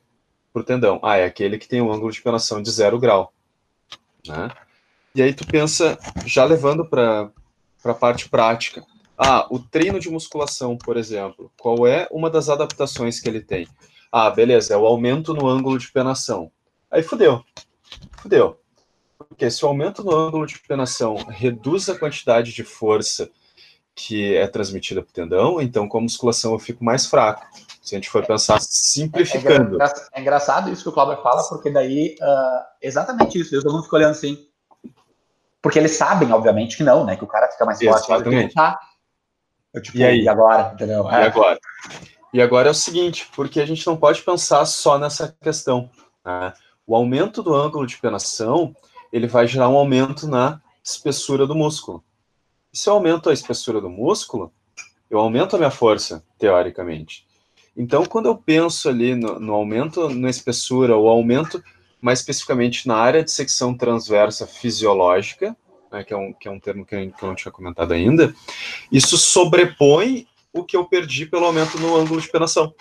por 0.53 0.63
tendão? 0.63 0.99
Ah, 1.01 1.17
é 1.17 1.25
aquele 1.25 1.57
que 1.57 1.67
tem 1.67 1.81
um 1.81 1.91
ângulo 1.91 2.11
de 2.11 2.21
penação 2.21 2.61
de 2.61 2.69
zero 2.69 2.99
grau. 2.99 3.33
Né? 4.27 4.49
E 5.15 5.23
aí 5.23 5.33
tu 5.33 5.45
pensa, 5.47 5.97
já 6.23 6.45
levando 6.45 6.85
para 6.85 7.31
a 7.83 7.93
parte 7.95 8.29
prática. 8.29 8.85
Ah, 9.17 9.47
o 9.49 9.57
treino 9.57 9.99
de 9.99 10.09
musculação, 10.09 10.77
por 10.77 10.97
exemplo, 10.97 11.51
qual 11.57 11.87
é 11.87 12.07
uma 12.11 12.29
das 12.29 12.47
adaptações 12.47 13.19
que 13.19 13.27
ele 13.27 13.41
tem? 13.41 13.67
Ah, 14.11 14.29
beleza, 14.29 14.73
é 14.73 14.77
o 14.77 14.85
aumento 14.85 15.33
no 15.33 15.47
ângulo 15.47 15.79
de 15.79 15.91
penação. 15.91 16.51
Aí 16.95 17.03
fudeu. 17.03 17.43
Fudeu. 18.21 18.57
Porque 19.17 19.51
se 19.51 19.65
o 19.65 19.67
aumento 19.67 20.01
no 20.01 20.15
ângulo 20.15 20.45
de 20.45 20.57
penação 20.59 21.15
reduz 21.27 21.89
a 21.89 21.99
quantidade 21.99 22.53
de 22.53 22.63
força 22.63 23.29
que 23.93 24.33
é 24.33 24.47
transmitida 24.47 25.01
para 25.01 25.09
o 25.09 25.13
tendão, 25.13 25.61
então 25.61 25.89
com 25.89 25.97
a 25.97 26.01
musculação 26.01 26.53
eu 26.53 26.59
fico 26.59 26.85
mais 26.85 27.05
fraco. 27.05 27.45
Se 27.81 27.95
a 27.95 27.97
gente 27.97 28.09
for 28.09 28.25
pensar 28.25 28.61
simplificando. 28.61 29.81
É, 29.81 29.85
é, 29.85 29.93
é 30.13 30.21
engraçado 30.21 30.71
isso 30.71 30.83
que 30.83 30.89
o 30.89 30.93
Cláudio 30.93 31.21
fala, 31.21 31.43
porque 31.49 31.69
daí, 31.69 32.15
uh, 32.21 32.63
exatamente 32.81 33.41
isso, 33.41 33.53
eu 33.53 33.61
não 33.63 33.83
fico 33.83 33.95
olhando 33.97 34.11
assim. 34.11 34.47
Porque 35.61 35.77
eles 35.77 35.97
sabem, 35.97 36.31
obviamente, 36.31 36.77
que 36.77 36.83
não, 36.83 37.03
né? 37.03 37.17
Que 37.17 37.25
o 37.25 37.27
cara 37.27 37.49
fica 37.49 37.65
mais 37.65 37.77
forte. 37.83 38.09
Exatamente. 38.09 38.53
Tá. 38.53 38.79
Eu, 39.73 39.81
tipo, 39.81 39.97
e 39.97 40.03
aí? 40.03 40.21
E 40.21 40.29
agora? 40.29 40.71
Entendeu? 40.73 41.09
É. 41.11 41.23
E 41.23 41.25
agora? 41.25 41.59
E 42.33 42.41
agora 42.41 42.67
é 42.69 42.71
o 42.71 42.75
seguinte, 42.75 43.29
porque 43.35 43.59
a 43.59 43.65
gente 43.65 43.85
não 43.85 43.97
pode 43.97 44.21
pensar 44.21 44.65
só 44.65 44.97
nessa 44.97 45.35
questão. 45.41 45.89
Né? 46.23 46.53
O 46.87 46.95
aumento 46.95 47.41
do 47.41 47.53
ângulo 47.53 47.87
de 47.87 47.97
penação, 47.97 48.75
ele 49.11 49.27
vai 49.27 49.47
gerar 49.47 49.69
um 49.69 49.77
aumento 49.77 50.27
na 50.27 50.61
espessura 50.83 51.47
do 51.47 51.55
músculo. 51.55 52.03
E 52.71 52.77
se 52.77 52.89
eu 52.89 52.93
aumento 52.93 53.29
a 53.29 53.33
espessura 53.33 53.81
do 53.81 53.89
músculo, 53.89 54.51
eu 55.09 55.17
aumento 55.17 55.55
a 55.55 55.59
minha 55.59 55.71
força, 55.71 56.23
teoricamente. 56.37 57.25
Então, 57.75 58.05
quando 58.05 58.27
eu 58.27 58.37
penso 58.37 58.87
ali 58.87 59.15
no, 59.15 59.39
no 59.39 59.53
aumento 59.53 60.09
na 60.09 60.29
espessura, 60.29 60.95
ou 60.95 61.09
aumento 61.09 61.63
mais 62.01 62.19
especificamente 62.19 62.87
na 62.87 62.97
área 62.97 63.23
de 63.23 63.31
secção 63.31 63.75
transversa 63.75 64.45
fisiológica, 64.45 65.55
né, 65.91 66.03
que, 66.03 66.13
é 66.13 66.17
um, 66.17 66.33
que 66.33 66.47
é 66.47 66.51
um 66.51 66.59
termo 66.59 66.85
que 66.85 66.95
eu, 66.95 67.11
que 67.11 67.23
eu 67.23 67.27
não 67.27 67.35
tinha 67.35 67.51
comentado 67.51 67.93
ainda, 67.93 68.33
isso 68.91 69.17
sobrepõe 69.17 70.27
o 70.53 70.63
que 70.63 70.77
eu 70.77 70.85
perdi 70.85 71.25
pelo 71.25 71.45
aumento 71.45 71.79
no 71.79 71.95
ângulo 71.95 72.21
de 72.21 72.29
penação. 72.29 72.73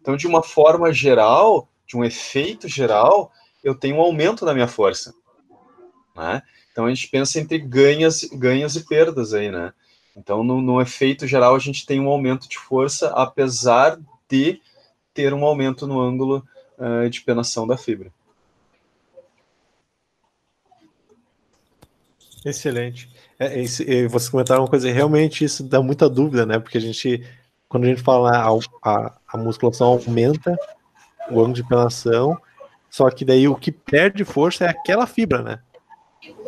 Então, 0.00 0.16
de 0.16 0.26
uma 0.26 0.42
forma 0.42 0.92
geral, 0.92 1.68
de 1.90 1.96
um 1.96 2.04
efeito 2.04 2.68
geral, 2.68 3.32
eu 3.64 3.74
tenho 3.74 3.96
um 3.96 4.00
aumento 4.00 4.44
na 4.44 4.54
minha 4.54 4.68
força. 4.68 5.12
Né? 6.14 6.40
Então 6.70 6.86
a 6.86 6.88
gente 6.88 7.08
pensa 7.08 7.40
entre 7.40 7.58
ganhas, 7.58 8.22
ganhos 8.32 8.76
e 8.76 8.86
perdas 8.86 9.34
aí, 9.34 9.50
né? 9.50 9.72
Então, 10.16 10.44
no, 10.44 10.60
no, 10.60 10.80
efeito 10.80 11.26
geral, 11.26 11.54
a 11.54 11.58
gente 11.58 11.86
tem 11.86 12.00
um 12.00 12.08
aumento 12.08 12.48
de 12.48 12.58
força, 12.58 13.08
apesar 13.08 13.98
de 14.28 14.60
ter 15.14 15.32
um 15.32 15.44
aumento 15.44 15.86
no 15.86 16.00
ângulo 16.00 16.46
uh, 16.78 17.08
de 17.08 17.22
penação 17.22 17.66
da 17.66 17.76
fibra. 17.76 18.12
Excelente. 22.44 23.08
É, 23.38 23.60
é, 23.62 24.08
você 24.08 24.30
comentaram 24.30 24.62
uma 24.62 24.68
coisa, 24.68 24.92
realmente 24.92 25.44
isso 25.44 25.62
dá 25.62 25.80
muita 25.80 26.08
dúvida, 26.08 26.44
né? 26.44 26.58
Porque 26.58 26.78
a 26.78 26.80
gente, 26.80 27.24
quando 27.68 27.84
a 27.84 27.88
gente 27.88 28.02
fala 28.02 28.30
a, 28.36 28.50
a, 28.82 29.18
a 29.28 29.36
musculação 29.38 29.86
aumenta 29.88 30.58
o 31.30 31.40
ângulo 31.40 31.54
de 31.54 31.64
penação, 31.64 32.38
só 32.88 33.08
que 33.10 33.24
daí 33.24 33.46
o 33.46 33.54
que 33.54 33.70
perde 33.70 34.24
força 34.24 34.64
é 34.64 34.68
aquela 34.68 35.06
fibra, 35.06 35.42
né? 35.42 35.60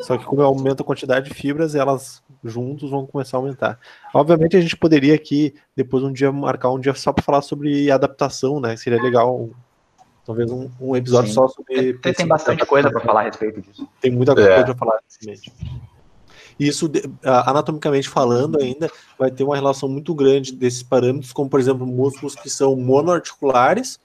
Só 0.02 0.18
que 0.18 0.24
como 0.24 0.42
aumenta 0.42 0.82
a 0.82 0.86
quantidade 0.86 1.28
de 1.28 1.34
fibras, 1.34 1.74
elas 1.74 2.22
juntos 2.44 2.90
vão 2.90 3.06
começar 3.06 3.36
a 3.36 3.40
aumentar. 3.40 3.78
Obviamente 4.12 4.56
a 4.56 4.60
gente 4.60 4.76
poderia 4.76 5.14
aqui, 5.14 5.54
depois 5.74 6.02
um 6.02 6.12
dia, 6.12 6.30
marcar 6.30 6.70
um 6.70 6.78
dia 6.78 6.94
só 6.94 7.12
para 7.12 7.24
falar 7.24 7.42
sobre 7.42 7.90
adaptação, 7.90 8.60
né? 8.60 8.76
Seria 8.76 9.00
legal, 9.00 9.48
talvez 10.26 10.50
um, 10.50 10.68
um 10.80 10.96
episódio 10.96 11.28
Sim. 11.28 11.34
só 11.34 11.48
sobre... 11.48 11.94
Tem, 11.94 12.12
tem 12.12 12.26
bastante 12.26 12.66
coisa 12.66 12.90
para 12.90 13.00
falar 13.00 13.20
a 13.20 13.24
respeito 13.24 13.62
disso. 13.62 13.88
Tem 14.00 14.10
muita 14.10 14.34
coisa 14.34 14.50
é. 14.50 14.64
para 14.64 14.74
falar 14.74 14.98
realmente. 15.22 15.52
Isso, 16.60 16.90
anatomicamente 17.22 18.09
falando 18.09 18.60
ainda, 18.60 18.90
vai 19.18 19.30
ter 19.30 19.42
uma 19.42 19.56
relação 19.56 19.88
muito 19.88 20.14
grande 20.14 20.52
desses 20.52 20.82
parâmetros, 20.82 21.32
como, 21.32 21.48
por 21.48 21.59
exemplo, 21.59 21.86
músculos 21.86 22.34
que 22.34 22.50
são 22.50 22.76
monoarticulares 22.76 23.98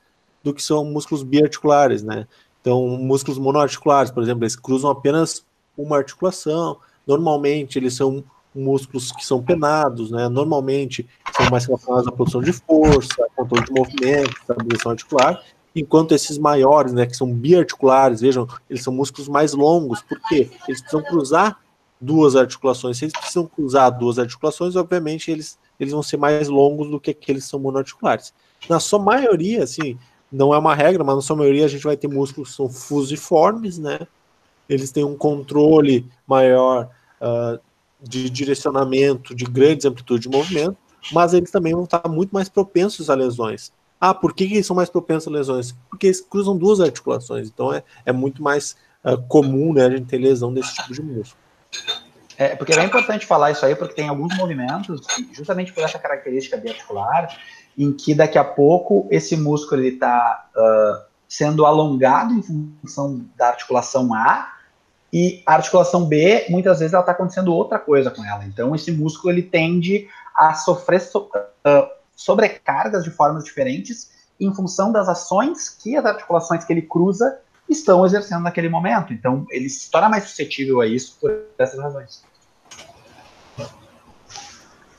do 0.47 0.53
que 0.53 0.63
são 0.63 0.85
músculos 0.85 1.23
biarticulares, 1.23 2.01
né? 2.01 2.25
Então, 2.61 2.87
músculos 2.87 3.37
monoarticulares, 3.37 4.11
por 4.11 4.23
exemplo, 4.23 4.43
eles 4.43 4.55
cruzam 4.55 4.89
apenas 4.89 5.45
uma 5.77 5.97
articulação. 5.97 6.77
Normalmente, 7.05 7.77
eles 7.77 7.93
são 7.95 8.23
músculos 8.55 9.11
que 9.11 9.25
são 9.25 9.43
penados, 9.43 10.09
né? 10.09 10.29
Normalmente, 10.29 11.07
são 11.35 11.49
mais 11.49 11.65
relacionados 11.65 12.07
à 12.07 12.11
produção 12.11 12.41
de 12.41 12.53
força, 12.53 13.27
controle 13.35 13.65
de 13.65 13.71
movimento, 13.71 14.37
estabilização 14.39 14.91
articular. 14.91 15.43
Enquanto 15.75 16.13
esses 16.13 16.37
maiores, 16.37 16.91
né, 16.93 17.05
que 17.05 17.15
são 17.15 17.31
biarticulares, 17.31 18.21
vejam, 18.21 18.47
eles 18.69 18.83
são 18.83 18.91
músculos 18.93 19.27
mais 19.27 19.53
longos. 19.53 20.01
Por 20.01 20.19
quê? 20.27 20.49
Eles 20.67 20.81
precisam 20.81 21.03
cruzar 21.03 21.59
duas 22.01 22.35
articulações. 22.35 22.97
Se 22.97 23.05
eles 23.05 23.13
precisam 23.13 23.45
cruzar 23.45 23.91
duas 23.95 24.17
articulações, 24.17 24.75
obviamente, 24.75 25.29
eles, 25.29 25.59
eles 25.79 25.93
vão 25.93 26.01
ser 26.01 26.17
mais 26.17 26.47
longos 26.47 26.89
do 26.89 26.99
que 26.99 27.11
aqueles 27.11 27.43
que 27.43 27.49
são 27.49 27.59
monoarticulares. 27.59 28.33
Na 28.67 28.79
sua 28.79 28.97
maioria, 28.97 29.63
assim, 29.63 29.97
não 30.31 30.53
é 30.53 30.57
uma 30.57 30.75
regra, 30.75 31.03
mas 31.03 31.15
na 31.15 31.21
sua 31.21 31.35
maioria 31.35 31.65
a 31.65 31.69
gente 31.69 31.83
vai 31.83 31.97
ter 31.97 32.07
músculos 32.07 32.49
que 32.49 32.55
são 32.55 32.69
fusiformes, 32.69 33.77
né? 33.77 33.99
eles 34.69 34.91
têm 34.91 35.03
um 35.03 35.15
controle 35.15 36.05
maior 36.25 36.89
uh, 37.21 37.59
de 38.01 38.29
direcionamento, 38.29 39.33
de 39.33 39.45
grandes 39.45 39.85
amplitudes 39.85 40.29
de 40.29 40.29
movimento, 40.29 40.77
mas 41.11 41.33
eles 41.33 41.51
também 41.51 41.73
vão 41.73 41.85
estar 41.85 42.07
muito 42.07 42.31
mais 42.31 42.49
propensos 42.49 43.09
a 43.09 43.15
lesões. 43.15 43.71
Ah, 43.99 44.13
por 44.13 44.33
que, 44.33 44.47
que 44.47 44.55
eles 44.55 44.65
são 44.65 44.75
mais 44.75 44.89
propensos 44.89 45.27
a 45.27 45.35
lesões? 45.35 45.75
Porque 45.89 46.07
eles 46.07 46.21
cruzam 46.21 46.57
duas 46.57 46.79
articulações, 46.79 47.47
então 47.47 47.73
é, 47.73 47.83
é 48.05 48.11
muito 48.11 48.43
mais 48.43 48.75
uh, 49.03 49.17
comum 49.27 49.73
né, 49.73 49.85
a 49.85 49.89
gente 49.89 50.05
ter 50.05 50.17
lesão 50.17 50.53
desse 50.53 50.75
tipo 50.75 50.93
de 50.93 51.01
músculo. 51.01 51.41
É, 52.37 52.55
porque 52.55 52.73
é 52.73 52.83
importante 52.83 53.25
falar 53.25 53.51
isso 53.51 53.65
aí, 53.65 53.75
porque 53.75 53.95
tem 53.95 54.09
alguns 54.09 54.37
movimentos, 54.37 55.01
justamente 55.33 55.73
por 55.73 55.83
essa 55.83 55.97
característica 55.97 56.55
biarticular, 56.55 57.35
em 57.77 57.93
que 57.93 58.15
daqui 58.15 58.37
a 58.37 58.43
pouco 58.43 59.07
esse 59.11 59.37
músculo 59.37 59.83
está 59.83 60.49
uh, 60.55 61.05
sendo 61.27 61.65
alongado 61.65 62.33
em 62.33 62.41
função 62.81 63.25
da 63.37 63.49
articulação 63.49 64.13
A, 64.13 64.53
e 65.11 65.41
a 65.45 65.55
articulação 65.55 66.05
B, 66.05 66.45
muitas 66.49 66.79
vezes, 66.79 66.93
ela 66.93 67.01
está 67.01 67.13
acontecendo 67.13 67.53
outra 67.53 67.79
coisa 67.79 68.11
com 68.11 68.23
ela. 68.25 68.43
Então, 68.45 68.75
esse 68.75 68.91
músculo 68.91 69.31
ele 69.31 69.43
tende 69.43 70.07
a 70.35 70.53
sofrer 70.53 70.99
so, 70.99 71.29
uh, 71.29 71.89
sobrecargas 72.15 73.03
de 73.03 73.09
formas 73.09 73.45
diferentes 73.45 74.11
em 74.39 74.53
função 74.53 74.91
das 74.91 75.07
ações 75.07 75.69
que 75.69 75.95
as 75.95 76.05
articulações 76.05 76.65
que 76.65 76.73
ele 76.73 76.81
cruza 76.81 77.39
estão 77.69 78.05
exercendo 78.05 78.43
naquele 78.43 78.69
momento. 78.69 79.13
Então, 79.13 79.45
ele 79.49 79.69
se 79.69 79.89
torna 79.89 80.09
mais 80.09 80.25
suscetível 80.25 80.81
a 80.81 80.87
isso 80.87 81.17
por 81.19 81.31
essas 81.57 81.79
razões. 81.79 82.23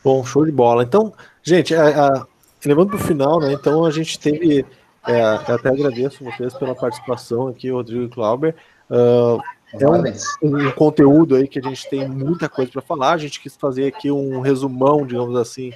Bom, 0.02 0.24
show 0.24 0.44
de 0.44 0.52
bola. 0.52 0.82
Então, 0.82 1.12
gente, 1.42 1.74
a, 1.74 2.06
a, 2.06 2.26
levando 2.64 2.88
para 2.88 2.96
o 2.96 3.00
final, 3.00 3.40
né? 3.40 3.52
Então 3.52 3.84
a 3.84 3.90
gente 3.90 4.18
teve. 4.18 4.64
É, 5.06 5.22
até 5.22 5.68
agradeço 5.68 6.24
vocês 6.24 6.52
pela 6.54 6.74
participação 6.74 7.48
aqui, 7.48 7.70
Rodrigo 7.70 8.04
e 8.04 8.08
Clauber. 8.08 8.54
Uh, 8.90 9.40
é 9.72 9.86
um, 9.86 10.66
um, 10.66 10.70
conteúdo 10.72 11.36
aí 11.36 11.46
que 11.46 11.58
a 11.58 11.62
gente 11.62 11.88
tem 11.88 12.08
muita 12.08 12.48
coisa 12.48 12.70
para 12.70 12.82
falar. 12.82 13.12
A 13.12 13.18
gente 13.18 13.40
quis 13.40 13.56
fazer 13.56 13.86
aqui 13.86 14.10
um 14.10 14.40
resumão, 14.40 15.06
digamos 15.06 15.36
assim, 15.36 15.72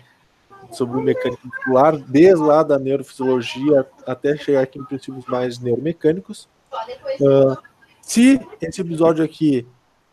sobre 0.71 0.99
o 0.99 1.03
mecânico 1.03 1.47
muscular, 1.47 1.97
desde 1.97 2.43
lá 2.43 2.63
da 2.63 2.79
neurofisiologia 2.79 3.87
até 4.07 4.37
chegar 4.37 4.63
aqui 4.63 4.79
em 4.79 4.85
princípios 4.85 5.25
mais 5.27 5.59
neuromecânicos. 5.59 6.49
Uh, 7.21 7.57
se 8.01 8.41
esse 8.61 8.81
episódio 8.81 9.25
aqui 9.25 9.67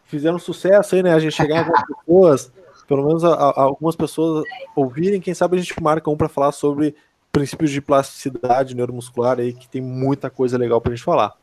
fizer 0.10 0.32
um 0.32 0.40
sucesso 0.40 0.96
aí, 0.96 1.04
né? 1.04 1.14
A 1.14 1.20
gente 1.20 1.36
chegar 1.36 1.56
em 1.56 1.60
algumas 1.60 1.84
pessoas, 1.86 2.52
pelo 2.90 3.06
menos 3.06 3.24
a, 3.24 3.36
a, 3.36 3.62
algumas 3.62 3.96
pessoas 3.96 4.44
ouvirem, 4.76 5.22
quem 5.22 5.36
sabe 5.36 5.56
a 5.56 5.62
gente 5.62 5.80
marca 5.80 6.10
um 6.10 6.18
para 6.18 6.28
falar 6.28 6.52
sobre 6.52 6.96
princípios 7.32 7.70
de 7.70 7.80
plasticidade 7.80 8.76
neuromuscular 8.76 9.40
aí, 9.40 9.54
que 9.54 9.70
tem 9.70 9.80
muita 9.80 10.28
coisa 10.28 10.58
legal 10.58 10.82
para 10.82 10.92
a 10.92 10.96
gente 10.96 11.06
falar. 11.06 11.36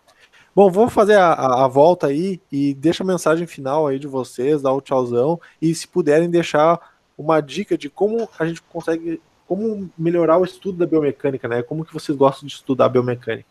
Bom, 0.52 0.68
vou 0.68 0.90
fazer 0.90 1.14
a, 1.14 1.32
a, 1.32 1.64
a, 1.64 1.68
volta 1.68 2.08
aí 2.08 2.40
e 2.50 2.74
deixa 2.74 3.04
a 3.04 3.06
mensagem 3.06 3.46
final 3.46 3.86
aí 3.86 3.96
de 3.96 4.08
vocês, 4.08 4.60
dar 4.60 4.72
o 4.72 4.80
tchauzão, 4.80 5.40
e 5.62 5.72
se 5.72 5.86
puderem 5.86 6.28
deixar 6.28 6.80
uma 7.16 7.40
dica 7.40 7.78
de 7.78 7.88
como 7.88 8.28
a 8.36 8.44
gente 8.44 8.60
consegue, 8.62 9.22
como 9.46 9.88
melhorar 9.96 10.38
o 10.38 10.44
estudo 10.44 10.78
da 10.78 10.86
biomecânica, 10.86 11.46
né? 11.46 11.62
Como 11.62 11.84
que 11.84 11.94
vocês 11.94 12.18
gostam 12.18 12.48
de 12.48 12.54
estudar 12.54 12.88
biomecânica? 12.88 13.50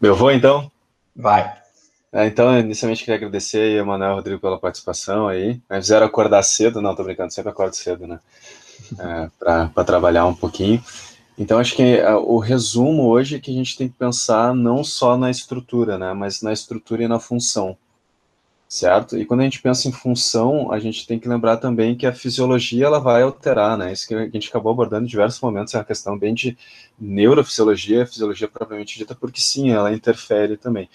Eu 0.00 0.14
vou 0.14 0.30
então? 0.30 0.70
Vai. 1.16 1.67
É, 2.10 2.26
então, 2.26 2.58
inicialmente 2.58 3.04
queria 3.04 3.16
agradecer 3.16 3.58
aí, 3.58 3.76
Emanuel 3.76 4.12
e 4.12 4.14
Rodrigo 4.14 4.40
pela 4.40 4.58
participação 4.58 5.28
aí. 5.28 5.60
Me 5.70 5.76
fizeram 5.76 6.06
acordar 6.06 6.42
cedo, 6.42 6.80
não, 6.80 6.94
tô 6.94 7.04
brincando, 7.04 7.32
sempre 7.32 7.50
acordo 7.50 7.74
cedo, 7.74 8.06
né? 8.06 8.18
É, 8.98 9.30
para 9.38 9.84
trabalhar 9.84 10.24
um 10.26 10.34
pouquinho. 10.34 10.82
Então, 11.38 11.58
acho 11.58 11.76
que 11.76 12.00
uh, 12.00 12.16
o 12.16 12.38
resumo 12.38 13.06
hoje 13.06 13.36
é 13.36 13.38
que 13.38 13.50
a 13.50 13.54
gente 13.54 13.76
tem 13.76 13.88
que 13.88 13.94
pensar 13.94 14.52
não 14.54 14.82
só 14.82 15.16
na 15.16 15.30
estrutura, 15.30 15.96
né, 15.96 16.12
mas 16.12 16.42
na 16.42 16.52
estrutura 16.52 17.04
e 17.04 17.08
na 17.08 17.20
função, 17.20 17.76
certo? 18.68 19.16
E 19.16 19.24
quando 19.24 19.40
a 19.40 19.44
gente 19.44 19.62
pensa 19.62 19.88
em 19.88 19.92
função, 19.92 20.72
a 20.72 20.80
gente 20.80 21.06
tem 21.06 21.18
que 21.18 21.28
lembrar 21.28 21.58
também 21.58 21.96
que 21.96 22.06
a 22.06 22.12
fisiologia 22.12 22.86
ela 22.86 22.98
vai 22.98 23.22
alterar, 23.22 23.78
né? 23.78 23.92
Isso 23.92 24.08
que 24.08 24.14
a 24.14 24.28
gente 24.28 24.48
acabou 24.48 24.72
abordando 24.72 25.04
em 25.04 25.08
diversos 25.08 25.40
momentos 25.40 25.74
é 25.74 25.78
uma 25.78 25.84
questão 25.84 26.18
bem 26.18 26.34
de 26.34 26.58
neurofisiologia, 26.98 28.06
fisiologia 28.06 28.48
propriamente 28.48 28.98
dita, 28.98 29.14
porque 29.14 29.40
sim, 29.40 29.70
ela 29.70 29.92
interfere 29.92 30.56
também. 30.56 30.88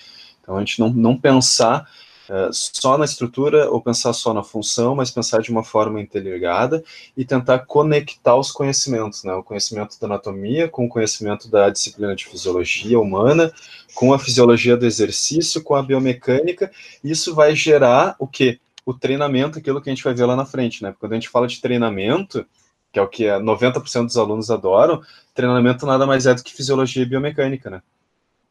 Então, 0.44 0.58
a 0.58 0.60
gente 0.60 0.78
não, 0.80 0.90
não 0.90 1.18
pensar 1.18 1.90
uh, 2.30 2.52
só 2.52 2.98
na 2.98 3.06
estrutura 3.06 3.72
ou 3.72 3.82
pensar 3.82 4.12
só 4.12 4.34
na 4.34 4.44
função, 4.44 4.94
mas 4.94 5.10
pensar 5.10 5.42
de 5.42 5.50
uma 5.50 5.64
forma 5.64 6.02
interligada 6.02 6.84
e 7.16 7.24
tentar 7.24 7.60
conectar 7.60 8.36
os 8.36 8.52
conhecimentos, 8.52 9.24
né? 9.24 9.34
O 9.34 9.42
conhecimento 9.42 9.98
da 10.00 10.06
anatomia 10.06 10.68
com 10.68 10.86
o 10.86 10.90
conhecimento 10.90 11.50
da 11.50 11.70
disciplina 11.70 12.14
de 12.14 12.26
fisiologia 12.26 13.00
humana, 13.00 13.52
com 13.96 14.14
a 14.14 14.20
fisiologia 14.20 14.76
do 14.76 14.86
exercício, 14.86 15.64
com 15.64 15.76
a 15.76 15.82
biomecânica. 15.82 16.70
Isso 17.02 17.34
vai 17.34 17.56
gerar 17.56 18.16
o 18.20 18.28
quê? 18.28 18.60
O 18.86 18.94
treinamento, 18.94 19.60
aquilo 19.60 19.82
que 19.82 19.90
a 19.90 19.94
gente 19.94 20.04
vai 20.04 20.14
ver 20.14 20.26
lá 20.26 20.36
na 20.36 20.46
frente, 20.46 20.84
né? 20.84 20.94
Quando 21.00 21.14
a 21.14 21.16
gente 21.16 21.30
fala 21.30 21.48
de 21.48 21.62
treinamento, 21.62 22.46
que 22.92 23.00
é 23.00 23.02
o 23.02 23.08
que 23.08 23.24
90% 23.24 24.06
dos 24.06 24.18
alunos 24.18 24.52
adoram, 24.52 25.02
treinamento 25.34 25.86
nada 25.86 26.06
mais 26.06 26.26
é 26.26 26.34
do 26.34 26.44
que 26.44 26.54
fisiologia 26.54 27.02
e 27.02 27.06
biomecânica, 27.06 27.70
né? 27.70 27.82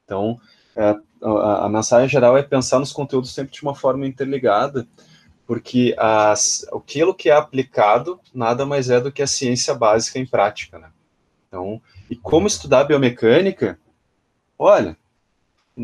Então, 0.05 0.41
é, 0.77 0.97
a, 1.23 1.67
a, 1.67 1.69
mensagem 1.69 2.09
geral 2.09 2.37
é 2.37 2.43
pensar 2.43 2.79
nos 2.79 2.93
conteúdos 2.93 3.33
sempre 3.33 3.53
de 3.53 3.63
uma 3.63 3.75
forma 3.75 4.07
interligada, 4.07 4.87
porque 5.47 5.95
as, 5.99 6.67
aquilo 6.73 7.15
que 7.15 7.29
é 7.29 7.35
aplicado 7.35 8.19
nada 8.35 8.65
mais 8.65 8.91
é 8.91 9.01
do 9.01 9.13
que 9.13 9.23
a 9.23 9.27
ciência 9.27 9.75
básica 9.75 10.19
em 10.19 10.27
prática, 10.27 10.79
né? 10.79 10.89
Então, 11.49 11.81
e 12.09 12.17
como 12.17 12.47
estudar 12.47 12.85
biomecânica? 12.85 13.79
Olha, 14.59 14.97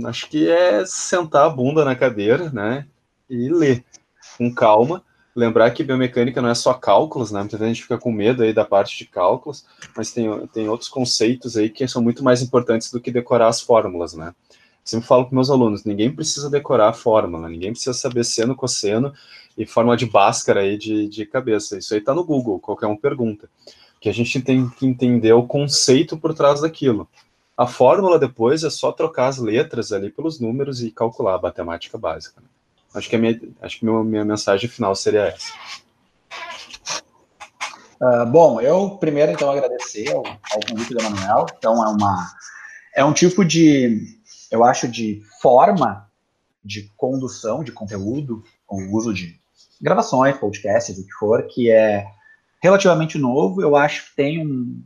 acho 0.06 0.28
que 0.28 0.48
é 0.48 0.84
sentar 0.86 1.46
a 1.46 1.50
bunda 1.50 1.84
na 1.84 1.94
cadeira, 1.94 2.50
né, 2.50 2.86
e 3.28 3.48
ler 3.48 3.84
com 4.36 4.52
calma. 4.54 5.04
Lembrar 5.36 5.70
que 5.70 5.84
biomecânica 5.84 6.42
não 6.42 6.48
é 6.48 6.54
só 6.54 6.74
cálculos, 6.74 7.30
né? 7.30 7.40
Muita 7.40 7.58
gente 7.58 7.82
fica 7.82 7.96
com 7.96 8.10
medo 8.10 8.42
aí 8.42 8.52
da 8.52 8.64
parte 8.64 8.98
de 8.98 9.04
cálculos, 9.04 9.64
mas 9.96 10.10
tem, 10.10 10.46
tem 10.48 10.68
outros 10.68 10.88
conceitos 10.88 11.56
aí 11.56 11.70
que 11.70 11.86
são 11.86 12.02
muito 12.02 12.24
mais 12.24 12.42
importantes 12.42 12.90
do 12.90 13.00
que 13.00 13.12
decorar 13.12 13.46
as 13.46 13.60
fórmulas, 13.60 14.14
né? 14.14 14.34
Sempre 14.88 15.06
falo 15.06 15.26
para 15.26 15.34
meus 15.34 15.50
alunos, 15.50 15.84
ninguém 15.84 16.10
precisa 16.10 16.48
decorar 16.48 16.88
a 16.88 16.92
fórmula, 16.94 17.46
ninguém 17.46 17.72
precisa 17.72 17.92
saber 17.92 18.24
seno, 18.24 18.56
cosseno 18.56 19.12
e 19.56 19.66
fórmula 19.66 19.96
de 19.96 20.06
Bhaskara 20.06 20.60
aí 20.60 20.78
de, 20.78 21.06
de 21.08 21.26
cabeça. 21.26 21.76
Isso 21.76 21.92
aí 21.92 22.00
está 22.00 22.14
no 22.14 22.24
Google, 22.24 22.58
qualquer 22.58 22.86
um 22.86 22.96
pergunta. 22.96 23.50
Que 24.00 24.08
a 24.08 24.14
gente 24.14 24.40
tem 24.40 24.66
que 24.70 24.86
entender 24.86 25.32
o 25.34 25.46
conceito 25.46 26.16
por 26.16 26.32
trás 26.32 26.62
daquilo. 26.62 27.06
A 27.54 27.66
fórmula 27.66 28.18
depois 28.18 28.64
é 28.64 28.70
só 28.70 28.90
trocar 28.90 29.26
as 29.26 29.36
letras 29.36 29.92
ali 29.92 30.10
pelos 30.10 30.40
números 30.40 30.80
e 30.80 30.90
calcular 30.90 31.34
a 31.34 31.42
matemática 31.42 31.98
básica. 31.98 32.40
Né? 32.40 32.46
Acho 32.94 33.10
que 33.10 33.16
a 33.16 33.18
minha, 33.18 33.38
acho 33.60 33.78
que 33.78 33.84
minha, 33.84 34.02
minha 34.02 34.24
mensagem 34.24 34.70
final 34.70 34.94
seria 34.94 35.24
essa. 35.24 35.52
Uh, 38.00 38.24
bom, 38.26 38.58
eu 38.60 38.90
primeiro 38.90 39.32
então 39.32 39.50
agradecer 39.50 40.08
ao, 40.14 40.24
ao 40.24 40.60
convite 40.66 40.94
do 40.94 41.02
Manuel. 41.02 41.46
Então 41.58 41.74
é 41.84 41.88
uma 41.88 42.26
é 42.94 43.04
um 43.04 43.12
tipo 43.12 43.44
de 43.44 44.17
eu 44.50 44.64
acho, 44.64 44.88
de 44.88 45.22
forma 45.40 46.08
de 46.64 46.90
condução 46.96 47.64
de 47.64 47.72
conteúdo, 47.72 48.42
o 48.68 48.96
uso 48.96 49.12
de 49.14 49.38
gravações, 49.80 50.36
podcasts, 50.36 50.98
o 50.98 51.04
que 51.04 51.12
for, 51.12 51.46
que 51.46 51.70
é 51.70 52.06
relativamente 52.62 53.18
novo. 53.18 53.62
Eu 53.62 53.76
acho 53.76 54.10
que 54.10 54.16
tem 54.16 54.46
um, 54.46 54.82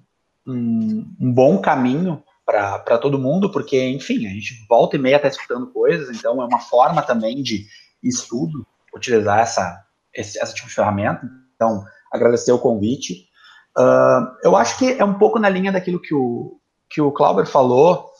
um, 0.46 1.16
um 1.20 1.32
bom 1.32 1.60
caminho 1.60 2.22
para 2.44 2.98
todo 2.98 3.18
mundo, 3.18 3.50
porque, 3.50 3.88
enfim, 3.88 4.26
a 4.26 4.30
gente 4.30 4.66
volta 4.68 4.96
e 4.96 4.98
meia 4.98 5.16
está 5.16 5.28
escutando 5.28 5.68
coisas, 5.68 6.14
então 6.14 6.42
é 6.42 6.44
uma 6.44 6.60
forma 6.60 7.02
também 7.02 7.42
de 7.42 7.66
estudo 8.02 8.66
utilizar 8.94 9.40
essa, 9.40 9.84
esse, 10.14 10.54
tipo 10.54 10.68
de 10.68 10.74
ferramenta. 10.74 11.22
Então, 11.54 11.84
agradecer 12.12 12.52
o 12.52 12.58
convite. 12.58 13.26
Uh, 13.76 14.36
eu 14.42 14.54
acho 14.54 14.78
que 14.78 14.92
é 14.92 15.04
um 15.04 15.14
pouco 15.14 15.38
na 15.38 15.48
linha 15.48 15.72
daquilo 15.72 16.00
que 16.00 16.14
o, 16.14 16.60
que 16.90 17.00
o 17.00 17.12
Clauber 17.12 17.46
falou, 17.46 18.11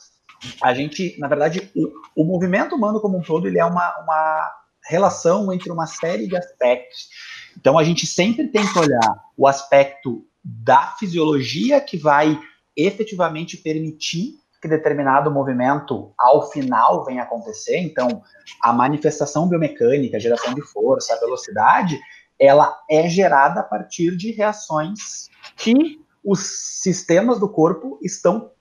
a 0.62 0.74
gente, 0.74 1.16
na 1.18 1.28
verdade, 1.28 1.70
o, 1.74 2.22
o 2.22 2.24
movimento 2.24 2.74
humano 2.74 3.00
como 3.00 3.18
um 3.18 3.22
todo, 3.22 3.46
ele 3.46 3.58
é 3.58 3.64
uma, 3.64 3.98
uma 4.00 4.52
relação 4.84 5.52
entre 5.52 5.70
uma 5.70 5.86
série 5.86 6.26
de 6.26 6.36
aspectos. 6.36 7.08
Então, 7.56 7.78
a 7.78 7.84
gente 7.84 8.06
sempre 8.06 8.48
tem 8.48 8.66
que 8.66 8.78
olhar 8.78 9.24
o 9.36 9.46
aspecto 9.46 10.24
da 10.42 10.94
fisiologia 10.98 11.80
que 11.80 11.96
vai 11.96 12.38
efetivamente 12.76 13.56
permitir 13.56 14.40
que 14.60 14.68
determinado 14.68 15.30
movimento, 15.30 16.14
ao 16.16 16.48
final, 16.50 17.04
venha 17.04 17.24
acontecer. 17.24 17.78
Então, 17.78 18.22
a 18.62 18.72
manifestação 18.72 19.48
biomecânica, 19.48 20.16
a 20.16 20.20
geração 20.20 20.54
de 20.54 20.62
força, 20.62 21.14
a 21.14 21.18
velocidade, 21.18 21.98
ela 22.38 22.76
é 22.88 23.08
gerada 23.08 23.60
a 23.60 23.64
partir 23.64 24.16
de 24.16 24.30
reações 24.30 25.28
que 25.56 26.00
os 26.24 26.40
sistemas 26.80 27.40
do 27.40 27.48
corpo 27.48 27.98
estão 28.02 28.52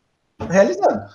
realizando. 0.50 1.06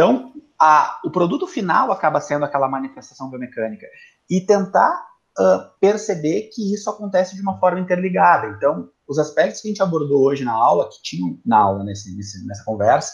Então, 0.00 0.32
a, 0.58 0.98
o 1.04 1.10
produto 1.10 1.46
final 1.46 1.92
acaba 1.92 2.22
sendo 2.22 2.46
aquela 2.46 2.66
manifestação 2.66 3.28
biomecânica. 3.28 3.86
E 4.30 4.40
tentar 4.40 4.98
uh, 5.38 5.78
perceber 5.78 6.48
que 6.54 6.72
isso 6.72 6.88
acontece 6.88 7.36
de 7.36 7.42
uma 7.42 7.58
forma 7.58 7.80
interligada. 7.80 8.46
Então, 8.46 8.88
os 9.06 9.18
aspectos 9.18 9.60
que 9.60 9.68
a 9.68 9.70
gente 9.70 9.82
abordou 9.82 10.22
hoje 10.22 10.42
na 10.42 10.54
aula, 10.54 10.88
que 10.88 11.02
tinham 11.02 11.38
na 11.44 11.58
aula 11.58 11.84
nesse, 11.84 12.16
nesse, 12.16 12.46
nessa 12.46 12.64
conversa, 12.64 13.12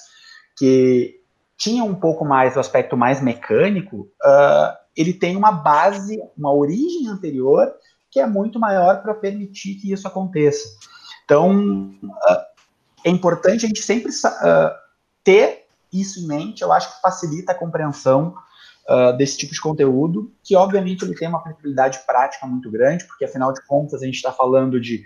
que 0.57 1.21
tinham 1.57 1.89
um 1.89 1.95
pouco 1.97 2.25
mais 2.25 2.55
o 2.55 2.61
aspecto 2.61 2.97
mais 2.97 3.21
mecânico, 3.21 4.09
uh, 4.25 4.77
ele 4.97 5.13
tem 5.13 5.35
uma 5.37 5.51
base, 5.51 6.23
uma 6.39 6.55
origem 6.55 7.09
anterior 7.09 7.75
que 8.13 8.21
é 8.21 8.27
muito 8.29 8.61
maior 8.61 9.03
para 9.03 9.13
permitir 9.13 9.75
que 9.75 9.91
isso 9.91 10.07
aconteça. 10.07 10.69
Então, 11.25 11.91
uh, 12.05 12.45
é 13.05 13.11
importante 13.11 13.65
a 13.65 13.69
gente 13.69 13.83
sempre 13.83 14.13
uh, 14.13 14.71
ter 15.25 15.66
isso 15.93 16.21
em 16.21 16.27
mente, 16.27 16.63
eu 16.63 16.73
acho 16.73 16.95
que 16.95 17.01
facilita 17.01 17.53
a 17.53 17.55
compreensão 17.55 18.35
uh, 18.89 19.17
desse 19.17 19.37
tipo 19.39 19.53
de 19.53 19.61
conteúdo, 19.61 20.33
que 20.43 20.57
obviamente 20.57 21.05
ele 21.05 21.15
tem 21.15 21.29
uma 21.29 21.39
aplicabilidade 21.39 22.01
prática 22.07 22.47
muito 22.47 22.71
grande, 22.71 23.05
porque 23.05 23.25
afinal 23.25 23.53
de 23.53 23.65
contas 23.67 24.03
a 24.03 24.07
gente 24.07 24.17
está 24.17 24.33
falando 24.33 24.81
de 24.81 25.05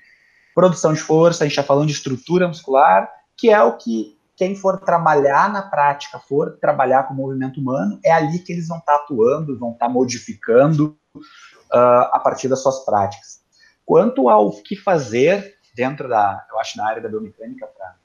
produção 0.54 0.92
de 0.92 1.00
força, 1.00 1.44
a 1.44 1.46
gente 1.46 1.56
está 1.58 1.62
falando 1.62 1.86
de 1.86 1.94
estrutura 1.94 2.48
muscular, 2.48 3.10
que 3.36 3.50
é 3.50 3.62
o 3.62 3.76
que 3.76 4.18
quem 4.36 4.56
for 4.56 4.80
trabalhar 4.80 5.52
na 5.52 5.60
prática, 5.60 6.18
for 6.18 6.56
trabalhar 6.58 7.02
com 7.02 7.12
o 7.12 7.16
movimento 7.16 7.60
humano, 7.60 8.00
é 8.02 8.10
ali 8.10 8.38
que 8.38 8.52
eles 8.52 8.68
vão 8.68 8.78
estar 8.78 8.96
tá 8.96 9.04
atuando, 9.04 9.58
vão 9.58 9.72
estar 9.72 9.86
tá 9.86 9.92
modificando 9.92 10.96
uh, 11.14 12.08
a 12.10 12.18
partir 12.24 12.48
das 12.48 12.62
suas 12.62 12.82
práticas. 12.84 13.40
Quanto 13.84 14.30
ao 14.30 14.50
que 14.62 14.76
fazer 14.76 15.56
dentro 15.74 16.08
da, 16.08 16.46
eu 16.50 16.58
acho, 16.58 16.78
na 16.78 16.88
área 16.88 17.02
da 17.02 17.08
biomecânica, 17.08 17.66
para 17.66 17.96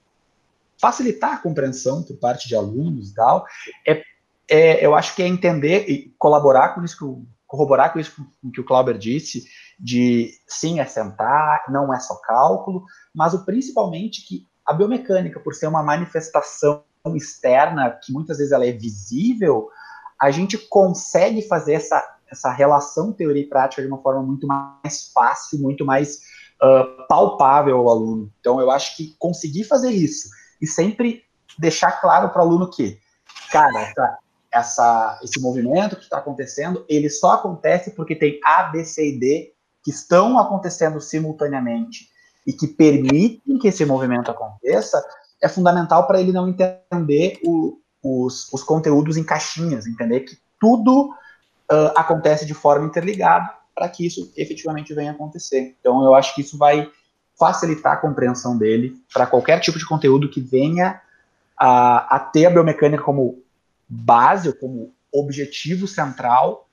facilitar 0.79 1.33
a 1.33 1.37
compreensão 1.37 2.03
por 2.03 2.17
parte 2.17 2.47
de 2.47 2.55
alunos 2.55 3.11
e 3.11 3.15
tal, 3.15 3.45
é, 3.87 4.03
é, 4.49 4.85
eu 4.85 4.95
acho 4.95 5.15
que 5.15 5.23
é 5.23 5.27
entender 5.27 5.89
e 5.89 6.13
colaborar 6.17 6.69
com 6.69 6.83
isso, 6.83 6.97
que, 6.97 7.27
corroborar 7.47 7.93
com 7.93 7.99
isso 7.99 8.25
que 8.53 8.61
o 8.61 8.65
Clauber 8.65 8.97
disse, 8.97 9.45
de 9.79 10.31
sim, 10.47 10.79
é 10.79 10.85
sentar, 10.85 11.63
não 11.69 11.93
é 11.93 11.99
só 11.99 12.15
cálculo, 12.15 12.83
mas 13.13 13.33
o 13.33 13.45
principalmente 13.45 14.25
que 14.25 14.45
a 14.65 14.73
biomecânica, 14.73 15.39
por 15.39 15.53
ser 15.53 15.67
uma 15.67 15.83
manifestação 15.83 16.83
externa, 17.15 17.91
que 18.03 18.11
muitas 18.11 18.37
vezes 18.37 18.51
ela 18.51 18.65
é 18.65 18.71
visível, 18.71 19.69
a 20.19 20.31
gente 20.31 20.57
consegue 20.57 21.41
fazer 21.43 21.73
essa, 21.73 22.03
essa 22.27 22.51
relação 22.51 23.13
teoria 23.13 23.43
e 23.43 23.49
prática 23.49 23.81
de 23.81 23.87
uma 23.87 24.01
forma 24.01 24.23
muito 24.23 24.47
mais 24.47 25.11
fácil, 25.13 25.59
muito 25.59 25.85
mais 25.85 26.21
uh, 26.63 27.07
palpável 27.07 27.77
ao 27.77 27.89
aluno. 27.89 28.31
Então, 28.39 28.59
eu 28.59 28.71
acho 28.71 28.95
que 28.95 29.15
conseguir 29.19 29.65
fazer 29.65 29.91
isso 29.91 30.29
e 30.61 30.67
sempre 30.67 31.23
deixar 31.57 32.01
claro 32.01 32.29
para 32.29 32.41
o 32.41 32.45
aluno 32.45 32.69
que, 32.69 32.99
cara, 33.51 33.93
essa, 34.51 35.19
esse 35.23 35.39
movimento 35.39 35.95
que 35.95 36.03
está 36.03 36.17
acontecendo, 36.17 36.85
ele 36.87 37.09
só 37.09 37.31
acontece 37.31 37.91
porque 37.91 38.15
tem 38.15 38.39
A, 38.43 38.63
B, 38.63 38.83
C 38.83 39.09
e 39.09 39.19
D 39.19 39.53
que 39.83 39.91
estão 39.91 40.39
acontecendo 40.39 40.99
simultaneamente 40.99 42.09
e 42.45 42.53
que 42.53 42.67
permitem 42.67 43.59
que 43.59 43.67
esse 43.67 43.85
movimento 43.85 44.31
aconteça, 44.31 45.03
é 45.41 45.47
fundamental 45.47 46.07
para 46.07 46.19
ele 46.19 46.31
não 46.31 46.47
entender 46.47 47.39
o, 47.43 47.79
os, 48.01 48.51
os, 48.51 48.63
conteúdos 48.63 49.17
em 49.17 49.23
caixinhas, 49.23 49.85
entender 49.85 50.21
que 50.21 50.37
tudo 50.59 51.09
uh, 51.71 51.91
acontece 51.95 52.45
de 52.45 52.53
forma 52.53 52.85
interligada 52.85 53.51
para 53.75 53.89
que 53.89 54.05
isso 54.05 54.31
efetivamente 54.37 54.93
venha 54.93 55.11
acontecer. 55.11 55.75
Então, 55.79 56.03
eu 56.03 56.15
acho 56.15 56.33
que 56.33 56.41
isso 56.41 56.57
vai 56.57 56.89
facilitar 57.37 57.93
a 57.93 57.97
compreensão 57.97 58.57
dele 58.57 58.95
para 59.13 59.27
qualquer 59.27 59.59
tipo 59.59 59.77
de 59.77 59.85
conteúdo 59.85 60.29
que 60.29 60.41
venha 60.41 61.01
a, 61.57 62.15
a 62.15 62.19
ter 62.19 62.45
a 62.45 62.49
biomecânica 62.49 63.03
como 63.03 63.43
base, 63.87 64.49
ou 64.49 64.55
como 64.55 64.93
objetivo 65.11 65.87
central, 65.87 66.67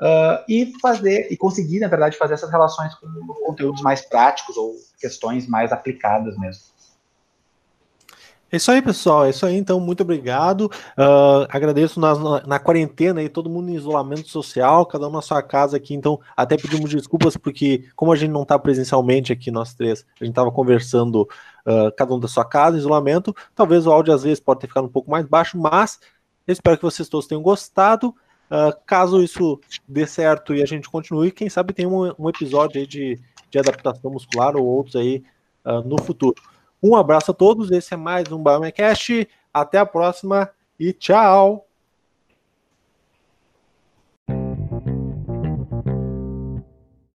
uh, 0.00 0.42
e 0.48 0.72
fazer, 0.80 1.28
e 1.30 1.36
conseguir, 1.36 1.80
na 1.80 1.88
verdade, 1.88 2.16
fazer 2.16 2.34
essas 2.34 2.50
relações 2.50 2.94
com 2.94 3.06
conteúdos 3.46 3.82
mais 3.82 4.02
práticos 4.02 4.56
ou 4.56 4.76
questões 4.98 5.46
mais 5.46 5.72
aplicadas 5.72 6.36
mesmo. 6.38 6.71
É 8.52 8.56
isso 8.58 8.70
aí, 8.70 8.82
pessoal. 8.82 9.24
É 9.24 9.30
isso 9.30 9.46
aí. 9.46 9.56
Então, 9.56 9.80
muito 9.80 10.02
obrigado. 10.02 10.70
Uh, 10.98 11.48
agradeço 11.48 11.98
na, 11.98 12.14
na, 12.14 12.46
na, 12.46 12.58
quarentena 12.58 13.20
aí, 13.20 13.28
todo 13.30 13.48
mundo 13.48 13.70
em 13.70 13.74
isolamento 13.74 14.28
social, 14.28 14.84
cada 14.84 15.08
um 15.08 15.10
na 15.10 15.22
sua 15.22 15.42
casa 15.42 15.78
aqui. 15.78 15.94
Então, 15.94 16.20
até 16.36 16.58
pedimos 16.58 16.90
desculpas, 16.90 17.34
porque, 17.34 17.88
como 17.96 18.12
a 18.12 18.16
gente 18.16 18.30
não 18.30 18.42
está 18.42 18.58
presencialmente 18.58 19.32
aqui, 19.32 19.50
nós 19.50 19.72
três, 19.72 20.04
a 20.20 20.24
gente 20.24 20.32
estava 20.32 20.52
conversando, 20.52 21.22
uh, 21.66 21.90
cada 21.96 22.12
um 22.14 22.20
da 22.20 22.28
sua 22.28 22.44
casa, 22.44 22.76
isolamento. 22.76 23.34
Talvez 23.54 23.86
o 23.86 23.90
áudio 23.90 24.12
às 24.12 24.22
vezes 24.22 24.38
pode 24.38 24.60
ter 24.60 24.66
ficado 24.66 24.84
um 24.84 24.92
pouco 24.92 25.10
mais 25.10 25.24
baixo, 25.24 25.56
mas 25.56 25.98
eu 26.46 26.52
espero 26.52 26.76
que 26.76 26.82
vocês 26.82 27.08
todos 27.08 27.26
tenham 27.26 27.40
gostado. 27.40 28.14
Uh, 28.50 28.76
caso 28.84 29.22
isso 29.22 29.58
dê 29.88 30.06
certo 30.06 30.54
e 30.54 30.62
a 30.62 30.66
gente 30.66 30.90
continue, 30.90 31.30
quem 31.30 31.48
sabe 31.48 31.72
tem 31.72 31.86
um, 31.86 32.12
um 32.18 32.28
episódio 32.28 32.78
aí 32.78 32.86
de, 32.86 33.18
de 33.50 33.58
adaptação 33.58 34.10
muscular 34.10 34.54
ou 34.56 34.66
outros 34.66 34.94
aí 34.94 35.24
no 35.86 35.96
futuro. 36.02 36.34
Um 36.82 36.96
abraço 36.96 37.30
a 37.30 37.34
todos. 37.34 37.70
Esse 37.70 37.94
é 37.94 37.96
mais 37.96 38.30
um 38.32 38.42
Biomecast. 38.42 39.28
Até 39.54 39.78
a 39.78 39.86
próxima 39.86 40.50
e 40.80 40.92
tchau! 40.92 41.71